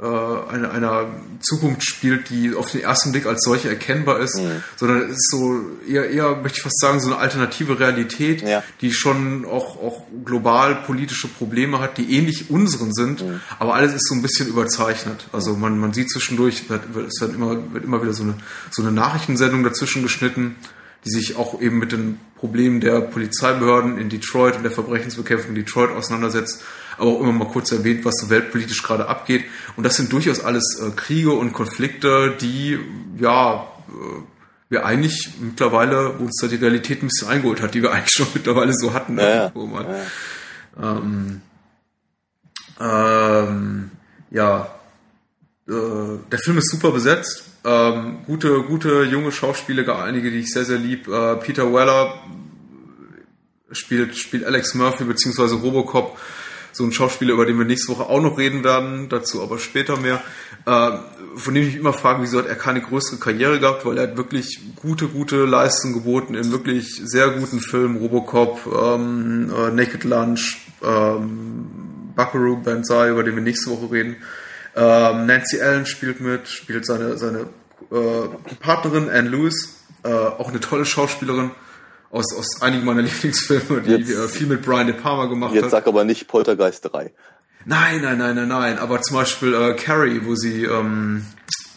äh, 0.01 0.05
einer, 0.05 0.71
einer 0.71 1.09
Zukunft 1.41 1.83
spielt, 1.83 2.31
die 2.31 2.55
auf 2.55 2.71
den 2.71 2.81
ersten 2.81 3.11
Blick 3.11 3.27
als 3.27 3.43
solche 3.43 3.69
erkennbar 3.69 4.19
ist, 4.19 4.37
mhm. 4.37 4.63
sondern 4.75 5.03
es 5.03 5.11
ist 5.11 5.29
so 5.29 5.59
eher, 5.87 6.09
eher, 6.09 6.35
möchte 6.37 6.57
ich 6.57 6.63
fast 6.63 6.79
sagen, 6.79 6.99
so 6.99 7.11
eine 7.11 7.19
alternative 7.19 7.79
Realität, 7.79 8.41
ja. 8.41 8.63
die 8.81 8.93
schon 8.93 9.45
auch, 9.45 9.77
auch 9.79 10.01
global 10.25 10.73
politische 10.87 11.27
Probleme 11.27 11.79
hat, 11.79 11.99
die 11.99 12.17
ähnlich 12.17 12.49
unseren 12.49 12.93
sind, 12.93 13.21
mhm. 13.21 13.41
aber 13.59 13.75
alles 13.75 13.93
ist 13.93 14.07
so 14.07 14.15
ein 14.15 14.23
bisschen 14.23 14.47
überzeichnet. 14.47 15.27
Also 15.33 15.55
man, 15.55 15.77
man 15.77 15.93
sieht 15.93 16.09
zwischendurch, 16.09 16.67
wird, 16.67 16.95
wird, 16.95 17.09
es 17.13 17.21
wird, 17.21 17.35
immer, 17.35 17.71
wird 17.71 17.83
immer 17.83 18.01
wieder 18.01 18.13
so 18.13 18.23
eine, 18.23 18.33
so 18.71 18.81
eine 18.81 18.91
Nachrichtensendung 18.91 19.63
dazwischen 19.63 20.01
geschnitten, 20.01 20.55
die 21.05 21.11
sich 21.11 21.35
auch 21.35 21.61
eben 21.61 21.77
mit 21.77 21.91
den 21.91 22.19
Problemen 22.37 22.79
der 22.81 23.01
Polizeibehörden 23.01 23.99
in 23.99 24.09
Detroit 24.09 24.55
und 24.55 24.63
der 24.63 24.71
Verbrechensbekämpfung 24.71 25.49
in 25.49 25.55
Detroit 25.55 25.91
auseinandersetzt 25.91 26.63
aber 27.01 27.11
auch 27.11 27.21
immer 27.21 27.31
mal 27.31 27.47
kurz 27.47 27.71
erwähnt, 27.71 28.05
was 28.05 28.15
so 28.17 28.29
weltpolitisch 28.29 28.83
gerade 28.83 29.07
abgeht. 29.07 29.45
Und 29.75 29.83
das 29.83 29.95
sind 29.95 30.13
durchaus 30.13 30.39
alles 30.39 30.79
äh, 30.79 30.91
Kriege 30.91 31.31
und 31.31 31.51
Konflikte, 31.51 32.37
die 32.39 32.79
ja 33.19 33.67
äh, 33.89 34.21
wir 34.69 34.85
eigentlich 34.85 35.31
mittlerweile, 35.39 36.19
wo 36.19 36.25
uns 36.25 36.37
da 36.39 36.47
die 36.47 36.55
Realität 36.55 37.01
ein 37.01 37.07
bisschen 37.07 37.27
eingeholt 37.27 37.61
hat, 37.61 37.73
die 37.73 37.81
wir 37.81 37.91
eigentlich 37.93 38.11
schon 38.11 38.27
mittlerweile 38.33 38.73
so 38.73 38.93
hatten. 38.93 39.17
Ja, 39.17 39.51
ja. 39.51 39.51
Ähm, 40.79 41.41
ähm, 42.79 43.91
ja, 44.29 44.75
äh, 45.67 45.71
der 46.31 46.39
Film 46.39 46.59
ist 46.59 46.69
super 46.69 46.91
besetzt. 46.91 47.45
Ähm, 47.65 48.19
gute, 48.27 48.61
gute 48.61 49.03
junge 49.03 49.31
Schauspieler, 49.31 50.03
einige, 50.03 50.29
die 50.29 50.39
ich 50.39 50.51
sehr, 50.51 50.65
sehr 50.65 50.77
lieb. 50.77 51.07
Äh, 51.07 51.35
Peter 51.37 51.73
Weller 51.73 52.13
spielt, 53.71 54.15
spielt 54.17 54.45
Alex 54.45 54.75
Murphy 54.75 55.03
beziehungsweise 55.03 55.55
Robocop 55.55 56.17
so 56.71 56.83
ein 56.83 56.91
Schauspieler, 56.91 57.33
über 57.33 57.45
den 57.45 57.57
wir 57.57 57.65
nächste 57.65 57.91
Woche 57.91 58.03
auch 58.03 58.21
noch 58.21 58.37
reden 58.37 58.63
werden, 58.63 59.09
dazu 59.09 59.41
aber 59.41 59.59
später 59.59 59.97
mehr, 59.97 60.21
äh, 60.65 60.91
von 61.35 61.53
dem 61.53 61.63
ich 61.63 61.69
mich 61.69 61.77
immer 61.77 61.93
frage, 61.93 62.21
wieso 62.21 62.39
hat 62.39 62.47
er 62.47 62.55
keine 62.55 62.81
größere 62.81 63.19
Karriere 63.19 63.59
gehabt, 63.59 63.85
weil 63.85 63.97
er 63.97 64.03
hat 64.03 64.17
wirklich 64.17 64.59
gute, 64.75 65.07
gute 65.07 65.45
Leistungen 65.45 65.93
geboten 65.93 66.35
in 66.35 66.51
wirklich 66.51 67.01
sehr 67.03 67.29
guten 67.31 67.59
Filmen, 67.59 67.97
Robocop, 67.97 68.59
ähm, 68.67 69.51
äh, 69.55 69.71
Naked 69.71 70.03
Lunch, 70.03 70.57
ähm, 70.83 71.67
Buckaroo 72.15 72.57
Banzai, 72.57 73.09
über 73.09 73.23
den 73.23 73.35
wir 73.35 73.43
nächste 73.43 73.71
Woche 73.71 73.91
reden. 73.91 74.17
Ähm, 74.75 75.25
Nancy 75.25 75.61
Allen 75.61 75.85
spielt 75.85 76.21
mit, 76.21 76.47
spielt 76.47 76.85
seine, 76.85 77.17
seine 77.17 77.47
äh, 77.91 78.55
Partnerin 78.59 79.09
Anne 79.09 79.29
Lewis, 79.29 79.83
äh, 80.03 80.09
auch 80.09 80.49
eine 80.49 80.59
tolle 80.59 80.85
Schauspielerin 80.85 81.51
aus, 82.11 82.25
aus 82.37 82.61
einigen 82.61 82.85
meiner 82.85 83.01
Lieblingsfilme, 83.03 83.81
die 83.81 83.91
Jetzt- 83.91 84.31
viel 84.35 84.47
mit 84.47 84.61
Brian 84.61 84.87
De 84.87 84.95
Palma 84.95 85.25
gemacht 85.25 85.53
Jetzt 85.53 85.65
hat. 85.65 85.71
sag 85.71 85.87
aber 85.87 86.03
nicht 86.03 86.27
Poltergeist 86.27 86.91
3. 86.91 87.11
Nein, 87.65 88.01
nein, 88.01 88.17
nein, 88.17 88.35
nein, 88.35 88.47
nein. 88.47 88.79
Aber 88.79 89.01
zum 89.01 89.17
Beispiel 89.17 89.53
äh, 89.53 89.73
Carrie, 89.75 90.21
wo 90.25 90.35
sie 90.35 90.63
ähm, 90.65 91.23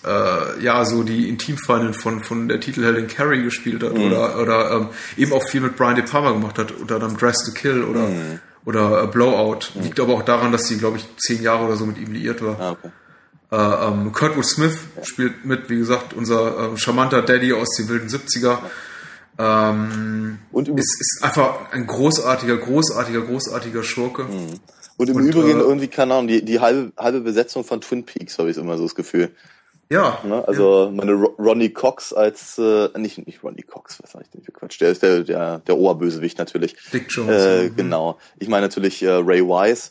äh, 0.04 0.62
ja 0.62 0.84
so 0.86 1.02
die 1.02 1.28
Intimfeindin 1.28 1.92
von 1.94 2.22
von 2.24 2.48
der 2.48 2.58
Titelheldin 2.60 3.06
Carrie 3.06 3.42
gespielt 3.42 3.82
hat 3.82 3.92
oder 3.92 4.38
oder 4.40 4.70
ähm, 4.72 4.88
eben 5.18 5.32
auch 5.34 5.46
viel 5.46 5.60
mit 5.60 5.76
Brian 5.76 5.94
De 5.96 6.04
Palma 6.04 6.32
gemacht 6.32 6.58
hat, 6.58 6.72
unter 6.72 6.94
anderem 6.96 7.16
Dress 7.18 7.44
to 7.44 7.52
Kill 7.52 7.82
oder 7.84 8.08
oder 8.64 9.02
äh, 9.02 9.06
Blowout. 9.08 9.58
Liegt 9.82 10.00
aber 10.00 10.14
auch 10.14 10.22
daran, 10.22 10.52
dass 10.52 10.66
sie 10.68 10.78
glaube 10.78 10.96
ich 10.96 11.06
zehn 11.18 11.42
Jahre 11.42 11.64
oder 11.66 11.76
so 11.76 11.84
mit 11.84 11.98
ihm 11.98 12.12
liiert 12.12 12.42
war. 12.42 12.58
Ah, 12.58 12.70
okay. 12.72 12.90
Äh, 13.52 13.88
ähm, 13.88 14.10
Kurtwood 14.12 14.46
Smith 14.46 14.78
spielt 15.02 15.44
mit, 15.44 15.68
wie 15.68 15.76
gesagt, 15.76 16.14
unser 16.14 16.70
ähm, 16.70 16.78
charmanter 16.78 17.20
Daddy 17.20 17.52
aus 17.52 17.68
den 17.76 17.88
wilden 17.88 18.08
70er. 18.08 18.58
Ähm, 19.38 20.38
Und 20.52 20.68
ist, 20.68 21.00
ist 21.00 21.20
einfach 21.22 21.72
ein 21.72 21.86
großartiger, 21.86 22.56
großartiger, 22.56 23.22
großartiger 23.22 23.82
Schurke. 23.82 24.26
und 24.96 25.10
im 25.10 25.16
und, 25.16 25.26
Übrigen 25.26 25.60
äh, 25.60 25.62
irgendwie, 25.62 25.88
keine 25.88 26.14
Ahnung, 26.14 26.28
die, 26.28 26.44
die 26.44 26.60
halbe, 26.60 26.92
halbe 26.96 27.20
Besetzung 27.20 27.64
von 27.64 27.80
Twin 27.80 28.04
Peaks, 28.04 28.38
habe 28.38 28.50
ich 28.50 28.56
immer 28.56 28.76
so 28.76 28.84
das 28.84 28.94
Gefühl. 28.94 29.30
Ja, 29.90 30.20
Ne? 30.24 30.46
Also 30.48 30.90
meine 30.92 31.12
Ro 31.12 31.34
Ronnie 31.38 31.70
Cox 31.70 32.12
als, 32.12 32.58
äh, 32.58 32.88
nicht, 32.96 33.26
nicht 33.26 33.42
Ronnie 33.44 33.62
Cox, 33.62 34.02
was 34.02 34.12
sag 34.12 34.22
ich 34.22 34.30
denn 34.30 34.42
für 34.42 34.52
Quatsch, 34.52 34.80
der 34.80 34.90
ist 34.90 35.02
der, 35.02 35.20
der, 35.20 35.58
der 35.58 35.76
Oberbösewicht 35.76 36.38
natürlich. 36.38 36.74
Dick 36.92 37.06
Jones. 37.10 37.30
Äh, 37.30 37.64
ja. 37.64 37.68
genau. 37.76 38.18
Ich 38.38 38.48
meine 38.48 38.66
natürlich 38.66 39.02
äh, 39.02 39.10
Ray 39.10 39.42
Wise. 39.42 39.90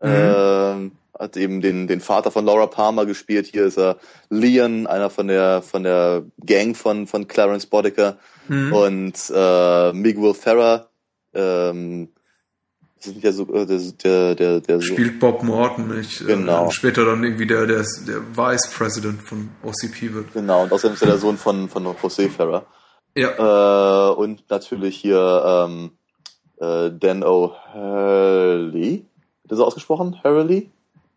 ähm, 0.00 0.92
hat 1.18 1.36
eben 1.36 1.60
den, 1.60 1.86
den 1.86 2.00
Vater 2.00 2.30
von 2.30 2.44
Laura 2.44 2.66
Palmer 2.66 3.06
gespielt. 3.06 3.46
Hier 3.46 3.66
ist 3.66 3.78
er 3.78 3.98
Leon, 4.30 4.86
einer 4.86 5.10
von 5.10 5.28
der 5.28 5.62
von 5.62 5.82
der 5.84 6.24
Gang 6.44 6.76
von, 6.76 7.06
von 7.06 7.28
Clarence 7.28 7.66
Boddicker. 7.66 8.18
Mhm. 8.48 8.72
Und 8.72 9.32
äh, 9.34 9.92
Miguel 9.92 10.34
Ferrer, 10.34 10.88
ähm, 11.32 12.08
nicht 13.06 13.22
der, 13.22 13.32
so- 13.34 13.52
äh, 13.54 13.66
der, 13.66 13.78
der, 14.02 14.34
der, 14.34 14.60
der 14.60 14.76
so, 14.80 14.86
Spielt 14.86 15.20
Bob 15.20 15.42
Morton, 15.42 15.96
nicht? 15.96 16.20
Äh, 16.22 16.24
Genau. 16.26 16.64
und 16.64 16.72
später 16.74 17.04
dann 17.04 17.22
irgendwie 17.22 17.46
der, 17.46 17.66
der, 17.66 17.84
der 18.06 18.20
Vice 18.36 18.70
President 18.74 19.22
von 19.22 19.50
OCP 19.62 20.14
wird. 20.14 20.32
Genau, 20.32 20.62
und 20.62 20.72
außerdem 20.72 20.94
ist 20.94 21.02
er 21.02 21.08
der 21.08 21.18
Sohn 21.18 21.36
von, 21.36 21.68
von 21.68 21.84
José 21.86 22.30
Ferrer. 22.30 22.64
Ja, 23.16 24.10
Äh, 24.10 24.14
und 24.14 24.48
natürlich 24.50 24.96
hier 24.96 25.66
ähm, 25.68 25.90
äh, 26.60 26.90
Dan 26.98 27.22
O'Hurley. 27.24 29.02
Wird 29.42 29.50
das 29.50 29.58
so 29.58 29.66
ausgesprochen? 29.66 30.18
Hurley? 30.24 30.70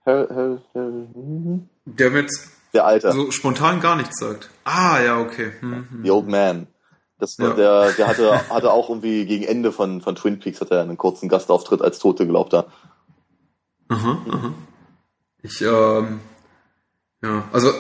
Hur, 0.06 0.28
Hur, 0.30 0.62
Hur, 0.74 0.82
mhm. 1.16 1.70
der 1.86 2.10
mit 2.12 2.30
Der 2.74 2.86
Alte, 2.86 3.12
so 3.14 3.32
spontan 3.32 3.80
gar 3.80 3.96
nichts 3.96 4.20
sagt. 4.20 4.50
Ah, 4.66 5.00
ja, 5.02 5.20
okay. 5.20 5.52
Mhm. 5.62 6.02
The 6.04 6.12
Old 6.12 6.28
Man. 6.28 6.68
Das, 7.20 7.38
Ja. 7.38 7.50
Der, 7.54 7.92
der 7.94 8.08
hatte, 8.08 8.50
hatte 8.50 8.72
auch 8.72 8.90
irgendwie 8.90 9.26
gegen 9.26 9.44
Ende 9.44 9.72
von, 9.72 10.02
von 10.02 10.16
Twin 10.16 10.40
Peaks 10.40 10.62
hat 10.62 10.72
er 10.72 10.82
einen 10.82 10.98
kurzen 10.98 11.30
Gastauftritt 11.30 11.82
als 11.82 12.00
Tote 12.00 12.26
Geglaubter. 12.26 12.68
Aha, 13.90 14.18
aha. 14.30 14.54
Ich, 15.42 15.62
ähm, 15.62 16.20
ja, 17.24 17.48
also 17.52 17.70
äh, 17.70 17.74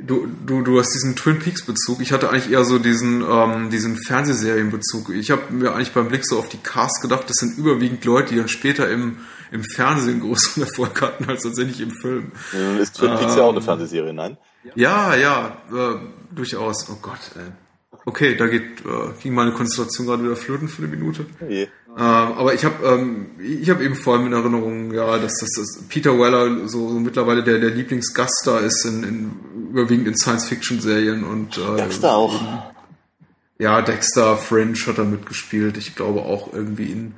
du, 0.00 0.26
du, 0.44 0.62
du 0.62 0.80
hast 0.80 0.92
diesen 0.92 1.14
Twin 1.14 1.38
Peaks 1.38 1.64
Bezug. 1.64 2.00
Ich 2.00 2.12
hatte 2.12 2.30
eigentlich 2.30 2.50
eher 2.50 2.64
so 2.64 2.78
diesen, 2.80 3.22
ähm, 3.22 3.70
diesen 3.70 3.96
Fernsehserienbezug. 3.96 5.10
Ich 5.10 5.30
habe 5.30 5.52
mir 5.52 5.74
eigentlich 5.74 5.92
beim 5.92 6.08
Blick 6.08 6.26
so 6.26 6.38
auf 6.38 6.48
die 6.48 6.58
Cast 6.58 7.00
gedacht, 7.02 7.28
das 7.28 7.36
sind 7.36 7.58
überwiegend 7.58 8.04
Leute, 8.04 8.30
die 8.30 8.40
dann 8.40 8.48
später 8.48 8.90
im, 8.90 9.18
im 9.52 9.62
Fernsehen 9.62 10.20
größeren 10.20 10.62
Erfolg 10.68 11.00
hatten 11.00 11.28
als 11.28 11.42
tatsächlich 11.42 11.80
im 11.80 11.92
Film. 11.92 12.32
Ist 12.80 12.96
Twin 12.96 13.14
Peaks 13.14 13.36
ja 13.36 13.44
auch 13.44 13.50
eine 13.50 13.58
Ähm. 13.58 13.64
Fernsehserie, 13.64 14.12
nein? 14.12 14.36
Ja, 14.74 15.14
ja, 15.14 15.56
äh, 15.72 16.00
durchaus. 16.34 16.90
Oh 16.90 16.98
Gott, 17.00 17.20
ey. 17.36 17.52
Okay, 18.08 18.36
da 18.36 18.46
geht, 18.46 18.80
äh, 18.86 19.22
ging 19.22 19.34
meine 19.34 19.52
Konzentration 19.52 20.06
gerade 20.06 20.24
wieder 20.24 20.34
flöten 20.34 20.66
für 20.66 20.82
eine 20.82 20.96
Minute. 20.96 21.26
Je. 21.46 21.64
Ähm, 21.64 21.68
aber 21.98 22.54
ich 22.54 22.64
habe 22.64 22.82
ähm, 22.86 23.32
ich 23.38 23.68
habe 23.68 23.84
eben 23.84 23.96
vor 23.96 24.14
allem 24.14 24.28
in 24.28 24.32
Erinnerung, 24.32 24.94
ja, 24.94 25.18
dass, 25.18 25.34
dass, 25.40 25.50
dass 25.50 25.82
Peter 25.90 26.18
Weller 26.18 26.66
so, 26.68 26.88
so 26.88 27.00
mittlerweile 27.00 27.44
der, 27.44 27.58
der 27.58 27.68
Lieblingsgaststar 27.68 28.62
ist 28.62 28.86
in, 28.86 29.02
in 29.02 29.30
überwiegend 29.72 30.08
in 30.08 30.16
Science-Fiction-Serien 30.16 31.22
und 31.22 31.58
äh, 31.58 31.76
Dexter 31.76 32.16
auch. 32.16 32.40
ja, 33.58 33.82
Dexter, 33.82 34.38
Fringe 34.38 34.72
hat 34.86 34.96
er 34.96 35.04
mitgespielt. 35.04 35.76
Ich 35.76 35.94
glaube 35.94 36.22
auch 36.22 36.54
irgendwie 36.54 36.90
in 36.90 37.12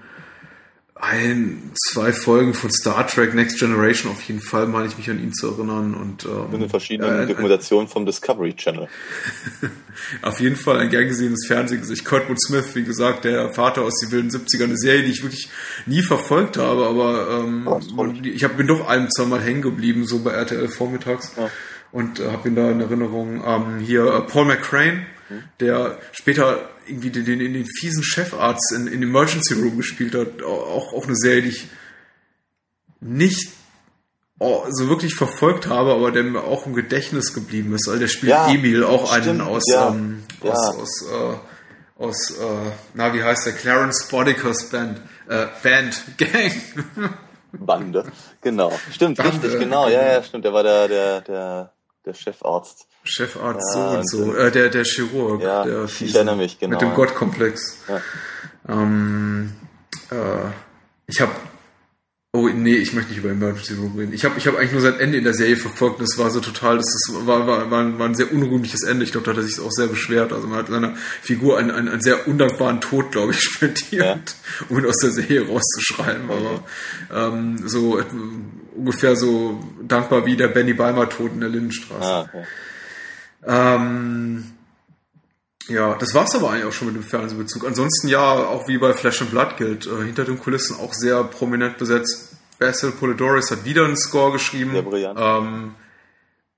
ein, 1.03 1.73
zwei 1.89 2.13
Folgen 2.13 2.55
von 2.55 2.71
Star 2.71 3.07
Trek 3.07 3.35
Next 3.35 3.59
Generation 3.59 4.11
auf 4.11 4.23
jeden 4.23 4.41
Fall, 4.41 4.67
meine 4.67 4.87
ich 4.87 4.99
mich 4.99 5.09
an 5.11 5.23
ihn 5.23 5.33
zu 5.33 5.49
erinnern. 5.49 5.95
Und 5.95 6.25
ähm, 6.25 6.53
In 6.53 6.61
den 6.61 6.69
verschiedenen 6.69 7.23
äh, 7.23 7.27
Dokumentationen 7.27 7.89
vom 7.89 8.07
Discovery 8.07 8.55
Channel. 8.55 8.89
Auf 10.23 10.41
jeden 10.41 10.57
Fall 10.57 10.79
ein 10.79 10.91
gern 10.91 11.09
gesehenes 11.09 11.47
Fernsehgesicht. 11.47 12.05
Kurtwood 12.05 12.41
Smith, 12.41 12.75
wie 12.75 12.85
gesagt, 12.85 13.25
der 13.25 13.53
Vater 13.53 13.83
aus 13.83 13.99
den 14.01 14.11
wilden 14.13 14.31
70ern, 14.31 14.65
eine 14.65 14.77
Serie, 14.77 15.03
die 15.03 15.11
ich 15.11 15.23
wirklich 15.23 15.51
nie 15.87 16.03
verfolgt 16.03 16.57
habe, 16.57 16.87
aber 16.87 17.43
ähm, 17.45 17.67
Oh, 17.67 17.81
ich 18.23 18.45
hab, 18.45 18.57
bin 18.57 18.67
doch 18.67 18.87
ein, 18.89 19.11
zwei 19.11 19.25
Mal 19.25 19.43
hängen 19.43 19.63
geblieben, 19.63 20.07
so 20.07 20.21
bei 20.21 20.33
RTL 20.33 20.69
vormittags. 20.69 21.33
Ja. 21.37 21.51
Und 21.93 22.21
äh, 22.21 22.31
habe 22.31 22.49
ihn 22.49 22.55
da 22.55 22.71
in 22.71 22.81
Erinnerung. 22.81 23.43
Ähm, 23.45 23.79
hier 23.81 24.07
äh, 24.07 24.21
Paul 24.23 24.47
McCrane. 24.47 25.07
Der 25.61 25.99
später 26.13 26.69
irgendwie 26.87 27.11
den, 27.11 27.25
den, 27.25 27.39
den 27.39 27.67
fiesen 27.67 28.03
Chefarzt 28.03 28.73
in, 28.73 28.87
in 28.87 29.03
Emergency 29.03 29.55
Room 29.55 29.77
gespielt 29.77 30.15
hat. 30.15 30.43
Auch, 30.43 30.93
auch 30.93 31.05
eine 31.07 31.17
Serie, 31.17 31.43
die 31.43 31.49
ich 31.51 31.69
nicht 33.01 33.51
so 34.39 34.89
wirklich 34.89 35.15
verfolgt 35.15 35.67
habe, 35.67 35.93
aber 35.93 36.11
der 36.13 36.23
mir 36.23 36.45
auch 36.45 36.65
im 36.67 36.75
Gedächtnis 36.75 37.35
geblieben 37.35 37.75
ist. 37.75 37.89
Also 37.89 38.01
der 38.01 38.09
spielt 38.09 38.31
Ja, 38.31 38.51
Emil, 38.51 38.85
auch 38.85 39.13
einen 39.13 39.23
stimmt, 39.23 39.43
aus, 39.43 39.65
ja. 39.69 39.89
ähm, 39.91 40.23
Ja. 40.43 40.51
aus, 40.53 40.77
aus, 40.77 41.03
äh, 41.11 42.03
aus 42.03 42.31
äh, 42.31 42.71
na, 42.95 43.13
wie 43.13 43.23
heißt 43.23 43.45
der? 43.47 43.53
Clarence 43.53 44.09
Bodicers 44.09 44.71
Band. 44.71 45.01
Äh, 45.29 45.47
Band, 45.63 46.03
Gang. 46.17 46.53
Bande. 47.53 48.11
Genau. 48.41 48.73
Stimmt, 48.91 49.19
Bande, 49.19 49.33
richtig, 49.43 49.61
genau. 49.61 49.89
Ja, 49.89 50.13
ja, 50.15 50.23
stimmt. 50.23 50.45
Der 50.47 50.55
war 50.55 50.63
der, 50.63 50.89
der, 50.89 51.21
der, 51.21 51.73
der 52.07 52.15
Chefarzt. 52.15 52.87
Chefarzt 53.11 53.75
Ja, 53.75 53.91
so 53.91 53.99
und 53.99 54.09
so. 54.09 54.35
Äh, 54.37 54.51
der, 54.51 54.69
der 54.69 54.85
Chirurg. 54.85 55.43
Ja, 55.43 55.65
der 55.65 55.85
ich 55.85 55.93
Fiese. 55.93 56.19
erinnere 56.19 56.37
mich, 56.37 56.59
genau. 56.59 56.73
Mit 56.73 56.83
dem 56.83 56.95
Gottkomplex. 56.95 57.79
Ja. 57.89 58.01
Ähm, 58.69 59.53
äh, 60.11 60.17
ich 61.07 61.21
habe 61.21 61.33
Oh, 62.33 62.49
nee, 62.49 62.77
ich 62.77 62.93
möchte 62.93 63.11
nicht 63.11 63.19
über 63.19 63.31
Emergency 63.31 63.75
Room 63.75 63.99
reden. 63.99 64.13
Ich 64.13 64.25
habe 64.25 64.39
ich 64.39 64.47
hab 64.47 64.57
eigentlich 64.57 64.71
nur 64.71 64.81
sein 64.81 65.01
Ende 65.01 65.19
in 65.19 65.25
der 65.25 65.35
Serie 65.35 65.57
verfolgt 65.57 65.99
und 65.99 66.05
es 66.05 66.17
war 66.17 66.31
so 66.31 66.39
total, 66.39 66.77
das 66.77 66.87
ist, 66.87 67.27
war, 67.27 67.45
war, 67.49 67.73
war, 67.73 67.81
ein, 67.81 67.99
war 67.99 68.07
ein 68.07 68.15
sehr 68.15 68.33
unrühmliches 68.33 68.85
Ende. 68.85 69.03
Ich 69.03 69.11
glaube, 69.11 69.25
da 69.25 69.33
hat 69.33 69.39
er 69.39 69.43
sich 69.43 69.59
auch 69.59 69.73
sehr 69.73 69.89
beschwert. 69.89 70.33
Also 70.33 70.47
man 70.47 70.59
hat 70.59 70.69
seiner 70.69 70.95
Figur 70.95 71.59
einen, 71.59 71.73
einen, 71.73 71.89
einen 71.89 72.01
sehr 72.01 72.29
undankbaren 72.29 72.81
Tod, 72.81 73.11
glaube 73.11 73.33
ich, 73.33 73.41
spendiert, 73.43 74.37
um 74.69 74.79
ihn 74.79 74.87
aus 74.87 74.99
der 74.99 75.11
Serie 75.11 75.49
rauszuschreiben. 75.49 76.31
Aber 76.31 76.63
ähm, 77.13 77.67
so 77.67 77.99
äh, 77.99 78.05
ungefähr 78.77 79.17
so 79.17 79.59
dankbar 79.83 80.25
wie 80.25 80.37
der 80.37 80.49
Benny 80.49 80.75
Beimer 80.75 81.09
Tod 81.09 81.33
in 81.33 81.41
der 81.41 81.49
Lindenstraße. 81.49 82.05
Ah, 82.05 82.21
okay. 82.21 82.45
Ähm, 83.47 84.53
ja, 85.69 85.95
das 85.95 86.15
war's 86.15 86.35
aber 86.35 86.51
eigentlich 86.51 86.65
auch 86.67 86.73
schon 86.73 86.89
mit 86.89 86.97
dem 86.97 87.03
Fernsehbezug. 87.05 87.67
Ansonsten 87.67 88.09
ja, 88.09 88.21
auch 88.21 88.67
wie 88.69 88.79
bei 88.79 88.93
Flash 88.93 89.23
and 89.23 89.31
Blood 89.31 89.57
gilt, 89.57 89.87
äh, 89.87 90.05
hinter 90.05 90.25
den 90.25 90.39
Kulissen 90.39 90.77
auch 90.77 90.93
sehr 90.93 91.23
prominent 91.25 91.79
besetzt. 91.79 92.37
Basil 92.59 92.91
Polidoris 92.93 93.51
hat 93.51 93.65
wieder 93.65 93.85
einen 93.85 93.97
Score 93.97 94.33
geschrieben. 94.33 94.73
Sehr 94.73 94.83
brillant. 94.83 95.19
Ähm, 95.21 95.75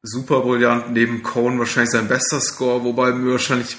super 0.03 0.41
brillant. 0.41 0.93
Neben 0.93 1.23
Cohen 1.23 1.59
wahrscheinlich 1.59 1.91
sein 1.93 2.09
bester 2.09 2.41
Score, 2.41 2.83
wobei 2.83 3.13
mir 3.13 3.33
wahrscheinlich 3.33 3.77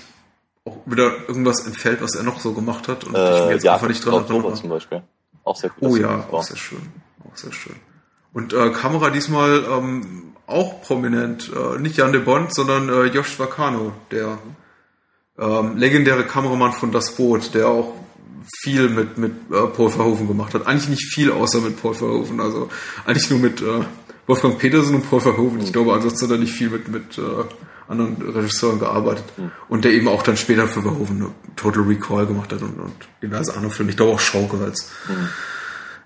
auch 0.65 0.77
wieder 0.85 1.11
irgendwas 1.27 1.65
entfällt, 1.65 2.01
was 2.01 2.15
er 2.15 2.23
noch 2.23 2.39
so 2.39 2.53
gemacht 2.53 2.88
hat. 2.88 3.03
Und 3.03 3.11
ich 3.11 3.17
mir 3.17 3.47
Äh, 3.49 3.53
jetzt 3.53 3.63
ja, 3.63 3.73
einfach 3.73 3.89
nicht 3.89 4.05
dran 4.05 4.23
erinnere. 4.23 4.53
zum 4.53 4.69
Beispiel. 4.69 5.03
Auch 5.43 5.57
sehr 5.57 5.71
gut. 5.71 5.89
Oh 5.89 5.95
ja, 5.97 6.25
auch 6.31 6.43
sehr 6.43 6.55
schön. 6.55 6.80
Auch 7.30 7.35
sehr 7.35 7.51
schön. 7.51 7.75
Und 8.31 8.53
äh, 8.53 8.69
Kamera 8.69 9.09
diesmal 9.09 9.65
ähm, 9.69 10.32
auch 10.48 10.82
prominent. 10.82 11.52
Äh, 11.53 11.80
nicht 11.80 11.98
Jan 11.98 12.11
de 12.11 12.22
Bond, 12.22 12.53
sondern 12.53 12.90
äh, 12.90 13.06
Josh 13.06 13.40
Vacano, 13.40 13.94
der 14.11 14.38
ähm, 15.40 15.78
legendäre 15.78 16.26
Kameramann 16.26 16.74
von 16.74 16.91
Das 16.91 17.15
Boot, 17.15 17.53
der 17.53 17.68
auch 17.68 17.94
viel 18.61 18.90
mit, 18.90 19.18
mit 19.18 19.32
äh, 19.52 19.68
Paul 19.68 19.90
Verhoeven 19.90 20.28
gemacht 20.28 20.53
hat. 20.53 20.68
Eigentlich 20.68 20.90
nicht 20.90 21.14
viel 21.14 21.32
außer 21.32 21.61
mit 21.61 21.82
Paul 21.82 21.94
Verhoeven. 21.94 22.40
Also 22.40 22.70
eigentlich 23.06 23.30
nur 23.30 23.40
mit 23.40 23.61
äh, 23.61 23.82
Wolfgang 24.28 24.57
Petersen 24.57 24.95
und 24.95 25.10
Paul 25.10 25.22
Verhoeven. 25.22 25.61
Ich 25.61 25.74
glaube, 25.74 25.94
ansonsten 25.94 26.26
hat 26.26 26.32
er 26.32 26.38
nicht 26.38 26.53
viel 26.53 26.70
mit, 26.70 26.88
mit 26.88 27.18
äh, 27.18 27.22
anderen 27.88 28.15
Regisseuren 28.22 28.80
gearbeitet. 28.80 29.26
Und 29.70 29.86
der 29.86 29.91
eben 29.91 30.07
auch 30.07 30.24
dann 30.24 30.38
später 30.38 30.68
für 30.68 30.82
Verhoeven 30.82 31.28
Total 31.56 31.84
Recall 31.84 32.26
gemacht 32.26 32.52
hat 32.52 32.61
und, 32.61 32.80
und 32.80 32.94
diverse 33.22 33.56
andere 33.56 33.72
Filme. 33.72 33.91
Ich 33.91 33.98
glaube 33.98 34.14
auch 34.14 34.20
Showgirls. 34.20 34.90
Äh, 35.10 35.14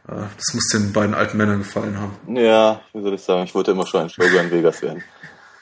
das 0.08 0.54
muss 0.54 0.68
den 0.70 0.94
beiden 0.94 1.14
alten 1.14 1.38
Männern 1.38 1.60
gefallen 1.60 2.00
haben. 2.00 2.38
Ja, 2.38 2.82
wie 2.94 3.02
soll 3.02 3.14
ich 3.14 3.22
sagen, 3.22 3.44
ich 3.44 3.54
wollte 3.54 3.72
immer 3.72 3.86
schon 3.86 4.02
ein 4.04 4.10
Showgirl 4.10 4.46
in 4.46 4.52
Vegas 4.52 4.82
werden. 4.82 5.04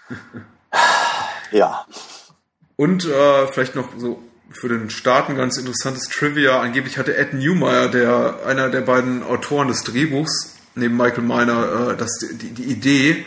ja. 1.52 1.86
Und 2.76 3.06
äh, 3.06 3.48
vielleicht 3.48 3.76
noch 3.76 3.88
so 3.98 4.22
für 4.52 4.70
den 4.70 4.90
Start 4.90 5.30
ein 5.30 5.36
ganz 5.36 5.58
interessantes 5.58 6.10
Trivia. 6.10 6.62
Angeblich 6.62 6.98
hatte 6.98 7.16
Ed 7.18 7.34
Newmeyer, 7.34 7.90
der 7.90 8.40
einer 8.46 8.70
der 8.70 8.82
beiden 8.82 9.24
Autoren 9.24 9.68
des 9.68 9.84
Drehbuchs, 9.84 10.56
neben 10.76 10.96
Michael 10.96 11.24
Miner, 11.24 11.92
äh, 11.92 11.98
das, 11.98 12.20
die, 12.20 12.52
die 12.52 12.66
Idee 12.66 13.26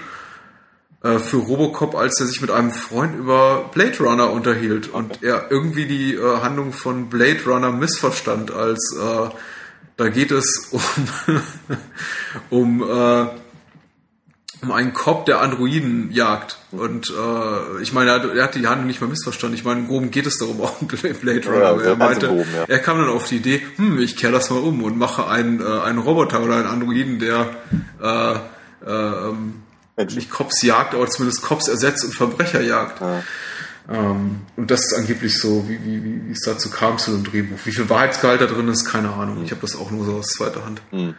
äh, 1.03 1.19
für 1.19 1.39
Robocop, 1.39 1.95
als 1.95 2.20
er 2.20 2.27
sich 2.27 2.40
mit 2.40 2.51
einem 2.51 2.70
Freund 2.70 3.16
über 3.16 3.70
Blade 3.73 3.99
Runner 3.99 4.31
unterhielt 4.31 4.89
und 4.89 5.23
er 5.23 5.51
irgendwie 5.51 5.86
die 5.86 6.15
äh, 6.15 6.40
Handlung 6.40 6.73
von 6.73 7.09
Blade 7.09 7.40
Runner 7.47 7.73
missverstand, 7.73 8.51
als 8.51 8.97
äh, 8.97 9.28
da 9.99 10.09
geht 10.09 10.31
es 10.31 10.70
um, 10.73 10.81
um 12.81 12.83
äh, 12.83 13.27
um 14.62 14.73
einen 14.73 14.93
Cop, 14.93 15.27
der 15.27 15.41
Androiden 15.41 16.11
jagt. 16.11 16.59
Und 16.73 17.11
äh, 17.11 17.83
ich 17.83 17.93
meine, 17.93 18.11
er 18.11 18.16
hat, 18.16 18.25
er 18.35 18.45
hat 18.45 18.55
die 18.55 18.66
Handlung 18.66 18.87
nicht 18.87 19.01
mal 19.01 19.07
missverstanden. 19.07 19.57
Ich 19.57 19.65
meine, 19.65 19.87
grob 19.87 20.11
geht 20.11 20.27
es 20.27 20.39
darum, 20.39 20.61
auch 20.62 20.81
im 20.81 20.89
Blade 20.89 21.47
Runner. 21.47 21.61
Ja, 21.61 21.81
er, 21.83 21.97
meinte, 21.97 22.29
groben, 22.29 22.49
ja. 22.55 22.65
er 22.66 22.79
kam 22.79 22.99
dann 22.99 23.09
auf 23.09 23.29
die 23.29 23.37
Idee, 23.37 23.62
hm, 23.77 23.99
ich 24.01 24.16
kehre 24.16 24.33
das 24.33 24.51
mal 24.51 24.59
um 24.59 24.83
und 24.83 24.99
mache 24.99 25.27
einen, 25.29 25.61
äh, 25.61 25.65
einen 25.65 25.99
Roboter 25.99 26.43
oder 26.43 26.57
einen 26.57 26.66
Androiden, 26.66 27.19
der 27.19 27.51
äh, 28.03 28.35
äh, 28.87 29.29
ähm, 29.29 29.62
nicht 29.97 30.31
Cops 30.31 30.62
jagt, 30.62 30.95
aber 30.95 31.09
zumindest 31.09 31.43
Cops 31.43 31.69
ersetzt 31.69 32.05
und 32.05 32.15
Verbrecher 32.15 32.61
jagt. 32.61 33.01
Ja. 33.01 33.23
Ähm, 33.90 34.43
und 34.56 34.70
das 34.70 34.85
ist 34.85 34.94
angeblich 34.94 35.39
so, 35.39 35.66
wie, 35.69 35.82
wie, 35.85 36.27
wie 36.27 36.32
es 36.32 36.43
dazu 36.44 36.70
kam 36.70 36.98
zu 36.98 37.12
dem 37.12 37.24
Drehbuch. 37.24 37.59
Wie 37.65 37.73
viel 37.73 37.89
Wahrheitsgehalt 37.89 38.40
da 38.40 38.47
drin 38.47 38.69
ist, 38.69 38.85
keine 38.85 39.12
Ahnung. 39.15 39.43
Ich 39.44 39.51
habe 39.51 39.62
das 39.62 39.77
auch 39.77 39.90
nur 39.90 40.05
so 40.05 40.16
aus 40.16 40.27
zweiter 40.27 40.65
Hand. 40.65 40.82
Mhm. 40.93 41.15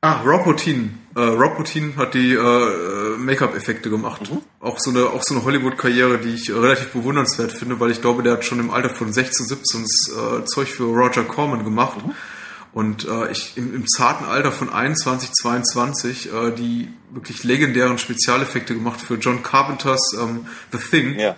Ah, 0.00 0.20
Rob 0.22 0.44
Routine. 0.44 0.90
Äh, 1.16 1.20
Rob 1.20 1.58
Routine 1.58 1.96
hat 1.96 2.12
die 2.12 2.34
äh, 2.34 3.16
Make-up-Effekte 3.16 3.88
gemacht. 3.88 4.30
Mhm. 4.30 4.42
Auch 4.60 4.78
so 4.78 4.90
eine, 4.90 5.06
auch 5.06 5.22
so 5.22 5.34
eine 5.34 5.44
Hollywood-Karriere, 5.44 6.18
die 6.18 6.34
ich 6.34 6.50
relativ 6.52 6.92
bewundernswert 6.92 7.52
finde, 7.52 7.78
weil 7.80 7.90
ich 7.90 8.02
glaube, 8.02 8.22
der 8.22 8.34
hat 8.34 8.44
schon 8.44 8.58
im 8.58 8.70
Alter 8.70 8.90
von 8.90 9.12
16, 9.12 9.46
17 9.46 9.82
äh, 9.82 10.44
Zeug 10.44 10.68
für 10.68 10.84
Roger 10.84 11.22
Corman 11.22 11.64
gemacht. 11.64 12.04
Mhm. 12.04 12.12
Und 12.74 13.06
äh, 13.06 13.30
ich 13.30 13.56
im, 13.56 13.72
im 13.72 13.86
zarten 13.86 14.26
Alter 14.26 14.50
von 14.50 14.68
21, 14.68 15.32
22 15.32 16.32
äh, 16.32 16.50
die 16.50 16.92
wirklich 17.10 17.44
legendären 17.44 17.98
Spezialeffekte 17.98 18.74
gemacht 18.74 19.00
für 19.00 19.14
John 19.14 19.44
Carpenters 19.44 20.00
ähm, 20.20 20.48
The 20.72 20.78
Thing 20.78 21.16
ja. 21.16 21.36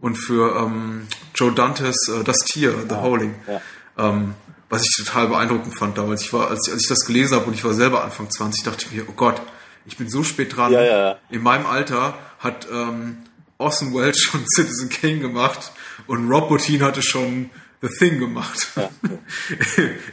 und 0.00 0.16
für 0.16 0.56
ähm, 0.56 1.06
Joe 1.34 1.52
Dantes 1.52 2.08
äh, 2.08 2.24
Das 2.24 2.38
Tier, 2.38 2.74
The 2.88 2.94
ja. 2.94 3.02
Howling. 3.02 3.34
Ja. 3.46 3.60
Ähm, 3.98 4.34
was 4.70 4.82
ich 4.82 5.04
total 5.04 5.28
beeindruckend 5.28 5.76
fand 5.76 5.98
damals. 5.98 6.22
Ich 6.22 6.32
war, 6.32 6.48
als 6.48 6.66
ich, 6.66 6.72
als 6.72 6.84
ich 6.84 6.88
das 6.88 7.04
gelesen 7.04 7.34
habe 7.34 7.44
und 7.44 7.54
ich 7.54 7.64
war 7.64 7.74
selber 7.74 8.02
Anfang 8.02 8.30
20, 8.30 8.62
dachte 8.62 8.86
ich 8.86 8.92
mir, 8.92 9.04
oh 9.06 9.12
Gott, 9.12 9.42
ich 9.84 9.98
bin 9.98 10.08
so 10.08 10.22
spät 10.22 10.56
dran. 10.56 10.72
Ja, 10.72 10.82
ja, 10.82 10.98
ja. 10.98 11.18
In 11.28 11.42
meinem 11.42 11.66
Alter 11.66 12.14
hat 12.38 12.68
ähm, 12.72 13.18
Orson 13.58 13.92
Welles 13.92 14.18
schon 14.22 14.44
Citizen 14.54 14.88
Kane 14.88 15.18
gemacht 15.18 15.72
und 16.06 16.30
Rob 16.30 16.48
Bottin 16.48 16.82
hatte 16.82 17.02
schon 17.02 17.50
The 17.82 17.88
Thing 17.88 18.18
gemacht. 18.18 18.72
Ja. 18.76 18.90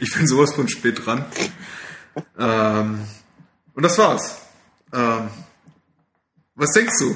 ich 0.00 0.14
bin 0.16 0.26
sowas 0.26 0.54
von 0.54 0.68
spät 0.68 1.04
dran. 1.04 1.24
ähm, 2.38 3.00
und 3.74 3.82
das 3.82 3.98
war's. 3.98 4.40
Ähm, 4.92 5.28
was 6.54 6.72
denkst 6.72 6.94
du 6.98 7.14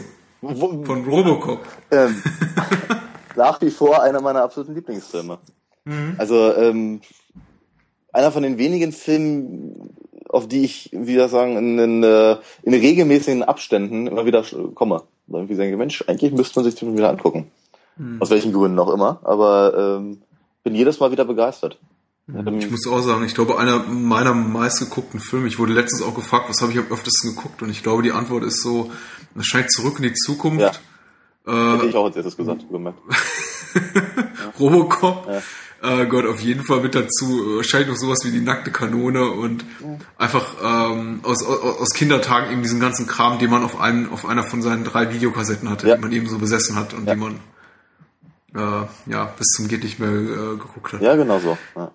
von 0.84 1.04
Robocop? 1.04 1.66
Ähm, 1.90 2.22
nach 3.36 3.60
wie 3.60 3.70
vor 3.70 4.02
einer 4.02 4.20
meiner 4.20 4.42
absoluten 4.42 4.74
Lieblingsfilme. 4.74 5.38
Mhm. 5.84 6.14
Also 6.18 6.54
ähm, 6.54 7.00
einer 8.12 8.30
von 8.30 8.42
den 8.42 8.58
wenigen 8.58 8.92
Filmen, 8.92 9.94
auf 10.28 10.48
die 10.48 10.64
ich, 10.64 10.90
wie 10.92 11.16
wir 11.16 11.28
sagen, 11.28 11.56
in, 11.56 11.78
in, 11.78 12.02
äh, 12.02 12.36
in 12.62 12.74
regelmäßigen 12.74 13.42
Abständen 13.42 14.06
immer 14.06 14.26
wieder 14.26 14.44
komme. 14.74 15.02
Weil 15.26 15.50
ich 15.50 15.56
denke, 15.56 15.76
Mensch, 15.76 16.04
eigentlich 16.06 16.32
müsste 16.32 16.60
man 16.60 16.64
sich 16.64 16.78
den 16.78 16.96
wieder 16.96 17.10
angucken. 17.10 17.50
Mhm. 17.96 18.20
Aus 18.20 18.30
welchen 18.30 18.52
Gründen 18.52 18.78
auch 18.78 18.92
immer. 18.92 19.20
Aber 19.24 19.98
ähm, 19.98 20.22
bin 20.62 20.74
jedes 20.74 21.00
Mal 21.00 21.10
wieder 21.10 21.24
begeistert. 21.24 21.78
Mhm. 22.26 22.58
Ich 22.58 22.70
muss 22.70 22.86
auch 22.86 23.00
sagen, 23.00 23.24
ich 23.24 23.34
glaube, 23.34 23.58
einer 23.58 23.80
meiner 23.84 24.34
meistgeguckten 24.34 25.20
Filme, 25.20 25.48
ich 25.48 25.58
wurde 25.58 25.72
letztens 25.72 26.02
auch 26.02 26.14
gefragt, 26.14 26.48
was 26.48 26.60
habe 26.62 26.72
ich 26.72 26.78
am 26.78 26.86
öftesten 26.90 27.34
geguckt? 27.34 27.62
Und 27.62 27.70
ich 27.70 27.82
glaube, 27.82 28.02
die 28.02 28.12
Antwort 28.12 28.44
ist 28.44 28.62
so, 28.62 28.90
wahrscheinlich 29.34 29.70
zurück 29.70 29.96
in 29.98 30.04
die 30.04 30.14
Zukunft. 30.14 30.80
Ja. 31.46 31.72
Äh, 31.74 31.76
Hätte 31.76 31.86
ich 31.88 31.96
auch 31.96 32.06
als 32.06 32.16
erstes 32.16 32.36
gesagt, 32.36 32.68
gemerkt. 32.70 32.98
Robocop. 34.60 35.26
Ja 35.28 35.42
äh, 35.82 36.06
gehört 36.06 36.26
auf 36.26 36.40
jeden 36.40 36.64
Fall 36.64 36.80
mit 36.80 36.94
dazu. 36.94 37.56
Wahrscheinlich 37.56 37.88
noch 37.88 37.96
sowas 37.96 38.20
wie 38.24 38.30
die 38.30 38.40
nackte 38.40 38.70
Kanone 38.70 39.30
und 39.30 39.64
ja. 39.80 39.98
einfach 40.16 40.54
ähm, 40.62 41.20
aus, 41.24 41.44
aus, 41.44 41.80
aus 41.80 41.90
Kindertagen 41.90 42.52
eben 42.52 42.62
diesen 42.62 42.80
ganzen 42.80 43.06
Kram, 43.06 43.38
den 43.38 43.50
man 43.50 43.64
auf 43.64 43.80
einem, 43.80 44.12
auf 44.12 44.24
einer 44.24 44.44
von 44.44 44.62
seinen 44.62 44.84
drei 44.84 45.12
Videokassetten 45.12 45.68
hatte, 45.68 45.88
ja. 45.88 45.96
die 45.96 46.00
man 46.00 46.12
eben 46.12 46.28
so 46.28 46.38
besessen 46.38 46.76
hat 46.76 46.94
und 46.94 47.06
ja. 47.06 47.14
die 47.14 47.20
man 47.20 47.40
äh, 48.54 49.10
ja 49.10 49.24
bis 49.36 49.48
zum 49.48 49.68
geht 49.68 49.82
nicht 49.82 49.98
mehr 49.98 50.10
äh, 50.10 50.56
geguckt 50.56 50.92
hat. 50.92 51.02
Ja, 51.02 51.16
genau 51.16 51.38
so. 51.38 51.56
Ja. 51.76 51.92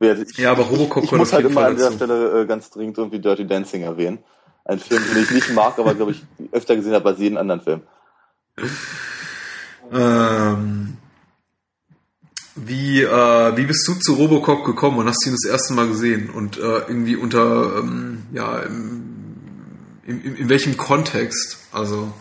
Ich, 0.00 0.36
ja, 0.36 0.50
aber 0.50 0.64
Robocop 0.64 1.04
Ich, 1.04 1.12
ich 1.12 1.18
muss 1.18 1.32
halt 1.32 1.46
immer 1.46 1.66
an 1.66 1.76
dieser 1.76 1.92
Stelle 1.92 2.42
äh, 2.42 2.46
ganz 2.46 2.70
dringend 2.70 2.98
irgendwie 2.98 3.20
Dirty 3.20 3.46
Dancing 3.46 3.82
erwähnen. 3.82 4.18
Ein 4.64 4.80
Film, 4.80 5.02
den 5.12 5.22
ich 5.22 5.30
nicht 5.30 5.52
mag, 5.54 5.78
aber 5.78 5.94
glaube 5.94 6.12
ich 6.12 6.24
öfter 6.50 6.74
gesehen 6.74 6.94
habe 6.94 7.08
als 7.08 7.20
jeden 7.20 7.36
anderen 7.36 7.60
Film. 7.60 7.82
Ähm, 9.92 10.96
wie, 12.54 13.02
äh, 13.02 13.56
wie 13.56 13.64
bist 13.64 13.86
du 13.88 13.94
zu 13.94 14.14
Robocop 14.14 14.64
gekommen 14.64 14.98
und 14.98 15.08
hast 15.08 15.24
ihn 15.26 15.32
das 15.32 15.50
erste 15.50 15.74
Mal 15.74 15.88
gesehen? 15.88 16.30
Und 16.30 16.58
äh, 16.58 16.60
irgendwie 16.60 17.16
unter, 17.16 17.78
ähm, 17.78 18.24
ja, 18.32 18.58
im, 18.60 19.04
in, 20.04 20.36
in 20.36 20.48
welchem 20.48 20.76
Kontext? 20.76 21.58
Also, 21.72 22.12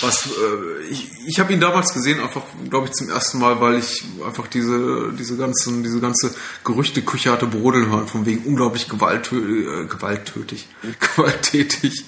was 0.00 0.26
äh, 0.26 0.82
ich, 0.90 1.10
ich 1.26 1.40
habe 1.40 1.52
ihn 1.52 1.60
damals 1.60 1.94
gesehen, 1.94 2.20
einfach, 2.20 2.42
glaube 2.68 2.86
ich, 2.86 2.92
zum 2.92 3.08
ersten 3.08 3.38
Mal, 3.38 3.60
weil 3.60 3.78
ich 3.78 4.04
einfach 4.24 4.46
diese, 4.46 5.12
diese 5.18 5.36
ganzen, 5.36 5.82
diese 5.82 6.00
ganze 6.00 6.34
Gerüchteküche 6.64 7.32
hatte 7.32 7.46
brodeln 7.46 7.90
hören, 7.90 8.06
von 8.06 8.26
wegen 8.26 8.44
unglaublich 8.44 8.88
gewalttö 8.88 9.84
äh, 9.84 9.86
gewalttötig, 9.86 10.68
gewalttätig, 11.16 12.04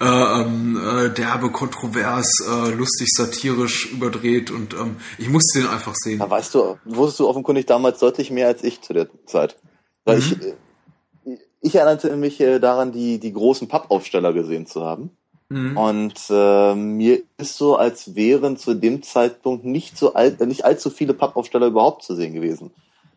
äh, 0.00 0.04
ähm, 0.04 0.76
äh, 0.76 1.10
derbe, 1.10 1.50
kontrovers, 1.50 2.30
äh, 2.48 2.70
lustig, 2.70 3.08
satirisch, 3.10 3.90
überdreht 3.90 4.52
und 4.52 4.74
ähm, 4.74 4.96
ich 5.18 5.28
musste 5.28 5.60
den 5.60 5.68
einfach 5.68 5.94
sehen. 5.96 6.20
Da 6.20 6.30
weißt 6.30 6.54
du, 6.54 6.78
wusstest 6.84 7.20
du 7.20 7.28
offenkundig 7.28 7.66
damals 7.66 7.98
deutlich 7.98 8.30
mehr 8.30 8.46
als 8.46 8.62
ich 8.62 8.82
zu 8.82 8.92
der 8.92 9.08
Zeit. 9.26 9.56
Weil 10.04 10.18
mhm. 10.18 10.22
ich, 10.22 10.42
äh, 10.42 11.38
ich 11.60 11.74
erinnerte 11.74 12.16
mich 12.16 12.40
äh, 12.40 12.60
daran, 12.60 12.92
die, 12.92 13.18
die 13.18 13.32
großen 13.32 13.66
Pappaufsteller 13.66 14.32
gesehen 14.32 14.66
zu 14.66 14.84
haben. 14.84 15.10
Mhm. 15.52 15.76
Und 15.76 16.14
äh, 16.30 16.74
mir 16.74 17.20
ist 17.36 17.58
so, 17.58 17.76
als 17.76 18.14
wären 18.14 18.56
zu 18.56 18.72
dem 18.72 19.02
Zeitpunkt 19.02 19.66
nicht 19.66 19.98
so 19.98 20.14
alt, 20.14 20.40
nicht 20.40 20.64
allzu 20.64 20.88
viele 20.88 21.12
Pappaufsteller 21.12 21.66
überhaupt 21.66 22.04
zu 22.04 22.14
sehen 22.14 22.32
gewesen. 22.32 22.70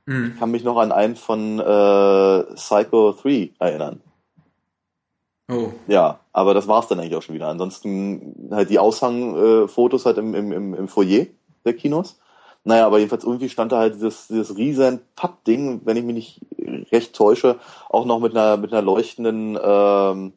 Mhm. 0.06 0.32
Ich 0.34 0.40
kann 0.40 0.52
mich 0.52 0.66
noch 0.66 0.76
an 0.76 0.92
einen 0.92 1.16
von 1.16 1.60
äh, 1.60 2.44
Psycho 2.56 3.14
3 3.14 3.52
erinnern. 3.60 4.02
Oh. 5.50 5.70
Ja, 5.88 6.20
aber 6.34 6.54
das 6.54 6.68
war's 6.68 6.90
dann 6.90 7.00
eigentlich 7.00 7.16
auch 7.16 7.22
schon 7.22 7.36
wieder. 7.36 7.48
Ansonsten 7.48 8.50
halt 8.52 8.70
die 8.70 8.80
Aushangfotos 8.80 10.06
halt 10.06 10.18
im, 10.18 10.36
im, 10.36 10.52
im, 10.52 10.74
im 10.74 10.88
Foyer 10.90 11.28
der 11.64 11.74
Kinos. 11.74 12.20
Naja, 12.66 12.86
aber 12.86 12.98
jedenfalls 12.98 13.24
irgendwie 13.24 13.48
stand 13.48 13.72
da 13.72 13.78
halt 13.78 13.96
dieses, 13.96 14.28
dieses 14.28 14.58
riesen 14.58 15.00
Pappding, 15.16 15.82
wenn 15.86 15.96
ich 15.96 16.04
mich 16.04 16.16
nicht 16.16 16.92
recht 16.92 17.16
täusche, 17.16 17.60
auch 17.90 18.06
noch 18.06 18.20
mit 18.20 18.36
einer, 18.36 18.58
mit 18.58 18.74
einer 18.74 18.82
leuchtenden 18.82 19.58
ähm, 19.62 20.34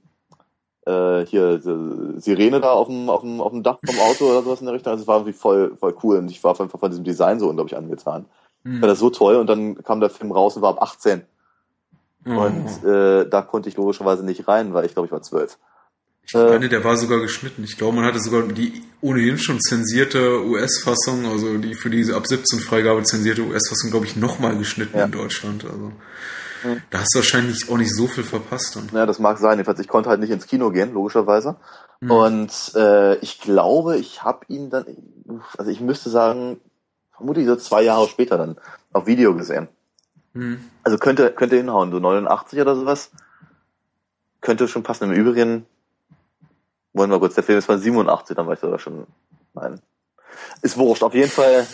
äh, 0.89 1.27
hier 1.27 1.60
Sirene 1.60 2.60
da 2.60 2.73
auf 2.73 2.89
dem, 2.89 3.10
auf, 3.10 3.20
dem, 3.20 3.40
auf 3.40 3.52
dem 3.52 3.62
Dach 3.62 3.78
vom 3.85 3.98
Auto 4.01 4.24
oder 4.27 4.43
sowas 4.43 4.60
in 4.60 4.66
der 4.66 4.74
Richtung. 4.74 4.93
Also 4.93 5.02
es 5.02 5.09
war 5.09 5.16
irgendwie 5.16 5.35
voll, 5.35 5.77
voll 5.77 5.94
cool 6.02 6.19
und 6.19 6.31
ich 6.31 6.43
war 6.43 6.59
einfach 6.59 6.81
von 6.81 6.90
diesem 6.90 7.05
Design 7.05 7.39
so 7.39 7.48
unglaublich 7.48 7.77
angetan. 7.77 8.24
Mhm. 8.65 8.81
War 8.81 8.89
das 8.89 8.98
so 8.98 9.10
toll 9.10 9.36
und 9.36 9.47
dann 9.47 9.82
kam 9.82 10.01
der 10.01 10.10
Film 10.10 10.32
raus 10.32 10.56
und 10.56 10.62
war 10.62 10.70
ab 10.70 10.82
18. 10.82 11.23
Mhm. 12.24 12.39
Und 12.39 12.85
äh, 12.85 13.28
da 13.28 13.43
konnte 13.43 13.69
ich 13.69 13.77
logischerweise 13.77 14.24
nicht 14.24 14.48
rein, 14.48 14.73
weil 14.74 14.86
ich 14.86 14.94
glaube, 14.94 15.06
ich 15.06 15.12
war 15.12 15.23
12. 15.23 15.59
Ich 16.27 16.35
meine, 16.35 16.69
der 16.69 16.85
war 16.85 16.94
sogar 16.98 17.20
geschnitten. 17.20 17.65
Ich 17.65 17.78
glaube, 17.78 17.97
man 17.97 18.05
hatte 18.05 18.20
sogar 18.20 18.43
die 18.43 18.82
ohnehin 19.01 19.39
schon 19.39 19.60
zensierte 19.60 20.44
US-Fassung, 20.44 21.24
also 21.24 21.56
die 21.56 21.74
für 21.74 21.89
diese 21.89 22.16
ab 22.16 22.27
17 22.27 22.59
Freigabe 22.59 23.02
zensierte 23.02 23.40
US-Fassung, 23.43 23.90
glaube 23.90 24.05
ich, 24.05 24.15
nochmal 24.15 24.59
geschnitten 24.59 24.98
ja. 24.98 25.06
in 25.06 25.12
Deutschland. 25.12 25.65
Also 25.65 25.93
da 26.90 26.98
hast 26.98 27.14
du 27.14 27.18
wahrscheinlich 27.18 27.70
auch 27.70 27.76
nicht 27.76 27.94
so 27.94 28.06
viel 28.06 28.24
verpasst. 28.24 28.76
Dann. 28.76 28.89
Ja, 28.93 29.06
das 29.06 29.18
mag 29.18 29.39
sein. 29.39 29.59
Jedenfalls, 29.59 29.80
ich 29.80 29.89
konnte 29.89 30.10
halt 30.10 30.20
nicht 30.20 30.30
ins 30.30 30.47
Kino 30.47 30.70
gehen, 30.70 30.93
logischerweise. 30.93 31.56
Mhm. 32.01 32.10
Und 32.10 32.72
äh, 32.74 33.16
ich 33.16 33.40
glaube, 33.40 33.97
ich 33.97 34.22
habe 34.22 34.44
ihn 34.48 34.70
dann, 34.70 34.85
also 35.56 35.70
ich 35.70 35.80
müsste 35.80 36.10
sagen, 36.10 36.60
vermutlich 37.16 37.47
so 37.47 37.56
zwei 37.56 37.82
Jahre 37.82 38.09
später 38.09 38.39
dann 38.39 38.56
auf 38.93 39.06
Video 39.06 39.35
gesehen. 39.35 39.68
Mhm. 40.32 40.64
Also 40.82 40.98
könnte, 40.98 41.30
könnte 41.32 41.56
hinhauen, 41.56 41.90
so 41.90 41.98
89 41.98 42.60
oder 42.60 42.76
sowas. 42.76 43.10
Könnte 44.40 44.68
schon 44.68 44.85
passen. 44.85 45.05
Im 45.05 45.12
Übrigen, 45.12 45.66
wollen 46.93 47.10
wir 47.10 47.18
kurz, 47.18 47.35
der 47.35 47.44
Film 47.44 47.59
ist 47.59 47.66
von 47.66 47.78
87, 47.78 48.36
dann 48.36 48.47
war 48.47 48.55
ich 48.55 48.60
sogar 48.60 48.78
schon, 48.78 49.06
nein. 49.55 49.80
Ist 50.62 50.77
wurscht, 50.77 51.02
auf 51.02 51.15
jeden 51.15 51.31
Fall 51.31 51.66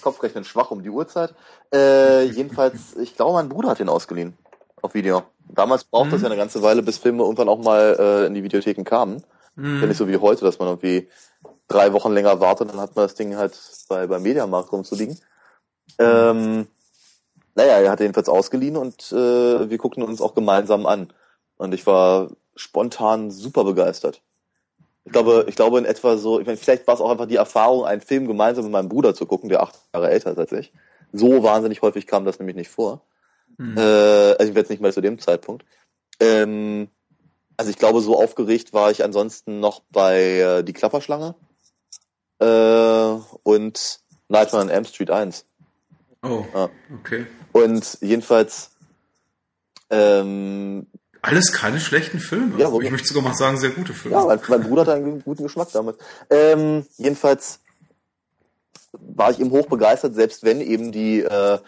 Kopfrechnen 0.00 0.44
schwach 0.44 0.70
um 0.70 0.82
die 0.82 0.90
Uhrzeit. 0.90 1.34
Äh, 1.72 2.24
jedenfalls, 2.24 2.96
ich 2.96 3.16
glaube, 3.16 3.34
mein 3.34 3.48
Bruder 3.48 3.70
hat 3.70 3.80
ihn 3.80 3.88
ausgeliehen. 3.88 4.36
auf 4.82 4.94
Video. 4.94 5.22
Damals 5.48 5.84
braucht 5.84 6.12
es 6.12 6.18
Mhm. 6.18 6.24
ja 6.24 6.26
eine 6.26 6.36
ganze 6.36 6.62
Weile, 6.62 6.82
bis 6.82 6.98
Filme 6.98 7.22
irgendwann 7.24 7.48
auch 7.48 7.58
mal 7.58 7.96
äh, 7.98 8.26
in 8.26 8.34
die 8.34 8.42
Videotheken 8.44 8.84
kamen. 8.84 9.22
Mhm. 9.56 9.80
Ja 9.80 9.86
nicht 9.88 9.96
so 9.96 10.06
wie 10.06 10.18
heute, 10.18 10.44
dass 10.44 10.58
man 10.60 10.68
irgendwie 10.68 11.08
drei 11.66 11.92
Wochen 11.92 12.12
länger 12.12 12.38
wartet, 12.40 12.70
dann 12.70 12.78
hat 12.80 12.94
man 12.94 13.04
das 13.06 13.14
Ding 13.14 13.36
halt 13.36 13.58
bei, 13.88 14.06
beim 14.06 14.22
Mediamarkt 14.22 14.70
rumzuliegen. 14.70 15.18
Ähm, 15.98 16.68
naja, 17.54 17.78
er 17.78 17.90
hat 17.90 18.00
jedenfalls 18.00 18.28
ausgeliehen 18.28 18.76
und 18.76 19.10
äh, 19.12 19.68
wir 19.70 19.78
guckten 19.78 20.02
uns 20.02 20.20
auch 20.20 20.34
gemeinsam 20.34 20.86
an. 20.86 21.12
Und 21.56 21.72
ich 21.74 21.86
war 21.86 22.28
spontan 22.54 23.30
super 23.30 23.64
begeistert. 23.64 24.20
Ich 25.06 25.12
glaube, 25.12 25.46
ich 25.48 25.54
glaube 25.54 25.78
in 25.78 25.84
etwa 25.84 26.16
so, 26.16 26.40
ich 26.40 26.46
meine, 26.46 26.58
vielleicht 26.58 26.86
war 26.88 26.94
es 26.94 27.00
auch 27.00 27.10
einfach 27.10 27.26
die 27.26 27.36
Erfahrung, 27.36 27.84
einen 27.84 28.00
Film 28.00 28.26
gemeinsam 28.26 28.64
mit 28.64 28.72
meinem 28.72 28.88
Bruder 28.88 29.14
zu 29.14 29.24
gucken, 29.24 29.48
der 29.48 29.62
acht 29.62 29.78
Jahre 29.94 30.10
älter 30.10 30.32
ist 30.32 30.38
als 30.38 30.52
ich. 30.52 30.72
So 31.12 31.44
wahnsinnig 31.44 31.80
häufig 31.80 32.08
kam 32.08 32.24
das 32.24 32.40
nämlich 32.40 32.56
nicht 32.56 32.70
vor. 32.70 33.02
Mhm. 33.56 33.78
Äh, 33.78 33.80
also 33.80 34.52
jetzt 34.52 34.68
nicht 34.68 34.82
mal 34.82 34.92
zu 34.92 35.00
dem 35.00 35.20
Zeitpunkt. 35.20 35.64
Ähm, 36.18 36.88
also 37.56 37.70
ich 37.70 37.78
glaube, 37.78 38.00
so 38.00 38.20
aufgeregt 38.20 38.72
war 38.72 38.90
ich 38.90 39.04
ansonsten 39.04 39.60
noch 39.60 39.80
bei 39.90 40.20
äh, 40.40 40.62
Die 40.64 40.72
Klapperschlange 40.72 41.36
äh, 42.40 43.16
und 43.44 44.00
Nightmare 44.28 44.64
on 44.64 44.70
Elm 44.70 44.84
Street 44.84 45.10
1. 45.10 45.46
Oh, 46.24 46.44
Ja. 46.52 46.68
okay. 46.98 47.26
Und 47.52 47.98
jedenfalls, 48.00 48.72
ähm, 49.88 50.88
Alles 51.26 51.52
keine 51.52 51.80
schlechten 51.80 52.20
Filme. 52.20 52.56
Ja, 52.58 52.72
ich 52.80 52.90
möchte 52.90 53.08
sogar 53.08 53.22
mal 53.24 53.34
sagen, 53.34 53.56
sehr 53.58 53.70
gute 53.70 53.92
Filme. 53.92 54.16
ja, 54.16 54.24
mein, 54.24 54.38
mein 54.48 54.62
Bruder 54.62 54.82
hatte 54.82 54.92
einen 54.94 55.22
guten 55.24 55.42
Geschmack 55.42 55.68
damals. 55.72 55.98
Ähm, 56.30 56.86
jedenfalls 56.98 57.58
war 58.92 59.32
ich 59.32 59.40
eben 59.40 59.50
hoch 59.50 59.66
begeistert, 59.66 60.14
selbst 60.14 60.44
wenn 60.44 60.60
eben 60.60 60.92
die, 60.92 61.20
äh, 61.22 61.58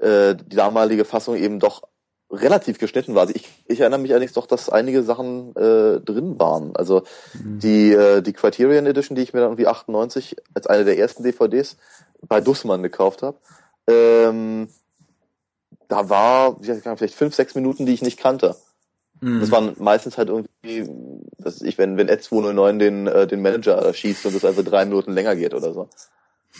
äh, 0.00 0.34
die 0.34 0.56
damalige 0.56 1.04
Fassung 1.04 1.36
eben 1.36 1.60
doch 1.60 1.82
relativ 2.28 2.78
geschnitten 2.78 3.14
war. 3.14 3.22
Also 3.22 3.34
ich, 3.36 3.48
ich 3.66 3.80
erinnere 3.80 4.00
mich 4.00 4.10
allerdings 4.10 4.32
doch, 4.32 4.46
dass 4.46 4.68
einige 4.68 5.04
Sachen 5.04 5.54
äh, 5.54 6.00
drin 6.00 6.38
waren. 6.40 6.74
Also 6.74 7.04
Mhm. 7.34 7.60
die, 7.60 7.92
äh, 7.92 8.20
die 8.20 8.32
Criterion 8.32 8.86
Edition, 8.86 9.14
die 9.14 9.22
ich 9.22 9.32
mir 9.32 9.40
dann 9.40 9.50
irgendwie 9.50 9.68
98 9.68 10.36
als 10.54 10.66
eine 10.66 10.84
der 10.84 10.98
ersten 10.98 11.22
DVDs 11.22 11.76
bei 12.22 12.40
Dussmann 12.40 12.82
gekauft 12.82 13.22
habe, 13.22 13.38
ähm, 13.86 14.68
da 15.86 16.08
war 16.08 16.60
wie 16.60 16.66
gesagt, 16.66 16.98
vielleicht 16.98 17.14
fünf, 17.14 17.34
sechs 17.36 17.54
Minuten, 17.54 17.86
die 17.86 17.94
ich 17.94 18.02
nicht 18.02 18.18
kannte. 18.18 18.56
Mhm. 19.24 19.40
Das 19.40 19.50
waren 19.50 19.74
meistens 19.78 20.18
halt 20.18 20.28
irgendwie, 20.28 20.86
weiß 21.38 21.62
ich, 21.62 21.78
wenn, 21.78 21.96
wenn 21.96 22.08
Ed 22.08 22.22
209 22.22 22.78
den, 22.78 23.06
äh, 23.06 23.26
den 23.26 23.40
Manager 23.40 23.76
erschießt 23.76 24.26
und 24.26 24.34
es 24.34 24.44
also 24.44 24.62
drei 24.62 24.84
Minuten 24.84 25.12
länger 25.12 25.34
geht 25.34 25.54
oder 25.54 25.72
so. 25.72 25.88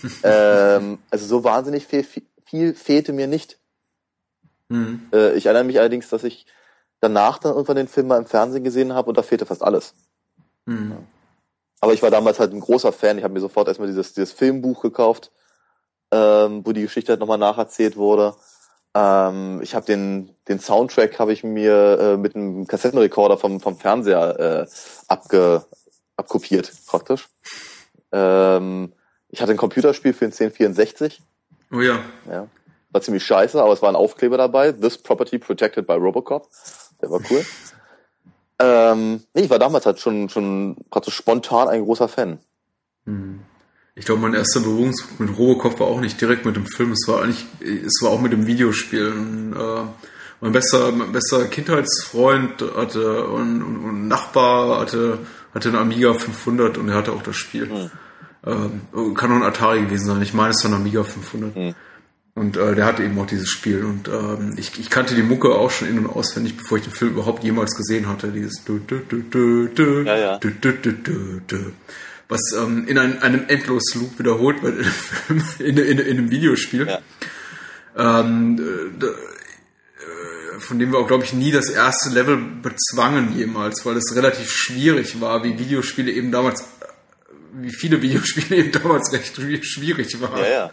ähm, 0.22 0.98
also 1.10 1.26
so 1.26 1.44
wahnsinnig 1.44 1.86
viel, 1.86 2.04
viel, 2.04 2.22
viel 2.46 2.74
fehlte 2.74 3.12
mir 3.12 3.26
nicht. 3.26 3.58
Mhm. 4.70 5.08
Äh, 5.12 5.34
ich 5.34 5.44
erinnere 5.44 5.64
mich 5.64 5.78
allerdings, 5.78 6.08
dass 6.08 6.24
ich 6.24 6.46
danach 7.00 7.36
dann 7.36 7.52
irgendwann 7.52 7.76
den 7.76 7.88
Film 7.88 8.06
mal 8.06 8.16
im 8.16 8.24
Fernsehen 8.24 8.64
gesehen 8.64 8.94
habe 8.94 9.10
und 9.10 9.18
da 9.18 9.22
fehlte 9.22 9.44
fast 9.44 9.62
alles. 9.62 9.92
Mhm. 10.64 10.96
Aber 11.82 11.92
ich 11.92 12.02
war 12.02 12.10
damals 12.10 12.38
halt 12.38 12.54
ein 12.54 12.60
großer 12.60 12.92
Fan. 12.92 13.18
Ich 13.18 13.24
habe 13.24 13.34
mir 13.34 13.40
sofort 13.40 13.68
erstmal 13.68 13.88
dieses, 13.88 14.14
dieses 14.14 14.32
Filmbuch 14.32 14.80
gekauft, 14.80 15.32
ähm, 16.10 16.64
wo 16.64 16.72
die 16.72 16.80
Geschichte 16.80 17.12
halt 17.12 17.20
nochmal 17.20 17.36
nacherzählt 17.36 17.98
wurde. 17.98 18.34
Ähm, 18.94 19.60
ich 19.62 19.74
habe 19.74 19.86
den, 19.86 20.30
den 20.48 20.60
Soundtrack 20.60 21.18
habe 21.18 21.32
ich 21.32 21.42
mir 21.42 21.98
äh, 21.98 22.16
mit 22.16 22.36
einem 22.36 22.66
Kassettenrekorder 22.66 23.36
vom, 23.36 23.60
vom 23.60 23.76
Fernseher 23.76 24.38
äh, 24.38 24.66
abge, 25.08 25.64
abkopiert, 26.16 26.72
praktisch. 26.86 27.28
Ähm, 28.12 28.92
ich 29.28 29.42
hatte 29.42 29.50
ein 29.50 29.56
Computerspiel 29.56 30.12
für 30.12 30.26
den 30.26 30.32
1064. 30.32 31.20
Oh 31.72 31.80
ja. 31.80 31.98
Ja. 32.30 32.46
War 32.92 33.02
ziemlich 33.02 33.24
scheiße, 33.24 33.60
aber 33.60 33.72
es 33.72 33.82
war 33.82 33.88
ein 33.88 33.96
Aufkleber 33.96 34.36
dabei. 34.36 34.70
This 34.70 34.96
property 34.96 35.38
protected 35.38 35.86
by 35.88 35.94
Robocop. 35.94 36.48
Der 37.02 37.10
war 37.10 37.20
cool. 37.30 37.44
ähm, 38.60 39.24
nee, 39.34 39.42
ich 39.42 39.50
war 39.50 39.58
damals 39.58 39.86
halt 39.86 39.98
schon, 39.98 40.28
schon 40.28 40.76
praktisch 40.90 41.16
spontan 41.16 41.66
ein 41.66 41.84
großer 41.84 42.06
Fan. 42.06 42.38
Mhm. 43.06 43.40
Ich 43.96 44.06
glaube, 44.06 44.22
mein 44.22 44.34
erster 44.34 44.60
Berührungspunkt 44.60 45.20
mit 45.20 45.38
Robocop 45.38 45.78
war 45.78 45.86
auch 45.86 46.00
nicht 46.00 46.20
direkt 46.20 46.44
mit 46.44 46.56
dem 46.56 46.66
Film. 46.66 46.92
Es 46.92 47.06
war 47.06 47.22
eigentlich, 47.22 47.46
es 47.60 48.02
war 48.02 48.10
auch 48.10 48.20
mit 48.20 48.32
dem 48.32 48.46
Videospiel. 48.46 49.12
Und, 49.12 49.52
äh, 49.52 49.82
mein 50.40 50.52
bester, 50.52 50.90
mein 50.92 51.12
bester 51.12 51.46
Kindheitsfreund 51.46 52.62
hatte 52.76 53.26
und, 53.28 53.62
und, 53.62 53.76
und 53.84 54.08
Nachbar 54.08 54.80
hatte, 54.80 55.20
hatte 55.54 55.68
einen 55.68 55.78
Amiga 55.78 56.12
500 56.12 56.76
und 56.76 56.88
er 56.88 56.96
hatte 56.96 57.12
auch 57.12 57.22
das 57.22 57.36
Spiel. 57.36 57.66
Mhm. 57.66 57.90
Ähm, 58.46 59.14
kann 59.14 59.30
auch 59.30 59.36
ein 59.36 59.42
Atari 59.42 59.82
gewesen 59.82 60.06
sein. 60.06 60.22
Ich 60.22 60.34
meine, 60.34 60.50
es 60.50 60.62
war 60.64 60.72
ein 60.72 60.76
Amiga 60.76 61.04
500. 61.04 61.56
Mhm. 61.56 61.74
Und 62.34 62.56
äh, 62.56 62.74
der 62.74 62.84
hatte 62.84 63.04
eben 63.04 63.18
auch 63.18 63.26
dieses 63.26 63.48
Spiel. 63.48 63.84
Und 63.84 64.08
ähm, 64.08 64.54
ich, 64.56 64.78
ich 64.78 64.90
kannte 64.90 65.14
die 65.14 65.22
Mucke 65.22 65.54
auch 65.54 65.70
schon 65.70 65.88
in- 65.88 65.98
und 65.98 66.06
auswendig, 66.06 66.56
bevor 66.56 66.78
ich 66.78 66.84
den 66.84 66.92
Film 66.92 67.12
überhaupt 67.12 67.44
jemals 67.44 67.76
gesehen 67.76 68.08
hatte. 68.08 68.32
Dieses 68.32 68.64
Ja, 70.04 70.16
ja. 70.16 70.38
Was 72.28 72.40
ähm, 72.56 72.86
in 72.88 72.98
ein, 72.98 73.20
einem 73.22 73.44
Endlos-Loop 73.48 74.18
wiederholt 74.18 74.62
wird 74.62 74.86
in, 75.28 75.42
in, 75.66 75.76
in, 75.76 75.98
in 75.98 76.18
einem 76.18 76.30
Videospiel. 76.30 76.86
Ja. 76.88 77.00
Ähm, 77.96 78.58
äh, 78.58 78.98
da- 78.98 79.06
äh, 79.06 80.60
von 80.60 80.78
dem 80.78 80.92
wir 80.92 80.98
auch, 80.98 81.06
glaube 81.06 81.24
ich, 81.24 81.32
nie 81.32 81.52
das 81.52 81.68
erste 81.68 82.10
Level 82.10 82.36
bezwangen 82.62 83.36
jemals, 83.36 83.84
weil 83.84 83.96
es 83.96 84.14
relativ 84.16 84.50
schwierig 84.50 85.20
war, 85.20 85.44
wie 85.44 85.58
Videospiele 85.58 86.10
eben 86.10 86.32
damals, 86.32 86.62
äh, 86.62 86.64
wie 87.60 87.70
viele 87.72 88.00
Videospiele 88.02 88.56
eben 88.60 88.72
damals 88.72 89.12
recht 89.12 89.36
schwi- 89.38 89.62
schwierig 89.62 90.20
waren 90.20 90.38
Ja, 90.40 90.48
ja. 90.48 90.70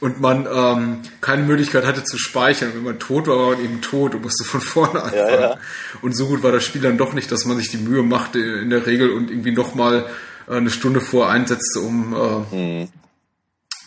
und 0.00 0.20
man 0.20 0.46
ähm, 0.50 0.98
keine 1.20 1.42
Möglichkeit 1.42 1.84
hatte 1.84 2.04
zu 2.04 2.16
speichern. 2.16 2.70
Wenn 2.74 2.84
man 2.84 2.98
tot 2.98 3.26
war, 3.26 3.36
war 3.38 3.50
man 3.56 3.64
eben 3.64 3.80
tot 3.82 4.14
und 4.14 4.22
musste 4.22 4.44
von 4.44 4.60
vorne 4.62 5.02
anfangen. 5.02 5.40
Ja. 5.40 5.58
Und 6.00 6.16
so 6.16 6.26
gut 6.28 6.42
war 6.42 6.52
das 6.52 6.64
Spiel 6.64 6.80
dann 6.82 6.96
doch 6.96 7.12
nicht, 7.12 7.30
dass 7.32 7.44
man 7.44 7.56
sich 7.58 7.70
die 7.70 7.78
Mühe 7.78 8.02
machte 8.04 8.38
in 8.38 8.70
der 8.70 8.86
Regel 8.86 9.10
und 9.10 9.30
irgendwie 9.30 9.52
nochmal 9.52 10.06
äh, 10.06 10.10
eine 10.48 10.70
Stunde 10.70 11.00
vor 11.00 11.28
einsetzte, 11.30 11.80
um, 11.80 12.12
äh, 12.14 12.56
Mhm. 12.56 12.88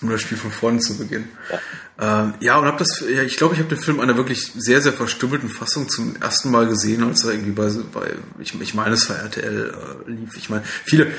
um 0.02 0.10
das 0.10 0.22
Spiel 0.22 0.38
von 0.38 0.52
vorne 0.52 0.80
zu 0.80 0.98
beginnen. 0.98 1.30
Ja, 1.52 1.60
ähm, 2.02 2.34
ja 2.40 2.58
und 2.58 2.66
habe 2.66 2.78
das, 2.78 3.04
ja, 3.14 3.24
ich 3.24 3.36
glaube, 3.36 3.56
ich 3.56 3.60
habe 3.60 3.70
den 3.70 3.78
Film 3.78 3.98
in 3.98 4.04
einer 4.04 4.16
wirklich 4.16 4.54
sehr, 4.56 4.82
sehr 4.82 4.94
verstümmelten 4.94 5.50
Fassung 5.50 5.90
zum 5.90 6.16
ersten 6.22 6.50
Mal 6.50 6.66
gesehen, 6.68 7.04
als 7.04 7.26
er 7.26 7.32
irgendwie 7.32 7.52
bei, 7.52 7.70
bei 7.92 8.14
ich, 8.40 8.60
ich 8.62 8.74
meine, 8.74 8.96
es 8.96 9.10
war 9.10 9.18
RTL 9.18 9.74
äh, 10.08 10.10
lief. 10.10 10.38
Ich 10.38 10.50
meine, 10.50 10.64
viele, 10.86 11.08
äh, 11.08 11.10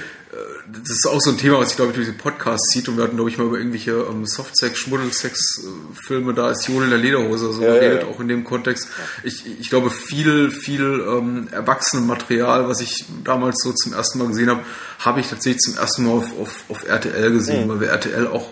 das 0.73 0.89
ist 0.89 1.07
auch 1.07 1.20
so 1.20 1.32
ein 1.32 1.36
Thema, 1.36 1.59
was 1.59 1.73
ich 1.73 1.77
glaube 1.77 1.90
ich 1.90 1.97
durch 1.97 2.09
den 2.09 2.16
Podcast 2.16 2.65
zieht 2.70 2.89
und 2.89 2.97
wir 2.97 3.05
hatten, 3.05 3.16
glaube 3.16 3.28
ich, 3.28 3.36
mal 3.36 3.47
über 3.47 3.59
irgendwelche 3.59 3.90
ähm, 3.90 4.24
Softsex, 4.24 4.78
Schmuddelsex-Filme, 4.78 6.32
da 6.32 6.51
ist 6.51 6.66
Jodel 6.66 6.85
in 6.85 6.90
der 6.90 6.98
Lederhose 6.98 7.52
so 7.52 7.61
Ja, 7.61 7.74
ja, 7.74 7.74
geredet, 7.74 8.02
ja. 8.05 8.09
auch 8.09 8.20
in 8.20 8.28
dem 8.28 8.44
Kontext. 8.44 8.89
Ich, 9.23 9.44
ich 9.61 9.69
glaube, 9.69 9.90
viel, 9.90 10.51
viel 10.51 11.05
ähm, 11.07 11.48
Erwachsenenmaterial, 11.51 12.69
was 12.69 12.81
ich 12.81 13.05
damals 13.23 13.62
so 13.62 13.74
zum 13.74 13.93
ersten 13.93 14.19
Mal 14.19 14.28
gesehen 14.28 14.48
habe, 14.48 14.62
habe 14.98 15.20
ich 15.20 15.28
tatsächlich 15.28 15.61
zum 15.61 15.77
ersten 15.77 16.07
Mal 16.07 16.12
auf, 16.12 16.39
auf, 16.40 16.65
auf 16.70 16.89
RTL 16.89 17.32
gesehen, 17.32 17.69
weil 17.69 17.81
wir 17.81 17.89
RTL 17.89 18.27
auch 18.28 18.48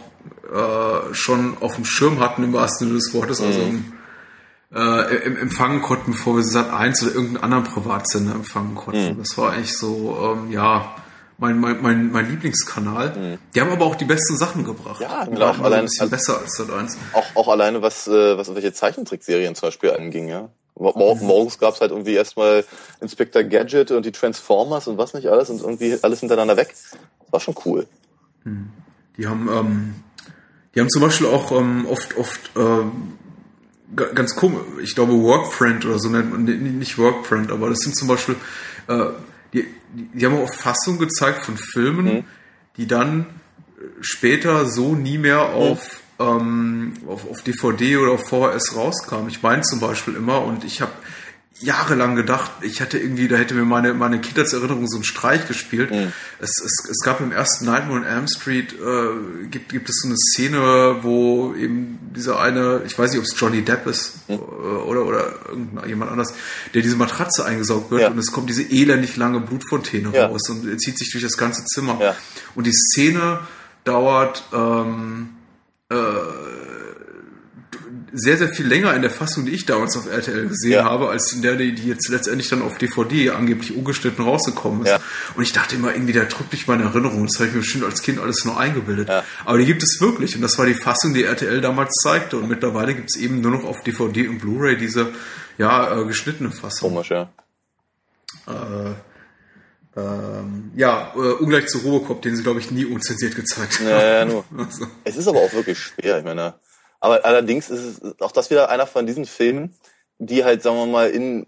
äh, 0.52 1.14
schon 1.14 1.56
auf 1.60 1.74
dem 1.76 1.84
Schirm 1.84 2.20
hatten 2.20 2.44
im 2.44 2.52
wahrsten 2.52 2.88
Sinne 2.88 2.98
des 2.98 3.12
Wortes, 3.14 3.40
also 3.40 3.60
im, 3.60 3.92
äh, 4.74 5.16
im, 5.26 5.36
empfangen 5.36 5.82
konnten, 5.82 6.12
bevor 6.12 6.36
wir 6.36 6.42
Sat 6.44 6.70
1 6.72 7.02
oder 7.02 7.14
irgendeinen 7.14 7.44
anderen 7.44 7.64
Privatsender 7.64 8.34
empfangen 8.34 8.74
konnten. 8.74 9.18
Das 9.18 9.36
war 9.38 9.52
eigentlich 9.52 9.76
so, 9.76 10.34
ähm, 10.36 10.50
ja, 10.50 10.94
mein, 11.38 11.58
mein, 11.60 11.80
mein, 11.82 12.10
mein 12.10 12.28
Lieblingskanal. 12.30 13.38
Die 13.54 13.60
haben 13.60 13.70
aber 13.70 13.84
auch 13.84 13.94
die 13.94 14.04
besten 14.04 14.36
Sachen 14.36 14.64
gebracht. 14.64 15.00
Ja, 15.00 15.24
die 15.24 15.30
genau. 15.30 15.40
waren 15.46 15.56
alle 15.60 15.66
Allein- 15.66 15.78
ein 15.80 15.84
bisschen 15.86 16.10
besser 16.10 16.38
als 16.38 16.56
Sat 16.56 16.70
1. 16.70 16.96
Auch, 17.12 17.24
auch 17.36 17.48
alleine 17.48 17.80
was, 17.80 18.08
äh, 18.08 18.36
was 18.36 18.52
welche 18.54 18.72
Zeichentrickserien 18.72 19.54
zum 19.54 19.68
Beispiel 19.68 19.92
anging, 19.92 20.28
ja. 20.28 20.48
Mor 20.80 20.96
mor- 20.96 21.16
morgens 21.16 21.58
gab's 21.58 21.80
halt 21.80 21.90
irgendwie 21.90 22.14
erstmal 22.14 22.64
Inspector 23.00 23.42
Gadget 23.42 23.90
und 23.90 24.06
die 24.06 24.12
Transformers 24.12 24.86
und 24.86 24.96
was 24.96 25.12
nicht 25.12 25.26
alles 25.26 25.50
und 25.50 25.60
irgendwie 25.60 25.96
alles 26.02 26.20
hintereinander 26.20 26.56
weg. 26.56 26.68
Das 26.72 27.32
war 27.32 27.40
schon 27.40 27.56
cool. 27.64 27.86
Die 29.16 29.26
haben, 29.26 29.48
ähm, 29.52 29.94
die 30.74 30.80
haben 30.80 30.90
zum 30.90 31.02
Beispiel 31.02 31.26
auch 31.26 31.52
ähm, 31.58 31.86
oft, 31.86 32.16
oft 32.16 32.50
ähm, 32.56 33.14
ga- 33.96 34.12
ganz 34.12 34.36
komisch, 34.36 34.60
ich 34.82 34.94
glaube 34.94 35.12
Workprint 35.14 35.84
oder 35.86 35.98
so 35.98 36.08
nennt 36.08 36.30
man, 36.30 36.44
nicht 36.78 36.98
Workprint, 36.98 37.50
aber 37.50 37.68
das 37.70 37.78
sind 37.80 37.96
zum 37.96 38.08
Beispiel, 38.08 38.36
äh, 38.88 39.06
die, 39.52 39.66
die, 40.14 40.26
haben 40.26 40.36
auch 40.36 40.52
Fassungen 40.52 40.98
gezeigt 41.00 41.44
von 41.44 41.56
Filmen, 41.56 42.24
die 42.76 42.86
dann 42.86 43.20
äh, 43.78 43.82
später 44.00 44.66
so 44.66 44.94
nie 44.94 45.18
mehr 45.18 45.40
auf, 45.54 46.00
ähm, 46.18 46.92
auf, 47.06 47.28
auf 47.28 47.42
DVD 47.42 47.96
oder 47.96 48.12
auf 48.12 48.28
VHS 48.28 48.76
rauskamen. 48.76 49.28
Ich 49.28 49.42
meine 49.42 49.62
zum 49.62 49.80
Beispiel 49.80 50.14
immer 50.14 50.42
und 50.44 50.64
ich 50.64 50.80
habe 50.82 50.92
jahrelang 51.60 52.14
gedacht, 52.14 52.50
ich 52.60 52.80
hatte 52.80 52.98
irgendwie, 52.98 53.26
da 53.26 53.36
hätte 53.36 53.54
mir 53.54 53.64
meine, 53.64 53.92
meine 53.94 54.20
Kindheitserinnerung 54.20 54.86
so 54.86 54.96
einen 54.96 55.04
Streich 55.04 55.48
gespielt. 55.48 55.90
Es, 56.40 56.50
es, 56.60 56.88
es 56.88 56.98
gab 57.04 57.20
im 57.20 57.32
ersten 57.32 57.64
Nightmare 57.64 57.98
on 58.00 58.04
Elm 58.04 58.28
Street, 58.28 58.72
äh, 58.74 59.46
gibt, 59.50 59.70
gibt 59.70 59.88
es 59.90 59.96
so 60.02 60.08
eine 60.08 60.16
Szene, 60.16 60.98
wo 61.02 61.54
eben 61.54 61.98
dieser 62.14 62.38
eine, 62.40 62.82
ich 62.86 62.96
weiß 62.96 63.10
nicht, 63.10 63.18
ob 63.18 63.24
es 63.24 63.34
Johnny 63.38 63.62
Depp 63.62 63.86
ist 63.88 64.18
äh, 64.28 64.34
oder, 64.34 65.04
oder 65.04 65.34
irgendjemand 65.48 66.12
anders, 66.12 66.32
der 66.74 66.82
diese 66.82 66.96
Matratze 66.96 67.44
eingesaugt 67.44 67.90
wird 67.90 68.02
Ja. 68.02 68.08
und 68.10 68.18
es 68.18 68.30
kommt 68.30 68.48
diese 68.48 68.62
elendig 68.62 69.16
lange 69.16 69.40
Blutfontäne 69.40 70.10
Ja. 70.14 70.26
raus 70.26 70.48
und 70.50 70.80
zieht 70.80 70.96
sich 70.98 71.10
durch 71.10 71.24
das 71.24 71.36
ganze 71.36 71.64
Zimmer. 71.64 71.98
Ja. 72.00 72.14
Und 72.54 72.66
die 72.68 72.72
Szene 72.72 73.40
dauert 73.84 74.44
ähm, 74.52 75.30
sehr, 78.12 78.36
sehr 78.36 78.48
viel 78.48 78.66
länger 78.66 78.94
in 78.94 79.02
der 79.02 79.10
Fassung, 79.10 79.46
die 79.46 79.52
ich 79.52 79.66
damals 79.66 79.96
auf 79.96 80.06
RTL 80.06 80.48
gesehen 80.48 80.72
ja. 80.72 80.84
habe, 80.84 81.08
als 81.08 81.32
in 81.32 81.42
der, 81.42 81.56
die 81.56 81.70
jetzt 81.70 82.08
letztendlich 82.08 82.48
dann 82.48 82.62
auf 82.62 82.78
DVD 82.78 83.30
angeblich 83.30 83.76
ungeschnitten 83.76 84.24
rausgekommen 84.24 84.82
ist. 84.82 84.90
Ja. 84.90 85.00
Und 85.36 85.42
ich 85.42 85.52
dachte 85.52 85.76
immer, 85.76 85.92
irgendwie, 85.92 86.12
da 86.12 86.24
drückt 86.24 86.52
mich 86.52 86.66
meine 86.66 86.84
Erinnerung. 86.84 87.26
Das 87.26 87.36
habe 87.36 87.48
ich 87.48 87.54
mir 87.54 87.60
bestimmt 87.60 87.84
als 87.84 88.02
Kind 88.02 88.18
alles 88.18 88.44
nur 88.44 88.58
eingebildet. 88.58 89.08
Ja. 89.08 89.24
Aber 89.44 89.58
die 89.58 89.66
gibt 89.66 89.82
es 89.82 90.00
wirklich. 90.00 90.36
Und 90.36 90.42
das 90.42 90.58
war 90.58 90.66
die 90.66 90.74
Fassung, 90.74 91.14
die 91.14 91.24
RTL 91.24 91.60
damals 91.60 91.92
zeigte. 92.02 92.38
Und 92.38 92.48
mittlerweile 92.48 92.94
gibt 92.94 93.10
es 93.10 93.20
eben 93.20 93.40
nur 93.40 93.50
noch 93.50 93.64
auf 93.64 93.82
DVD 93.82 94.28
und 94.28 94.38
Blu-ray 94.38 94.76
diese, 94.76 95.12
ja, 95.58 96.00
äh, 96.00 96.04
geschnittene 96.04 96.50
Fassung. 96.50 96.92
Komisch, 96.92 97.10
ja. 97.10 97.30
Äh, 98.46 98.94
ähm, 99.96 100.70
ja, 100.76 101.12
äh, 101.16 101.18
ungleich 101.18 101.66
zu 101.66 101.78
Robocop, 101.78 102.22
den 102.22 102.36
sie, 102.36 102.42
glaube 102.42 102.60
ich, 102.60 102.70
nie 102.70 102.84
unzensiert 102.84 103.34
gezeigt 103.34 103.80
haben. 103.80 103.88
Ja, 103.88 104.18
ja, 104.18 104.24
nur. 104.24 104.44
Also. 104.56 104.86
Es 105.04 105.16
ist 105.16 105.26
aber 105.26 105.40
auch 105.40 105.52
wirklich 105.52 105.78
schwer, 105.78 106.18
ich 106.18 106.24
meine. 106.24 106.54
Aber 107.00 107.24
allerdings 107.24 107.70
ist 107.70 108.02
es 108.02 108.20
auch 108.20 108.32
das 108.32 108.50
wieder 108.50 108.70
einer 108.70 108.86
von 108.86 109.06
diesen 109.06 109.24
Filmen, 109.26 109.74
die 110.18 110.44
halt, 110.44 110.62
sagen 110.62 110.76
wir 110.76 110.86
mal, 110.86 111.10
in 111.10 111.46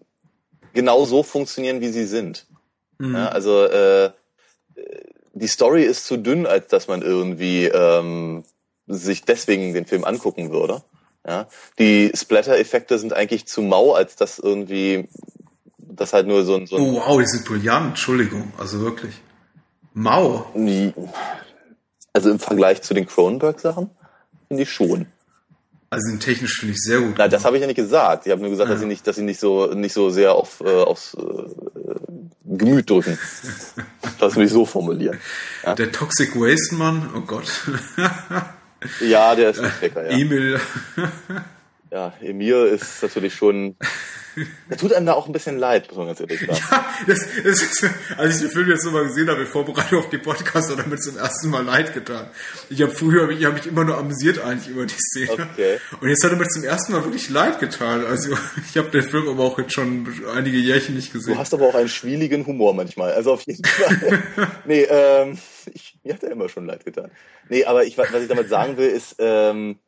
genau 0.72 1.04
so 1.04 1.22
funktionieren, 1.22 1.80
wie 1.80 1.88
sie 1.88 2.06
sind. 2.06 2.46
Mhm. 2.98 3.14
Ja, 3.14 3.28
also 3.28 3.64
äh, 3.64 4.12
die 5.32 5.48
Story 5.48 5.84
ist 5.84 6.06
zu 6.06 6.16
dünn, 6.16 6.46
als 6.46 6.68
dass 6.68 6.88
man 6.88 7.02
irgendwie 7.02 7.64
ähm, 7.64 8.44
sich 8.86 9.24
deswegen 9.24 9.74
den 9.74 9.86
Film 9.86 10.04
angucken 10.04 10.52
würde. 10.52 10.82
Ja, 11.26 11.48
die 11.78 12.12
Splatter-Effekte 12.14 12.98
sind 12.98 13.12
eigentlich 13.12 13.46
zu 13.46 13.60
mau, 13.60 13.92
als 13.92 14.16
dass 14.16 14.38
irgendwie 14.38 15.08
das 15.78 16.12
halt 16.12 16.26
nur 16.26 16.44
so 16.44 16.56
ein. 16.56 16.66
So 16.66 16.76
ein 16.76 16.82
oh 16.82 16.94
wow, 16.94 17.20
die 17.20 17.26
sind 17.26 17.44
brillant, 17.44 17.88
Entschuldigung, 17.90 18.52
also 18.58 18.80
wirklich. 18.80 19.14
Mau. 19.92 20.46
Also 22.12 22.30
im 22.30 22.38
Vergleich 22.38 22.82
zu 22.82 22.94
den 22.94 23.06
Cronenberg-Sachen 23.06 23.90
finde 24.48 24.62
ich 24.62 24.70
schon. 24.70 25.06
Also 25.92 26.16
technisch 26.18 26.60
finde 26.60 26.74
ich 26.74 26.80
sehr 26.80 27.00
gut. 27.00 27.16
Na, 27.18 27.26
das 27.26 27.44
habe 27.44 27.56
ich 27.56 27.60
ja 27.60 27.66
nicht 27.66 27.76
gesagt. 27.76 28.24
Ich 28.24 28.30
habe 28.30 28.40
nur 28.40 28.50
gesagt, 28.50 28.68
ja. 28.68 28.74
dass 28.74 28.80
sie 28.80 28.86
nicht, 28.86 29.04
dass 29.08 29.16
sie 29.16 29.24
nicht 29.24 29.40
so 29.40 29.74
nicht 29.74 29.92
so 29.92 30.08
sehr 30.10 30.34
auf 30.34 30.60
äh, 30.60 30.68
aufs 30.68 31.14
äh, 31.14 31.44
Gemüt 32.44 32.88
drücken. 32.88 33.18
Lass 34.20 34.36
mich 34.36 34.50
so 34.52 34.64
formulieren. 34.64 35.18
Ja? 35.64 35.74
Der 35.74 35.90
Toxic 35.90 36.36
Waste 36.36 36.76
Mann, 36.76 37.10
oh 37.16 37.22
Gott. 37.22 37.50
ja, 39.00 39.34
der 39.34 39.50
ist 39.50 39.62
nicht 39.62 39.80
lecker, 39.80 40.10
ja. 40.10 40.16
Emil. 40.16 40.60
ja, 41.90 42.12
Emil 42.20 42.66
ist 42.66 43.02
natürlich 43.02 43.34
schon 43.34 43.76
er 44.68 44.76
tut 44.76 44.92
einem 44.92 45.06
da 45.06 45.14
auch 45.14 45.26
ein 45.26 45.32
bisschen 45.32 45.58
leid, 45.58 45.88
muss 45.88 45.96
man 45.96 46.06
ganz 46.06 46.20
ehrlich 46.20 46.40
sagen. 46.40 46.58
Ja, 46.70 46.84
das, 47.06 47.26
das 47.42 47.62
ist, 47.62 47.86
als 48.16 48.36
ich 48.36 48.40
den 48.42 48.50
Film 48.50 48.68
jetzt 48.68 48.84
nochmal 48.84 49.04
gesehen 49.04 49.28
habe, 49.28 49.42
in 49.42 49.46
Vorbereitung 49.46 49.98
auf 49.98 50.10
die 50.10 50.18
Podcast, 50.18 50.70
hat 50.70 50.78
er 50.78 50.86
mir 50.86 50.98
zum 50.98 51.16
ersten 51.16 51.50
Mal 51.50 51.64
leid 51.64 51.94
getan. 51.94 52.28
Ich 52.68 52.80
habe 52.82 52.92
früher, 52.92 53.28
ich 53.30 53.44
habe 53.44 53.54
mich 53.56 53.66
immer 53.66 53.84
nur 53.84 53.98
amüsiert 53.98 54.40
eigentlich 54.40 54.68
über 54.68 54.86
die 54.86 54.94
Szene. 54.94 55.48
Okay. 55.52 55.78
Und 56.00 56.08
jetzt 56.08 56.24
hat 56.24 56.30
er 56.30 56.36
mir 56.36 56.48
zum 56.48 56.64
ersten 56.64 56.92
Mal 56.92 57.04
wirklich 57.04 57.28
leid 57.30 57.58
getan. 57.58 58.04
Also 58.04 58.36
ich 58.68 58.76
habe 58.76 58.90
den 58.90 59.02
Film 59.02 59.28
aber 59.28 59.44
auch 59.44 59.58
jetzt 59.58 59.74
schon 59.74 60.06
einige 60.34 60.58
Jährchen 60.58 60.94
nicht 60.94 61.12
gesehen. 61.12 61.34
Du 61.34 61.38
hast 61.38 61.54
aber 61.54 61.68
auch 61.68 61.74
einen 61.74 61.88
schwieligen 61.88 62.46
Humor 62.46 62.74
manchmal. 62.74 63.12
Also 63.12 63.32
auf 63.32 63.42
jeden 63.46 63.64
Fall. 63.64 64.22
nee, 64.64 64.82
ähm, 64.82 65.38
ich, 65.72 65.98
mir 66.02 66.14
hat 66.14 66.22
er 66.22 66.30
immer 66.30 66.48
schon 66.48 66.66
leid 66.66 66.84
getan. 66.84 67.10
Nee, 67.48 67.64
aber 67.64 67.84
ich, 67.84 67.98
was 67.98 68.12
ich 68.12 68.28
damit 68.28 68.48
sagen 68.48 68.76
will, 68.76 68.88
ist, 68.88 69.16
ähm, 69.18 69.78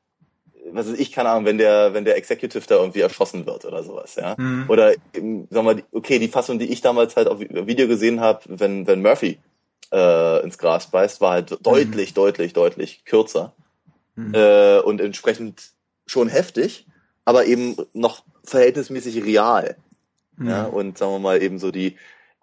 was 0.72 0.86
ist 0.86 1.00
ich, 1.00 1.12
keine 1.12 1.30
Ahnung, 1.30 1.44
wenn 1.44 1.58
der, 1.58 1.94
wenn 1.94 2.04
der 2.04 2.16
Executive 2.16 2.64
da 2.66 2.76
irgendwie 2.76 3.00
erschossen 3.00 3.46
wird 3.46 3.64
oder 3.64 3.82
sowas, 3.82 4.16
ja. 4.16 4.34
Mhm. 4.38 4.64
Oder 4.68 4.92
sagen 5.12 5.46
wir 5.50 5.62
mal, 5.62 5.82
okay, 5.92 6.18
die 6.18 6.28
Fassung, 6.28 6.58
die 6.58 6.72
ich 6.72 6.80
damals 6.80 7.16
halt 7.16 7.28
auf 7.28 7.40
Video 7.40 7.88
gesehen 7.88 8.20
habe, 8.20 8.40
wenn, 8.46 8.86
wenn 8.86 9.02
Murphy 9.02 9.38
äh, 9.92 10.42
ins 10.42 10.58
Gras 10.58 10.86
beißt, 10.86 11.20
war 11.20 11.32
halt 11.32 11.50
mhm. 11.50 11.62
deutlich, 11.62 12.14
deutlich, 12.14 12.52
deutlich 12.52 13.04
kürzer. 13.04 13.52
Mhm. 14.16 14.34
Äh, 14.34 14.78
und 14.80 15.00
entsprechend 15.00 15.72
schon 16.06 16.28
heftig, 16.28 16.86
aber 17.24 17.46
eben 17.46 17.76
noch 17.92 18.24
verhältnismäßig 18.44 19.24
real. 19.24 19.76
Mhm. 20.36 20.48
Ja, 20.48 20.64
und 20.64 20.98
sagen 20.98 21.12
wir 21.12 21.18
mal 21.18 21.42
eben 21.42 21.58
so 21.58 21.70
die, 21.70 21.96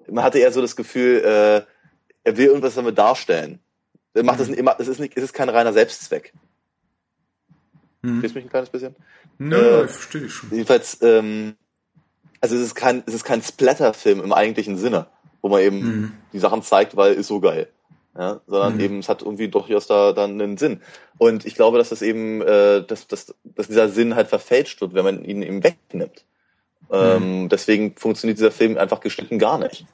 man 0.09 0.23
hatte 0.23 0.39
eher 0.39 0.51
so 0.51 0.61
das 0.61 0.75
Gefühl, 0.75 1.23
äh, 1.23 1.61
er 2.23 2.37
will 2.37 2.47
irgendwas 2.47 2.75
damit 2.75 2.97
darstellen. 2.97 3.59
Er 4.13 4.23
macht 4.23 4.39
das 4.39 4.49
mhm. 4.49 4.55
immer, 4.55 4.75
es 4.79 4.87
ist 4.87 4.99
nicht, 4.99 5.15
es 5.17 5.23
ist 5.23 5.33
kein 5.33 5.49
reiner 5.49 5.73
Selbstzweck. 5.73 6.33
Hm. 8.03 8.13
Verstehst 8.13 8.35
mich 8.35 8.45
ein 8.45 8.49
kleines 8.49 8.69
bisschen? 8.69 8.95
Nö, 9.37 9.57
äh, 9.57 9.87
verstehe 9.87 10.25
ich 10.25 10.33
schon. 10.33 10.49
Jedenfalls, 10.51 10.99
ähm, 11.01 11.55
also 12.41 12.55
es 12.55 12.61
ist 12.61 12.75
kein, 12.75 13.03
es 13.05 13.13
ist 13.13 13.25
kein 13.25 13.41
Splatter-Film 13.41 14.21
im 14.21 14.33
eigentlichen 14.33 14.77
Sinne, 14.77 15.07
wo 15.41 15.49
man 15.49 15.61
eben 15.61 15.81
hm. 15.81 16.11
die 16.33 16.39
Sachen 16.39 16.63
zeigt, 16.63 16.95
weil 16.95 17.13
ist 17.13 17.27
so 17.27 17.39
geil. 17.39 17.67
Ja, 18.17 18.41
sondern 18.47 18.73
hm. 18.73 18.79
eben 18.79 18.99
es 18.99 19.07
hat 19.07 19.21
irgendwie 19.21 19.47
durchaus 19.47 19.87
da 19.87 20.13
dann 20.13 20.41
einen 20.41 20.57
Sinn. 20.57 20.81
Und 21.17 21.45
ich 21.45 21.55
glaube, 21.55 21.77
dass 21.77 21.89
das 21.89 22.01
eben, 22.01 22.41
äh, 22.41 22.83
dass, 22.85 23.07
dass, 23.07 23.35
dass 23.43 23.67
dieser 23.67 23.89
Sinn 23.89 24.15
halt 24.15 24.27
verfälscht 24.27 24.81
wird, 24.81 24.93
wenn 24.93 25.05
man 25.05 25.23
ihn 25.23 25.41
eben 25.41 25.63
wegnimmt. 25.63 26.25
Ähm, 26.91 27.21
hm. 27.21 27.49
deswegen 27.49 27.95
funktioniert 27.95 28.39
dieser 28.39 28.51
Film 28.51 28.77
einfach 28.77 28.99
geschnitten 28.99 29.37
gar 29.37 29.59
nicht. 29.59 29.85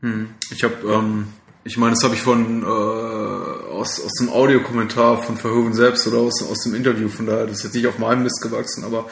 Hm. 0.00 0.34
Ich 0.50 0.64
habe 0.64 0.74
ähm, 0.90 1.28
ich 1.68 1.76
meine, 1.76 1.94
das 1.94 2.02
habe 2.02 2.14
ich 2.14 2.22
von 2.22 2.62
äh, 2.62 2.66
aus, 2.66 4.02
aus 4.02 4.12
dem 4.14 4.30
Audiokommentar 4.30 5.22
von 5.22 5.36
Verhoeven 5.36 5.74
selbst 5.74 6.06
oder 6.06 6.16
aus, 6.16 6.42
aus 6.42 6.62
dem 6.64 6.74
Interview, 6.74 7.08
von 7.08 7.26
daher, 7.26 7.46
das 7.46 7.58
ist 7.58 7.64
jetzt 7.64 7.74
nicht 7.74 7.86
auf 7.86 7.98
meinem 7.98 8.22
Mist 8.22 8.40
gewachsen, 8.40 8.84
aber 8.84 9.10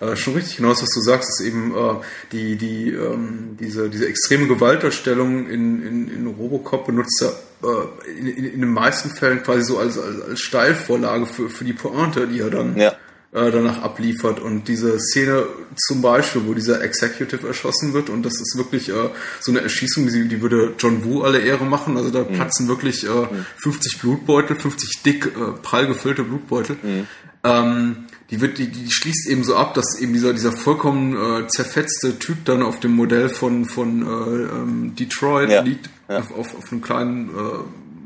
äh, 0.00 0.16
schon 0.16 0.32
richtig 0.32 0.56
genau 0.56 0.70
das, 0.70 0.82
was 0.82 0.88
du 0.88 1.00
sagst, 1.02 1.28
ist 1.28 1.46
eben 1.46 1.76
äh, 1.76 1.94
die, 2.32 2.56
die, 2.56 2.90
ähm, 2.92 3.58
diese, 3.60 3.90
diese 3.90 4.08
extreme 4.08 4.46
Gewalterstellung 4.46 5.48
in, 5.50 5.82
in, 5.86 6.08
in 6.08 6.26
Robocop 6.26 6.86
benutzt 6.86 7.22
er 7.22 7.68
äh, 7.68 8.10
in, 8.18 8.26
in, 8.26 8.44
in 8.44 8.60
den 8.60 8.72
meisten 8.72 9.10
Fällen 9.10 9.42
quasi 9.42 9.64
so 9.64 9.78
als, 9.78 9.98
als, 9.98 10.22
als 10.22 10.40
Steilvorlage 10.40 11.26
für, 11.26 11.50
für 11.50 11.64
die 11.64 11.74
Pointe, 11.74 12.26
die 12.26 12.40
er 12.40 12.48
dann 12.50 12.74
ja 12.78 12.94
äh, 13.32 13.50
danach 13.50 13.82
abliefert. 13.82 14.40
Und 14.40 14.68
diese 14.68 14.98
Szene 14.98 15.46
zum 15.76 16.00
Beispiel, 16.00 16.42
wo 16.46 16.54
dieser 16.54 16.82
Executive 16.82 17.46
erschossen 17.46 17.92
wird, 17.92 18.08
und 18.08 18.24
das 18.24 18.34
ist 18.40 18.56
wirklich 18.56 18.88
äh, 18.88 19.10
so 19.40 19.52
eine 19.52 19.60
Erschießung, 19.60 20.06
die, 20.06 20.28
die 20.28 20.40
würde 20.40 20.74
John 20.78 21.04
Woo 21.04 21.22
alle 21.22 21.40
Ehre 21.40 21.64
machen. 21.64 21.96
Also 21.96 22.10
da 22.10 22.20
mhm. 22.20 22.34
platzen 22.34 22.68
wirklich 22.68 23.04
äh, 23.04 23.28
50 23.56 24.00
Blutbeutel, 24.00 24.56
50 24.56 25.02
dick, 25.02 25.26
äh, 25.26 25.52
prall 25.62 25.86
gefüllte 25.86 26.24
Blutbeutel. 26.24 26.76
Mhm. 26.82 27.06
Ähm, 27.44 27.96
die 28.30 28.40
wird, 28.40 28.58
die, 28.58 28.68
die 28.68 28.90
schließt 28.90 29.28
eben 29.28 29.44
so 29.44 29.56
ab, 29.56 29.74
dass 29.74 29.98
eben 30.00 30.12
dieser, 30.12 30.32
dieser 30.32 30.52
vollkommen 30.52 31.14
äh, 31.16 31.48
zerfetzte 31.48 32.18
Typ 32.18 32.44
dann 32.44 32.62
auf 32.62 32.80
dem 32.80 32.92
Modell 32.92 33.28
von, 33.28 33.64
von 33.64 34.02
äh, 34.02 34.54
ähm, 34.54 34.94
Detroit 34.96 35.50
ja. 35.50 35.62
liegt, 35.62 35.88
ja. 36.08 36.18
Auf, 36.18 36.36
auf, 36.36 36.56
auf 36.56 36.72
einem 36.72 36.82
kleinen 36.82 37.28
äh, 37.28 37.32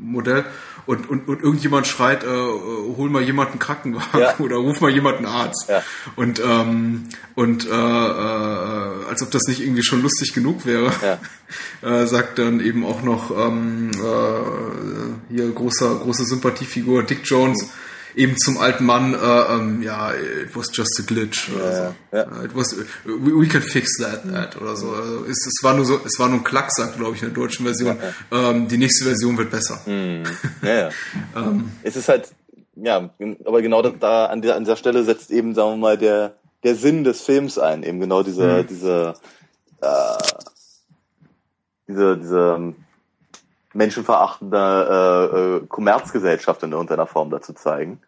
Modell 0.01 0.45
und, 0.85 1.09
und, 1.09 1.27
und 1.27 1.41
irgendjemand 1.41 1.87
schreit, 1.87 2.23
äh, 2.23 2.27
hol 2.27 3.09
mal 3.09 3.21
jemanden 3.21 3.59
Krankenwagen 3.59 4.19
ja. 4.19 4.35
oder 4.39 4.57
ruf 4.57 4.81
mal 4.81 4.91
jemanden 4.91 5.25
Arzt. 5.25 5.65
Ja. 5.69 5.83
Und, 6.15 6.41
ähm, 6.45 7.09
und 7.35 7.65
äh, 7.65 7.69
äh, 7.69 9.05
als 9.09 9.21
ob 9.21 9.31
das 9.31 9.43
nicht 9.47 9.61
irgendwie 9.61 9.83
schon 9.83 10.01
lustig 10.01 10.33
genug 10.33 10.65
wäre, 10.65 10.91
ja. 11.01 11.19
äh, 12.01 12.07
sagt 12.07 12.39
dann 12.39 12.59
eben 12.59 12.85
auch 12.85 13.01
noch 13.01 13.31
ähm, 13.31 13.91
äh, 13.93 15.33
hier 15.33 15.51
großer, 15.51 15.95
große 15.95 16.25
Sympathiefigur 16.25 17.03
Dick 17.03 17.21
Jones. 17.23 17.63
Mhm 17.63 17.92
eben 18.15 18.37
zum 18.37 18.57
alten 18.57 18.85
Mann, 18.85 19.13
äh, 19.13 19.17
ähm, 19.17 19.81
ja, 19.81 20.11
it 20.13 20.55
was 20.55 20.69
just 20.73 20.99
a 20.99 21.03
glitch 21.05 21.49
oder 21.53 21.71
ja, 21.71 21.75
so. 21.75 22.17
Ja. 22.17 22.43
It 22.43 22.55
was, 22.55 22.75
we, 23.05 23.41
we 23.41 23.47
can 23.47 23.61
fix 23.61 23.97
that, 23.97 24.23
that 24.31 24.59
oder 24.61 24.75
so. 24.75 24.91
Also 24.91 25.25
es, 25.25 25.45
es 25.45 25.63
war 25.63 25.73
nur 25.73 25.85
so, 25.85 25.99
es 26.05 26.19
war 26.19 26.29
nur 26.29 26.39
ein 26.39 26.43
Klacksack, 26.43 26.95
glaube 26.97 27.15
ich, 27.15 27.23
in 27.23 27.29
der 27.29 27.35
deutschen 27.35 27.65
Version. 27.65 27.97
Ja, 28.31 28.49
ähm, 28.49 28.67
die 28.67 28.77
nächste 28.77 29.05
Version 29.05 29.37
wird 29.37 29.51
besser. 29.51 29.79
Mhm. 29.85 30.23
Ja, 30.61 30.73
ja. 30.73 30.89
ähm, 31.35 31.71
es 31.83 31.95
ist 31.95 32.07
halt, 32.07 32.29
ja, 32.75 33.09
aber 33.45 33.61
genau 33.61 33.81
da, 33.81 34.25
an, 34.27 34.41
der, 34.41 34.55
an 34.55 34.63
dieser 34.63 34.77
Stelle 34.77 35.03
setzt 35.03 35.31
eben, 35.31 35.53
sagen 35.53 35.71
wir 35.71 35.77
mal, 35.77 35.97
der, 35.97 36.35
der 36.63 36.75
Sinn 36.75 37.03
des 37.03 37.21
Films 37.21 37.57
ein, 37.57 37.83
eben 37.83 37.99
genau 37.99 38.23
diese, 38.23 38.63
mhm. 38.63 38.67
diese, 38.67 39.13
äh, 39.81 40.17
diese, 41.87 42.17
diese 42.17 42.73
menschenverachtende 43.73 44.57
äh, 45.33 45.37
äh, 45.37 45.67
Kommerzgesellschaft 45.67 46.63
in 46.63 46.71
irgendeiner 46.71 47.07
Form 47.07 47.29
dazu 47.29 47.53
zeigen. 47.53 47.99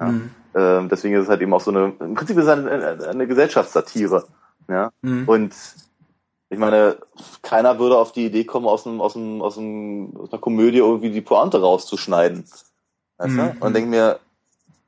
Ja? 0.00 0.06
Mhm. 0.06 0.30
Ähm, 0.54 0.88
deswegen 0.88 1.14
ist 1.14 1.24
es 1.24 1.28
halt 1.28 1.40
eben 1.40 1.54
auch 1.54 1.60
so 1.60 1.70
eine, 1.70 1.92
im 2.00 2.14
Prinzip 2.14 2.36
ist 2.36 2.44
es 2.44 2.50
eine, 2.50 3.08
eine 3.08 3.26
Gesellschaftssatire. 3.26 4.24
Ja? 4.68 4.90
Mhm. 5.02 5.28
Und 5.28 5.54
ich 6.50 6.58
meine, 6.58 6.98
keiner 7.40 7.78
würde 7.78 7.96
auf 7.96 8.12
die 8.12 8.26
Idee 8.26 8.44
kommen, 8.44 8.66
aus, 8.66 8.86
einem, 8.86 9.00
aus, 9.00 9.16
einem, 9.16 9.40
aus, 9.40 9.56
einem, 9.56 10.14
aus 10.16 10.32
einer 10.32 10.40
Komödie 10.40 10.78
irgendwie 10.78 11.10
die 11.10 11.22
Pointe 11.22 11.60
rauszuschneiden. 11.60 12.44
Weißt 13.16 13.34
mhm. 13.34 13.56
Und 13.60 13.74
denke 13.74 13.88
mir, 13.88 14.18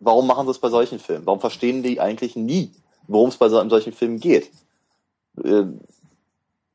warum 0.01 0.27
machen 0.27 0.47
sie 0.47 0.51
es 0.51 0.59
bei 0.59 0.69
solchen 0.69 0.99
Filmen? 0.99 1.25
Warum 1.27 1.41
verstehen 1.41 1.83
die 1.83 2.01
eigentlich 2.01 2.37
nie, 2.37 2.73
worum 3.07 3.31
es 3.31 3.37
bei 3.37 3.49
so, 3.49 3.67
solchen 3.69 3.93
Filmen 3.93 4.21
geht? 4.21 4.51
Äh, 5.43 5.65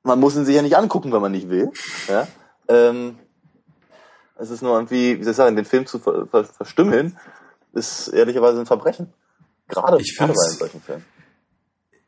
man 0.03 0.19
muss 0.19 0.35
ihn 0.35 0.45
sich 0.45 0.55
ja 0.55 0.61
nicht 0.61 0.77
angucken, 0.77 1.11
wenn 1.11 1.21
man 1.21 1.33
nicht 1.33 1.49
will. 1.49 1.71
Ja? 2.07 2.27
Ähm, 2.67 3.19
es 4.39 4.49
ist 4.49 4.61
nur 4.61 4.75
irgendwie, 4.75 5.19
wie 5.19 5.23
soll 5.23 5.31
ich 5.31 5.37
sagen, 5.37 5.55
den 5.55 5.65
Film 5.65 5.85
zu 5.85 5.99
ver 5.99 6.27
ver 6.27 6.43
verstümmeln, 6.45 7.17
ist 7.73 8.07
ehrlicherweise 8.09 8.59
ein 8.59 8.65
Verbrechen. 8.65 9.13
Gerade, 9.67 10.01
ich 10.01 10.15
gerade 10.17 10.33
bei 10.33 10.55
solchen 10.57 10.81
Filmen. 10.81 11.05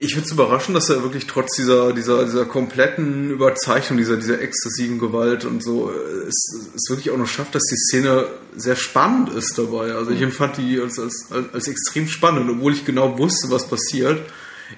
Ich 0.03 0.15
finde 0.15 0.25
es 0.25 0.31
überraschend, 0.31 0.75
dass 0.75 0.89
er 0.89 1.03
wirklich 1.03 1.27
trotz 1.27 1.55
dieser, 1.55 1.93
dieser, 1.93 2.25
dieser 2.25 2.45
kompletten 2.45 3.29
Überzeichnung, 3.29 3.99
dieser, 3.99 4.17
dieser 4.17 4.41
exzessiven 4.41 4.97
Gewalt 4.97 5.45
und 5.45 5.61
so, 5.61 5.91
äh, 5.91 6.27
es, 6.27 6.71
es 6.75 6.89
wirklich 6.89 7.11
auch 7.11 7.17
noch 7.17 7.27
schafft, 7.27 7.53
dass 7.53 7.61
die 7.65 7.77
Szene 7.77 8.25
sehr 8.55 8.75
spannend 8.75 9.29
ist 9.29 9.55
dabei. 9.59 9.93
Also 9.93 10.09
ich 10.09 10.21
empfand 10.21 10.57
die 10.57 10.79
als, 10.79 10.97
als, 10.97 11.27
als, 11.29 11.53
als 11.53 11.67
extrem 11.67 12.07
spannend, 12.07 12.49
obwohl 12.49 12.73
ich 12.73 12.83
genau 12.83 13.19
wusste, 13.19 13.51
was 13.51 13.67
passiert. 13.67 14.19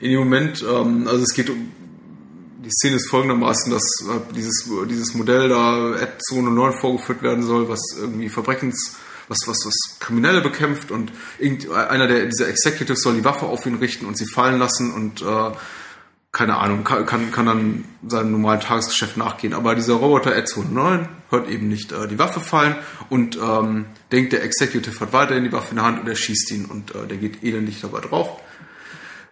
In 0.02 0.12
dem 0.12 0.20
Moment, 0.20 0.62
ähm, 0.70 1.08
also 1.08 1.24
es 1.24 1.34
geht 1.34 1.50
um, 1.50 1.72
die 2.64 2.72
Szene 2.72 2.96
ist 2.96 3.10
folgendermaßen, 3.10 3.72
dass 3.72 3.84
äh, 4.02 4.34
dieses, 4.34 4.70
dieses 4.90 5.14
Modell 5.14 5.50
da 5.50 5.92
Ad 5.92 6.14
209 6.30 6.74
vorgeführt 6.74 7.22
werden 7.22 7.44
soll, 7.44 7.68
was 7.70 7.82
irgendwie 7.98 8.30
Verbrechens 8.30 8.98
was, 9.28 9.38
was, 9.48 9.58
was 9.66 10.00
Kriminelle 10.00 10.42
bekämpft 10.42 10.92
und 10.92 11.12
einer 11.40 12.08
der 12.08 12.26
dieser 12.26 12.50
Executives 12.50 13.02
soll 13.02 13.16
die 13.16 13.24
Waffe 13.24 13.46
auf 13.46 13.66
ihn 13.66 13.76
richten 13.76 14.06
und 14.06 14.18
sie 14.18 14.26
fallen 14.26 14.60
lassen 14.60 14.94
und 14.94 15.22
äh, 15.22 15.52
keine 16.32 16.58
Ahnung, 16.58 16.84
kann, 16.84 17.06
kann, 17.06 17.32
kann 17.32 17.46
dann 17.46 17.86
seinem 18.08 18.32
normalen 18.32 18.60
Tagesgeschäft 18.60 19.18
nachgehen. 19.18 19.54
Aber 19.54 19.76
dieser 19.76 19.94
Roboter 19.94 20.36
Ed 20.36 20.48
209 20.48 21.08
hört 21.30 21.48
eben 21.48 21.68
nicht 21.68 21.92
äh, 21.92 22.08
die 22.08 22.18
Waffe 22.18 22.40
fallen 22.40 22.76
und 23.10 23.38
ähm, 23.38 23.86
denkt, 24.12 24.34
der 24.34 24.44
Executive 24.44 25.00
hat 25.00 25.14
weiterhin 25.14 25.44
die 25.44 25.52
Waffe 25.52 25.70
in 25.72 25.76
der 25.76 25.86
Hand 25.86 26.02
und 26.02 26.08
er 26.08 26.16
schießt 26.16 26.52
ihn 26.52 26.66
und 26.66 26.96
äh, 26.96 27.06
der 27.08 27.18
geht 27.18 27.44
elendig 27.44 27.82
dabei 27.82 28.00
drauf. 28.00 28.42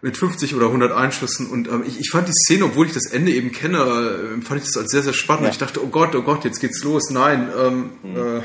Mit 0.04 0.16
50 0.16 0.56
oder 0.56 0.66
100 0.66 0.90
Einschüssen 0.90 1.46
und 1.46 1.68
ähm, 1.68 1.84
ich, 1.86 2.00
ich 2.00 2.10
fand 2.10 2.26
die 2.26 2.32
Szene, 2.32 2.64
obwohl 2.64 2.86
ich 2.86 2.92
das 2.92 3.06
Ende 3.06 3.30
eben 3.30 3.52
kenne, 3.52 3.78
äh, 3.78 4.42
fand 4.42 4.60
ich 4.60 4.66
das 4.66 4.76
als 4.76 4.90
sehr, 4.90 5.02
sehr 5.02 5.12
spannend. 5.12 5.44
Ja. 5.44 5.50
Ich 5.50 5.58
dachte, 5.58 5.82
oh 5.82 5.86
Gott, 5.86 6.14
oh 6.16 6.22
Gott, 6.22 6.44
jetzt 6.44 6.58
geht's 6.58 6.82
los. 6.82 7.10
Nein, 7.10 7.48
ähm, 7.56 7.90
mhm. 8.02 8.16
äh, 8.16 8.42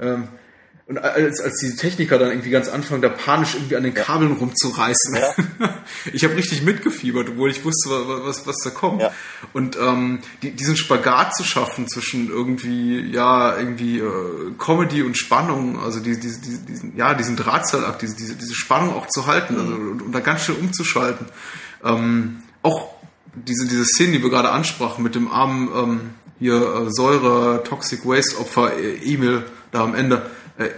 ähm, 0.00 0.28
und 0.88 0.98
als, 0.98 1.40
als 1.40 1.56
die 1.56 1.74
Techniker 1.74 2.16
dann 2.16 2.30
irgendwie 2.30 2.50
ganz 2.50 2.68
anfangen, 2.68 3.02
da 3.02 3.08
panisch 3.08 3.54
irgendwie 3.54 3.74
an 3.74 3.82
den 3.82 3.92
Kabeln 3.92 4.32
ja. 4.32 4.38
rumzureißen. 4.38 5.16
Ja. 5.16 5.34
Ich 6.12 6.24
habe 6.24 6.36
richtig 6.36 6.62
mitgefiebert, 6.62 7.28
obwohl 7.30 7.50
ich 7.50 7.64
wusste, 7.64 7.90
was, 7.90 8.24
was, 8.24 8.46
was 8.46 8.56
da 8.62 8.70
kommt. 8.70 9.02
Ja. 9.02 9.12
Und 9.52 9.76
ähm, 9.76 10.20
die, 10.42 10.50
diesen 10.50 10.76
Spagat 10.76 11.34
zu 11.34 11.44
schaffen 11.44 11.88
zwischen 11.88 12.28
irgendwie, 12.28 13.00
ja, 13.10 13.56
irgendwie 13.56 13.98
äh, 13.98 14.52
Comedy 14.58 15.02
und 15.02 15.16
Spannung, 15.16 15.80
also 15.80 16.00
die, 16.00 16.18
die, 16.18 16.32
die, 16.40 16.58
diesen, 16.66 16.96
ja, 16.96 17.14
diesen 17.14 17.36
Drahtseilakt, 17.36 18.02
diese, 18.02 18.16
diese, 18.16 18.34
diese 18.34 18.54
Spannung 18.54 18.94
auch 18.94 19.06
zu 19.06 19.26
halten 19.26 19.54
mhm. 19.54 19.60
also, 19.60 19.72
und, 19.72 20.02
und 20.02 20.12
da 20.12 20.20
ganz 20.20 20.44
schnell 20.44 20.58
umzuschalten. 20.58 21.26
Ähm, 21.84 22.38
auch 22.62 22.94
diese, 23.34 23.66
diese 23.66 23.84
Szene, 23.84 24.12
die 24.12 24.22
wir 24.22 24.30
gerade 24.30 24.50
ansprachen, 24.50 25.02
mit 25.02 25.14
dem 25.14 25.30
armen 25.30 25.68
ähm, 25.74 26.00
hier 26.38 26.54
äh, 26.54 26.90
Säure, 26.90 27.62
Toxic 27.64 28.04
Waste 28.04 28.38
Opfer 28.38 28.76
äh, 28.76 28.96
Emil 29.02 29.44
da 29.72 29.82
am 29.82 29.94
Ende 29.94 30.30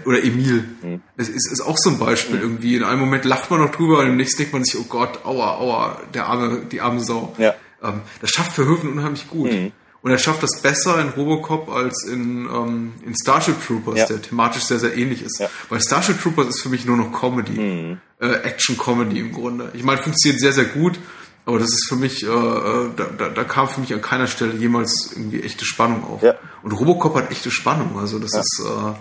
oder 0.04 0.22
Emil. 0.22 0.64
Mhm. 0.82 1.02
Es 1.16 1.28
ist, 1.28 1.50
ist, 1.50 1.60
auch 1.60 1.76
so 1.78 1.90
ein 1.90 1.98
Beispiel 1.98 2.36
mhm. 2.36 2.42
irgendwie. 2.42 2.76
In 2.76 2.84
einem 2.84 3.00
Moment 3.00 3.24
lacht 3.24 3.50
man 3.50 3.60
noch 3.60 3.70
drüber 3.70 4.00
und 4.00 4.06
im 4.06 4.16
nächsten 4.16 4.38
denkt 4.38 4.52
man 4.52 4.64
sich, 4.64 4.78
oh 4.78 4.84
Gott, 4.88 5.24
aua, 5.24 5.56
aua, 5.58 6.00
der 6.14 6.26
arme, 6.26 6.62
die 6.70 6.80
arme 6.80 7.00
Sau. 7.00 7.34
Ja. 7.38 7.54
Ähm, 7.82 8.00
das 8.20 8.30
schafft 8.30 8.52
Verhoeven 8.52 8.90
unheimlich 8.90 9.28
gut. 9.28 9.52
Mhm. 9.52 9.72
Und 10.00 10.12
er 10.12 10.18
schafft 10.18 10.42
das 10.42 10.62
besser 10.62 11.00
in 11.00 11.08
Robocop 11.08 11.68
als 11.68 12.04
in, 12.04 12.46
ähm, 12.46 12.92
in 13.04 13.14
Starship 13.20 13.56
Troopers, 13.66 13.98
ja. 13.98 14.06
der 14.06 14.22
thematisch 14.22 14.62
sehr, 14.62 14.78
sehr 14.78 14.96
ähnlich 14.96 15.22
ist. 15.22 15.40
Ja. 15.40 15.50
Weil 15.68 15.80
Starship 15.80 16.20
Troopers 16.20 16.48
ist 16.48 16.62
für 16.62 16.68
mich 16.68 16.84
nur 16.84 16.96
noch 16.96 17.12
Comedy. 17.12 17.52
Mhm. 17.52 18.00
Äh, 18.20 18.32
Action-Comedy 18.42 19.18
im 19.18 19.32
Grunde. 19.32 19.70
Ich 19.74 19.82
meine, 19.82 20.02
funktioniert 20.02 20.40
sehr, 20.40 20.52
sehr 20.52 20.64
gut. 20.64 20.98
Aber 21.46 21.58
das 21.58 21.70
ist 21.70 21.88
für 21.88 21.96
mich, 21.96 22.24
äh, 22.24 22.26
äh, 22.26 22.90
da, 22.94 23.04
da, 23.16 23.28
da 23.30 23.44
kam 23.44 23.68
für 23.68 23.80
mich 23.80 23.94
an 23.94 24.02
keiner 24.02 24.26
Stelle 24.26 24.54
jemals 24.54 25.12
irgendwie 25.12 25.40
echte 25.42 25.64
Spannung 25.64 26.04
auf. 26.04 26.22
Ja. 26.22 26.34
Und 26.62 26.72
Robocop 26.72 27.14
hat 27.16 27.30
echte 27.30 27.50
Spannung. 27.50 27.98
Also 27.98 28.18
das 28.18 28.34
ist 28.34 28.62
äh, 28.64 28.92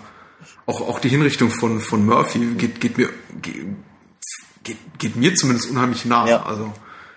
auch, 0.68 0.82
auch 0.82 0.98
die 1.00 1.08
Hinrichtung 1.08 1.50
von, 1.50 1.80
von 1.80 2.04
Murphy 2.04 2.54
geht, 2.56 2.80
geht 2.80 2.98
mir, 2.98 3.08
geht, 3.40 4.76
geht 4.98 5.16
mir 5.16 5.34
zumindest 5.34 5.70
unheimlich 5.70 6.04
nah. 6.04 6.28
Ja. 6.28 6.42
Also 6.42 6.72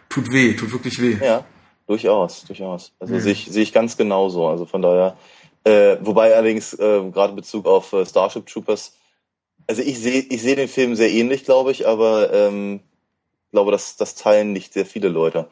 tut 0.08 0.32
weh, 0.32 0.56
tut 0.56 0.72
wirklich 0.72 1.02
weh. 1.02 1.18
Ja, 1.22 1.44
durchaus, 1.86 2.46
durchaus. 2.46 2.94
Also 3.00 3.16
ja. 3.16 3.20
sehe 3.20 3.34
ich, 3.34 3.48
sehe 3.48 3.64
ich 3.64 3.74
ganz 3.74 3.98
genauso. 3.98 4.48
Also 4.48 4.66
von 4.66 4.82
daher, 4.82 5.18
äh, 5.66 5.98
wobei 6.00 6.34
allerdings 6.34 6.74
äh, 6.74 7.02
gerade 7.12 7.32
in 7.32 7.36
Bezug 7.36 7.66
auf 7.66 7.92
äh, 7.92 8.06
Starship 8.06 8.48
Troopers, 8.48 8.94
also 9.68 9.82
ich 9.82 10.00
sehe, 10.00 10.22
ich 10.22 10.42
sehe 10.42 10.56
den 10.56 10.70
Film 10.70 10.96
sehr 10.96 11.12
ähnlich, 11.12 11.44
glaube 11.44 11.72
ich, 11.72 11.86
aber 11.86 12.34
ähm, 12.34 12.80
glaube, 13.52 13.72
dass 13.72 13.98
das 13.98 14.16
teilen 14.16 14.54
nicht 14.54 14.72
sehr 14.74 14.86
viele 14.86 15.10
Leute. 15.10 15.48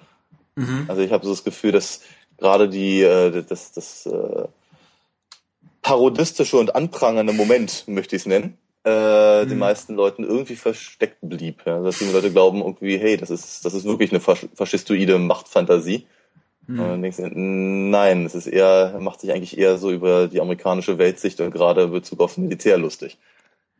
Mhm. 0.55 0.85
Also 0.88 1.01
ich 1.01 1.11
habe 1.11 1.26
so 1.26 1.31
das 1.31 1.43
Gefühl, 1.43 1.73
dass 1.73 2.01
gerade 2.38 2.69
die, 2.69 3.01
äh, 3.01 3.43
das, 3.43 3.73
das 3.73 4.05
äh, 4.05 4.47
parodistische 5.90 6.57
und 6.57 6.76
anprangernde 6.76 7.34
Moment, 7.34 7.86
möchte 7.88 8.16
ich 8.16 8.22
es 8.22 8.26
nennen, 8.28 8.60
äh, 8.86 9.44
mhm. 9.44 9.49
den 9.49 9.57
meisten 9.57 9.95
Leuten 9.95 10.24
irgendwie 10.24 10.56
versteckt 10.56 11.18
blieb. 11.22 11.64
Ja? 11.66 11.82
Dass 11.82 11.98
die 11.98 12.06
Leute 12.06 12.32
glauben 12.32 12.60
irgendwie, 12.60 12.99
hey, 12.99 13.18
das 13.18 13.32
ist, 13.32 13.66
das 13.66 13.74
ist 13.74 13.86
wirklich 13.86 14.11
eine 14.11 14.20
Fasch 14.20 14.45
faschistoide 14.53 15.18
Machtfantasie. 15.18 16.06
Mhm. 16.68 16.80
Und 16.80 16.88
dann 16.90 17.02
denkst 17.02 17.18
du, 17.18 17.28
nein, 17.34 18.24
es 18.24 18.36
ist 18.36 18.45
eher, 18.45 18.99
macht 18.99 19.22
sich 19.22 19.32
eigentlich 19.32 19.57
eher 19.57 19.80
so 19.80 19.91
über 19.91 20.28
die 20.28 20.40
amerikanische 20.41 20.99
Weltsicht 20.99 21.41
und 21.41 21.49
gerade 21.49 21.82
in 21.82 21.91
Bezug 21.91 22.20
auf 22.20 22.38
Militär 22.38 22.78
lustig. 22.78 23.18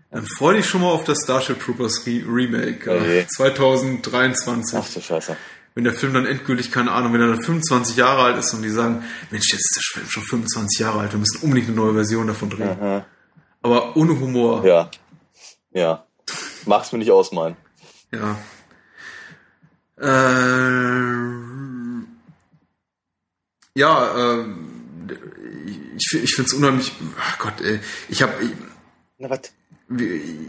Dann 0.10 0.26
freu 0.26 0.56
dich 0.56 0.65
schon 0.65 0.81
mal 0.81 0.91
auf 0.91 1.03
das 1.03 1.19
Starship 1.23 1.60
Troopers 1.60 2.07
Re 2.07 2.23
Remake 2.27 2.90
okay. 2.90 3.19
äh, 3.19 3.27
2023. 3.27 4.80
Ach 4.80 4.91
du 4.91 4.99
Scheiße 4.99 5.38
wenn 5.75 5.83
der 5.83 5.93
Film 5.93 6.13
dann 6.13 6.25
endgültig, 6.25 6.71
keine 6.71 6.91
Ahnung, 6.91 7.13
wenn 7.13 7.21
er 7.21 7.27
dann 7.27 7.41
25 7.41 7.95
Jahre 7.95 8.23
alt 8.23 8.37
ist 8.37 8.53
und 8.53 8.61
die 8.61 8.69
sagen, 8.69 9.03
Mensch, 9.31 9.51
jetzt 9.51 9.61
ist 9.61 9.75
der 9.75 9.83
Film 10.01 10.09
schon 10.09 10.23
25 10.23 10.79
Jahre 10.79 10.99
alt, 10.99 11.11
wir 11.11 11.19
müssen 11.19 11.41
unbedingt 11.41 11.67
eine 11.67 11.77
neue 11.77 11.93
Version 11.93 12.27
davon 12.27 12.49
drehen. 12.49 12.77
Aha. 12.79 13.05
Aber 13.61 13.95
ohne 13.95 14.19
Humor. 14.19 14.65
Ja. 14.65 14.89
Ja. 15.71 16.05
Mach's 16.65 16.91
mir 16.91 16.99
nicht 16.99 17.11
ausmalen. 17.11 17.55
Ja. 18.11 18.37
Äh, 19.97 21.29
ja, 23.75 24.37
äh, 24.39 24.45
ich, 25.97 26.23
ich 26.23 26.35
finde 26.35 26.47
es 26.47 26.53
unheimlich. 26.53 26.91
Ach 27.19 27.39
Gott, 27.39 27.61
ey, 27.61 27.79
ich 28.07 28.21
habe. 28.21 28.33
Na 29.17 29.29
was? 29.29 29.51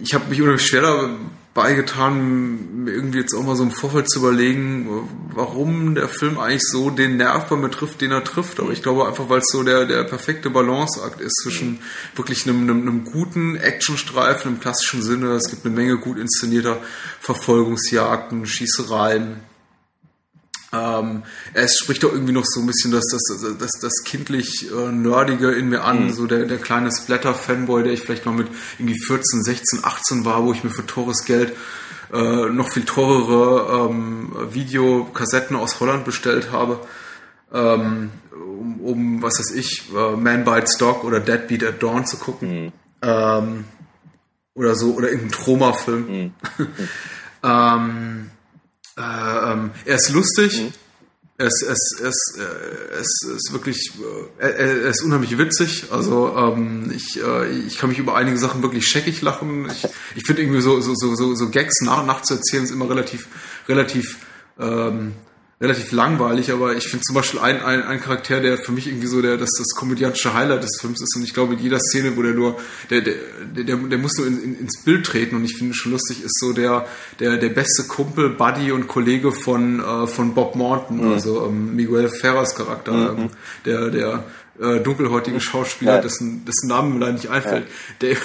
Ich 0.03 0.15
habe 0.15 0.29
mich 0.29 0.41
unheimlich 0.41 0.67
schwer 0.67 1.19
beigetan, 1.53 2.85
mir 2.85 2.93
irgendwie 2.93 3.19
jetzt 3.19 3.35
auch 3.35 3.43
mal 3.43 3.57
so 3.57 3.65
im 3.65 3.73
Vorfeld 3.73 4.09
zu 4.09 4.21
überlegen, 4.21 5.09
warum 5.35 5.97
der 5.97 6.09
Film 6.09 6.39
eigentlich 6.39 6.63
so 6.63 6.91
den 6.91 7.17
Nerv 7.17 7.49
bei 7.49 7.57
mir 7.57 7.71
trifft, 7.71 8.01
den 8.01 8.13
er 8.13 8.23
trifft. 8.23 8.61
Aber 8.61 8.71
ich 8.71 8.83
glaube 8.83 9.07
einfach, 9.07 9.29
weil 9.29 9.41
es 9.41 9.49
so 9.49 9.65
der, 9.65 9.85
der 9.85 10.05
perfekte 10.05 10.49
Balanceakt 10.51 11.21
ist 11.21 11.43
zwischen 11.43 11.81
wirklich 12.15 12.47
einem, 12.47 12.63
einem, 12.63 12.83
einem 12.83 13.05
guten 13.05 13.57
Actionstreifen 13.57 14.53
im 14.53 14.61
klassischen 14.61 15.03
Sinne. 15.03 15.33
Es 15.33 15.51
gibt 15.51 15.67
eine 15.67 15.75
Menge 15.75 15.99
gut 15.99 16.19
inszenierter 16.19 16.79
Verfolgungsjagden, 17.21 18.47
Schießereien, 18.47 19.41
ähm, 20.73 21.25
es 21.53 21.79
spricht 21.79 22.05
doch 22.05 22.13
irgendwie 22.13 22.33
noch 22.33 22.45
so 22.45 22.61
ein 22.61 22.67
bisschen 22.67 22.93
das, 22.93 23.05
das, 23.11 23.57
das, 23.59 23.73
das 23.81 23.93
kindlich 24.05 24.71
äh, 24.71 24.93
Nerdige 24.93 25.51
in 25.53 25.69
mir 25.69 25.83
an, 25.85 26.05
mhm. 26.05 26.13
so 26.13 26.27
der, 26.27 26.45
der 26.45 26.59
kleine 26.59 26.91
Splatter-Fanboy, 26.93 27.83
der 27.83 27.93
ich 27.93 28.03
vielleicht 28.03 28.25
mal 28.27 28.33
mit 28.33 28.49
irgendwie 28.79 28.99
14, 28.99 29.43
16, 29.43 29.81
18 29.85 30.25
war, 30.25 30.45
wo 30.45 30.53
ich 30.53 30.63
mir 30.63 30.71
für 30.71 30.87
teures 30.87 31.25
Geld 31.25 31.57
äh, 32.13 32.49
noch 32.51 32.69
viel 32.69 32.85
teurere 32.85 33.89
ähm, 33.91 34.33
Videokassetten 34.53 35.57
aus 35.57 35.81
Holland 35.81 36.05
bestellt 36.05 36.53
habe, 36.53 36.81
ähm, 37.53 38.11
um, 38.33 38.81
um, 38.81 39.23
was 39.23 39.39
weiß 39.41 39.53
ich, 39.53 39.91
äh, 39.95 40.17
Man 40.17 40.45
Bites 40.45 40.77
Dog 40.79 41.03
oder 41.05 41.19
Deadbeat 41.19 41.65
at 41.65 41.83
Dawn 41.83 42.07
zu 42.07 42.17
gucken. 42.17 42.65
Mhm. 42.65 42.73
Ähm, 43.03 43.65
oder 44.55 44.75
so, 44.75 44.95
oder 44.95 45.09
irgendein 45.09 45.33
Troma-Film. 45.33 46.07
Mhm. 46.09 46.35
ähm, 47.43 48.31
äh, 49.01 49.53
ähm, 49.53 49.71
er 49.85 49.97
ist 49.97 50.11
lustig. 50.11 50.63
Mhm. 50.63 50.73
Es, 51.39 51.63
es, 51.63 51.99
es, 52.03 52.39
äh, 52.39 53.01
es 53.01 53.23
ist 53.23 53.53
wirklich, 53.53 53.93
äh, 54.39 54.43
er, 54.43 54.83
er 54.83 54.91
ist 54.91 55.03
unheimlich 55.03 55.39
witzig. 55.39 55.87
Also 55.91 56.37
ähm, 56.37 56.93
ich, 56.95 57.19
äh, 57.19 57.51
ich 57.51 57.79
kann 57.79 57.89
mich 57.89 57.99
über 57.99 58.15
einige 58.15 58.37
Sachen 58.37 58.63
wirklich 58.63 58.87
scheckig 58.87 59.23
lachen. 59.23 59.71
Ich, 59.71 59.89
ich 60.17 60.27
finde 60.27 60.43
irgendwie 60.43 60.61
so, 60.61 60.81
so, 60.83 60.95
so, 60.95 61.35
so 61.35 61.49
Gags 61.49 61.81
nach 61.81 62.01
und 62.01 62.07
nach 62.07 62.21
zu 62.21 62.35
erzählen 62.35 62.65
ist 62.65 62.73
immer 62.73 62.91
relativ, 62.91 63.27
relativ 63.69 64.19
ähm, 64.59 65.15
relativ 65.61 65.93
langweilig, 65.93 66.51
aber 66.53 66.75
ich 66.75 66.89
finde 66.89 67.05
zum 67.05 67.15
Beispiel 67.15 67.39
ein, 67.39 67.63
ein, 67.63 67.83
ein 67.83 68.01
Charakter, 68.01 68.41
der 68.41 68.57
für 68.57 68.73
mich 68.73 68.87
irgendwie 68.87 69.07
so 69.07 69.21
der, 69.21 69.37
das, 69.37 69.51
das 69.59 69.75
komödiantische 69.77 70.33
Highlight 70.33 70.63
des 70.63 70.79
Films 70.81 71.03
ist 71.03 71.15
und 71.17 71.23
ich 71.23 71.35
glaube 71.35 71.53
in 71.53 71.59
jeder 71.61 71.79
Szene, 71.79 72.17
wo 72.17 72.23
der 72.23 72.33
nur, 72.33 72.59
der, 72.89 73.03
der, 73.03 73.15
der, 73.55 73.77
der 73.77 73.99
muss 73.99 74.17
nur 74.17 74.27
in, 74.27 74.43
in, 74.43 74.59
ins 74.59 74.83
Bild 74.83 75.05
treten 75.05 75.37
und 75.37 75.45
ich 75.45 75.57
finde 75.59 75.75
schon 75.75 75.93
lustig, 75.93 76.25
ist 76.25 76.39
so 76.41 76.55
der, 76.55 76.87
der, 77.19 77.37
der 77.37 77.51
beste 77.51 77.85
Kumpel, 77.85 78.31
Buddy 78.31 78.73
und 78.73 78.89
Kollege 78.89 79.33
von, 79.33 79.81
äh, 79.81 80.07
von 80.07 80.33
Bob 80.33 80.57
Morton, 80.57 81.05
mhm. 81.05 81.13
also 81.13 81.47
ähm, 81.47 81.77
Miguel 81.77 82.09
Ferras 82.09 82.55
Charakter, 82.55 83.13
mhm. 83.13 83.29
der, 83.67 83.91
der 83.91 84.25
äh, 84.61 84.81
dunkelhäutige 84.81 85.41
Schauspieler, 85.41 85.97
Ja. 85.97 86.01
dessen, 86.01 86.45
dessen 86.45 86.69
Namen 86.69 86.95
mir 86.95 87.01
leider 87.01 87.13
nicht 87.15 87.29
einfällt, 87.29 87.67
der, 88.01 88.17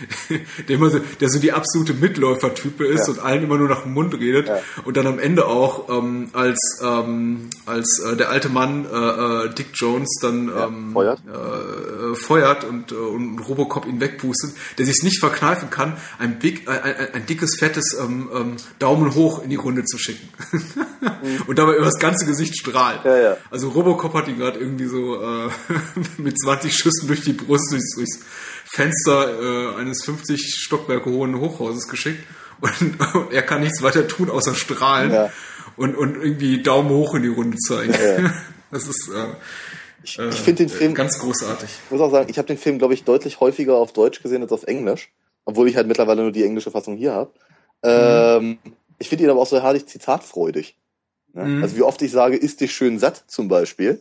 der 0.68 0.76
immer 0.76 0.90
so, 0.90 1.00
der 1.20 1.28
so 1.28 1.38
die 1.38 1.52
absolute 1.52 1.94
Mitläufertype 1.94 2.84
ist 2.86 3.06
Ja. 3.08 3.14
und 3.14 3.18
allen 3.20 3.42
immer 3.44 3.58
nur 3.58 3.68
nach 3.68 3.82
dem 3.82 3.92
Mund 3.92 4.14
redet 4.14 4.48
Ja. 4.48 4.58
und 4.84 4.96
dann 4.96 5.06
am 5.06 5.18
Ende 5.18 5.46
auch 5.46 5.88
ähm, 5.88 6.28
als 6.32 6.58
ähm, 6.82 7.50
als 7.66 8.00
äh, 8.10 8.16
der 8.16 8.30
alte 8.30 8.48
Mann 8.48 8.84
äh, 8.86 9.46
äh, 9.46 9.54
Dick 9.54 9.68
Jones 9.74 10.18
dann 10.20 10.48
ähm, 10.48 10.92
feuert. 10.92 11.20
äh, 11.26 12.14
feuert 12.14 12.64
und, 12.64 12.92
äh, 12.92 12.94
und 12.94 13.38
Robocop 13.40 13.86
ihn 13.86 14.00
wegpustet, 14.00 14.52
der 14.78 14.86
sich 14.86 15.02
nicht 15.02 15.18
verkneifen 15.20 15.70
kann, 15.70 15.96
ein, 16.18 16.38
big, 16.38 16.68
ein, 16.68 16.80
ein, 17.14 17.26
dickes, 17.26 17.56
fettes 17.58 17.96
ähm, 18.00 18.28
ähm, 18.34 18.56
Daumen 18.78 19.14
hoch 19.14 19.42
in 19.42 19.50
die 19.50 19.56
Runde 19.56 19.84
zu 19.84 19.98
schicken. 19.98 20.28
und 21.46 21.58
dabei 21.58 21.76
über 21.76 21.84
das 21.86 21.98
ganze 21.98 22.26
Gesicht 22.26 22.56
strahlt. 22.56 23.04
Ja, 23.04 23.16
ja. 23.16 23.36
Also 23.50 23.68
Robocop 23.70 24.14
hat 24.14 24.28
ihn 24.28 24.38
gerade 24.38 24.58
irgendwie 24.58 24.86
so 24.86 25.20
äh, 25.22 25.48
mit 26.18 26.38
20 26.38 26.74
Schüssen 26.74 27.06
durch 27.08 27.22
die 27.22 27.32
Brust 27.32 27.70
durchs, 27.72 27.94
durchs 27.94 28.20
Fenster 28.74 29.74
äh, 29.76 29.80
eines 29.80 30.04
50 30.04 30.54
Stockwerke 30.56 31.10
hohen 31.10 31.38
Hochhauses 31.38 31.88
geschickt. 31.88 32.24
Und, 32.60 33.00
und 33.14 33.32
er 33.32 33.42
kann 33.42 33.60
nichts 33.60 33.82
weiter 33.82 34.06
tun, 34.06 34.30
außer 34.30 34.54
strahlen 34.54 35.12
Ja. 35.12 35.32
und, 35.76 35.96
und 35.96 36.16
irgendwie 36.16 36.62
Daumen 36.62 36.90
hoch 36.90 37.14
in 37.14 37.22
die 37.22 37.28
Runde 37.28 37.56
zeigen. 37.58 37.92
Ja. 37.92 38.32
Das 38.70 38.88
ist 38.88 39.10
äh, 39.10 39.26
Ich, 40.02 40.18
ich 40.18 40.34
finde 40.40 40.64
den 40.64 40.70
Film, 40.70 40.94
ganz 40.94 41.18
großartig. 41.18 41.68
ich 41.84 41.90
muss 41.90 42.00
auch 42.00 42.10
sagen, 42.10 42.30
ich 42.30 42.38
habe 42.38 42.48
den 42.48 42.56
Film, 42.56 42.78
glaube 42.78 42.94
ich, 42.94 43.04
deutlich 43.04 43.38
häufiger 43.40 43.74
auf 43.76 43.92
Deutsch 43.92 44.22
gesehen 44.22 44.40
als 44.40 44.50
auf 44.50 44.62
Englisch, 44.62 45.10
obwohl 45.44 45.68
ich 45.68 45.76
halt 45.76 45.88
mittlerweile 45.88 46.22
nur 46.22 46.32
die 46.32 46.42
englische 46.44 46.70
Fassung 46.70 46.96
hier 46.96 47.12
habe. 47.12 47.32
Ähm, 47.82 48.58
ich 48.98 49.10
finde 49.10 49.24
ihn 49.24 49.30
aber 49.30 49.40
auch 49.40 49.46
so 49.46 49.60
herrlich 49.60 49.86
zitatfreudig. 49.86 50.78
Ne? 51.34 51.44
Mhm. 51.44 51.62
Also 51.62 51.76
wie 51.76 51.82
oft 51.82 52.00
ich 52.00 52.10
sage, 52.12 52.36
ist 52.36 52.60
dich 52.62 52.72
schön 52.72 52.98
satt 52.98 53.24
zum 53.26 53.48
Beispiel. 53.48 54.00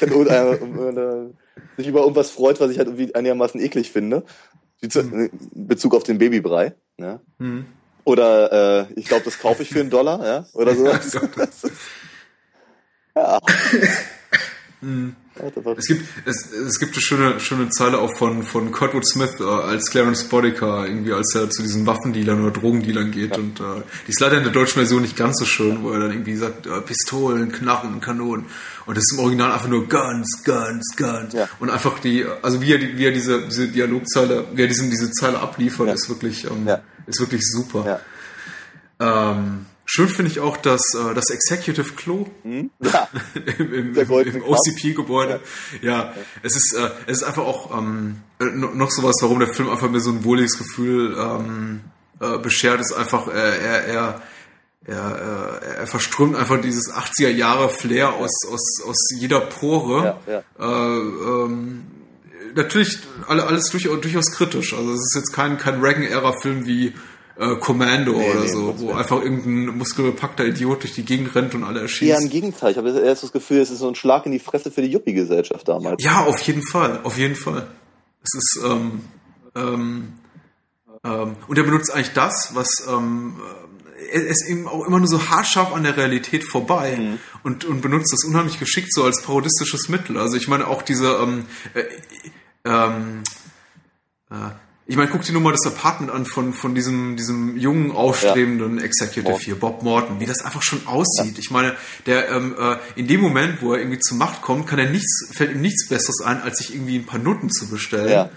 Wenn 0.00 0.10
irgendeiner 0.10 0.52
äh, 1.26 1.30
sich 1.76 1.86
über 1.86 2.00
irgendwas 2.00 2.30
freut, 2.30 2.60
was 2.60 2.70
ich 2.70 2.78
halt 2.78 2.88
irgendwie 2.88 3.14
einigermaßen 3.14 3.60
eklig 3.60 3.92
finde. 3.92 4.24
Zu, 4.88 5.00
in 5.00 5.30
Bezug 5.54 5.94
auf 5.94 6.02
den 6.02 6.18
Babybrei. 6.18 6.74
Ne? 6.96 7.20
Mhm. 7.38 7.66
Oder 8.04 8.88
äh, 8.88 8.92
ich 8.94 9.06
glaube, 9.06 9.24
das 9.24 9.38
kaufe 9.38 9.62
ich 9.62 9.70
für 9.70 9.80
einen 9.80 9.90
Dollar, 9.90 10.24
ja? 10.24 10.46
Oder 10.52 10.74
sowas. 10.74 11.12
ja. 13.16 13.38
Ja, 14.82 15.12
Es 15.78 15.86
gibt, 15.86 16.04
es, 16.24 16.50
es 16.52 16.78
gibt 16.78 16.94
eine 16.94 17.02
schöne, 17.02 17.40
schöne 17.40 17.68
Zeile 17.70 17.98
auch 17.98 18.16
von, 18.16 18.42
von 18.42 18.72
Kurtwood 18.72 19.06
Smith 19.06 19.34
äh, 19.40 19.44
als 19.44 19.90
Clarence 19.90 20.24
Bodica, 20.24 20.86
irgendwie 20.86 21.12
als 21.12 21.34
er 21.34 21.50
zu 21.50 21.62
diesen 21.62 21.86
Waffendealern 21.86 22.42
oder 22.42 22.50
Drogendealern 22.52 23.10
geht. 23.10 23.36
Und 23.36 23.60
äh, 23.60 23.82
die 24.06 24.10
ist 24.12 24.20
leider 24.20 24.38
in 24.38 24.44
der 24.44 24.52
deutschen 24.52 24.74
Version 24.80 25.02
nicht 25.02 25.16
ganz 25.16 25.38
so 25.38 25.44
schön, 25.44 25.82
wo 25.82 25.90
er 25.90 26.00
dann 26.00 26.10
irgendwie 26.12 26.36
sagt, 26.36 26.66
äh, 26.66 26.80
Pistolen, 26.80 27.52
Knarren, 27.52 28.00
Kanonen. 28.00 28.46
Und 28.86 28.96
das 28.96 29.04
ist 29.04 29.12
im 29.18 29.18
Original 29.24 29.52
einfach 29.52 29.68
nur 29.68 29.88
Guns, 29.88 30.42
Guns, 30.44 30.94
Guns. 30.96 31.34
Ja. 31.34 31.48
Und 31.60 31.70
einfach 31.70 31.98
die, 31.98 32.24
also 32.42 32.62
wie 32.62 32.72
er, 32.72 32.78
die, 32.78 32.96
wie 32.96 33.04
er 33.04 33.12
diese, 33.12 33.42
diese 33.42 33.68
Dialogzeile, 33.68 34.44
wie 34.54 34.62
er 34.62 34.68
diesen, 34.68 34.90
diese 34.90 35.10
Zeile 35.10 35.40
abliefert, 35.40 35.88
Ja. 35.88 35.94
ist 35.94 36.08
wirklich, 36.08 36.44
ähm, 36.44 36.66
Ja. 36.66 36.80
ist 37.06 37.20
wirklich 37.20 37.42
super. 37.44 38.00
Ja. 38.98 39.32
Ähm, 39.32 39.66
schön 39.86 40.08
finde 40.08 40.30
ich 40.30 40.40
auch 40.40 40.56
das, 40.58 40.82
äh, 40.94 41.14
das 41.14 41.30
Executive 41.30 41.94
Klo 41.94 42.26
Hm? 42.42 42.70
ja. 42.80 43.08
im, 43.58 43.72
im, 43.72 43.94
im. 43.96 44.42
OCP-Gebäude. 44.42 45.40
Ja. 45.80 46.12
es 46.42 46.54
ist 46.56 46.74
äh, 46.74 46.90
es 47.06 47.18
ist 47.18 47.22
einfach 47.24 47.44
auch 47.44 47.76
ähm, 47.78 48.16
äh, 48.40 48.44
no- 48.46 48.74
noch 48.74 48.90
sowas, 48.90 49.16
warum 49.22 49.38
der 49.38 49.52
Film 49.54 49.70
einfach 49.70 49.88
mir 49.90 50.00
so 50.00 50.10
ein 50.10 50.24
wohliges 50.24 50.58
Gefühl 50.58 51.16
ähm, 51.18 51.80
äh, 52.20 52.38
beschert, 52.38 52.80
ist 52.80 52.92
einfach, 52.92 53.28
äh, 53.28 53.32
er, 53.32 53.84
er, 53.86 54.22
er, 54.86 55.60
äh, 55.62 55.76
er 55.80 55.86
verströmt 55.86 56.36
einfach 56.36 56.60
dieses 56.60 56.92
80er 56.92 57.28
Jahre 57.28 57.68
Flair 57.70 58.14
aus, 58.14 58.30
aus, 58.50 58.82
aus 58.86 58.96
jeder 59.18 59.40
Pore. 59.40 60.18
Ja, 60.26 60.42
Äh, 60.58 60.64
ähm, 60.64 61.82
natürlich 62.54 62.98
alle, 63.28 63.44
alles 63.46 63.68
durchaus, 63.70 64.00
durchaus 64.00 64.30
kritisch. 64.32 64.72
Also 64.74 64.92
es 64.92 65.00
ist 65.00 65.14
jetzt 65.16 65.32
kein, 65.32 65.58
kein 65.58 65.80
Reagan-Ära-Film 65.80 66.66
wie 66.66 66.94
äh, 67.38 67.56
Commando 67.56 68.12
Nee, 68.12 68.30
oder 68.30 68.40
nee, 68.40 68.48
so, 68.48 68.74
wo 68.78 68.92
einfach 68.92 69.20
irgendein 69.22 69.76
muskelbepackter 69.76 70.44
Idiot 70.46 70.82
durch 70.82 70.94
die 70.94 71.04
Gegend 71.04 71.34
rennt 71.34 71.54
und 71.54 71.64
alle 71.64 71.80
erschießt. 71.80 72.10
Eher 72.10 72.18
im 72.18 72.28
Gegenteil. 72.30 72.72
Ich 72.72 72.78
habe 72.78 72.90
erst 72.90 73.22
das 73.22 73.32
Gefühl, 73.32 73.58
es 73.60 73.70
ist 73.70 73.80
so 73.80 73.88
ein 73.88 73.94
Schlag 73.94 74.26
in 74.26 74.32
die 74.32 74.38
Fresse 74.38 74.70
für 74.70 74.82
die 74.82 74.90
Yuppie-Gesellschaft 74.90 75.66
damals. 75.68 76.02
Ja, 76.02 76.24
auf 76.24 76.40
jeden 76.40 76.62
Fall, 76.62 77.00
auf 77.02 77.18
jeden 77.18 77.36
Fall. 77.36 77.66
Es 78.22 78.34
ist 78.34 78.64
ähm, 78.64 79.00
ähm, 79.54 80.12
ähm, 81.04 81.36
und 81.46 81.58
er 81.58 81.64
benutzt 81.64 81.92
eigentlich 81.94 82.12
das, 82.14 82.50
was 82.54 82.68
ähm, 82.88 83.34
er 84.12 84.26
ist 84.26 84.48
eben 84.48 84.68
auch 84.68 84.86
immer 84.86 84.98
nur 84.98 85.08
so 85.08 85.28
haarscharf 85.28 85.72
an 85.74 85.82
der 85.82 85.96
Realität 85.96 86.44
vorbei 86.44 86.96
Mhm. 86.96 87.18
und, 87.44 87.64
und 87.64 87.80
benutzt 87.80 88.12
das 88.12 88.24
unheimlich 88.24 88.58
geschickt 88.58 88.92
so 88.92 89.04
als 89.04 89.22
parodistisches 89.22 89.88
Mittel. 89.88 90.18
Also 90.18 90.36
ich 90.36 90.48
meine 90.48 90.66
auch 90.68 90.82
diese 90.82 91.12
ähm, 91.14 91.46
äh, 91.74 91.84
ähm, 92.64 93.22
äh, 94.30 94.34
ich 94.88 94.96
meine, 94.96 95.10
guck 95.10 95.22
dir 95.22 95.32
nur 95.32 95.42
mal 95.42 95.50
das 95.50 95.66
Apartment 95.66 96.12
an 96.12 96.26
von, 96.26 96.52
von 96.52 96.74
diesem, 96.74 97.16
diesem 97.16 97.56
jungen, 97.56 97.90
aufstrebenden 97.90 98.78
Executive 98.78 99.24
Morton. 99.24 99.44
hier, 99.44 99.58
Bob 99.58 99.82
Morton, 99.82 100.20
wie 100.20 100.26
das 100.26 100.44
einfach 100.44 100.62
schon 100.62 100.86
aussieht. 100.86 101.38
Ich 101.38 101.50
meine, 101.50 101.74
der 102.06 102.28
ähm, 102.30 102.54
äh, 102.56 102.76
in 102.94 103.08
dem 103.08 103.20
Moment, 103.20 103.62
wo 103.62 103.72
er 103.72 103.80
irgendwie 103.80 103.98
zur 103.98 104.16
Macht 104.16 104.42
kommt, 104.42 104.68
kann 104.68 104.78
er 104.78 104.88
nichts, 104.88 105.28
fällt 105.32 105.50
ihm 105.50 105.60
nichts 105.60 105.88
Besseres 105.88 106.20
ein, 106.24 106.40
als 106.40 106.58
sich 106.58 106.72
irgendwie 106.72 106.96
ein 106.98 107.06
paar 107.06 107.18
Nutten 107.18 107.50
zu 107.50 107.68
bestellen. 107.68 108.10
Ja. 108.10 108.30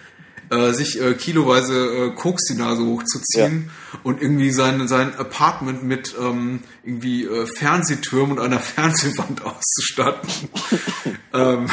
Äh, 0.50 0.74
sich 0.74 1.00
äh, 1.00 1.14
kiloweise 1.14 2.08
äh, 2.08 2.16
Koks 2.16 2.46
die 2.46 2.56
Nase 2.56 2.84
hochzuziehen 2.84 3.70
und 4.02 4.20
irgendwie 4.20 4.50
sein, 4.50 4.88
sein 4.88 5.14
Apartment 5.16 5.84
mit 5.84 6.16
ähm, 6.20 6.62
irgendwie 6.84 7.26
äh, 7.26 7.46
Fernsehtürmen 7.46 8.40
und 8.40 8.44
einer 8.44 8.60
Fernsehwand 8.60 9.44
auszustatten. 9.46 10.50
ähm, 11.36 11.68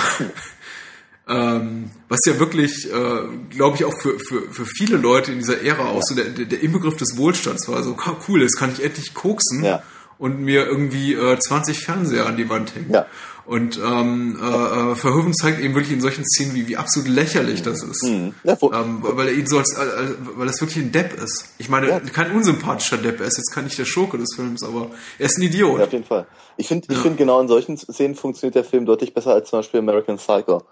ähm, 1.28 1.90
was 2.08 2.20
ja 2.26 2.38
wirklich, 2.38 2.90
äh, 2.92 3.18
glaube 3.50 3.76
ich, 3.76 3.84
auch 3.84 3.94
für, 4.00 4.18
für, 4.20 4.42
für 4.50 4.64
viele 4.66 4.96
Leute 4.96 5.32
in 5.32 5.38
dieser 5.38 5.60
Ära 5.62 5.86
auch 5.90 6.02
so 6.02 6.14
der, 6.14 6.26
der, 6.26 6.44
der 6.46 6.60
Inbegriff 6.62 6.96
des 6.96 7.16
Wohlstands 7.16 7.66
war. 7.68 7.82
So, 7.82 7.94
"Ka- 7.94 8.16
cool, 8.28 8.42
jetzt 8.42 8.56
kann 8.56 8.70
ich 8.72 8.82
endlich 8.84 9.12
koksen 9.14 9.64
Ja. 9.64 9.82
und 10.18 10.40
mir 10.40 10.66
irgendwie 10.66 11.14
äh, 11.14 11.38
20 11.38 11.80
Fernseher 11.80 12.26
an 12.26 12.36
die 12.36 12.48
Wand 12.48 12.74
hängen. 12.76 12.90
Ja. 12.92 13.06
Und 13.44 13.78
ähm, 13.78 14.36
äh, 14.42 14.44
äh, 14.92 14.94
Verhoeven 14.96 15.32
zeigt 15.32 15.60
eben 15.60 15.74
wirklich 15.76 15.92
in 15.92 16.00
solchen 16.00 16.24
Szenen, 16.24 16.54
wie, 16.56 16.66
wie 16.66 16.76
absolut 16.76 17.08
lächerlich 17.08 17.62
das 17.62 17.80
ist. 17.84 18.02
Mhm. 18.04 18.34
Ja, 18.42 18.56
Ähm, 18.60 18.98
weil 19.02 19.28
er 19.28 19.34
ihn 19.34 19.46
so 19.46 19.58
als, 19.58 19.72
als, 19.76 20.14
weil 20.36 20.48
das 20.48 20.60
wirklich 20.60 20.78
ein 20.84 20.90
Depp 20.90 21.12
ist. 21.22 21.50
Ich 21.58 21.68
meine, 21.68 21.88
Ja. 21.88 22.00
kein 22.00 22.32
unsympathischer 22.32 22.96
Depp. 22.98 23.20
Er 23.20 23.26
ist 23.28 23.36
jetzt 23.36 23.52
kein 23.52 23.62
nicht 23.64 23.78
der 23.78 23.84
Schurke 23.84 24.18
des 24.18 24.34
Films, 24.34 24.64
aber 24.64 24.90
er 25.20 25.26
ist 25.26 25.38
ein 25.38 25.42
Idiot. 25.42 25.78
ja, 25.78 25.84
auf 25.84 25.92
jeden 25.92 26.04
Fall. 26.04 26.26
Ich 26.56 26.66
finde, 26.66 26.88
ich 26.92 26.98
finde 26.98 27.18
genau 27.18 27.40
in 27.40 27.46
solchen 27.46 27.76
Szenen 27.76 28.16
funktioniert 28.16 28.56
der 28.56 28.64
Film 28.64 28.84
deutlich 28.84 29.14
besser 29.14 29.32
als 29.34 29.50
zum 29.50 29.60
Beispiel 29.60 29.78
American 29.78 30.16
Psycho. 30.16 30.64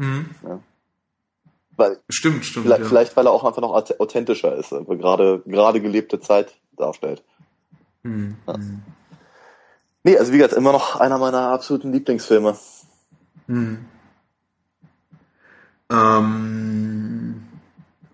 Mhm. 0.00 0.30
Weil, 1.76 1.98
Stimmt, 2.08 2.46
stimmt. 2.46 2.64
vielleicht, 2.64 2.82
ja. 2.82 2.88
vielleicht 2.88 3.16
weil 3.16 3.26
er 3.26 3.32
auch 3.32 3.44
einfach 3.44 3.60
noch 3.60 3.72
auth- 3.74 3.98
authentischer 4.00 4.54
ist, 4.56 4.72
aber 4.72 4.96
gerade, 4.96 5.42
gerade 5.46 5.80
gelebte 5.80 6.20
Zeit 6.20 6.54
darstellt. 6.76 7.22
Mhm. 8.02 8.36
Ja. 8.46 8.54
Nee, 10.02 10.16
also 10.16 10.32
wie 10.32 10.38
gesagt, 10.38 10.54
immer 10.54 10.72
noch 10.72 10.96
einer 10.96 11.18
meiner 11.18 11.48
absoluten 11.48 11.92
Lieblingsfilme. 11.92 12.56
Mhm. 13.46 13.84
Ähm, 15.90 17.42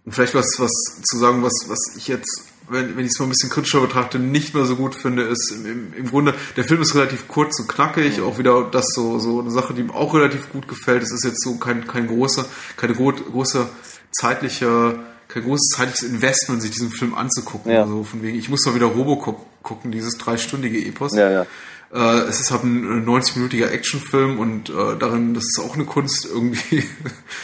vielleicht 0.08 0.34
was, 0.34 0.56
was 0.58 1.02
zu 1.04 1.18
sagen, 1.18 1.42
was, 1.44 1.66
was 1.68 1.94
ich 1.96 2.08
jetzt, 2.08 2.42
wenn, 2.68 2.96
wenn 2.96 3.04
ich 3.04 3.12
es 3.12 3.18
mal 3.18 3.26
ein 3.26 3.30
bisschen 3.30 3.50
kritischer 3.50 3.80
betrachte, 3.80 4.18
nicht 4.18 4.54
mehr 4.54 4.64
so 4.64 4.76
gut 4.76 4.94
finde, 4.94 5.22
ist 5.22 5.52
im, 5.52 5.92
im, 5.94 6.06
Grunde, 6.06 6.34
der 6.56 6.64
Film 6.64 6.82
ist 6.82 6.94
relativ 6.94 7.28
kurz 7.28 7.58
und 7.60 7.68
knackig, 7.68 8.20
auch 8.20 8.38
wieder 8.38 8.68
das 8.70 8.86
so, 8.94 9.18
so 9.18 9.40
eine 9.40 9.50
Sache, 9.50 9.74
die 9.74 9.82
ihm 9.82 9.90
auch 9.90 10.14
relativ 10.14 10.50
gut 10.50 10.68
gefällt. 10.68 11.02
Es 11.02 11.12
ist 11.12 11.24
jetzt 11.24 11.42
so 11.42 11.56
kein, 11.56 11.86
kein 11.86 12.08
großer, 12.08 12.46
keine 12.76 12.94
gro 12.94 13.12
große 13.12 13.68
zeitliche, 14.12 14.98
kein 15.28 15.44
großes 15.44 15.76
zeitliches 15.76 16.02
Investment, 16.02 16.62
sich 16.62 16.70
diesen 16.70 16.90
Film 16.90 17.14
anzugucken. 17.14 17.72
Ja. 17.72 17.82
Also 17.82 18.04
von 18.04 18.22
wegen, 18.22 18.38
ich 18.38 18.48
muss 18.48 18.64
mal 18.66 18.74
wieder 18.74 18.86
Robocop 18.86 19.46
gucken, 19.62 19.92
dieses 19.92 20.16
dreistündige 20.18 20.78
Epos. 20.84 21.14
Ja, 21.14 21.30
ja. 21.30 21.46
Äh, 21.92 21.98
es 22.28 22.40
ist 22.40 22.50
halt 22.50 22.64
ein 22.64 23.06
äh, 23.06 23.08
90-minütiger 23.08 23.68
Actionfilm 23.68 24.38
und 24.38 24.70
äh, 24.70 24.96
darin, 24.98 25.34
das 25.34 25.44
ist 25.44 25.60
auch 25.60 25.74
eine 25.74 25.84
Kunst, 25.84 26.26
irgendwie 26.26 26.84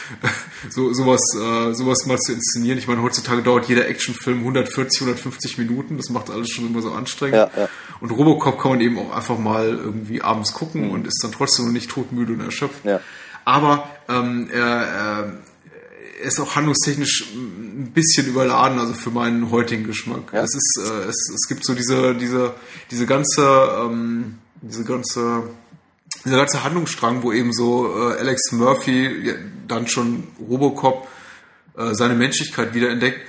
so, 0.69 0.93
sowas, 0.93 1.21
äh, 1.35 1.73
sowas 1.73 2.05
mal 2.05 2.17
zu 2.17 2.33
inszenieren. 2.33 2.77
Ich 2.77 2.87
meine, 2.87 3.01
heutzutage 3.01 3.41
dauert 3.41 3.69
jeder 3.69 3.87
Actionfilm 3.87 4.39
140, 4.39 5.01
150 5.01 5.57
Minuten. 5.57 5.97
Das 5.97 6.09
macht 6.09 6.29
alles 6.29 6.49
schon 6.49 6.67
immer 6.67 6.81
so 6.81 6.91
anstrengend. 6.91 7.35
Ja, 7.35 7.49
ja. 7.55 7.69
Und 8.01 8.11
Robocop 8.11 8.59
kann 8.59 8.71
man 8.71 8.81
eben 8.81 8.99
auch 8.99 9.15
einfach 9.15 9.37
mal 9.37 9.67
irgendwie 9.67 10.21
abends 10.21 10.53
gucken 10.53 10.91
und 10.91 11.07
ist 11.07 11.23
dann 11.23 11.31
trotzdem 11.31 11.65
noch 11.65 11.71
nicht 11.71 11.89
totmüde 11.89 12.33
und 12.33 12.41
erschöpft. 12.41 12.83
Mhm. 12.83 12.91
Ja. 12.91 12.99
Aber 13.45 13.89
ähm, 14.09 14.49
er, 14.51 14.65
er 14.65 15.25
er 15.25 15.33
ist 16.21 16.39
auch 16.39 16.55
handlungstechnisch 16.55 17.25
ein 17.33 17.91
bisschen 17.93 18.27
überladen, 18.27 18.79
also 18.79 18.93
für 18.93 19.11
meinen 19.11 19.51
heutigen 19.51 19.85
Geschmack. 19.85 20.31
Ja. 20.33 20.43
Es 20.43 20.53
ist, 20.55 20.79
äh, 20.79 21.09
es, 21.09 21.31
es 21.33 21.47
gibt 21.47 21.65
so 21.65 21.73
diese, 21.73 22.15
diese, 22.15 22.53
diese 22.91 23.05
ganze, 23.05 23.41
ähm, 23.81 24.39
diese 24.61 24.83
ganze, 24.83 25.43
dieser 26.25 26.37
ganze 26.37 26.63
Handlungsstrang, 26.63 27.23
wo 27.23 27.31
eben 27.31 27.53
so 27.53 27.87
äh, 27.97 28.19
Alex 28.19 28.51
Murphy 28.51 29.27
ja, 29.27 29.33
dann 29.67 29.87
schon 29.87 30.27
Robocop 30.39 31.07
äh, 31.77 31.93
seine 31.93 32.15
Menschlichkeit 32.15 32.73
wiederentdeckt. 32.73 33.19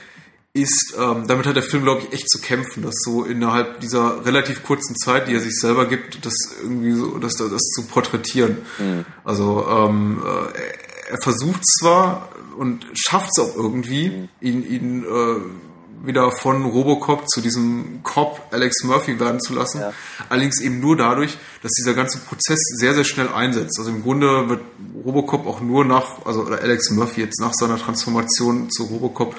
ist, 0.57 0.95
ähm, 0.97 1.27
damit 1.27 1.47
hat 1.47 1.57
der 1.57 1.65
Film, 1.65 1.83
glaube 1.83 2.03
ich, 2.03 2.13
echt 2.13 2.31
zu 2.31 2.41
kämpfen, 2.41 2.85
dass 2.85 2.95
so 3.05 3.25
innerhalb 3.25 3.81
dieser 3.81 4.25
relativ 4.25 4.63
kurzen 4.63 4.95
Zeit, 4.95 5.27
die 5.27 5.35
er 5.35 5.41
sich 5.41 5.59
selber 5.59 5.87
gibt, 5.87 6.25
das 6.25 6.35
irgendwie 6.63 6.93
so, 6.93 7.19
das, 7.19 7.35
das 7.35 7.63
zu 7.75 7.83
porträtieren. 7.87 8.59
Mhm. 8.79 9.05
Also 9.25 9.67
ähm, 9.69 10.23
äh, 10.25 11.11
er 11.11 11.21
versucht 11.21 11.61
zwar 11.67 12.29
und 12.57 12.87
schafft 12.95 13.31
es 13.37 13.43
auch 13.43 13.57
irgendwie, 13.57 14.11
mhm. 14.11 14.29
ihn, 14.41 14.67
ihn 14.67 15.05
äh, 15.05 16.07
wieder 16.07 16.31
von 16.31 16.65
Robocop 16.65 17.29
zu 17.29 17.41
diesem 17.41 18.03
Cop 18.03 18.41
Alex 18.51 18.85
Murphy 18.85 19.19
werden 19.19 19.41
zu 19.41 19.55
lassen. 19.55 19.81
Ja. 19.81 19.93
Allerdings 20.29 20.61
eben 20.61 20.81
nur 20.81 20.97
dadurch, 20.97 21.37
dass 21.63 21.73
dieser 21.73 21.95
ganze 21.95 22.19
Prozess 22.19 22.59
sehr, 22.77 22.95
sehr 22.95 23.05
schnell 23.05 23.29
einsetzt. 23.29 23.79
Also 23.79 23.91
im 23.91 24.03
Grunde 24.03 24.49
wird 24.49 24.61
Robocop 25.05 25.47
auch 25.47 25.61
nur 25.61 25.85
nach, 25.85 26.25
also 26.25 26.43
oder 26.43 26.61
Alex 26.61 26.91
Murphy 26.91 27.23
jetzt 27.23 27.41
nach 27.41 27.55
seiner 27.55 27.79
Transformation 27.79 28.71
zu 28.71 28.85
Robocop 28.85 29.35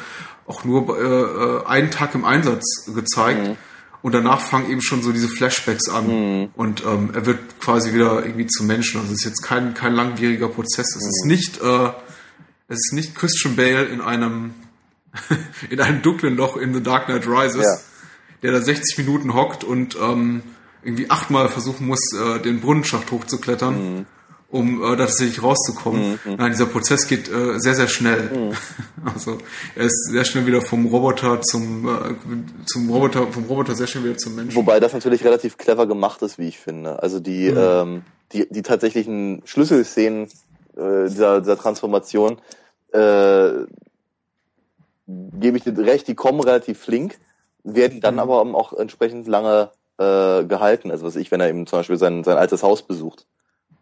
auch 0.48 0.64
nur 0.64 0.98
äh, 0.98 1.02
äh 1.02 1.66
einen 1.66 1.92
Tag 1.92 2.16
im 2.16 2.26
Einsatz 2.26 2.90
gezeigt. 2.94 3.48
Mhm. 3.48 3.58
Und 4.02 4.12
danach 4.12 4.40
fangen 4.40 4.70
eben 4.70 4.84
schon 4.84 5.02
so 5.02 5.12
diese 5.12 5.28
Flashbacks 5.28 5.90
an. 5.90 6.08
Mhm. 6.08 6.50
Und 6.56 6.84
ähm, 6.86 7.10
er 7.16 7.26
wird 7.26 7.60
quasi 7.60 7.92
wieder 7.92 8.24
irgendwie 8.24 8.46
zum 8.46 8.68
Menschen. 8.68 9.02
Also 9.02 9.14
es 9.14 9.20
ist 9.20 9.26
jetzt 9.26 9.42
kein, 9.42 9.74
kein 9.74 9.94
langwieriger 9.94 10.48
Prozess. 10.48 10.96
Es 10.96 11.02
mhm. 11.02 11.10
ist 11.10 11.26
nicht, 11.26 11.62
äh, 11.64 11.90
es 12.68 12.78
ist 12.78 12.94
nicht 12.94 13.16
Christian 13.16 13.56
Bale 13.56 13.86
in 13.86 14.02
einem 14.02 14.54
in 15.70 15.80
einem 15.80 16.02
dunklen 16.02 16.36
Loch 16.36 16.58
in 16.58 16.74
The 16.74 16.84
Dark 16.84 17.06
Knight 17.06 17.28
Rises, 17.28 17.64
ja. 17.64 17.78
der 18.44 18.52
da 18.52 18.62
60 18.62 18.98
Minuten 18.98 19.34
hockt 19.34 19.64
und 19.64 19.96
ähm, 19.96 20.44
irgendwie 20.84 21.10
achtmal 21.10 21.50
versuchen 21.50 21.88
muss, 21.88 22.00
äh, 22.14 22.40
den 22.40 22.62
Brunnenschacht 22.62 23.12
hochzuklettern, 23.12 23.76
mhm. 23.76 24.06
um 24.50 24.84
äh, 24.84 24.98
tatsächlich 24.98 25.42
rauszukommen. 25.42 26.20
Mhm. 26.24 26.36
Nein, 26.36 26.52
dieser 26.52 26.68
Prozess 26.68 27.08
geht 27.08 27.30
äh, 27.30 27.60
sehr, 27.60 27.76
sehr 27.76 27.88
schnell. 27.88 28.24
Mhm. 28.24 28.54
Also 29.14 29.38
er 29.76 29.86
ist 29.86 30.10
sehr 30.10 30.26
schnell 30.26 30.48
wieder 30.48 30.64
vom 30.64 30.88
Roboter 30.88 31.40
zum, 31.40 31.88
äh, 31.88 32.16
zum 32.66 32.90
Roboter, 32.90 33.28
vom 33.32 33.44
Roboter 33.44 33.76
sehr 33.76 33.86
schnell 33.86 34.04
wieder 34.04 34.18
zum 34.18 34.34
Menschen. 34.34 34.56
Wobei 34.56 34.80
das 34.80 34.94
natürlich 34.94 35.24
relativ 35.24 35.60
clever 35.60 35.86
gemacht 35.86 36.24
ist, 36.24 36.40
wie 36.40 36.48
ich 36.48 36.58
finde. 36.58 37.04
Also 37.04 37.20
die, 37.20 37.52
mhm. 37.52 37.58
ähm, 37.58 38.02
die, 38.34 38.48
die 38.50 38.64
tatsächlichen 38.64 39.44
Schlüsselszenen 39.46 40.28
äh, 40.78 41.10
dieser, 41.10 41.42
dieser 41.42 41.58
Transformation 41.58 42.40
äh, 42.94 43.66
gebe 45.08 45.58
ich 45.58 45.64
dir 45.64 45.78
recht, 45.78 46.08
die 46.08 46.16
kommen 46.16 46.40
relativ 46.40 46.80
flink, 46.80 47.20
werden 47.64 48.02
dann 48.02 48.16
mhm. 48.16 48.20
aber 48.20 48.42
auch 48.42 48.74
entsprechend 48.74 49.28
lange 49.28 49.72
äh, 49.98 50.44
gehalten. 50.46 50.92
Also 50.92 51.06
was 51.06 51.16
ich, 51.16 51.32
wenn 51.32 51.42
er 51.42 51.50
eben 51.50 51.68
zum 51.68 51.80
Beispiel 51.80 51.98
sein, 51.98 52.24
sein 52.24 52.38
altes 52.38 52.64
Haus 52.64 52.82
besucht 52.82 53.28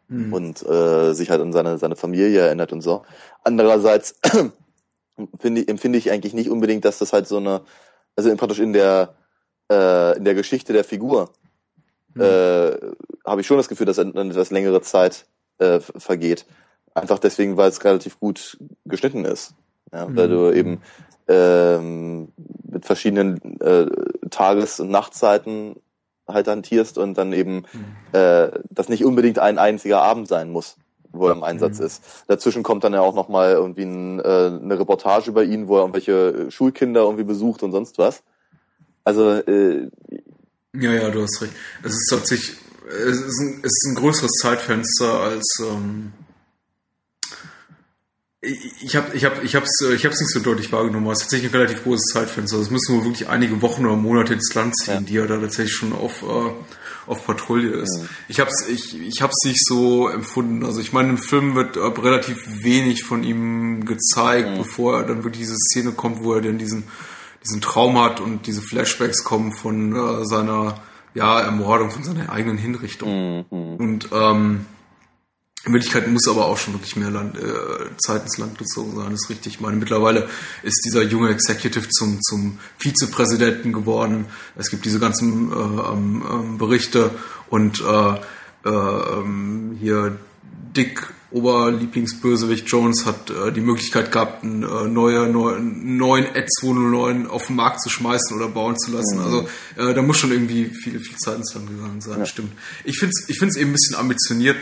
mhm. 0.07 0.33
und 0.33 0.63
äh, 0.67 1.13
sich 1.13 1.29
halt 1.29 1.41
an 1.41 1.53
seine, 1.53 1.77
seine 1.77 1.95
Familie 1.95 2.41
erinnert 2.41 2.71
und 2.71 2.81
so. 2.81 3.03
Andererseits 3.43 4.15
finde, 5.39 5.67
empfinde 5.67 5.97
ich 5.97 6.11
eigentlich 6.11 6.33
nicht 6.33 6.49
unbedingt, 6.49 6.85
dass 6.85 6.99
das 6.99 7.13
halt 7.13 7.27
so 7.27 7.37
eine, 7.37 7.61
also 8.15 8.29
in, 8.29 8.37
praktisch 8.37 8.59
in 8.59 8.73
der, 8.73 9.15
äh, 9.71 10.17
in 10.17 10.23
der 10.23 10.35
Geschichte 10.35 10.73
der 10.73 10.83
Figur 10.83 11.31
mhm. 12.13 12.21
äh, 12.21 12.77
habe 13.25 13.41
ich 13.41 13.47
schon 13.47 13.57
das 13.57 13.69
Gefühl, 13.69 13.85
dass 13.85 13.99
eine 13.99 14.29
etwas 14.29 14.51
längere 14.51 14.81
Zeit 14.81 15.25
äh, 15.59 15.79
vergeht. 15.79 16.45
Einfach 16.93 17.19
deswegen, 17.19 17.57
weil 17.57 17.69
es 17.69 17.83
relativ 17.83 18.19
gut 18.19 18.57
geschnitten 18.85 19.25
ist. 19.25 19.53
Ja, 19.91 20.07
weil 20.09 20.27
du 20.27 20.49
mhm. 20.49 20.53
eben 20.53 20.81
ähm, 21.27 22.27
mit 22.69 22.85
verschiedenen 22.85 23.59
äh, 23.61 23.85
Tages- 24.29 24.79
und 24.79 24.89
Nachtzeiten 24.89 25.75
halt 26.27 26.47
hantierst 26.47 26.97
und 26.97 27.17
dann 27.17 27.33
eben 27.33 27.65
mhm. 27.73 27.85
äh, 28.13 28.49
das 28.69 28.89
nicht 28.89 29.05
unbedingt 29.05 29.39
ein 29.39 29.57
einziger 29.57 30.01
Abend 30.01 30.27
sein 30.27 30.51
muss, 30.51 30.77
wo 31.11 31.27
er 31.27 31.33
im 31.33 31.43
Einsatz 31.43 31.79
mhm. 31.79 31.85
ist. 31.85 32.03
Dazwischen 32.27 32.63
kommt 32.63 32.83
dann 32.83 32.93
ja 32.93 33.01
auch 33.01 33.13
nochmal 33.13 33.51
irgendwie 33.51 33.83
ein, 33.83 34.19
äh, 34.19 34.23
eine 34.23 34.79
Reportage 34.79 35.29
über 35.29 35.43
ihn, 35.43 35.67
wo 35.67 35.75
er 35.77 35.81
irgendwelche 35.81 36.49
Schulkinder 36.49 37.01
irgendwie 37.01 37.23
besucht 37.23 37.61
und 37.63 37.71
sonst 37.71 37.97
was. 37.97 38.23
Also 39.03 39.31
äh, 39.31 39.89
ja, 40.75 40.91
ja, 40.91 41.09
du 41.09 41.21
hast 41.21 41.41
recht. 41.41 41.53
Es 41.83 41.93
ist 41.93 42.07
tatsächlich, 42.09 42.57
es 42.87 43.21
ist 43.21 43.39
ein, 43.39 43.61
es 43.63 43.71
ist 43.71 43.87
ein 43.89 43.95
größeres 43.95 44.31
Zeitfenster 44.41 45.19
als 45.19 45.59
ähm, 45.61 46.13
ich 48.43 48.95
habe 48.95 49.15
ich 49.15 49.23
hab, 49.23 49.41
ich 49.41 49.55
hab's, 49.55 49.81
ich 49.81 50.05
hab's 50.05 50.19
nicht 50.19 50.31
so 50.31 50.41
deutlich 50.41 50.71
wahrgenommen, 50.71 51.05
aber 51.05 51.13
es 51.13 51.19
ist 51.19 51.25
tatsächlich 51.25 51.51
ein 51.51 51.61
relativ 51.61 51.83
großes 51.83 52.11
Zeitfenster. 52.11 52.57
Es 52.57 52.69
müssen 52.69 52.97
wohl 52.97 53.05
wirklich 53.05 53.29
einige 53.29 53.61
Wochen 53.61 53.85
oder 53.85 53.95
Monate 53.95 54.33
ins 54.33 54.53
Land 54.53 54.75
ziehen, 54.77 54.93
ja. 54.93 54.99
die 55.01 55.17
er 55.17 55.27
da 55.27 55.37
tatsächlich 55.37 55.73
schon 55.73 55.93
auf, 55.93 56.23
äh, 56.23 56.51
auf 57.07 57.25
Patrouille 57.25 57.69
ist. 57.69 57.97
Ja. 57.97 58.05
Ich 58.27 58.39
hab's, 58.41 58.67
ich, 58.67 58.99
ich 58.99 59.21
hab's 59.21 59.45
nicht 59.45 59.65
so 59.65 60.09
empfunden. 60.09 60.65
Also 60.65 60.81
ich 60.81 60.91
meine, 60.91 61.09
im 61.09 61.17
Film 61.17 61.55
wird 61.55 61.77
äh, 61.77 61.79
relativ 61.79 62.37
wenig 62.63 63.03
von 63.03 63.23
ihm 63.23 63.85
gezeigt, 63.85 64.49
ja. 64.49 64.57
bevor 64.57 64.97
er 64.97 65.03
dann 65.03 65.23
wirklich 65.23 65.43
diese 65.43 65.55
Szene 65.55 65.93
kommt, 65.93 66.21
wo 66.21 66.33
er 66.33 66.41
dann 66.41 66.57
diesen, 66.57 66.83
diesen 67.45 67.61
Traum 67.61 67.97
hat 68.01 68.19
und 68.19 68.45
diese 68.45 68.61
Flashbacks 68.61 69.23
kommen 69.23 69.53
von 69.53 69.95
äh, 69.95 70.25
seiner 70.25 70.81
ja, 71.13 71.39
Ermordung, 71.39 71.91
von 71.91 72.03
seiner 72.03 72.29
eigenen 72.29 72.57
Hinrichtung. 72.57 73.45
Mhm. 73.49 73.75
Und 73.77 74.09
ähm, 74.11 74.65
in 75.65 75.71
Wirklichkeit 75.71 76.07
muss 76.07 76.27
aber 76.27 76.45
auch 76.45 76.57
schon 76.57 76.73
wirklich 76.73 76.95
mehr 76.97 77.09
Land, 77.09 77.37
äh, 77.37 77.95
Zeit 77.97 78.23
ins 78.23 78.37
Land 78.37 78.57
gezogen 78.57 78.97
sein, 78.97 79.13
ist 79.13 79.29
richtig. 79.29 79.55
Ich 79.55 79.61
meine, 79.61 79.77
mittlerweile 79.77 80.27
ist 80.61 80.83
dieser 80.85 81.03
junge 81.03 81.29
Executive 81.29 81.87
zum, 81.89 82.21
zum 82.21 82.59
Vizepräsidenten 82.77 83.71
geworden. 83.71 84.25
Es 84.57 84.69
gibt 84.69 84.83
diese 84.83 84.99
ganzen 84.99 85.51
äh, 85.51 85.55
ähm, 85.55 86.23
ähm 86.29 86.57
Berichte 86.57 87.11
und 87.49 87.81
äh, 87.81 88.15
äh, 88.65 88.69
ähm, 88.69 89.77
hier 89.79 90.17
Dick 90.75 91.13
Oberlieblingsbösewicht 91.31 92.67
Jones 92.67 93.05
hat 93.05 93.29
äh, 93.31 93.51
die 93.51 93.61
Möglichkeit 93.61 94.11
gehabt, 94.11 94.43
einen 94.43 94.63
äh, 94.63 94.87
neue, 94.87 95.27
neu, 95.27 95.57
neuen 95.59 96.27
Ad 96.27 96.47
209 96.59 97.27
auf 97.27 97.47
den 97.47 97.55
Markt 97.55 97.81
zu 97.81 97.89
schmeißen 97.89 98.35
oder 98.35 98.49
bauen 98.49 98.77
zu 98.77 98.91
lassen. 98.91 99.17
Mhm. 99.17 99.23
Also 99.23 99.47
äh, 99.77 99.93
da 99.93 100.01
muss 100.01 100.17
schon 100.17 100.31
irgendwie 100.31 100.65
viel, 100.65 100.99
viel 100.99 101.17
Zeit 101.17 101.37
ins 101.37 101.53
Land 101.55 101.69
gegangen 101.69 102.01
sein, 102.01 102.19
ja. 102.19 102.25
stimmt. 102.25 102.51
Ich 102.83 102.99
finde 102.99 103.13
es 103.17 103.29
ich 103.29 103.39
find's 103.39 103.55
eben 103.55 103.71
ein 103.71 103.73
bisschen 103.73 103.95
ambitioniert 103.95 104.57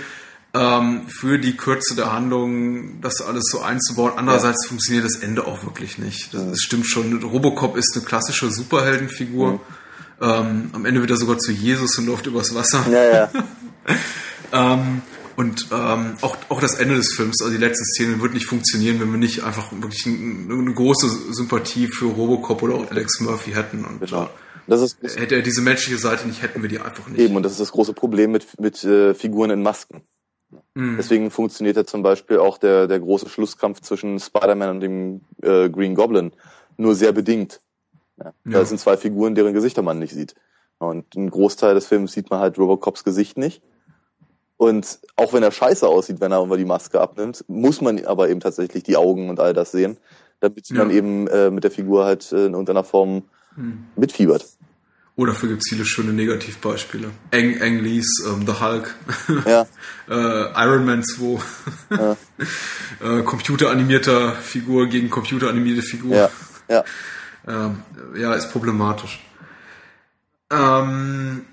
ähm, 0.54 1.08
für 1.08 1.40
die 1.40 1.56
Kürze 1.56 1.96
der 1.96 2.12
Handlung 2.12 3.02
das 3.02 3.22
alles 3.22 3.46
so 3.46 3.62
einzubauen. 3.62 4.14
Andererseits 4.16 4.66
ja. 4.66 4.70
funktioniert 4.70 5.06
das 5.06 5.16
Ende 5.16 5.46
auch 5.46 5.64
wirklich 5.64 5.98
nicht. 5.98 6.34
Das, 6.34 6.46
das, 6.46 6.60
stimmt 6.60 6.88
schon. 6.88 7.24
Robocop 7.24 7.78
ist 7.78 7.96
eine 7.96 8.06
klassische 8.06 8.52
Superheldenfigur. 8.52 9.54
Mhm. 9.54 9.60
Ähm, 10.22 10.70
am 10.74 10.86
Ende 10.86 11.02
wird 11.02 11.10
er 11.10 11.18
sogar 11.18 11.38
zu 11.40 11.52
Jesus 11.52 11.98
und 11.98 12.06
läuft 12.06 12.28
übers 12.28 12.54
Wasser. 12.54 12.86
Ja, 12.92 13.04
ja. 13.04 13.32
ähm, 14.74 15.02
und 15.38 15.68
ähm, 15.72 16.18
auch, 16.22 16.38
auch 16.50 16.60
das 16.60 16.76
Ende 16.76 16.96
des 16.96 17.14
Films, 17.16 17.42
also 17.42 17.52
die 17.52 17.60
letzten 17.60 17.86
Szenen, 17.86 18.22
wird 18.22 18.34
nicht 18.34 18.46
funktionieren, 18.46 19.00
wenn 19.00 19.10
wir 19.10 19.18
nicht 19.18 19.44
einfach 19.44 19.72
wirklich 19.72 20.06
eine, 20.06 20.54
eine 20.54 20.74
große 20.74 21.34
Sympathie 21.34 21.88
für 21.88 22.06
Robocop 22.06 22.62
oder 22.62 22.76
auch 22.76 22.92
Alex 22.92 23.20
Murphy 23.22 23.52
hätten. 23.54 23.86
Und 23.86 24.02
genau. 24.02 24.30
Das 24.68 24.82
ist, 24.82 24.98
hätte 25.02 25.36
er 25.36 25.42
diese 25.42 25.62
menschliche 25.62 25.98
Seite 25.98 26.28
nicht, 26.28 26.42
hätten 26.42 26.62
wir 26.62 26.70
die 26.70 26.80
einfach 26.80 27.08
nicht. 27.08 27.20
Eben, 27.20 27.36
und 27.36 27.44
das 27.44 27.54
ist 27.54 27.62
das 27.62 27.72
große 27.72 27.94
Problem 27.94 28.32
mit, 28.32 28.60
mit 28.60 28.84
äh, 28.84 29.14
Figuren 29.14 29.50
in 29.50 29.64
Masken. 29.64 30.04
Mhm. 30.74 30.98
Deswegen 30.98 31.32
funktioniert 31.32 31.78
ja 31.78 31.86
zum 31.86 32.04
Beispiel 32.04 32.40
auch 32.40 32.58
der, 32.58 32.88
der 32.88 33.00
große 33.00 33.30
Schlusskampf 33.30 33.82
zwischen 33.82 34.20
Spider-Man 34.20 34.70
und 34.70 34.80
dem 34.80 35.22
äh, 35.42 35.70
Green 35.70 35.96
Goblin 35.96 36.32
nur 36.78 36.96
sehr 36.96 37.12
bedingt. 37.12 37.62
Ja. 38.18 38.26
Ja. 38.26 38.34
Das 38.60 38.70
sind 38.70 38.80
zwei 38.80 38.98
Figuren, 38.98 39.36
deren 39.36 39.54
Gesichter 39.54 39.82
man 39.82 40.00
nicht 40.00 40.14
sieht. 40.14 40.36
Und 40.78 41.16
ein 41.16 41.30
Großteil 41.30 41.76
des 41.76 41.88
Films 41.88 42.14
sieht 42.14 42.30
man 42.30 42.40
halt 42.40 42.58
Robocops 42.58 43.04
Gesicht 43.04 43.38
nicht. 43.38 43.62
Und 44.58 45.00
auch 45.16 45.34
wenn 45.34 45.44
er 45.44 45.52
scheiße 45.52 45.88
aussieht, 45.88 46.22
wenn 46.22 46.32
er 46.32 46.44
immer 46.44 46.58
die 46.58 46.66
Maske 46.66 47.02
abnimmt, 47.02 47.44
muss 47.48 47.82
man 47.82 48.04
aber 48.06 48.30
eben 48.30 48.40
tatsächlich 48.40 48.84
die 48.84 48.96
Augen 48.96 49.30
und 49.30 49.40
all 49.40 49.54
das 49.54 49.72
sehen, 49.72 49.98
damit 50.40 50.70
ja. 50.70 50.78
man 50.78 50.92
eben 50.92 51.28
äh, 51.28 51.50
mit 51.50 51.64
der 51.64 51.72
Figur 51.72 52.06
halt 52.06 52.32
äh, 52.32 52.46
in 52.46 52.54
irgendeiner 52.54 52.84
Form 52.84 53.24
mhm. 53.56 53.86
mitfiebert. 53.96 54.46
Oh, 55.18 55.26
dafür 55.26 55.50
gibt 55.50 55.62
es 55.62 55.70
viele 55.70 55.86
schöne 55.86 56.14
Negativbeispiele. 56.14 57.12
Eng, 57.32 57.58
Eng 57.58 57.80
Lees, 57.80 58.24
ähm, 58.26 58.46
The 58.48 58.54
Hulk, 58.54 58.96
ja. 59.46 59.68
äh, 60.10 60.66
Iron 60.66 60.86
Man 60.86 61.04
2, 61.04 61.42
ja. 61.92 62.18
äh, 63.20 63.22
computeranimierter 63.24 64.34
Figur 64.36 64.88
gegen 64.88 65.10
computeranimierte 65.10 65.82
Figur. 65.82 66.16
Ja, 66.16 66.30
ja. 66.70 66.84
Ähm, 67.48 67.84
ja 68.16 68.34
ist 68.36 68.52
problematisch. 68.52 69.22
Ähm, 70.50 71.46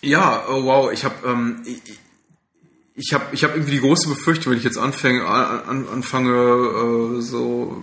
ja, 0.00 0.44
oh, 0.48 0.64
wow, 0.64 0.92
ich 0.92 1.04
habe 1.04 1.14
ähm, 1.26 1.62
ich, 1.64 1.80
ich 2.94 3.12
habe 3.12 3.26
ich 3.32 3.44
hab 3.44 3.54
irgendwie 3.54 3.72
die 3.72 3.80
große 3.80 4.08
Befürchtung, 4.08 4.52
wenn 4.52 4.58
ich 4.58 4.64
jetzt 4.64 4.78
anfange, 4.78 5.24
an, 5.26 5.86
anfange 5.88 7.18
äh, 7.18 7.20
so 7.20 7.76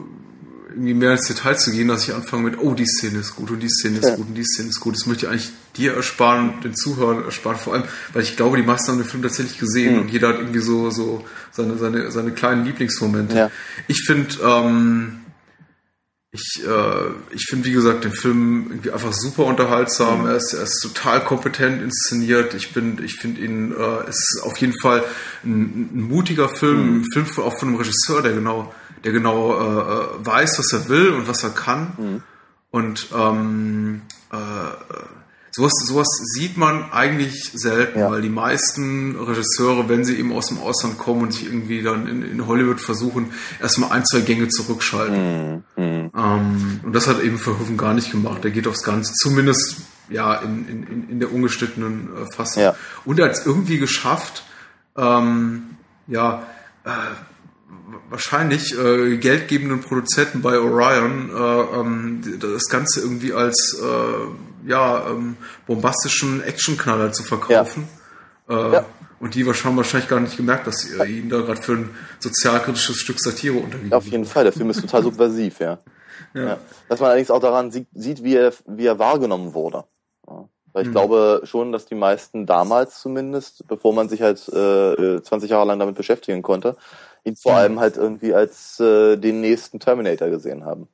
irgendwie 0.70 0.94
mehr 0.94 1.14
ins 1.14 1.28
Detail 1.28 1.56
zu 1.58 1.72
gehen, 1.72 1.88
dass 1.88 2.08
ich 2.08 2.14
anfange 2.14 2.44
mit, 2.44 2.60
oh, 2.60 2.74
die 2.74 2.86
Szene 2.86 3.20
ist 3.20 3.36
gut 3.36 3.52
und 3.52 3.60
die 3.60 3.70
Szene 3.70 4.00
ist 4.00 4.06
ja. 4.06 4.16
gut 4.16 4.28
und 4.28 4.36
die 4.36 4.44
Szene 4.44 4.70
ist 4.70 4.80
gut. 4.80 4.96
Das 4.96 5.06
möchte 5.06 5.26
ich 5.26 5.32
eigentlich 5.32 5.52
dir 5.76 5.94
ersparen, 5.94 6.62
den 6.62 6.76
Zuhörern 6.76 7.24
ersparen, 7.26 7.58
vor 7.58 7.74
allem, 7.74 7.84
weil 8.14 8.24
ich 8.24 8.36
glaube, 8.36 8.58
die 8.58 8.64
meisten 8.64 8.92
haben 8.92 9.00
den 9.00 9.08
Film 9.08 9.24
tatsächlich 9.24 9.60
gesehen 9.60 9.96
mhm. 9.96 10.02
und 10.02 10.12
jeder 10.12 10.30
hat 10.30 10.40
irgendwie 10.40 10.60
so, 10.60 10.90
so 10.92 11.26
seine, 11.52 11.78
seine, 11.78 12.12
seine 12.12 12.32
kleinen 12.32 12.66
Lieblingsmomente. 12.66 13.36
Ja. 13.36 13.52
Ich 13.88 14.04
finde, 14.06 14.36
ähm, 14.44 15.20
ich, 16.32 16.62
äh, 16.64 17.34
ich 17.34 17.46
finde, 17.50 17.66
wie 17.66 17.72
gesagt, 17.72 18.04
den 18.04 18.12
Film 18.12 18.68
irgendwie 18.70 18.92
einfach 18.92 19.14
super 19.14 19.46
unterhaltsam. 19.46 20.22
Mhm. 20.22 20.28
Er, 20.28 20.36
ist, 20.36 20.54
er 20.54 20.64
ist 20.64 20.80
total 20.82 21.24
kompetent 21.24 21.82
inszeniert. 21.82 22.54
Ich 22.54 22.74
bin, 22.74 23.04
ich 23.04 23.16
finde 23.16 23.42
ihn, 23.42 23.72
äh, 23.72 24.08
es 24.08 24.18
ist 24.18 24.42
auf 24.44 24.58
jeden 24.58 24.80
Fall 24.80 25.04
ein, 25.44 25.90
ein 25.94 26.02
mutiger 26.02 26.50
Film, 26.50 26.98
mhm. 26.98 27.02
ein 27.02 27.06
Film 27.12 27.26
auch 27.44 27.58
von 27.58 27.70
einem 27.70 27.78
Regisseur, 27.78 28.22
der 28.22 28.34
genau 28.34 28.74
der 29.04 29.12
genau 29.12 29.54
äh, 29.54 30.26
weiß, 30.26 30.60
was 30.60 30.74
er 30.74 30.90
will 30.90 31.10
und 31.10 31.28
was 31.28 31.44
er 31.44 31.52
kann. 31.52 31.94
Mhm. 31.98 32.24
Und 32.72 33.08
ähm, 33.16 34.02
äh, 34.32 34.38
sowas, 35.52 35.74
sowas 35.86 36.08
sieht 36.34 36.58
man 36.58 36.92
eigentlich 36.92 37.52
selten, 37.54 38.00
ja. 38.00 38.12
weil 38.12 38.22
die 38.22 38.30
meisten 38.30 39.16
Regisseure, 39.16 39.90
wenn 39.90 40.06
sie 40.06 40.16
eben 40.16 40.32
aus 40.32 40.48
dem 40.48 40.60
Ausland 40.60 40.98
kommen 40.98 41.24
und 41.24 41.34
sich 41.34 41.46
irgendwie 41.46 41.82
dann 41.82 42.08
in, 42.08 42.24
in 42.24 42.48
Hollywood 42.48 42.80
versuchen, 42.80 43.32
erstmal 43.60 43.92
ein, 43.92 44.06
zwei 44.06 44.22
Gänge 44.22 44.50
zurückschalten. 44.50 45.64
Mhm. 45.76 45.84
mhm. 45.84 46.12
Ähm, 46.16 46.80
und 46.84 46.94
das 46.94 47.08
hat 47.08 47.22
eben 47.22 47.38
Verhoeven 47.38 47.78
gar 47.78 47.94
nicht 47.94 48.12
gemacht. 48.12 48.44
Der 48.44 48.52
geht 48.52 48.68
aufs 48.68 48.84
Ganze, 48.84 49.14
zumindest 49.14 49.78
ja 50.10 50.36
in, 50.36 50.68
in, 50.68 51.10
in 51.10 51.20
der 51.20 51.32
ungeschnittenen 51.32 52.10
äh, 52.16 52.34
Fassung. 52.34 52.64
Ja. 52.64 52.76
Und 53.06 53.20
er 53.20 53.26
hat 53.26 53.34
es 53.34 53.46
irgendwie 53.46 53.78
geschafft, 53.78 54.44
ähm, 54.98 55.78
ja, 56.08 56.44
äh, 56.84 56.90
wahrscheinlich 58.10 58.78
äh, 58.78 59.18
geldgebenden 59.18 59.82
Produzenten 59.82 60.42
bei 60.42 60.60
Orion 60.60 61.30
äh, 61.30 61.80
ähm, 61.80 62.40
das 62.40 62.66
Ganze 62.70 63.02
irgendwie 63.02 63.34
als 63.34 63.80
äh, 63.82 64.68
ja 64.70 65.08
ähm, 65.10 65.38
bombastischen 65.68 66.44
Actionknaller 66.44 67.12
zu 67.12 67.24
verkaufen. 67.24 67.88
Ja. 68.50 68.70
Äh, 68.70 68.74
ja. 68.74 68.86
Und 69.20 69.36
die 69.36 69.46
haben 69.46 69.78
wahrscheinlich 69.78 70.10
gar 70.10 70.22
nicht 70.22 70.38
gemerkt, 70.38 70.66
dass 70.66 70.90
ihr 70.90 71.04
ihn 71.06 71.30
da 71.30 71.42
gerade 71.42 71.62
für 71.62 71.74
ein 71.74 71.90
sozialkritisches 72.20 72.96
Stück 72.96 73.20
Satire 73.20 73.58
untergegeben 73.58 73.94
Auf 73.94 74.06
jeden 74.06 74.26
Fall, 74.26 74.46
der 74.46 74.54
Film 74.54 74.70
ist 74.70 74.80
total 74.80 75.04
subversiv, 75.04 75.60
ja. 75.60 75.78
ja. 76.34 76.58
Dass 76.88 77.02
man 77.02 77.10
allerdings 77.10 77.30
auch 77.30 77.42
daran 77.42 77.70
sieht, 77.70 77.88
sieht 77.94 78.24
wie, 78.24 78.36
er, 78.36 78.54
wie 78.66 78.86
er 78.86 78.98
wahrgenommen 78.98 79.54
wurde. 79.54 79.84
Weil 80.72 80.84
ich 80.84 80.90
mhm. 80.90 80.94
glaube 80.94 81.42
schon, 81.46 81.72
dass 81.72 81.86
die 81.86 81.96
meisten 81.96 82.46
damals 82.46 83.02
zumindest, 83.02 83.68
bevor 83.68 83.94
man 83.94 84.08
sich 84.08 84.22
halt 84.22 84.48
äh, 84.50 85.22
20 85.22 85.50
Jahre 85.50 85.66
lang 85.66 85.80
damit 85.80 85.96
beschäftigen 85.96 86.42
konnte, 86.42 86.78
ihn 87.24 87.36
vor 87.36 87.54
mhm. 87.54 87.58
allem 87.58 87.80
halt 87.80 87.98
irgendwie 87.98 88.34
als 88.34 88.80
äh, 88.80 89.18
den 89.18 89.42
nächsten 89.42 89.80
Terminator 89.80 90.30
gesehen 90.30 90.66
haben. 90.66 90.88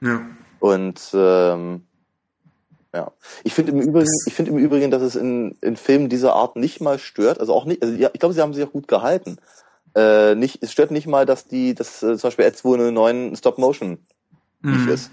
Ja. 0.00 0.20
Und 0.60 1.00
ähm, 1.14 1.82
ja, 2.94 3.12
ich 3.44 3.54
finde 3.54 3.72
im 3.72 3.80
Übrigen, 3.80 4.10
ich 4.26 4.34
finde 4.34 4.52
im 4.52 4.58
Übrigen, 4.58 4.90
dass 4.90 5.02
es 5.02 5.14
in, 5.14 5.56
in 5.60 5.76
Filmen 5.76 6.08
dieser 6.08 6.34
Art 6.34 6.56
nicht 6.56 6.80
mal 6.80 6.98
stört, 6.98 7.38
also 7.38 7.54
auch 7.54 7.64
nicht, 7.64 7.82
also 7.82 7.94
ja, 7.94 8.10
ich 8.12 8.20
glaube, 8.20 8.34
sie 8.34 8.40
haben 8.40 8.54
sich 8.54 8.64
auch 8.64 8.72
gut 8.72 8.88
gehalten. 8.88 9.38
Äh, 9.94 10.34
nicht, 10.34 10.62
es 10.62 10.72
stört 10.72 10.90
nicht 10.90 11.06
mal, 11.06 11.26
dass 11.26 11.46
die, 11.46 11.74
dass 11.74 12.02
äh, 12.02 12.16
zum 12.16 12.28
Beispiel 12.28 12.46
Ed209 12.46 13.36
Stop 13.36 13.58
Motion 13.58 13.98
mhm. 14.62 14.88
ist. 14.88 15.10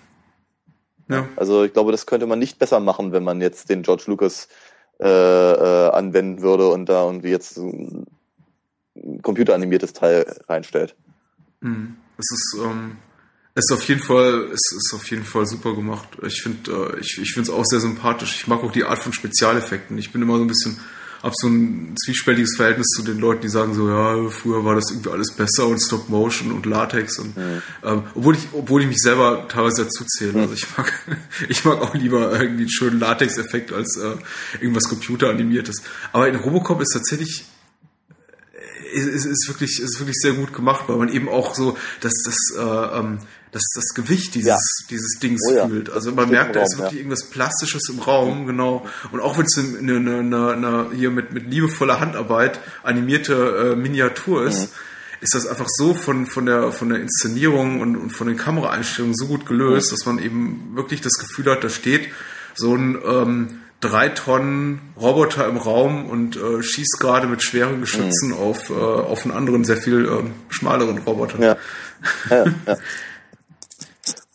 Ja. 1.10 1.28
Also 1.36 1.64
ich 1.64 1.74
glaube, 1.74 1.92
das 1.92 2.06
könnte 2.06 2.26
man 2.26 2.40
nicht 2.40 2.60
besser 2.60 2.80
machen, 2.80 3.12
wenn 3.12 3.24
man 3.24 3.42
jetzt 3.42 3.70
den 3.70 3.84
George 3.84 4.04
Lucas 4.08 4.48
äh, 5.00 5.08
äh, 5.08 5.90
anwenden 5.90 6.42
würde 6.42 6.70
und 6.70 6.88
da 6.88 7.06
irgendwie 7.06 7.30
jetzt 7.30 7.60
ein 8.96 9.22
computeranimiertes 9.22 9.94
Teil 9.94 10.26
reinstellt. 10.48 10.96
Mhm. 11.62 11.96
Es 12.18 12.32
ist, 12.32 12.58
ähm, 12.64 12.98
es 13.54 13.66
ist 13.66 13.72
auf 13.72 13.88
jeden 13.88 14.02
Fall, 14.02 14.50
es 14.52 14.72
ist 14.76 14.94
auf 14.94 15.10
jeden 15.10 15.26
Fall 15.26 15.46
super 15.46 15.76
gemacht. 15.76 16.08
Ich 16.26 16.42
finde, 16.42 16.94
äh, 16.96 17.00
ich, 17.00 17.20
ich 17.22 17.34
finde 17.34 17.50
es 17.50 17.56
auch 17.56 17.66
sehr 17.66 17.80
sympathisch. 17.80 18.36
Ich 18.36 18.48
mag 18.48 18.64
auch 18.64 18.72
die 18.72 18.84
Art 18.84 19.00
von 19.00 19.14
Spezialeffekten. 19.14 19.98
Ich 19.98 20.12
bin 20.12 20.22
immer 20.22 20.38
so 20.38 20.44
ein 20.44 20.48
bisschen 20.48 20.80
habe 21.26 21.34
so 21.38 21.48
ein 21.48 21.96
zwiespältiges 22.06 22.56
Verhältnis 22.56 22.86
zu 22.90 23.02
den 23.02 23.18
Leuten, 23.18 23.42
die 23.42 23.50
sagen 23.50 23.74
so, 23.74 23.90
ja, 23.90 24.30
früher 24.30 24.64
war 24.64 24.76
das 24.76 24.92
irgendwie 24.92 25.10
alles 25.10 25.32
besser 25.32 25.66
und 25.66 25.80
Stop 25.80 26.08
Motion 26.08 26.52
und 26.52 26.68
Latex 26.68 27.18
und 27.18 27.36
mhm. 27.36 27.64
ähm, 27.84 28.04
obwohl 28.14 28.36
ich, 28.36 28.48
obwohl 28.54 28.82
ich 28.82 28.88
mich 28.88 29.02
selber 29.02 29.48
teilweise 29.48 29.86
dazu 29.86 30.06
zähle. 30.06 30.34
Mhm. 30.34 30.40
Also 30.42 30.54
ich 30.54 30.78
mag, 30.78 30.94
ich 31.50 31.66
mag 31.66 31.82
auch 31.82 31.96
lieber 31.96 32.32
irgendwie 32.40 32.64
einen 32.64 32.70
schönen 32.70 33.00
Latex-Effekt 33.00 33.74
als 33.74 33.98
äh, 33.98 34.16
irgendwas 34.62 34.88
computeranimiertes. 34.88 35.82
Aber 36.14 36.28
in 36.28 36.36
Robocop 36.36 36.80
ist 36.82 36.94
tatsächlich 36.94 37.46
ist, 38.94 39.26
ist 39.26 39.48
wirklich 39.48 39.80
ist 39.80 40.00
wirklich 40.00 40.18
sehr 40.20 40.34
gut 40.34 40.54
gemacht, 40.54 40.86
weil 40.88 40.98
man 40.98 41.10
eben 41.10 41.30
auch 41.30 41.56
so 41.56 41.78
dass 42.02 42.14
das 42.24 42.38
äh, 42.58 43.00
ähm, 43.00 43.20
das, 43.56 43.64
das 43.74 43.94
Gewicht 43.96 44.36
dieses, 44.36 44.48
ja. 44.48 44.88
dieses 44.90 45.18
Dings 45.18 45.42
oh 45.50 45.56
ja. 45.56 45.66
fühlt. 45.66 45.90
Also 45.90 46.12
man 46.12 46.30
merkt, 46.30 46.58
da 46.58 46.64
ist 46.64 46.78
wirklich 46.78 46.92
ja. 46.92 46.98
irgendwas 46.98 47.30
Plastisches 47.30 47.88
im 47.88 48.00
Raum, 48.00 48.48
genau. 48.48 48.86
Und 49.14 49.22
auch 49.22 49.38
wenn 49.38 49.46
es 49.46 49.58
eine, 49.58 49.96
eine, 49.96 50.20
eine, 50.20 50.52
eine, 50.52 50.88
hier 50.94 51.10
mit, 51.10 51.32
mit 51.32 51.50
liebevoller 51.50 52.02
Handarbeit 52.02 52.60
animierte 52.84 53.72
äh, 53.72 53.76
Miniatur 53.78 54.46
ist, 54.46 54.60
mhm. 54.60 54.68
ist 55.22 55.36
das 55.36 55.48
einfach 55.48 55.70
so 55.70 55.94
von, 55.94 56.26
von, 56.26 56.46
der, 56.46 56.74
von 56.74 56.90
der 56.90 57.00
Inszenierung 57.00 57.80
und, 57.80 57.96
und 57.96 58.10
von 58.10 58.28
den 58.28 58.36
Kameraeinstellungen 58.36 59.16
so 59.16 59.28
gut 59.28 59.46
gelöst, 59.46 59.90
mhm. 59.90 59.96
dass 59.96 60.06
man 60.06 60.20
eben 60.20 60.76
wirklich 60.76 61.00
das 61.00 61.14
Gefühl 61.14 61.50
hat, 61.50 61.64
da 61.64 61.70
steht 61.70 62.10
so 62.56 62.76
ein 62.76 62.98
ähm, 63.06 63.62
drei 63.82 64.10
Tonnen 64.10 64.94
Roboter 65.00 65.48
im 65.48 65.58
Raum 65.58 66.06
und 66.10 66.36
äh, 66.38 66.64
schießt 66.64 67.00
gerade 67.00 67.28
mit 67.28 67.44
schweren 67.44 67.82
Geschützen 67.82 68.30
mhm. 68.30 68.38
auf, 68.38 68.70
äh, 68.70 68.74
auf 68.74 69.26
einen 69.26 69.36
anderen, 69.36 69.64
sehr 69.64 69.78
viel 69.78 70.06
äh, 70.06 70.54
schmaleren 70.54 70.98
Roboter. 71.00 71.40
Ja. 71.40 71.58
ja, 72.30 72.46
ja. 72.66 72.78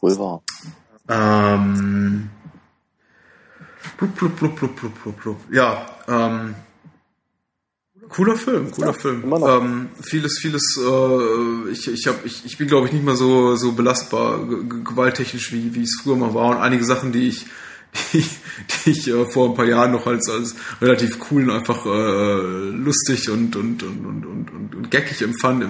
Wohl 0.01 0.19
wahr. 0.19 0.43
Ähm, 1.09 2.31
blub, 3.99 4.15
blub, 4.17 4.37
blub, 4.37 4.57
blub, 4.57 4.77
blub, 4.77 5.03
blub, 5.03 5.23
blub. 5.23 5.37
Ja, 5.51 5.87
ähm, 6.09 6.55
cooler 8.09 8.37
Film, 8.37 8.71
cooler 8.71 8.89
ja, 8.89 8.93
Film. 8.93 9.33
Ähm, 9.33 9.89
vieles, 10.01 10.39
vieles, 10.39 10.79
äh, 10.79 11.71
ich, 11.71 11.89
ich, 11.89 12.07
hab, 12.07 12.25
ich, 12.25 12.45
ich 12.45 12.59
bin 12.59 12.69
glaube 12.69 12.87
ich 12.87 12.93
nicht 12.93 13.05
mehr 13.05 13.17
so, 13.17 13.57
so 13.57 13.73
belastbar, 13.73 14.47
gewalttechnisch, 14.47 15.53
wie, 15.53 15.75
wie 15.75 15.83
es 15.83 16.01
früher 16.03 16.17
mal 16.17 16.35
war. 16.35 16.51
Und 16.51 16.59
einige 16.59 16.85
Sachen, 16.85 17.12
die 17.12 17.29
ich, 17.29 17.47
die, 18.12 18.25
die 18.85 18.91
ich 18.91 19.09
äh, 19.09 19.27
vor 19.27 19.49
ein 19.49 19.55
paar 19.55 19.67
Jahren 19.67 19.93
noch 19.93 20.07
als, 20.07 20.29
als 20.29 20.55
relativ 20.81 21.19
cool 21.31 21.49
und 21.49 21.57
einfach 21.57 21.85
äh, 21.87 22.71
lustig 22.71 23.31
und, 23.31 23.57
und, 23.57 23.83
und, 23.83 24.07
und, 24.07 24.27
und, 24.27 24.75
und 24.75 24.91
geckig 24.91 25.23
empfand, 25.23 25.65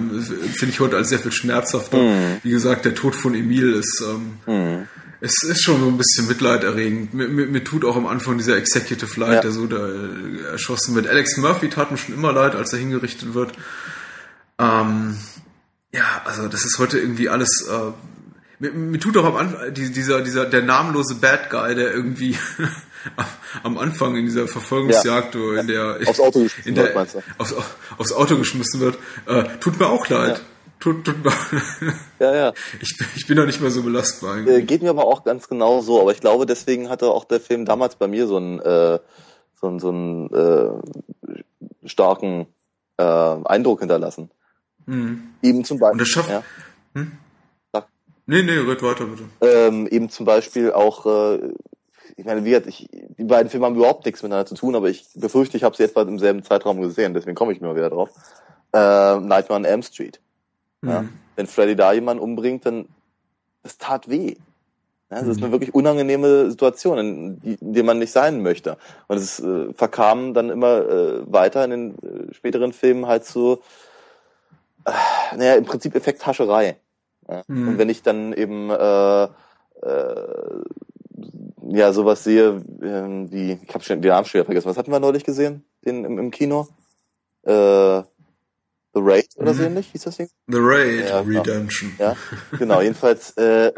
finde 0.53 0.73
ich 0.73 0.79
heute 0.79 0.97
als 0.97 1.09
sehr 1.09 1.19
viel 1.19 1.31
schmerzhafter. 1.31 1.97
Mhm. 1.97 2.37
Wie 2.43 2.51
gesagt, 2.51 2.85
der 2.85 2.95
Tod 2.95 3.15
von 3.15 3.33
Emil 3.33 3.73
ist, 3.73 4.03
ähm, 4.07 4.33
mhm. 4.45 4.87
es 5.19 5.43
ist 5.43 5.63
schon 5.63 5.79
so 5.79 5.87
ein 5.87 5.97
bisschen 5.97 6.27
mitleiderregend. 6.27 7.13
Mir, 7.13 7.27
mir, 7.27 7.47
mir 7.47 7.63
tut 7.63 7.85
auch 7.85 7.95
am 7.95 8.07
Anfang 8.07 8.37
dieser 8.37 8.57
Executive 8.57 9.19
Leid, 9.19 9.35
ja. 9.35 9.41
der 9.41 9.51
so 9.51 9.65
da 9.65 9.87
äh, 9.87 10.51
erschossen 10.51 10.95
wird. 10.95 11.07
Alex 11.07 11.37
Murphy 11.37 11.69
tat 11.69 11.91
mir 11.91 11.97
schon 11.97 12.15
immer 12.15 12.33
leid, 12.33 12.55
als 12.55 12.73
er 12.73 12.79
hingerichtet 12.79 13.33
wird. 13.33 13.53
Ähm, 14.59 15.17
ja, 15.93 16.21
also 16.25 16.47
das 16.47 16.63
ist 16.65 16.77
heute 16.79 16.99
irgendwie 16.99 17.29
alles 17.29 17.67
äh, 17.69 17.91
mir, 18.61 18.71
mir 18.71 18.99
tut 18.99 19.15
doch 19.15 19.25
am 19.25 19.35
Anfang 19.35 19.73
dieser, 19.73 20.21
dieser, 20.21 20.45
der 20.45 20.61
namenlose 20.61 21.15
Bad 21.15 21.49
Guy, 21.49 21.75
der 21.75 21.93
irgendwie 21.93 22.37
am 23.63 23.77
Anfang 23.77 24.15
in 24.15 24.25
dieser 24.25 24.47
Verfolgungsjagd 24.47 25.35
ja. 25.35 25.59
in 25.59 25.67
der, 25.67 25.99
aufs 26.05 26.19
Auto 26.19 26.43
geschmissen 26.43 26.75
der, 26.75 26.95
wird, 26.95 27.23
aufs, 27.39 27.55
aufs, 27.97 28.13
Auto 28.13 28.37
geschmissen 28.37 28.79
wird, 28.79 28.97
äh, 29.25 29.43
tut 29.59 29.79
mir 29.79 29.87
auch 29.87 30.07
leid. 30.07 30.37
Ja. 30.37 30.43
Tut, 30.79 31.05
tut 31.05 31.23
mir, 31.23 31.31
ja, 32.19 32.35
ja. 32.35 32.53
Ich, 32.79 32.97
ich 33.15 33.27
bin 33.27 33.37
da 33.37 33.45
nicht 33.45 33.61
mehr 33.61 33.69
so 33.69 33.83
belastbar. 33.83 34.37
Äh, 34.47 34.63
geht 34.63 34.81
mir 34.81 34.89
aber 34.89 35.05
auch 35.05 35.23
ganz 35.23 35.47
genau 35.47 35.81
so, 35.81 36.01
aber 36.01 36.11
ich 36.11 36.21
glaube, 36.21 36.45
deswegen 36.45 36.89
hatte 36.89 37.07
auch 37.07 37.25
der 37.25 37.39
Film 37.39 37.65
damals 37.65 37.95
bei 37.95 38.07
mir 38.07 38.25
so 38.27 38.37
einen, 38.37 38.59
äh, 38.59 38.99
so 39.59 39.67
einen, 39.67 39.79
so 39.79 39.89
einen 39.89 40.33
äh, 40.33 41.87
starken 41.87 42.47
äh, 42.97 43.03
Eindruck 43.03 43.79
hinterlassen. 43.79 44.31
Mhm. 44.85 45.29
Eben 45.43 45.63
zum 45.63 45.77
Beispiel. 45.77 45.93
Und 45.93 46.01
das 46.01 46.07
schafft, 46.07 46.29
ja. 46.31 46.43
hm? 46.95 47.11
Nee, 48.31 48.43
nee, 48.43 48.59
red 48.59 48.81
weiter 48.81 49.03
bitte. 49.07 49.23
Ähm, 49.41 49.87
eben 49.87 50.09
zum 50.09 50.25
Beispiel 50.25 50.71
auch, 50.71 51.05
äh, 51.05 51.49
ich 52.15 52.23
meine, 52.23 52.45
wie 52.45 52.55
ich, 52.55 52.87
die 53.17 53.25
beiden 53.25 53.49
Filme 53.49 53.65
haben 53.65 53.75
überhaupt 53.75 54.05
nichts 54.05 54.23
miteinander 54.23 54.45
zu 54.45 54.55
tun, 54.55 54.73
aber 54.73 54.89
ich 54.89 55.05
befürchte, 55.15 55.57
ich 55.57 55.65
habe 55.65 55.75
sie 55.75 55.83
etwa 55.83 56.03
im 56.03 56.17
selben 56.17 56.41
Zeitraum 56.41 56.79
gesehen, 56.81 57.13
deswegen 57.13 57.35
komme 57.35 57.51
ich 57.51 57.59
mir 57.59 57.75
wieder 57.75 57.89
drauf. 57.89 58.09
Äh, 58.71 59.19
Nightmare 59.19 59.55
on 59.55 59.65
Elm 59.65 59.83
Street. 59.83 60.21
Mhm. 60.79 60.89
Ja? 60.89 61.05
Wenn 61.35 61.47
Freddy 61.47 61.75
da 61.75 61.91
jemanden 61.91 62.23
umbringt, 62.23 62.65
dann 62.65 62.85
das 63.63 63.77
tat 63.77 64.09
weh. 64.09 64.37
Ja, 65.09 65.17
das 65.17 65.25
mhm. 65.25 65.31
ist 65.31 65.43
eine 65.43 65.51
wirklich 65.51 65.73
unangenehme 65.73 66.49
Situation, 66.51 66.99
in, 66.99 67.41
die, 67.41 67.55
in 67.55 67.73
der 67.73 67.83
man 67.83 67.99
nicht 67.99 68.13
sein 68.13 68.41
möchte. 68.41 68.77
Und 69.09 69.17
es 69.17 69.41
äh, 69.41 69.73
verkam 69.73 70.33
dann 70.33 70.49
immer 70.49 70.87
äh, 70.87 71.33
weiter 71.33 71.65
in 71.65 71.69
den 71.69 71.95
äh, 71.95 72.33
späteren 72.33 72.71
Filmen 72.71 73.07
halt 73.07 73.25
so, 73.25 73.61
äh, 74.85 74.91
naja, 75.35 75.55
im 75.55 75.65
Prinzip 75.65 75.95
Effekthascherei. 75.95 76.77
Ja? 77.27 77.43
Mhm. 77.47 77.67
Und 77.69 77.77
wenn 77.77 77.89
ich 77.89 78.03
dann 78.03 78.33
eben 78.33 78.69
äh, 78.69 79.23
äh, 79.23 79.29
ja 81.69 81.93
sowas 81.93 82.23
sehe, 82.23 82.63
äh, 82.81 83.31
wie, 83.31 83.59
ich 83.63 83.73
habe 83.73 83.83
schon 83.83 84.01
den 84.01 84.09
Namen 84.09 84.25
schon 84.25 84.45
vergessen, 84.45 84.69
was 84.69 84.77
hatten 84.77 84.91
wir 84.91 84.99
neulich 84.99 85.23
gesehen 85.23 85.63
den, 85.85 86.05
im, 86.05 86.17
im 86.19 86.31
Kino? 86.31 86.67
Äh, 87.43 88.03
The 88.93 88.99
Raid 89.01 89.29
oder 89.37 89.53
mhm. 89.53 89.57
so 89.57 89.63
ähnlich 89.63 89.87
hieß 89.91 90.03
das 90.03 90.17
Ding? 90.17 90.29
The 90.47 90.57
Raid 90.59 91.07
ja, 91.07 91.21
genau. 91.21 91.41
Redemption. 91.41 91.95
Ja, 91.97 92.17
genau. 92.57 92.81
Jedenfalls, 92.81 93.31
äh, 93.37 93.71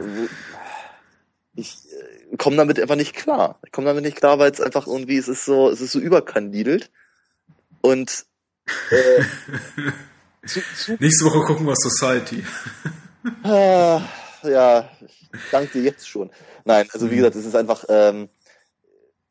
ich 1.56 1.78
äh, 2.32 2.38
komme 2.38 2.56
damit 2.58 2.80
einfach 2.80 2.96
nicht 2.96 3.16
klar. 3.16 3.60
Ich 3.64 3.72
komme 3.72 3.86
damit 3.86 4.04
nicht 4.04 4.18
klar, 4.18 4.40
weil 4.40 4.52
es 4.52 4.60
einfach 4.60 4.88
irgendwie, 4.88 5.18
es 5.18 5.28
ist 5.28 5.46
so, 5.46 5.70
es 5.70 5.82
ist 5.82 5.92
so 5.92 6.00
überkandidelt 6.00 6.90
und 7.82 8.26
äh, 8.90 9.24
zu, 10.48 10.62
zu 10.76 10.98
Nächste 11.00 11.26
Woche 11.26 11.46
gucken 11.46 11.68
wir 11.68 11.76
Society. 11.76 12.44
Ah, 13.44 14.02
ja, 14.44 14.90
ich 15.02 15.30
danke 15.52 15.72
dir 15.74 15.84
jetzt 15.84 16.08
schon. 16.08 16.30
Nein, 16.66 16.88
also 16.92 17.10
wie 17.10 17.14
mhm. 17.14 17.18
gesagt, 17.18 17.36
es 17.36 17.46
ist 17.46 17.56
einfach, 17.56 17.86
ähm, 17.90 18.30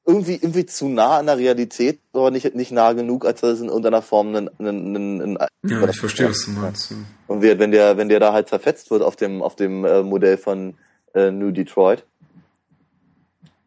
irgendwie, 0.05 0.35
irgendwie 0.35 0.66
zu 0.66 0.89
nah 0.89 1.19
an 1.19 1.27
der 1.27 1.39
Realität, 1.39 2.01
aber 2.12 2.31
nicht, 2.31 2.55
nicht 2.55 2.73
nah 2.73 2.93
genug, 2.93 3.24
als 3.24 3.40
dass 3.40 3.52
es 3.55 3.60
in 3.60 3.69
irgendeiner 3.69 4.02
Form 4.02 4.35
ein, 4.35 4.51
ein, 4.59 4.97
ein, 4.97 5.20
ein 5.23 5.39
Ja, 5.64 5.89
ich 5.89 6.01
verstehe, 6.01 6.28
was 6.28 6.44
du 6.44 6.51
meinst. 6.52 6.90
ja. 6.90 6.97
Und 7.28 7.43
wenn 7.43 7.70
der, 7.70 7.97
wenn 7.97 8.09
der 8.09 8.19
da 8.19 8.32
halt 8.32 8.48
zerfetzt 8.48 8.90
wird 8.90 9.02
auf 9.02 9.16
dem, 9.16 9.43
auf 9.43 9.55
dem 9.55 9.85
äh, 9.85 10.02
Modell 10.02 10.39
von 10.39 10.74
äh, 11.14 11.31
New 11.31 11.52
Detroit, 11.52 12.05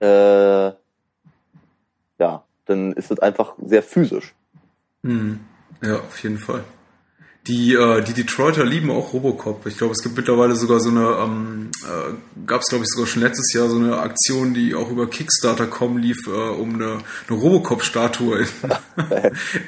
äh, 0.02 0.72
ja, 2.18 2.44
dann 2.66 2.94
ist 2.94 3.12
es 3.12 3.20
einfach 3.20 3.54
sehr 3.66 3.84
physisch. 3.84 4.36
Hm. 5.04 5.40
Ja, 5.82 6.00
auf 6.00 6.22
jeden 6.22 6.38
Fall. 6.38 6.64
Die, 7.48 7.74
äh, 7.76 8.02
die 8.02 8.14
Detroiter 8.14 8.66
lieben 8.66 8.90
auch 8.90 9.14
Robocop. 9.14 9.68
Ich 9.68 9.78
glaube, 9.78 9.94
es 9.94 10.02
gibt 10.02 10.18
mittlerweile 10.18 10.56
sogar 10.56 10.80
so 10.80 10.90
eine, 10.90 11.16
ähm, 11.24 11.70
äh, 11.84 12.14
gab 12.48 12.62
es 12.62 12.70
glaube 12.70 12.86
ich 12.86 12.90
sogar 12.90 13.06
schon 13.06 13.22
letztes 13.22 13.54
Jahr 13.54 13.70
so 13.70 13.78
eine 13.78 14.00
Aktion, 14.00 14.56
die 14.56 14.74
auch 14.74 14.90
über 14.90 15.08
Kickstarter.com 15.08 16.00
lief, 16.00 16.26
äh, 16.26 16.32
um 16.32 16.74
eine, 16.74 17.04
eine 17.28 17.38
Robocop-Statue 17.38 18.40
in, 18.40 18.48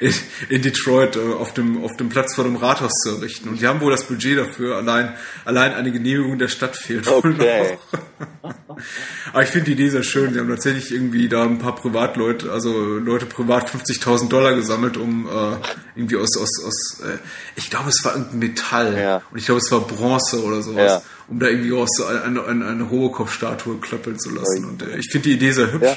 in, 0.00 0.14
in 0.48 0.62
Detroit 0.62 1.14
äh, 1.14 1.34
auf, 1.34 1.54
dem, 1.54 1.84
auf 1.84 1.96
dem 1.96 2.08
Platz 2.08 2.34
vor 2.34 2.42
dem 2.42 2.56
Rathaus 2.56 2.92
zu 3.02 3.10
errichten. 3.10 3.48
Und 3.50 3.60
die 3.60 3.66
haben 3.68 3.80
wohl 3.80 3.92
das 3.92 4.08
Budget 4.08 4.38
dafür, 4.38 4.76
allein, 4.76 5.14
allein 5.44 5.72
eine 5.72 5.92
Genehmigung 5.92 6.36
der 6.36 6.48
Stadt 6.48 6.76
fehlt. 6.76 7.06
Okay. 7.06 7.78
Aber 9.32 9.42
ich 9.42 9.48
finde 9.50 9.66
die 9.66 9.72
Idee 9.72 9.88
sehr 9.88 10.02
schön. 10.02 10.32
Sie 10.32 10.40
haben 10.40 10.48
tatsächlich 10.48 10.92
irgendwie 10.92 11.28
da 11.28 11.44
ein 11.44 11.58
paar 11.58 11.74
Privatleute, 11.74 12.52
also 12.52 12.72
Leute 12.98 13.26
privat 13.26 13.70
50.000 13.70 14.28
Dollar 14.28 14.54
gesammelt, 14.54 14.96
um 14.96 15.26
äh, 15.26 15.56
irgendwie 15.94 16.16
aus, 16.16 16.36
aus, 16.36 16.64
aus 16.64 17.00
äh, 17.00 17.18
ich 17.56 17.67
glaube, 17.70 17.88
es 17.88 18.04
war 18.04 18.12
irgendein 18.14 18.38
Metall. 18.38 18.98
Ja. 18.98 19.22
Und 19.30 19.38
ich 19.38 19.46
glaube, 19.46 19.60
es 19.60 19.70
war 19.70 19.80
Bronze 19.80 20.42
oder 20.42 20.62
sowas, 20.62 20.92
Ja. 20.92 21.02
um 21.28 21.38
da 21.38 21.46
irgendwie 21.46 21.72
aus 21.72 21.88
so 21.96 22.04
eine, 22.06 22.44
eine, 22.44 22.66
eine 22.66 22.82
Robocop-Statue 22.82 23.78
klöppeln 23.78 24.18
zu 24.18 24.30
lassen. 24.30 24.64
Und 24.64 24.82
äh, 24.82 24.96
ich 24.98 25.10
finde 25.10 25.28
die 25.28 25.34
Idee 25.34 25.52
sehr 25.52 25.72
hübsch. 25.72 25.96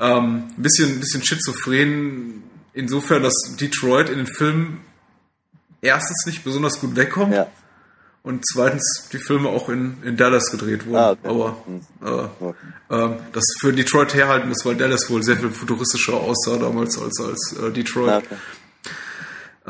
Ähm, 0.00 0.44
ein 0.56 0.62
bisschen, 0.62 0.90
ein 0.94 1.00
bisschen 1.00 1.22
schizophren, 1.24 2.42
insofern, 2.72 3.22
dass 3.22 3.34
Detroit 3.60 4.08
in 4.08 4.18
den 4.18 4.26
Filmen 4.26 4.80
erstens 5.82 6.24
nicht 6.26 6.44
besonders 6.44 6.80
gut 6.80 6.96
wegkommt. 6.96 7.34
Ja. 7.34 7.46
Und 8.22 8.44
zweitens 8.46 9.08
die 9.12 9.18
Filme 9.18 9.48
auch 9.48 9.70
in, 9.70 9.96
in 10.04 10.16
Dallas 10.18 10.50
gedreht 10.50 10.84
wurden. 10.86 10.96
Ah, 10.96 11.10
okay. 11.12 11.28
Aber 11.28 11.56
äh, 12.04 12.44
Okay. 12.44 12.54
ähm, 12.90 13.14
das 13.32 13.44
für 13.60 13.72
Detroit 13.72 14.12
herhalten 14.12 14.48
muss, 14.48 14.64
weil 14.66 14.76
Dallas 14.76 15.08
wohl 15.08 15.22
sehr 15.22 15.38
viel 15.38 15.48
futuristischer 15.50 16.14
aussah 16.14 16.58
damals 16.58 16.98
als, 17.00 17.18
als 17.18 17.56
äh, 17.58 17.70
Detroit. 17.70 18.08
Ja, 18.10 18.18
okay. 18.18 18.36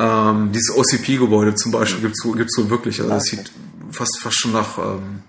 Ähm, 0.02 0.51
dieses 0.52 0.74
OCP-Gebäude 0.77 1.55
zum 1.56 1.72
Beispiel 1.72 2.01
gibt's 2.01 2.24
wohl, 2.24 2.36
gibt's 2.36 2.56
wohl 2.56 2.70
wirklich. 2.70 2.98
Also 3.01 3.12
das 3.12 3.24
sieht 3.24 3.52
fast, 3.90 4.18
fast 4.20 4.40
schon 4.40 4.52
nach, 4.52 4.78
ähm, 4.78 5.22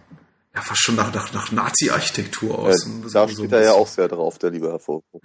ja, 0.55 0.61
fast 0.61 0.81
schon 0.81 0.95
nach, 0.95 1.13
nach, 1.13 1.33
nach 1.33 1.51
Nazi-Architektur 1.51 2.51
Ja, 2.51 2.55
aus. 2.55 2.87
da 3.11 3.27
So- 3.27 3.27
so 3.27 3.33
spielt 3.33 3.53
ein 3.53 3.59
er 3.59 3.65
ja 3.65 3.73
auch 3.73 3.87
sehr 3.87 4.07
drauf, 4.07 4.37
der 4.39 4.51
liebe 4.51 4.69
Herr 4.69 4.79
Vogt. 4.79 5.05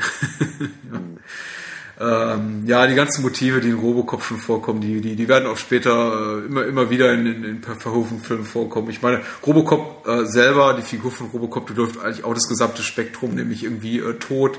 Ähm, 1.99 2.65
ja, 2.67 2.87
die 2.87 2.95
ganzen 2.95 3.23
Motive, 3.23 3.63
die 3.63 3.71
in 3.71 3.79
Robocop 3.79 4.23
schon 4.23 4.37
vorkommen, 4.37 4.83
die, 4.83 5.01
die, 5.01 5.17
die 5.17 5.29
werden 5.29 5.49
auch 5.49 5.57
später 5.57 6.41
äh, 6.43 6.45
immer, 6.45 6.67
immer 6.67 6.91
wieder 6.91 7.11
in, 7.15 7.25
in, 7.25 7.43
in 7.45 7.63
Verhoeven-Filmen 7.63 8.45
vorkommen. 8.45 8.91
Ich 8.91 9.01
meine, 9.01 9.23
Robocop 9.47 10.07
äh, 10.07 10.27
selber, 10.27 10.75
die 10.75 10.83
Figur 10.83 11.11
von 11.11 11.29
Robocop, 11.29 11.69
die 11.69 11.73
läuft 11.73 11.99
eigentlich 11.99 12.23
auch 12.25 12.35
das 12.35 12.49
gesamte 12.49 12.83
Spektrum, 12.83 13.35
nämlich 13.35 13.65
irgendwie 13.65 13.99
äh, 14.01 14.13
Tod, 14.19 14.59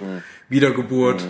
Wiedergeburt, 0.49 1.23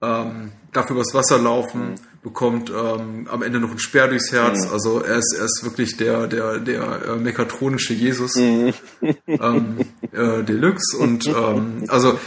ähm, 0.00 0.52
darf 0.72 0.88
übers 0.90 1.12
Wasser 1.12 1.38
laufen, 1.38 1.94
bekommt 2.22 2.70
ähm, 2.70 3.26
am 3.28 3.42
Ende 3.42 3.58
noch 3.58 3.72
ein 3.72 3.78
Speer 3.78 4.08
durchs 4.08 4.30
Herz. 4.30 4.68
Also 4.70 5.00
er 5.00 5.18
ist, 5.18 5.34
er 5.36 5.44
ist 5.44 5.60
wirklich 5.64 5.96
der, 5.96 6.28
der, 6.28 6.58
der 6.58 7.06
äh, 7.06 7.16
mechatronische 7.16 7.94
Jesus. 7.94 8.36
Ähm, 8.36 8.74
äh, 10.12 10.42
Deluxe. 10.44 10.96
Und 10.98 11.26
ähm, 11.26 11.84
also 11.88 12.18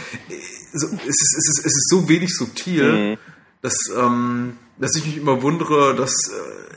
so, 0.74 0.86
es, 0.86 1.22
ist, 1.22 1.36
es, 1.38 1.48
ist, 1.48 1.58
es 1.60 1.76
ist 1.76 1.88
so 1.88 2.08
wenig 2.08 2.34
subtil, 2.34 3.16
dass, 3.62 3.76
ähm, 3.96 4.58
dass 4.78 4.94
ich 4.96 5.06
mich 5.06 5.16
immer 5.16 5.40
wundere, 5.42 5.94
dass, 5.94 6.12
äh, 6.28 6.32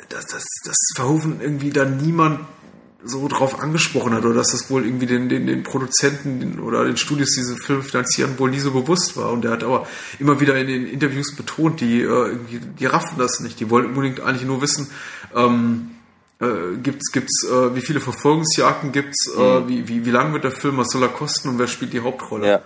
dass, 0.09 0.25
dass, 0.27 0.45
dass 0.63 0.77
Verhoeven 0.95 1.41
irgendwie 1.41 1.71
da 1.71 1.85
niemand 1.85 2.39
so 3.03 3.27
drauf 3.29 3.61
angesprochen 3.61 4.13
hat 4.13 4.25
oder 4.25 4.35
dass 4.35 4.51
das 4.51 4.69
wohl 4.69 4.85
irgendwie 4.85 5.05
den, 5.05 5.29
den, 5.29 5.47
den 5.47 5.63
Produzenten 5.63 6.59
oder 6.59 6.83
den 6.83 6.97
Studios, 6.97 7.29
die 7.31 7.39
diesen 7.39 7.57
Film 7.57 7.81
finanzieren, 7.81 8.37
wohl 8.37 8.51
nie 8.51 8.59
so 8.59 8.71
bewusst 8.71 9.15
war. 9.15 9.31
Und 9.31 9.45
er 9.45 9.51
hat 9.51 9.63
aber 9.63 9.87
immer 10.19 10.39
wieder 10.39 10.57
in 10.57 10.67
den 10.67 10.85
Interviews 10.85 11.35
betont, 11.35 11.79
die, 11.79 12.01
äh, 12.01 12.05
irgendwie, 12.05 12.59
die 12.59 12.85
raffen 12.85 13.17
das 13.17 13.39
nicht. 13.39 13.59
Die 13.59 13.69
wollten 13.69 13.89
unbedingt 13.89 14.19
eigentlich 14.19 14.45
nur 14.45 14.61
wissen, 14.61 14.89
ähm, 15.33 15.91
äh, 16.41 16.77
gibt's 16.83 17.11
gibt's 17.11 17.45
äh, 17.45 17.75
wie 17.75 17.81
viele 17.81 18.01
Verfolgungsjagden 18.01 18.91
gibt's, 18.91 19.29
äh, 19.33 19.67
wie, 19.67 19.87
wie, 19.87 20.05
wie 20.05 20.11
lang 20.11 20.33
wird 20.33 20.43
der 20.43 20.51
Film, 20.51 20.77
was 20.77 20.89
soll 20.89 21.03
er 21.03 21.09
kosten 21.09 21.49
und 21.49 21.59
wer 21.59 21.67
spielt 21.67 21.93
die 21.93 22.01
Hauptrolle? 22.01 22.47
Ja. 22.47 22.61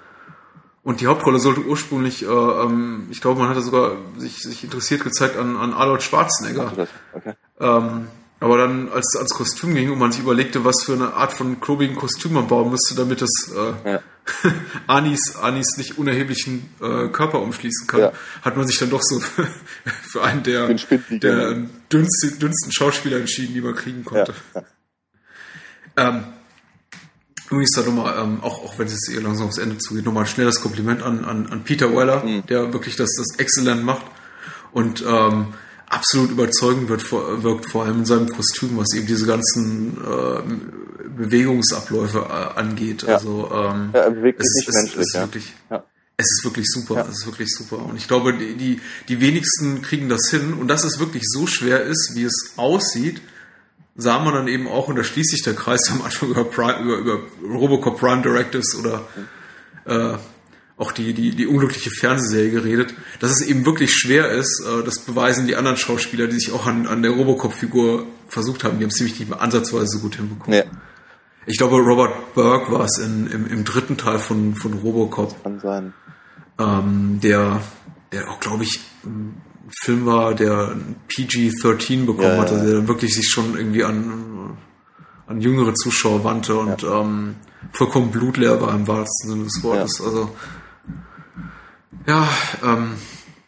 Und 0.84 1.00
die 1.00 1.08
Hauptrolle 1.08 1.40
sollte 1.40 1.62
ursprünglich, 1.62 2.24
äh, 2.24 2.28
ähm, 2.28 3.08
ich 3.10 3.22
glaube, 3.22 3.40
man 3.40 3.50
hatte 3.50 3.62
sogar 3.62 3.98
sich, 4.18 4.40
sich 4.42 4.64
interessiert 4.64 5.04
gezeigt 5.04 5.38
an, 5.38 5.56
an 5.58 5.74
Arnold 5.74 6.04
Schwarzenegger. 6.04 6.88
Okay. 7.14 7.34
Ähm, 7.60 8.08
aber 8.44 8.58
dann, 8.58 8.90
als 8.90 9.14
es 9.14 9.18
ans 9.18 9.34
Kostüm 9.34 9.74
ging 9.74 9.90
und 9.90 9.98
man 10.00 10.12
sich 10.12 10.20
überlegte, 10.22 10.66
was 10.66 10.84
für 10.84 10.92
eine 10.94 11.14
Art 11.14 11.32
von 11.32 11.62
klobigen 11.62 11.96
Kostüm 11.96 12.34
man 12.34 12.48
bauen 12.48 12.70
müsste, 12.72 12.94
damit 12.94 13.22
das 13.22 13.32
äh, 13.56 13.90
Ja. 13.92 14.00
Anis, 14.88 15.38
Anis 15.42 15.78
nicht 15.78 15.98
unerheblichen 15.98 16.70
äh, 16.82 17.08
Körper 17.08 17.40
umschließen 17.42 17.88
kann, 17.88 18.00
Ja. 18.02 18.12
hat 18.42 18.58
man 18.58 18.68
sich 18.68 18.78
dann 18.78 18.90
doch 18.90 19.02
so 19.02 19.20
für 20.12 20.24
einen 20.24 20.44
der, 20.44 20.68
der 21.10 21.56
dünnsten, 21.92 22.38
dünnsten 22.40 22.72
Schauspieler 22.74 23.18
entschieden, 23.18 23.54
die 23.54 23.62
man 23.62 23.76
kriegen 23.76 24.04
konnte. 24.04 24.34
Ähm, 25.96 26.24
übrigens 27.50 27.72
da 27.76 27.82
nochmal, 27.84 28.18
ähm, 28.22 28.40
auch, 28.42 28.64
auch 28.64 28.78
wenn 28.80 28.88
es 28.88 28.94
jetzt 28.94 29.10
eher 29.16 29.22
langsam 29.22 29.48
aufs 29.48 29.58
Ende 29.58 29.78
zugeht, 29.78 30.06
nochmal 30.06 30.24
ein 30.24 30.30
schnelles 30.30 30.60
Kompliment 30.62 31.02
an, 31.02 31.24
an, 31.24 31.48
an 31.48 31.64
Peter 31.64 31.96
Weller, 31.96 32.24
Mhm. 32.24 32.46
der 32.48 32.74
wirklich 32.74 32.96
das, 32.96 33.10
das 33.18 33.38
exzellent 33.40 33.84
macht 33.86 34.06
und 34.72 35.04
ähm, 35.08 35.54
absolut 35.94 36.32
überzeugend 36.32 36.90
wird, 36.90 37.12
wirkt, 37.12 37.70
vor 37.70 37.86
allem 37.86 38.00
in 38.00 38.06
seinem 38.06 38.30
Kostüm, 38.30 38.78
was 38.78 38.94
eben 38.94 39.08
diese 39.08 39.26
ganzen 39.26 39.98
äh, 39.98 41.10
Bewegungsabläufe 41.16 42.20
äh, 42.20 42.60
angeht. 42.60 43.04
Ja. 43.04 43.16
Also 43.16 43.50
ähm, 43.54 43.92
Ja, 43.94 44.02
er 44.02 44.12
bewegt 44.12 44.42
sich 44.44 44.68
es, 44.68 44.76
es, 44.76 44.92
es 44.94 44.96
ist 44.96 45.14
ja. 45.14 45.22
wirklich, 45.22 45.54
es 46.18 46.26
ist 46.26 46.44
wirklich 46.44 46.66
super, 46.70 47.06
es 47.10 47.20
ist 47.20 47.26
wirklich 47.26 47.54
super. 47.54 47.78
Und 47.78 47.98
ich 47.98 48.08
glaube, 48.08 48.34
die, 48.38 48.56
die, 48.56 48.82
die 49.08 49.22
wenigsten 49.22 49.82
kriegen 49.82 50.10
das 50.10 50.30
hin. 50.30 50.54
Und 50.54 50.68
dass 50.68 50.84
es 50.84 51.00
wirklich 51.00 51.24
so 51.26 51.48
schwer 51.48 51.84
ist, 51.84 52.14
wie 52.16 52.24
es 52.24 52.54
aussieht, 52.58 53.22
sah 53.96 54.20
man 54.20 54.34
dann 54.34 54.48
eben 54.48 54.68
auch, 54.68 54.88
und 54.88 54.96
da 54.96 55.04
schließt 55.04 55.32
sich 55.32 55.44
der 55.44 55.54
Kreis 55.54 55.90
am 55.92 56.02
Anfang 56.02 56.30
über, 56.30 56.46
Prime, 56.46 56.80
über, 56.80 56.98
über 56.98 57.20
Robocop 57.44 58.00
Prime 58.00 58.22
Directives 58.22 58.76
oder 58.76 59.08
äh, 59.86 60.18
auch 60.78 60.92
die, 60.92 61.14
die, 61.14 61.32
die 61.36 61.46
unglückliche 61.48 61.92
Fernsehserie 61.92 62.50
geredet, 62.52 62.94
dass 63.20 63.32
es 63.32 63.42
eben 63.42 63.66
wirklich 63.66 63.94
schwer 63.94 64.30
ist, 64.32 64.64
äh, 64.66 64.84
das 64.84 65.00
beweisen 65.00 65.46
die 65.48 65.56
anderen 65.56 65.78
Schauspieler, 65.78 66.28
die 66.28 66.36
sich 66.40 66.52
auch 66.52 66.66
an, 66.66 66.88
an 66.88 67.02
der 67.04 67.12
Robocop-Figur 67.12 68.06
versucht 68.28 68.64
haben, 68.64 68.78
die 68.80 68.84
haben 68.86 68.90
es 68.90 68.96
ziemlich 68.96 69.20
nicht 69.20 69.30
mehr 69.30 69.42
ansatzweise 69.42 69.86
so 69.88 70.00
gut 70.00 70.16
hinbekommen. 70.16 70.60
Nee, 70.60 70.66
Ich 71.46 71.58
glaube, 71.58 71.78
Robert 71.78 72.34
Burke 72.34 72.72
war 72.72 72.86
es 72.86 72.98
in, 72.98 73.28
im, 73.28 73.48
im 73.48 73.64
dritten 73.64 73.98
Teil 73.98 74.18
von, 74.20 74.56
von 74.56 74.74
Robocop, 74.74 75.44
kann 75.44 75.60
sein. 75.60 75.94
ähm, 76.60 77.20
der, 77.22 77.62
der 78.12 78.30
auch, 78.32 78.40
glaube 78.40 78.64
ich, 78.64 78.80
ein 79.06 79.40
Film 79.82 80.06
war, 80.06 80.34
der 80.34 80.70
ein 80.72 80.96
PG-13 81.08 82.06
bekommen 82.06 82.28
Ja, 82.36 82.38
hatte, 82.42 82.56
ja. 82.56 82.64
der 82.64 82.74
dann 82.76 82.88
wirklich 82.88 83.14
sich 83.14 83.28
schon 83.30 83.56
irgendwie 83.56 83.84
an, 83.84 84.58
an 85.28 85.40
jüngere 85.42 85.74
Zuschauer 85.76 86.24
wandte 86.24 86.56
und 86.56 86.84
ähm, 86.84 87.36
vollkommen 87.72 88.12
blutleer 88.12 88.60
war 88.62 88.74
im 88.76 88.88
wahrsten 88.88 89.30
Sinne 89.30 89.44
des 89.46 89.64
Wortes. 89.64 90.02
Also, 90.04 90.32
ja, 92.08 92.28
ähm, 92.64 92.96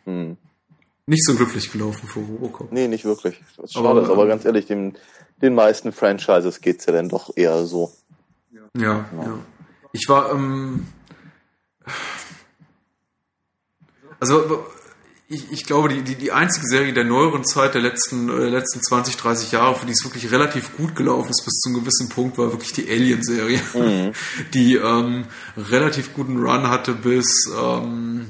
Hm. 0.06 0.38
nicht 1.08 1.26
so 1.26 1.36
glücklich 1.36 1.72
gelaufen 1.72 2.08
für 2.08 2.20
Robocop. 2.20 2.72
Nee, 2.72 2.88
nicht 2.88 3.06
wirklich. 3.06 3.42
Das 3.58 3.72
ist 3.72 3.78
Aber, 3.78 4.02
schade, 4.02 4.12
aber, 4.12 4.24
ähm, 4.24 4.30
ganz 4.30 4.46
ehrlich, 4.46 4.66
den, 4.66 4.96
den 5.42 5.56
meisten 5.56 5.92
Franchises 5.92 6.62
geht's 6.62 6.86
ja 6.86 6.94
dann 6.94 7.10
doch 7.10 7.36
eher 7.36 7.66
so. 7.66 7.92
Ja, 8.78 9.06
ja. 9.12 9.40
Ich 9.94 10.08
war, 10.10 10.32
ähm, 10.32 10.88
also 14.20 14.66
ich, 15.28 15.52
ich 15.52 15.66
glaube, 15.66 15.90
die, 15.90 16.04
die, 16.04 16.16
die 16.16 16.32
einzige 16.32 16.68
Serie 16.68 16.94
der 16.94 17.04
neueren 17.04 17.46
Zeit, 17.46 17.74
der 17.74 17.82
letzten, 17.82 18.30
äh, 18.30 18.48
letzten 18.50 18.82
20, 18.82 19.18
30 19.18 19.52
Jahre, 19.54 19.76
für 19.76 19.86
die 19.88 19.94
es 19.94 20.04
wirklich 20.04 20.32
relativ 20.32 20.78
gut 20.78 20.96
gelaufen 20.96 21.30
ist 21.30 21.44
bis 21.44 21.56
zu 21.56 21.70
einem 21.70 21.80
gewissen 21.80 22.10
Punkt, 22.10 22.38
war 22.38 22.52
wirklich 22.52 22.74
die 22.74 22.88
Alien-Serie, 22.88 23.60
die 24.54 24.76
ähm, 24.76 25.26
relativ 25.58 26.14
guten 26.14 26.38
Run 26.38 26.70
hatte 26.70 26.94
bis, 26.94 27.50
ähm, 27.60 28.28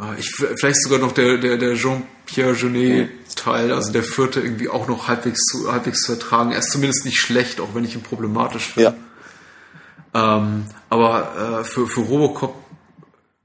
äh, 0.00 0.18
ich, 0.18 0.30
vielleicht 0.34 0.82
sogar 0.82 0.98
noch 0.98 1.12
der, 1.12 1.36
der, 1.36 1.58
der 1.58 1.74
Jean-Pierre 1.74 2.54
Jeunet-Teil, 2.54 3.70
also 3.70 3.92
der 3.92 4.02
vierte 4.02 4.40
irgendwie 4.40 4.70
auch 4.70 4.88
noch 4.88 5.08
halbwegs 5.08 5.42
zu, 5.44 5.70
halbwegs 5.70 6.00
zu 6.02 6.12
ertragen. 6.12 6.52
Er 6.52 6.60
ist 6.60 6.72
zumindest 6.72 7.04
nicht 7.04 7.18
schlecht, 7.18 7.60
auch 7.60 7.74
wenn 7.74 7.84
ich 7.84 7.94
ihn 7.94 8.02
problematisch 8.02 8.68
finde. 8.68 8.94
Ja. 10.14 10.38
Ähm, 10.38 10.64
aber 10.88 11.60
äh, 11.60 11.64
für, 11.64 11.86
für 11.86 12.00
Robocop, 12.00 12.61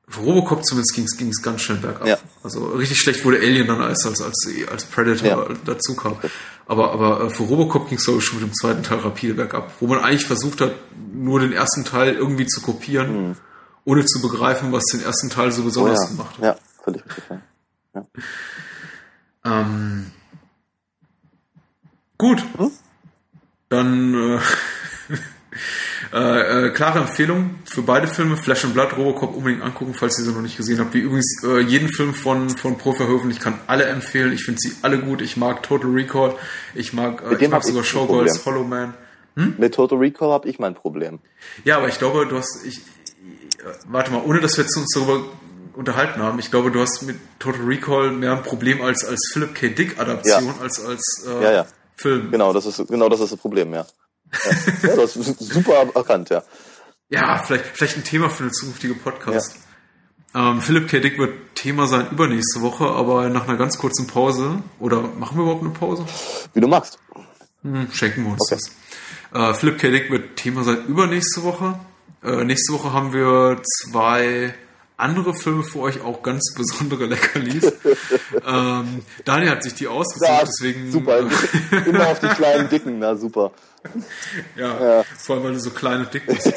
für 0.10 0.22
Robocop 0.22 0.64
zumindest 0.66 0.96
ging 1.18 1.28
es 1.30 1.42
ganz 1.42 1.62
schnell 1.62 1.80
bergab. 1.80 2.08
Ja. 2.08 2.18
Also 2.44 2.66
richtig 2.68 3.00
schlecht 3.00 3.26
wurde 3.26 3.38
Alien 3.40 3.68
dann 3.68 3.82
als, 3.82 4.06
als, 4.06 4.22
als, 4.22 4.48
als 4.72 4.86
Predator 4.86 5.50
Ja. 5.50 5.56
dazu 5.66 5.96
kam. 5.96 6.16
Aber, 6.66 6.92
aber 6.94 7.26
äh, 7.26 7.30
für 7.30 7.44
Robocop 7.44 7.90
ging 7.90 7.98
es 7.98 8.06
glaube 8.06 8.20
ich 8.20 8.26
schon 8.26 8.40
mit 8.40 8.48
dem 8.50 8.54
zweiten 8.54 8.84
Teil 8.84 9.00
rapide 9.00 9.34
bergab, 9.34 9.72
wo 9.80 9.88
man 9.88 10.00
eigentlich 10.00 10.26
versucht 10.26 10.62
hat, 10.62 10.74
nur 11.14 11.40
den 11.40 11.52
ersten 11.52 11.84
Teil 11.86 12.14
irgendwie 12.16 12.48
zu 12.48 12.62
kopieren. 12.62 13.36
ohne 13.86 14.06
zu 14.06 14.22
begreifen, 14.22 14.74
was 14.74 14.84
den 14.92 15.02
ersten 15.02 15.30
Teil 15.30 15.52
so 15.54 15.64
besonders 15.64 16.00
oh, 16.00 16.04
ja. 16.04 16.10
gemacht 16.10 16.38
hat. 16.38 16.44
Ja, 16.44 16.56
völlig 16.84 17.06
richtig. 17.06 17.24
Ja. 17.96 18.06
Ähm, 19.46 20.12
gut. 22.18 22.44
Hm? 22.58 22.72
Dann 23.70 24.14
äh, 24.14 24.40
äh, 26.14 26.68
äh, 26.68 26.70
klare 26.72 27.00
Empfehlung 27.00 27.56
für 27.66 27.82
beide 27.82 28.08
Filme, 28.08 28.38
Flash 28.38 28.66
and 28.66 28.74
Blood, 28.74 28.96
Robocop 28.98 29.36
unbedingt 29.36 29.64
angucken, 29.64 29.94
falls 29.94 30.18
ihr 30.20 30.26
sie 30.26 30.32
noch 30.32 30.42
nicht 30.42 30.58
gesehen 30.58 30.80
habt. 30.80 30.94
Wie 30.94 31.00
übrigens 31.00 31.44
äh, 31.44 31.60
jeden 31.60 31.90
Film 31.90 32.14
von, 32.14 32.50
von 32.50 32.78
Pro 32.78 32.94
Verhoeven, 32.94 33.32
ich 33.32 33.40
kann 33.40 33.60
alle 33.68 33.86
empfehlen, 33.86 34.32
ich 34.34 34.44
finde 34.44 34.60
sie 34.60 34.74
alle 34.82 35.00
gut. 35.00 35.22
Ich 35.22 35.38
mag 35.38 35.64
Total 35.64 35.90
Recall, 35.90 36.36
ich 36.76 36.94
mag, 36.94 37.24
äh, 37.24 37.44
ich 37.44 37.50
mag 37.50 37.64
sogar 37.64 37.84
Showgirls, 37.84 38.46
Hollow 38.46 38.64
Man. 38.64 38.94
Hm? 39.36 39.56
Mit 39.58 39.76
Total 39.76 39.98
Recall 39.98 40.32
habe 40.32 40.50
ich 40.50 40.60
mein 40.60 40.76
Problem. 40.76 41.20
Ja, 41.64 41.78
aber 41.78 41.88
ich 41.88 41.98
glaube, 41.98 42.26
du 42.26 42.38
hast, 42.38 42.66
ich, 42.66 42.82
warte 43.88 44.12
mal, 44.12 44.22
ohne 44.26 44.40
dass 44.40 44.58
wir 44.58 44.64
uns 44.64 44.94
darüber 44.94 45.26
unterhalten 45.78 46.22
haben, 46.22 46.40
ich 46.40 46.50
glaube, 46.50 46.72
du 46.72 46.82
hast 46.82 47.04
mit 47.04 47.18
Total 47.40 47.62
Recall 47.62 48.12
mehr 48.12 48.32
ein 48.32 48.44
Problem 48.44 48.82
als, 48.82 49.06
als 49.06 49.30
Philip 49.32 49.54
K. 49.54 49.70
Dick 49.70 50.00
Adaption 50.00 50.48
ja. 50.48 50.56
als 50.62 50.84
als 50.84 51.26
äh, 51.28 51.44
ja, 51.44 51.52
ja. 51.52 51.66
Film. 51.96 52.32
Genau, 52.32 52.52
das 52.52 52.66
ist 52.66 52.88
genau 52.88 53.10
das 53.10 53.20
ist 53.20 53.32
das 53.32 53.40
Problem, 53.40 53.74
ja. 53.74 53.86
Ja, 54.84 54.95
das 54.95 55.16
ist 55.16 55.40
super 55.40 55.88
erkannt, 55.94 56.30
ja. 56.30 56.44
Ja, 57.10 57.38
vielleicht, 57.38 57.66
vielleicht 57.66 57.98
ein 57.98 58.04
Thema 58.04 58.30
für 58.30 58.44
eine 58.44 58.52
zukünftige 58.52 58.94
Podcast. 58.94 59.56
Ja. 60.34 60.52
Ähm, 60.52 60.62
Philip 60.62 60.90
K. 60.90 60.99
Dick 60.99 61.18
wird 61.18 61.56
Thema 61.56 61.88
sein 61.88 62.10
übernächste 62.12 62.62
Woche, 62.62 62.86
aber 62.86 63.30
nach 63.30 63.48
einer 63.48 63.58
ganz 63.58 63.78
kurzen 63.78 64.08
Pause. 64.08 64.62
Oder 64.80 65.02
machen 65.02 65.38
wir 65.38 65.44
überhaupt 65.44 65.64
eine 65.64 65.72
Pause? 65.72 66.06
Wie 66.54 66.60
du 66.60 66.68
magst. 66.68 66.99
Hm, 67.64 67.90
schenken 67.91 68.24
wir 68.24 68.32
uns 68.34 68.52
okay. 68.52 68.62
das. 69.32 69.52
Äh, 69.52 69.54
Philip 69.54 69.80
K. 69.80 69.90
Dick 69.90 70.12
wird 70.12 70.36
Thema 70.36 70.64
sein 70.64 70.86
übernächste 70.86 71.44
Woche. 71.44 71.80
Äh, 72.24 72.44
nächste 72.44 72.74
Woche 72.74 72.91
haben 72.94 73.14
wir 73.14 73.62
zwei 73.64 74.54
andere 74.98 75.36
Filme 75.36 75.64
für 75.64 75.80
euch 75.80 76.02
auch 76.02 76.24
ganz 76.24 76.53
besondere 76.56 77.06
Leckerlis. 77.06 77.72
ähm, 78.45 79.03
Daniel 79.24 79.52
hat 79.52 79.64
sich 79.64 79.76
die 79.76 79.88
ausgesucht, 79.88 80.30
ja, 80.30 80.44
deswegen. 80.44 80.91
Super, 80.91 81.19
immer 81.86 82.07
auf 82.07 82.19
die 82.19 82.28
kleinen 82.28 82.68
Dicken, 82.69 82.99
na 82.99 83.15
super. 83.15 83.52
Ja, 84.56 84.98
ja, 84.98 85.03
vor 85.18 85.36
allem 85.36 85.45
weil 85.45 85.53
du 85.53 85.60
so 85.60 85.69
kleine 85.69 86.07
Dick 86.07 86.26
bist. 86.26 86.52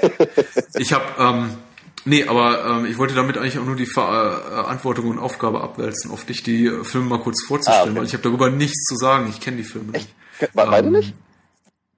Ich 0.78 0.92
habe, 0.92 1.04
ähm, 1.18 1.50
nee, 2.04 2.24
aber 2.24 2.64
ähm, 2.64 2.86
ich 2.86 2.98
wollte 2.98 3.14
damit 3.14 3.36
eigentlich 3.36 3.58
auch 3.58 3.64
nur 3.64 3.76
die 3.76 3.86
Verantwortung 3.86 5.08
und 5.08 5.18
Aufgabe 5.18 5.60
abwälzen, 5.60 6.10
auf 6.10 6.24
dich 6.24 6.42
die 6.42 6.68
Filme 6.82 7.06
mal 7.06 7.20
kurz 7.20 7.44
vorzustellen, 7.46 7.80
ah, 7.80 7.90
okay. 7.90 7.98
weil 7.98 8.06
ich 8.06 8.14
habe 8.14 8.22
darüber 8.22 8.50
nichts 8.50 8.84
zu 8.84 8.96
sagen. 8.96 9.28
Ich 9.28 9.40
kenne 9.40 9.58
die 9.58 9.64
Filme 9.64 9.92
nicht. 9.92 10.08
War 10.54 10.66
beide 10.66 10.88
ähm, 10.88 10.94
nicht? 10.94 11.14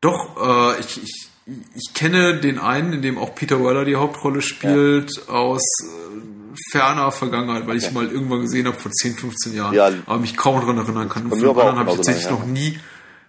Doch, 0.01 0.37
äh, 0.77 0.81
ich, 0.81 1.03
ich 1.03 1.29
ich 1.75 1.93
kenne 1.95 2.39
den 2.39 2.59
einen, 2.59 2.93
in 2.93 3.03
dem 3.03 3.19
auch 3.19 3.35
Peter 3.35 3.65
Weller 3.65 3.85
die 3.85 3.97
Hauptrolle 3.97 4.43
spielt, 4.43 5.11
ja. 5.17 5.33
aus 5.33 5.63
äh, 5.83 6.32
ferner 6.71 7.11
Vergangenheit, 7.13 7.67
weil 7.67 7.77
okay. 7.77 7.87
ich 7.87 7.93
mal 7.93 8.11
irgendwann 8.11 8.41
gesehen 8.41 8.67
habe 8.67 8.79
vor 8.79 8.91
10, 8.91 9.15
15 9.15 9.55
Jahren, 9.55 9.75
ja. 9.75 9.91
aber 10.07 10.19
mich 10.19 10.37
kaum 10.37 10.61
daran 10.61 10.79
erinnern 10.79 11.09
kann. 11.09 11.29
Von, 11.29 11.39
dem 11.39 11.51
anderen 11.51 11.79
habe 11.79 11.91
ich 11.91 11.97
tatsächlich 11.97 12.31
noch 12.31 12.47
nie, 12.47 12.79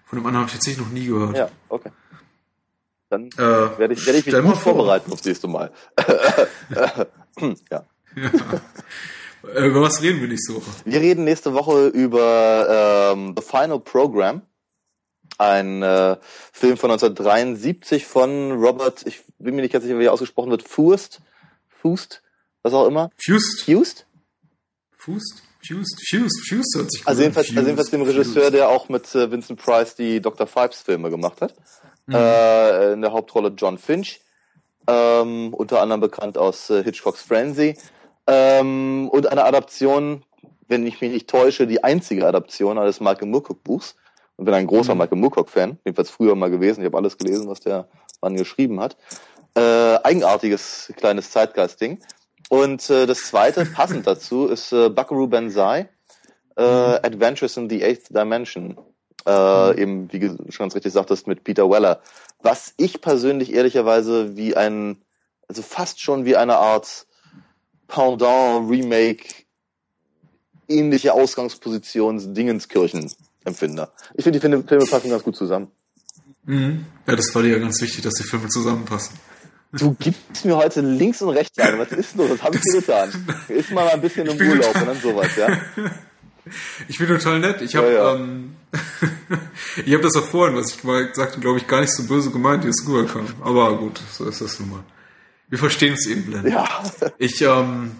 von 0.06 0.20
dem 0.20 0.26
anderen 0.26 0.46
habe 0.46 0.48
ich 0.48 0.54
tatsächlich 0.54 0.86
noch 0.86 0.94
nie 0.94 1.06
gehört. 1.06 1.38
Ja, 1.38 1.50
okay. 1.70 1.92
Dann 3.10 3.28
äh, 3.28 3.38
werde 3.38 3.94
ich, 3.94 4.06
werde 4.06 4.20
ich 4.20 4.26
mich 4.26 4.42
gut 4.42 4.58
vorbereiten 4.58 5.12
aufs 5.12 5.24
nächste 5.24 5.48
Mal. 5.48 5.72
ja. 6.70 7.06
ja. 7.72 7.86
Äh, 9.56 9.68
über 9.68 9.82
was 9.82 10.02
reden 10.02 10.22
wir 10.22 10.30
nächste 10.30 10.56
Woche? 10.56 10.72
Wir 10.86 11.02
reden 11.02 11.26
nächste 11.26 11.54
Woche 11.54 11.88
über 11.88 13.12
ähm, 13.14 13.36
The 13.38 13.44
Final 13.44 13.82
Program 13.82 14.42
ein 15.38 15.84
äh, 15.84 16.18
Film 16.52 16.78
von 16.78 16.92
1973 16.92 18.06
von 18.06 18.52
Robert, 18.54 19.06
ich 19.06 19.22
bin 19.40 19.56
mir 19.56 19.62
nicht 19.62 19.74
ganz 19.74 19.84
sicher, 19.84 20.00
wie 20.00 20.06
er 20.06 20.14
ausgesprochen 20.14 20.52
wird, 20.52 20.64
Fust, 20.64 21.22
Fust, 21.68 22.23
was 22.64 22.74
auch 22.74 22.88
immer. 22.88 23.12
Fust. 23.18 23.64
Fust? 23.66 24.06
Fust? 24.98 25.44
Fust, 25.66 26.10
Fust, 26.10 26.50
Fust 26.50 26.76
hört 26.76 26.92
sich 26.92 27.08
also 27.08 27.22
jedenfalls, 27.22 27.48
Fused, 27.48 27.58
also 27.58 27.70
jedenfalls 27.70 27.90
dem 27.92 28.02
Regisseur, 28.02 28.44
Fused. 28.44 28.54
der 28.54 28.70
auch 28.70 28.90
mit 28.90 29.16
äh, 29.16 29.32
Vincent 29.32 29.62
Price 29.62 29.96
die 29.96 30.22
Dr. 30.22 30.46
Phibes 30.46 30.82
Filme 30.82 31.10
gemacht 31.10 31.42
hat. 31.42 31.54
Mhm. 32.06 32.16
Äh, 32.16 32.94
in 32.94 33.02
der 33.02 33.14
Hauptrolle 33.14 33.54
John 33.56 33.78
Finch, 33.78 34.20
ähm, 34.88 35.54
unter 35.54 35.82
anderem 35.82 36.02
bekannt 36.02 36.38
aus 36.38 36.70
äh, 36.70 36.84
Hitchcocks 36.84 37.22
Frenzy. 37.22 37.78
Ähm, 38.28 39.10
und 39.10 39.28
eine 39.28 39.46
Adaption, 39.46 40.24
wenn 40.68 40.86
ich 40.86 41.00
mich 41.00 41.12
nicht 41.12 41.30
täusche, 41.30 41.66
die 41.66 41.84
einzige 41.84 42.28
Adaption 42.28 42.78
eines 42.78 43.00
Michael 43.00 43.28
Moorcock 43.28 43.64
Buchs 43.64 43.96
und 44.36 44.46
bin 44.46 44.54
ein 44.54 44.68
großer 44.68 44.96
mhm. 44.96 45.02
Michael 45.02 45.20
Moorcock-Fan, 45.20 45.80
jedenfalls 45.86 46.10
früher 46.10 46.36
mal 46.36 46.50
gewesen. 46.50 46.82
Ich 46.82 46.86
habe 46.86 46.98
alles 46.98 47.18
gelesen, 47.18 47.48
was 47.48 47.62
der 47.62 47.88
Mann 48.22 48.36
geschrieben 48.36 48.82
hat. 48.82 48.98
Äh, 49.56 49.62
eigenartiges 50.04 50.92
kleines 50.98 51.32
Zeitgeist-Ding. 51.32 52.00
Und 52.50 52.90
äh, 52.90 53.06
das 53.06 53.24
zweite, 53.24 53.66
passend 53.66 54.06
dazu, 54.06 54.48
ist 54.48 54.72
äh, 54.74 54.90
Buckaroo 54.90 55.28
Banzai, 55.28 55.90
äh, 56.56 56.62
mhm. 56.62 57.00
Adventures 57.04 57.58
in 57.58 57.70
the 57.70 57.84
Eighth 57.84 58.10
Dimension. 58.10 58.78
Äh, 59.26 59.74
mhm. 59.74 59.78
Eben, 59.78 60.14
wie 60.14 60.20
du 60.20 60.38
schon 60.50 60.66
ganz 60.66 60.76
richtig 60.76 60.94
sagtest, 60.94 61.28
mit 61.28 61.44
Peter 61.44 61.70
Weller. 61.70 62.02
Was 62.42 62.74
ich 62.78 63.02
persönlich 63.02 63.54
ehrlicherweise 63.54 64.36
wie 64.36 64.56
ein, 64.56 64.98
also 65.48 65.62
fast 65.62 66.02
schon 66.02 66.26
wie 66.26 66.36
eine 66.36 66.58
Art 66.58 67.08
Pendant, 67.88 68.70
Remake, 68.70 69.28
ähnliche 70.68 71.14
Ausgangsposition 71.14 72.34
Dingenskirchen 72.34 73.12
Empfinder. 73.46 73.92
Ich 74.16 74.24
finde, 74.24 74.40
die 74.40 74.64
Filme 74.64 74.86
passen 74.86 75.10
ganz 75.10 75.24
gut 75.24 75.36
zusammen. 75.36 75.70
Mhm. 76.46 76.86
Ja, 77.08 77.16
das 77.16 77.34
war 77.36 77.42
dir 77.42 77.50
ja 77.50 77.60
ganz 77.60 77.82
wichtig, 77.82 78.02
dass 78.02 78.14
die 78.14 78.24
Filme 78.24 78.48
zusammenpassen. 78.48 79.18
Du 79.74 79.96
gibst 80.00 80.46
mir 80.46 80.56
heute 80.56 80.82
links 80.82 81.22
und 81.24 81.30
rechts 81.30 81.58
an. 81.58 81.80
Was 81.80 81.92
ist 81.92 82.16
los? 82.16 82.30
Was 82.30 82.44
habe 82.44 82.56
ich 82.58 82.62
dir 82.62 82.80
getan? 82.80 83.10
Ist 83.48 83.72
mal 83.72 83.90
ein 83.90 84.02
bisschen 84.02 84.28
im 84.28 84.50
Urlaub 84.50 84.76
und 84.76 84.88
dann 84.88 85.02
sowas, 85.02 85.36
ja? 85.36 85.48
Ich 86.90 86.98
bin 86.98 87.08
total 87.08 87.40
nett. 87.40 87.62
Ich 87.62 87.74
habe 87.78 87.88
ja, 87.88 87.94
ja. 87.94 88.16
ähm, 88.16 88.58
ich 89.86 89.94
habe 89.94 90.04
das 90.04 90.14
auch 90.18 90.26
vorhin, 90.26 90.58
was 90.58 90.72
ich 90.76 90.84
mal 90.84 91.10
sagte, 91.14 91.40
glaube 91.40 91.58
ich, 91.58 91.68
gar 91.68 91.80
nicht 91.80 91.94
so 91.94 92.04
böse 92.04 92.32
gemeint, 92.32 92.66
wie 92.66 92.68
es 92.68 92.86
rüberkam. 92.86 93.28
Aber 93.42 93.78
gut, 93.78 94.02
so 94.12 94.26
ist 94.28 94.42
das 94.42 94.60
nun 94.60 94.72
mal. 94.72 94.84
Wir 95.48 95.58
verstehen 95.58 95.94
es 95.94 96.06
eben 96.06 96.26
blend. 96.26 96.50
Ja. 96.50 96.68
Ich 97.18 97.42
ähm, 97.42 97.92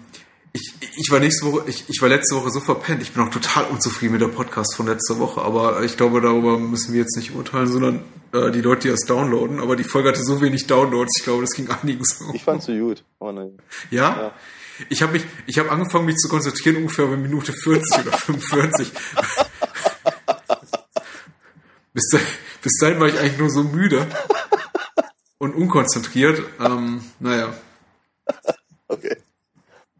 ich, 0.54 0.72
ich 0.96 1.10
war 1.10 1.18
nächste 1.18 1.46
Woche, 1.46 1.64
ich, 1.66 1.84
ich 1.88 2.00
war 2.00 2.08
letzte 2.08 2.36
Woche 2.36 2.48
so 2.50 2.60
verpennt. 2.60 3.02
Ich 3.02 3.12
bin 3.12 3.24
auch 3.24 3.30
total 3.30 3.64
unzufrieden 3.64 4.12
mit 4.12 4.20
der 4.20 4.28
Podcast 4.28 4.76
von 4.76 4.86
letzter 4.86 5.18
Woche. 5.18 5.42
Aber 5.42 5.82
ich 5.82 5.96
glaube, 5.96 6.20
darüber 6.20 6.58
müssen 6.58 6.92
wir 6.92 7.00
jetzt 7.00 7.16
nicht 7.16 7.34
urteilen, 7.34 7.66
sondern 7.66 8.04
äh, 8.32 8.52
die 8.52 8.60
Leute, 8.60 8.82
die 8.82 8.90
das 8.90 9.00
downloaden. 9.00 9.58
Aber 9.58 9.74
die 9.74 9.82
Folge 9.82 10.10
hatte 10.10 10.22
so 10.22 10.40
wenig 10.40 10.68
Downloads. 10.68 11.18
Ich 11.18 11.24
glaube, 11.24 11.42
das 11.42 11.54
ging 11.54 11.68
einigen 11.82 12.04
so. 12.04 12.26
Ich 12.32 12.44
fand 12.44 12.62
sie 12.62 12.78
gut. 12.78 13.02
Oh 13.18 13.32
nein. 13.32 13.58
Ja? 13.90 14.16
ja. 14.16 14.32
Ich 14.88 15.02
habe 15.02 15.14
mich, 15.14 15.24
ich 15.46 15.58
habe 15.58 15.72
angefangen, 15.72 16.04
mich 16.06 16.16
zu 16.16 16.28
konzentrieren 16.28 16.76
ungefähr 16.76 17.06
bei 17.06 17.16
Minute 17.16 17.52
40 17.52 18.06
oder 18.06 18.16
45. 18.16 18.92
bis, 21.92 22.08
dahin, 22.10 22.26
bis 22.62 22.72
dahin 22.80 23.00
war 23.00 23.08
ich 23.08 23.18
eigentlich 23.18 23.38
nur 23.38 23.50
so 23.50 23.64
müde 23.64 24.06
und 25.38 25.54
unkonzentriert. 25.54 26.42
Ähm, 26.60 27.02
naja. 27.18 27.54
Okay. 28.86 29.16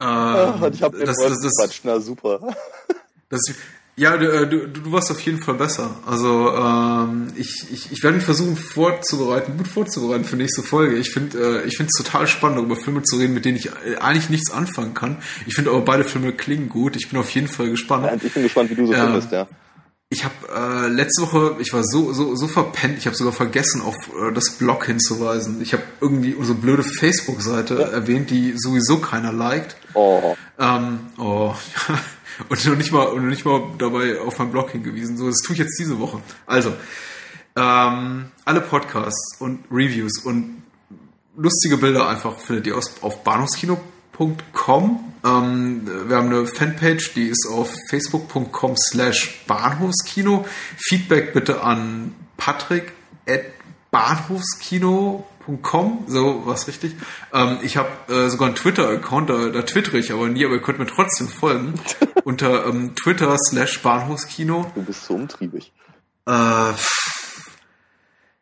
Ähm, 0.04 0.72
ich 0.72 0.82
habe 0.82 0.98
das, 0.98 1.16
das, 1.16 1.40
das, 1.40 1.80
na 1.84 2.00
super. 2.00 2.40
Das, 3.30 3.40
ja, 3.96 4.16
du, 4.16 4.26
äh, 4.26 4.46
du, 4.46 4.68
du 4.68 4.92
warst 4.92 5.10
auf 5.10 5.20
jeden 5.20 5.38
Fall 5.38 5.54
besser. 5.54 5.90
Also 6.06 6.52
ähm, 6.52 7.28
ich, 7.36 7.66
ich, 7.72 7.92
ich 7.92 8.02
werde 8.02 8.16
mich 8.16 8.24
versuchen 8.24 8.56
vorzubereiten, 8.56 9.56
gut 9.56 9.68
vorzubereiten 9.68 10.24
für 10.24 10.36
nächste 10.36 10.62
Folge. 10.62 10.96
Ich 10.96 11.10
finde 11.10 11.62
äh, 11.62 11.66
ich 11.66 11.76
finde 11.76 11.90
es 11.92 12.04
total 12.04 12.26
spannend, 12.26 12.58
über 12.58 12.76
Filme 12.76 13.02
zu 13.02 13.16
reden, 13.16 13.34
mit 13.34 13.44
denen 13.44 13.56
ich 13.56 13.66
äh, 13.66 13.96
eigentlich 14.00 14.30
nichts 14.30 14.50
anfangen 14.50 14.94
kann. 14.94 15.18
Ich 15.46 15.54
finde 15.54 15.70
aber 15.70 15.80
beide 15.80 16.04
Filme 16.04 16.32
klingen 16.32 16.68
gut. 16.68 16.96
Ich 16.96 17.08
bin 17.08 17.18
auf 17.18 17.30
jeden 17.30 17.48
Fall 17.48 17.70
gespannt. 17.70 18.06
Ja, 18.06 18.14
ich 18.20 18.32
bin 18.32 18.42
gespannt, 18.42 18.70
wie 18.70 18.74
du 18.74 18.86
so 18.86 18.94
ähm, 18.94 19.00
findest, 19.00 19.32
ja. 19.32 19.46
Ich 20.14 20.24
habe 20.24 20.34
äh, 20.54 20.86
letzte 20.86 21.22
Woche, 21.22 21.56
ich 21.58 21.72
war 21.72 21.82
so 21.82 22.12
so 22.12 22.36
so 22.36 22.46
verpennt, 22.46 22.98
ich 22.98 23.06
habe 23.06 23.16
sogar 23.16 23.32
vergessen, 23.32 23.82
auf 23.82 23.96
äh, 24.10 24.32
das 24.32 24.52
Blog 24.52 24.86
hinzuweisen. 24.86 25.60
Ich 25.60 25.72
habe 25.72 25.82
irgendwie 26.00 26.34
unsere 26.34 26.56
blöde 26.56 26.84
Facebook-Seite 26.84 27.74
ja. 27.74 27.86
erwähnt, 27.88 28.30
die 28.30 28.54
sowieso 28.56 28.98
keiner 28.98 29.32
liked. 29.32 29.74
Oh. 29.94 30.36
Ähm, 30.56 31.00
oh. 31.18 31.52
und 32.48 32.64
noch 32.64 32.76
nicht 32.76 32.92
mal 32.92 33.06
und 33.06 33.24
noch 33.24 33.28
nicht 33.28 33.44
mal 33.44 33.60
dabei 33.76 34.20
auf 34.20 34.38
meinen 34.38 34.52
Blog 34.52 34.70
hingewiesen. 34.70 35.16
So, 35.16 35.26
das 35.26 35.38
tue 35.44 35.54
ich 35.54 35.58
jetzt 35.58 35.80
diese 35.80 35.98
Woche. 35.98 36.20
Also 36.46 36.72
ähm, 37.56 38.26
alle 38.44 38.60
Podcasts 38.60 39.40
und 39.40 39.64
Reviews 39.68 40.22
und 40.24 40.62
lustige 41.36 41.76
Bilder 41.76 42.08
einfach 42.08 42.38
findet 42.38 42.68
ihr 42.68 42.76
aus, 42.76 43.02
auf 43.02 43.24
bahnhofskino.com 43.24 43.93
ähm, 45.24 46.08
wir 46.08 46.16
haben 46.16 46.28
eine 46.28 46.46
Fanpage, 46.46 47.14
die 47.14 47.28
ist 47.28 47.48
auf 47.50 47.74
facebook.com 47.88 48.76
slash 48.76 49.44
Bahnhofskino. 49.46 50.46
Feedback 50.76 51.32
bitte 51.32 51.62
an 51.62 52.14
patrick 52.36 52.92
at 53.26 53.44
bahnhofskino.com, 53.90 56.04
so 56.06 56.42
was 56.44 56.68
richtig. 56.68 56.94
Ähm, 57.32 57.58
ich 57.62 57.76
habe 57.76 57.90
äh, 58.08 58.28
sogar 58.28 58.48
einen 58.48 58.56
Twitter-Account, 58.56 59.30
da, 59.30 59.48
da 59.48 59.62
twittere 59.62 59.98
ich 59.98 60.12
aber 60.12 60.28
nie, 60.28 60.44
aber 60.44 60.54
ihr 60.54 60.62
könnt 60.62 60.78
mir 60.78 60.86
trotzdem 60.86 61.28
folgen. 61.28 61.74
unter 62.24 62.66
ähm, 62.66 62.94
Twitter 62.94 63.36
slash 63.38 63.82
Bahnhofskino. 63.82 64.70
Du 64.74 64.82
bist 64.82 65.04
so 65.04 65.14
umtriebig. 65.14 65.72
Äh, 66.26 66.72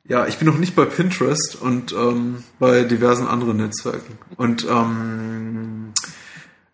Ja, 0.09 0.27
ich 0.27 0.39
bin 0.39 0.49
noch 0.49 0.59
nicht 0.59 0.75
bei 0.75 0.85
Pinterest 0.85 1.57
und 1.61 1.93
ähm, 1.93 2.43
bei 2.59 2.83
diversen 2.83 3.29
anderen 3.29 3.59
Netzwerken. 3.59 4.19
Und 4.37 4.67
ähm, 4.69 5.93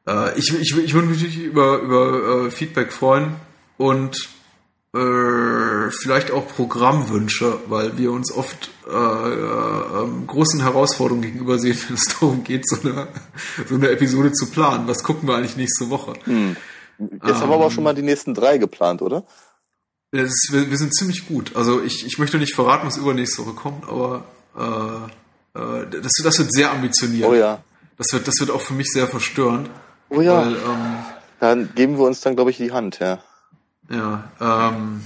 äh, 0.07 0.39
ich, 0.39 0.59
ich, 0.59 0.77
ich 0.77 0.95
würde 0.95 1.09
mich 1.09 1.39
über, 1.39 1.79
über 1.81 2.47
äh, 2.47 2.51
Feedback 2.51 2.93
freuen 2.93 3.37
und 3.77 4.31
äh, 4.95 5.91
vielleicht 5.91 6.31
auch 6.31 6.49
Programmwünsche, 6.49 7.59
weil 7.69 7.99
wir 7.99 8.13
uns 8.13 8.33
oft 8.33 8.71
äh, 8.89 8.91
äh, 8.91 10.09
großen 10.27 10.63
Herausforderungen 10.63 11.23
gegenüber 11.23 11.59
sehen, 11.59 11.79
wenn 11.89 11.97
es 11.97 12.05
darum 12.19 12.45
geht, 12.45 12.67
so 12.67 12.81
eine, 12.81 13.09
so 13.69 13.75
eine 13.75 13.91
Episode 13.91 14.33
zu 14.33 14.47
planen. 14.47 14.89
Was 14.89 15.03
gucken 15.03 15.29
wir 15.29 15.37
eigentlich 15.37 15.59
nächste 15.59 15.91
Woche? 15.91 16.15
Hm. 16.25 16.57
Jetzt 16.99 17.13
ähm, 17.23 17.35
haben 17.35 17.51
wir 17.51 17.55
aber 17.57 17.65
ähm, 17.67 17.71
schon 17.71 17.85
mal 17.85 17.95
die 17.95 18.03
nächsten 18.03 18.33
drei 18.33 18.57
geplant, 18.57 19.03
oder? 19.03 19.25
Ist, 20.11 20.49
wir, 20.53 20.71
wir, 20.71 20.79
sind 20.79 20.95
ziemlich 20.95 21.29
gut. 21.29 21.55
Also 21.55 21.83
ich, 21.83 22.07
ich 22.07 22.19
möchte 22.19 22.39
nicht 22.39 22.55
verraten, 22.55 22.87
was 22.87 22.97
übernächste 22.97 23.45
Woche 23.45 23.55
kommt, 23.55 23.87
aber 23.87 24.25
äh, 24.57 25.59
äh, 25.59 26.01
das, 26.01 26.13
das 26.23 26.39
wird 26.39 26.51
sehr 26.51 26.71
ambitioniert. 26.71 27.29
Oh 27.29 27.35
ja. 27.35 27.63
Das 27.99 28.13
wird, 28.13 28.27
das 28.27 28.41
wird 28.41 28.51
auch 28.51 28.63
für 28.63 28.73
mich 28.73 28.89
sehr 28.91 29.07
verstörend. 29.07 29.69
Oh 30.09 30.23
ja. 30.23 30.47
Weil, 30.47 30.55
ähm, 30.55 30.97
dann 31.41 31.75
geben 31.75 31.99
wir 31.99 32.07
uns 32.07 32.21
dann, 32.23 32.37
glaube 32.37 32.51
ich, 32.51 32.57
die 32.57 32.73
Hand, 32.73 33.01
ja. 33.01 33.19
Ja, 33.91 34.31
ähm, 34.41 35.03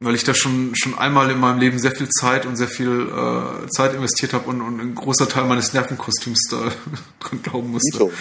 weil 0.00 0.14
ich 0.16 0.24
da 0.24 0.34
schon, 0.34 0.74
schon 0.74 0.98
einmal 0.98 1.30
in 1.30 1.38
meinem 1.38 1.60
Leben 1.60 1.78
sehr 1.78 1.92
viel 1.92 2.08
Zeit 2.08 2.44
und 2.44 2.56
sehr 2.56 2.68
viel 2.68 3.08
äh, 3.08 3.68
Zeit 3.68 3.94
investiert 3.94 4.32
habe 4.32 4.48
und, 4.48 4.60
und 4.60 4.80
ein 4.80 4.94
großer 4.96 5.28
Teil 5.28 5.44
meines 5.44 5.72
Nervenkostüms 5.72 6.48
da 6.50 6.72
dran 7.20 7.42
glauben 7.42 7.70
musste. 7.70 7.98
So. 7.98 8.12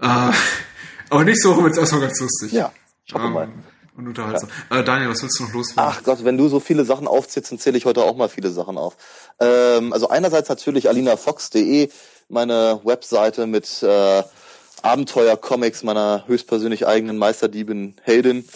Äh, 0.00 0.32
aber 1.10 1.24
nächste 1.24 1.50
Woche 1.50 1.64
wird 1.64 1.72
es 1.72 1.78
erstmal 1.78 2.00
ganz 2.02 2.18
lustig. 2.18 2.52
Ja, 2.52 2.72
schauen 3.04 3.22
wir 3.22 3.26
ähm, 3.28 3.34
mal 3.34 3.48
und 3.98 4.06
unterhaltsam. 4.06 4.48
Ja. 4.70 4.78
Äh, 4.78 4.84
Daniel, 4.84 5.10
was 5.10 5.22
willst 5.22 5.38
du 5.38 5.44
noch 5.44 5.52
loswerden? 5.52 5.92
Ach 5.92 6.02
Gott, 6.04 6.24
wenn 6.24 6.38
du 6.38 6.48
so 6.48 6.60
viele 6.60 6.84
Sachen 6.84 7.06
aufzählst, 7.06 7.50
dann 7.50 7.58
zähle 7.58 7.76
ich 7.76 7.84
heute 7.84 8.04
auch 8.04 8.16
mal 8.16 8.28
viele 8.28 8.50
Sachen 8.50 8.78
auf. 8.78 8.96
Ähm, 9.40 9.92
also 9.92 10.08
einerseits 10.08 10.48
natürlich 10.48 10.88
alinafox.de, 10.88 11.90
meine 12.28 12.80
Webseite 12.84 13.46
mit 13.46 13.82
äh, 13.82 14.22
Abenteuercomics 14.82 15.82
meiner 15.82 16.24
höchstpersönlich 16.26 16.86
eigenen 16.86 17.18
Meisterdiebin 17.18 17.96
Heldin. 18.02 18.48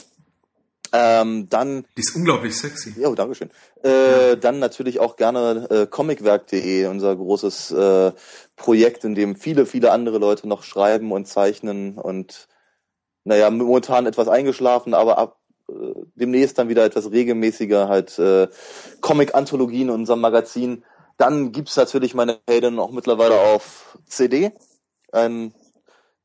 Ähm, 0.94 1.48
dann. 1.48 1.86
Die 1.96 2.02
ist 2.02 2.14
unglaublich 2.14 2.56
sexy. 2.56 2.94
Ja, 2.98 3.10
dankeschön. 3.10 3.50
Äh, 3.82 4.28
ja. 4.28 4.36
Dann 4.36 4.58
natürlich 4.58 5.00
auch 5.00 5.16
gerne 5.16 5.66
äh, 5.70 5.86
comicwerk.de, 5.86 6.86
unser 6.86 7.16
großes 7.16 7.72
äh, 7.72 8.12
Projekt, 8.56 9.02
in 9.04 9.14
dem 9.14 9.34
viele, 9.34 9.66
viele 9.66 9.90
andere 9.90 10.18
Leute 10.18 10.46
noch 10.46 10.62
schreiben 10.62 11.10
und 11.10 11.26
zeichnen 11.26 11.96
und 11.98 12.46
naja, 13.24 13.50
momentan 13.50 14.06
etwas 14.06 14.28
eingeschlafen, 14.28 14.94
aber 14.94 15.18
ab 15.18 15.38
äh, 15.68 15.94
demnächst 16.14 16.58
dann 16.58 16.68
wieder 16.68 16.84
etwas 16.84 17.10
regelmäßiger, 17.10 17.88
halt 17.88 18.18
äh, 18.18 18.48
Comic-Anthologien 19.00 19.88
in 19.88 19.94
unserem 19.94 20.20
Magazin. 20.20 20.84
Dann 21.16 21.52
gibt's 21.52 21.76
natürlich 21.76 22.14
meine 22.14 22.38
Helden 22.48 22.78
auch 22.78 22.90
mittlerweile 22.90 23.40
auf 23.40 23.98
CD. 24.06 24.52
Ein 25.12 25.54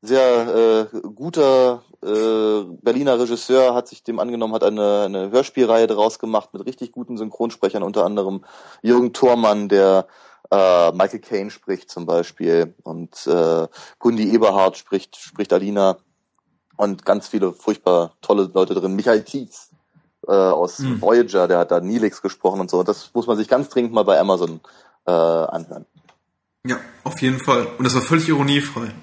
sehr 0.00 0.88
äh, 0.92 0.98
guter 1.14 1.82
äh, 2.02 2.62
Berliner 2.82 3.18
Regisseur 3.18 3.74
hat 3.74 3.88
sich 3.88 4.02
dem 4.02 4.20
angenommen, 4.20 4.54
hat 4.54 4.62
eine, 4.62 5.02
eine 5.02 5.30
Hörspielreihe 5.30 5.86
daraus 5.86 6.18
gemacht 6.18 6.52
mit 6.52 6.64
richtig 6.66 6.92
guten 6.92 7.16
Synchronsprechern, 7.16 7.82
unter 7.82 8.04
anderem 8.04 8.44
Jürgen 8.82 9.12
Thormann, 9.12 9.68
der 9.68 10.06
äh, 10.50 10.92
Michael 10.92 11.20
Caine 11.20 11.50
spricht 11.50 11.90
zum 11.90 12.06
Beispiel 12.06 12.74
und 12.84 13.26
äh, 13.26 13.66
Gundi 13.98 14.32
Eberhardt 14.32 14.76
spricht, 14.76 15.16
spricht 15.16 15.52
Alina 15.52 15.98
und 16.78 17.04
ganz 17.04 17.28
viele 17.28 17.52
furchtbar 17.52 18.12
tolle 18.22 18.50
Leute 18.54 18.74
drin. 18.74 18.94
Michael 18.94 19.24
Tietz 19.24 19.70
äh, 20.26 20.32
aus 20.32 20.78
mhm. 20.78 21.02
Voyager, 21.02 21.48
der 21.48 21.58
hat 21.58 21.70
da 21.70 21.80
Nilix 21.80 22.22
gesprochen 22.22 22.60
und 22.60 22.70
so. 22.70 22.82
Das 22.84 23.10
muss 23.14 23.26
man 23.26 23.36
sich 23.36 23.48
ganz 23.48 23.68
dringend 23.68 23.92
mal 23.92 24.04
bei 24.04 24.18
Amazon 24.18 24.60
äh, 25.06 25.10
anhören. 25.10 25.84
Ja, 26.64 26.78
auf 27.02 27.20
jeden 27.20 27.40
Fall. 27.40 27.66
Und 27.78 27.84
das 27.84 27.94
war 27.94 28.02
völlig 28.02 28.28
ironiefrei. 28.28 28.94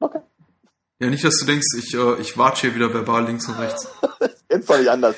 Okay. 0.00 0.20
Ja, 0.98 1.08
nicht, 1.08 1.24
dass 1.24 1.38
du 1.38 1.46
denkst, 1.46 1.66
ich, 1.78 1.94
äh, 1.94 2.20
ich 2.20 2.36
watsche 2.36 2.68
hier 2.68 2.74
wieder 2.74 2.92
verbal 2.92 3.26
links 3.26 3.48
und 3.48 3.58
rechts. 3.58 3.88
Jetzt 4.50 4.66
soll 4.66 4.80
ich 4.80 4.90
anders. 4.90 5.16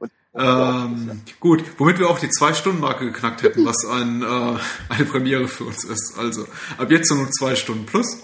Und, 0.00 0.10
ähm, 0.34 1.22
gut, 1.38 1.62
womit 1.78 2.00
wir 2.00 2.10
auch 2.10 2.18
die 2.18 2.30
Zwei-Stunden-Marke 2.30 3.06
geknackt 3.06 3.42
hätten, 3.44 3.64
was 3.64 3.84
ein, 3.88 4.22
äh, 4.22 4.58
eine 4.92 5.04
Premiere 5.04 5.46
für 5.46 5.64
uns 5.64 5.84
ist. 5.84 6.18
Also, 6.18 6.46
ab 6.78 6.90
jetzt 6.90 7.12
nur 7.12 7.30
zwei 7.30 7.54
Stunden 7.54 7.86
plus. 7.86 8.18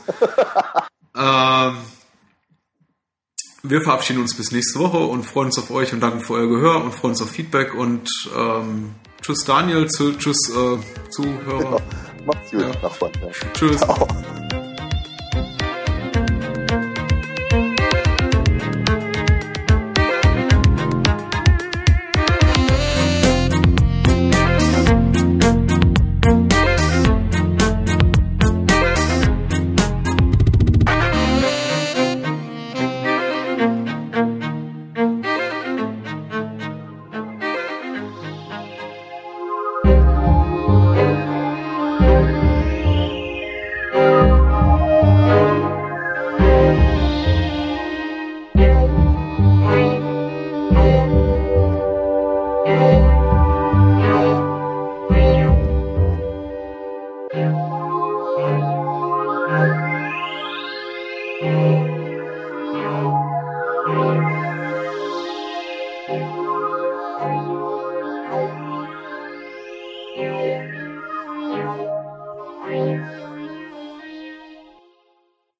ähm, 1.16 1.76
wir 3.62 3.80
verabschieden 3.82 4.20
uns 4.20 4.36
bis 4.36 4.52
nächste 4.52 4.78
Woche 4.78 4.98
und 4.98 5.24
freuen 5.24 5.47
uns 5.47 5.59
auf 5.59 5.70
euch 5.70 5.93
und 5.93 6.01
danken 6.01 6.20
für 6.20 6.34
euer 6.34 6.48
Gehör 6.48 6.84
und 6.84 6.94
freuen 6.94 7.12
uns 7.12 7.22
auf 7.22 7.30
Feedback 7.30 7.74
und 7.74 8.09
ähm, 8.36 8.94
tschüss 9.20 9.44
Daniel, 9.44 9.86
tschüss 9.86 10.36
äh, 10.51 11.10
Zuhörer. 11.10 11.76
Ja, 11.76 12.24
macht's 12.26 12.51
gut, 12.51 12.60
ja. 12.60 12.68
Nachbarn. 12.82 13.12
Ja. 13.22 13.28
Tschüss. 13.55 13.80
Ciao. 13.80 14.09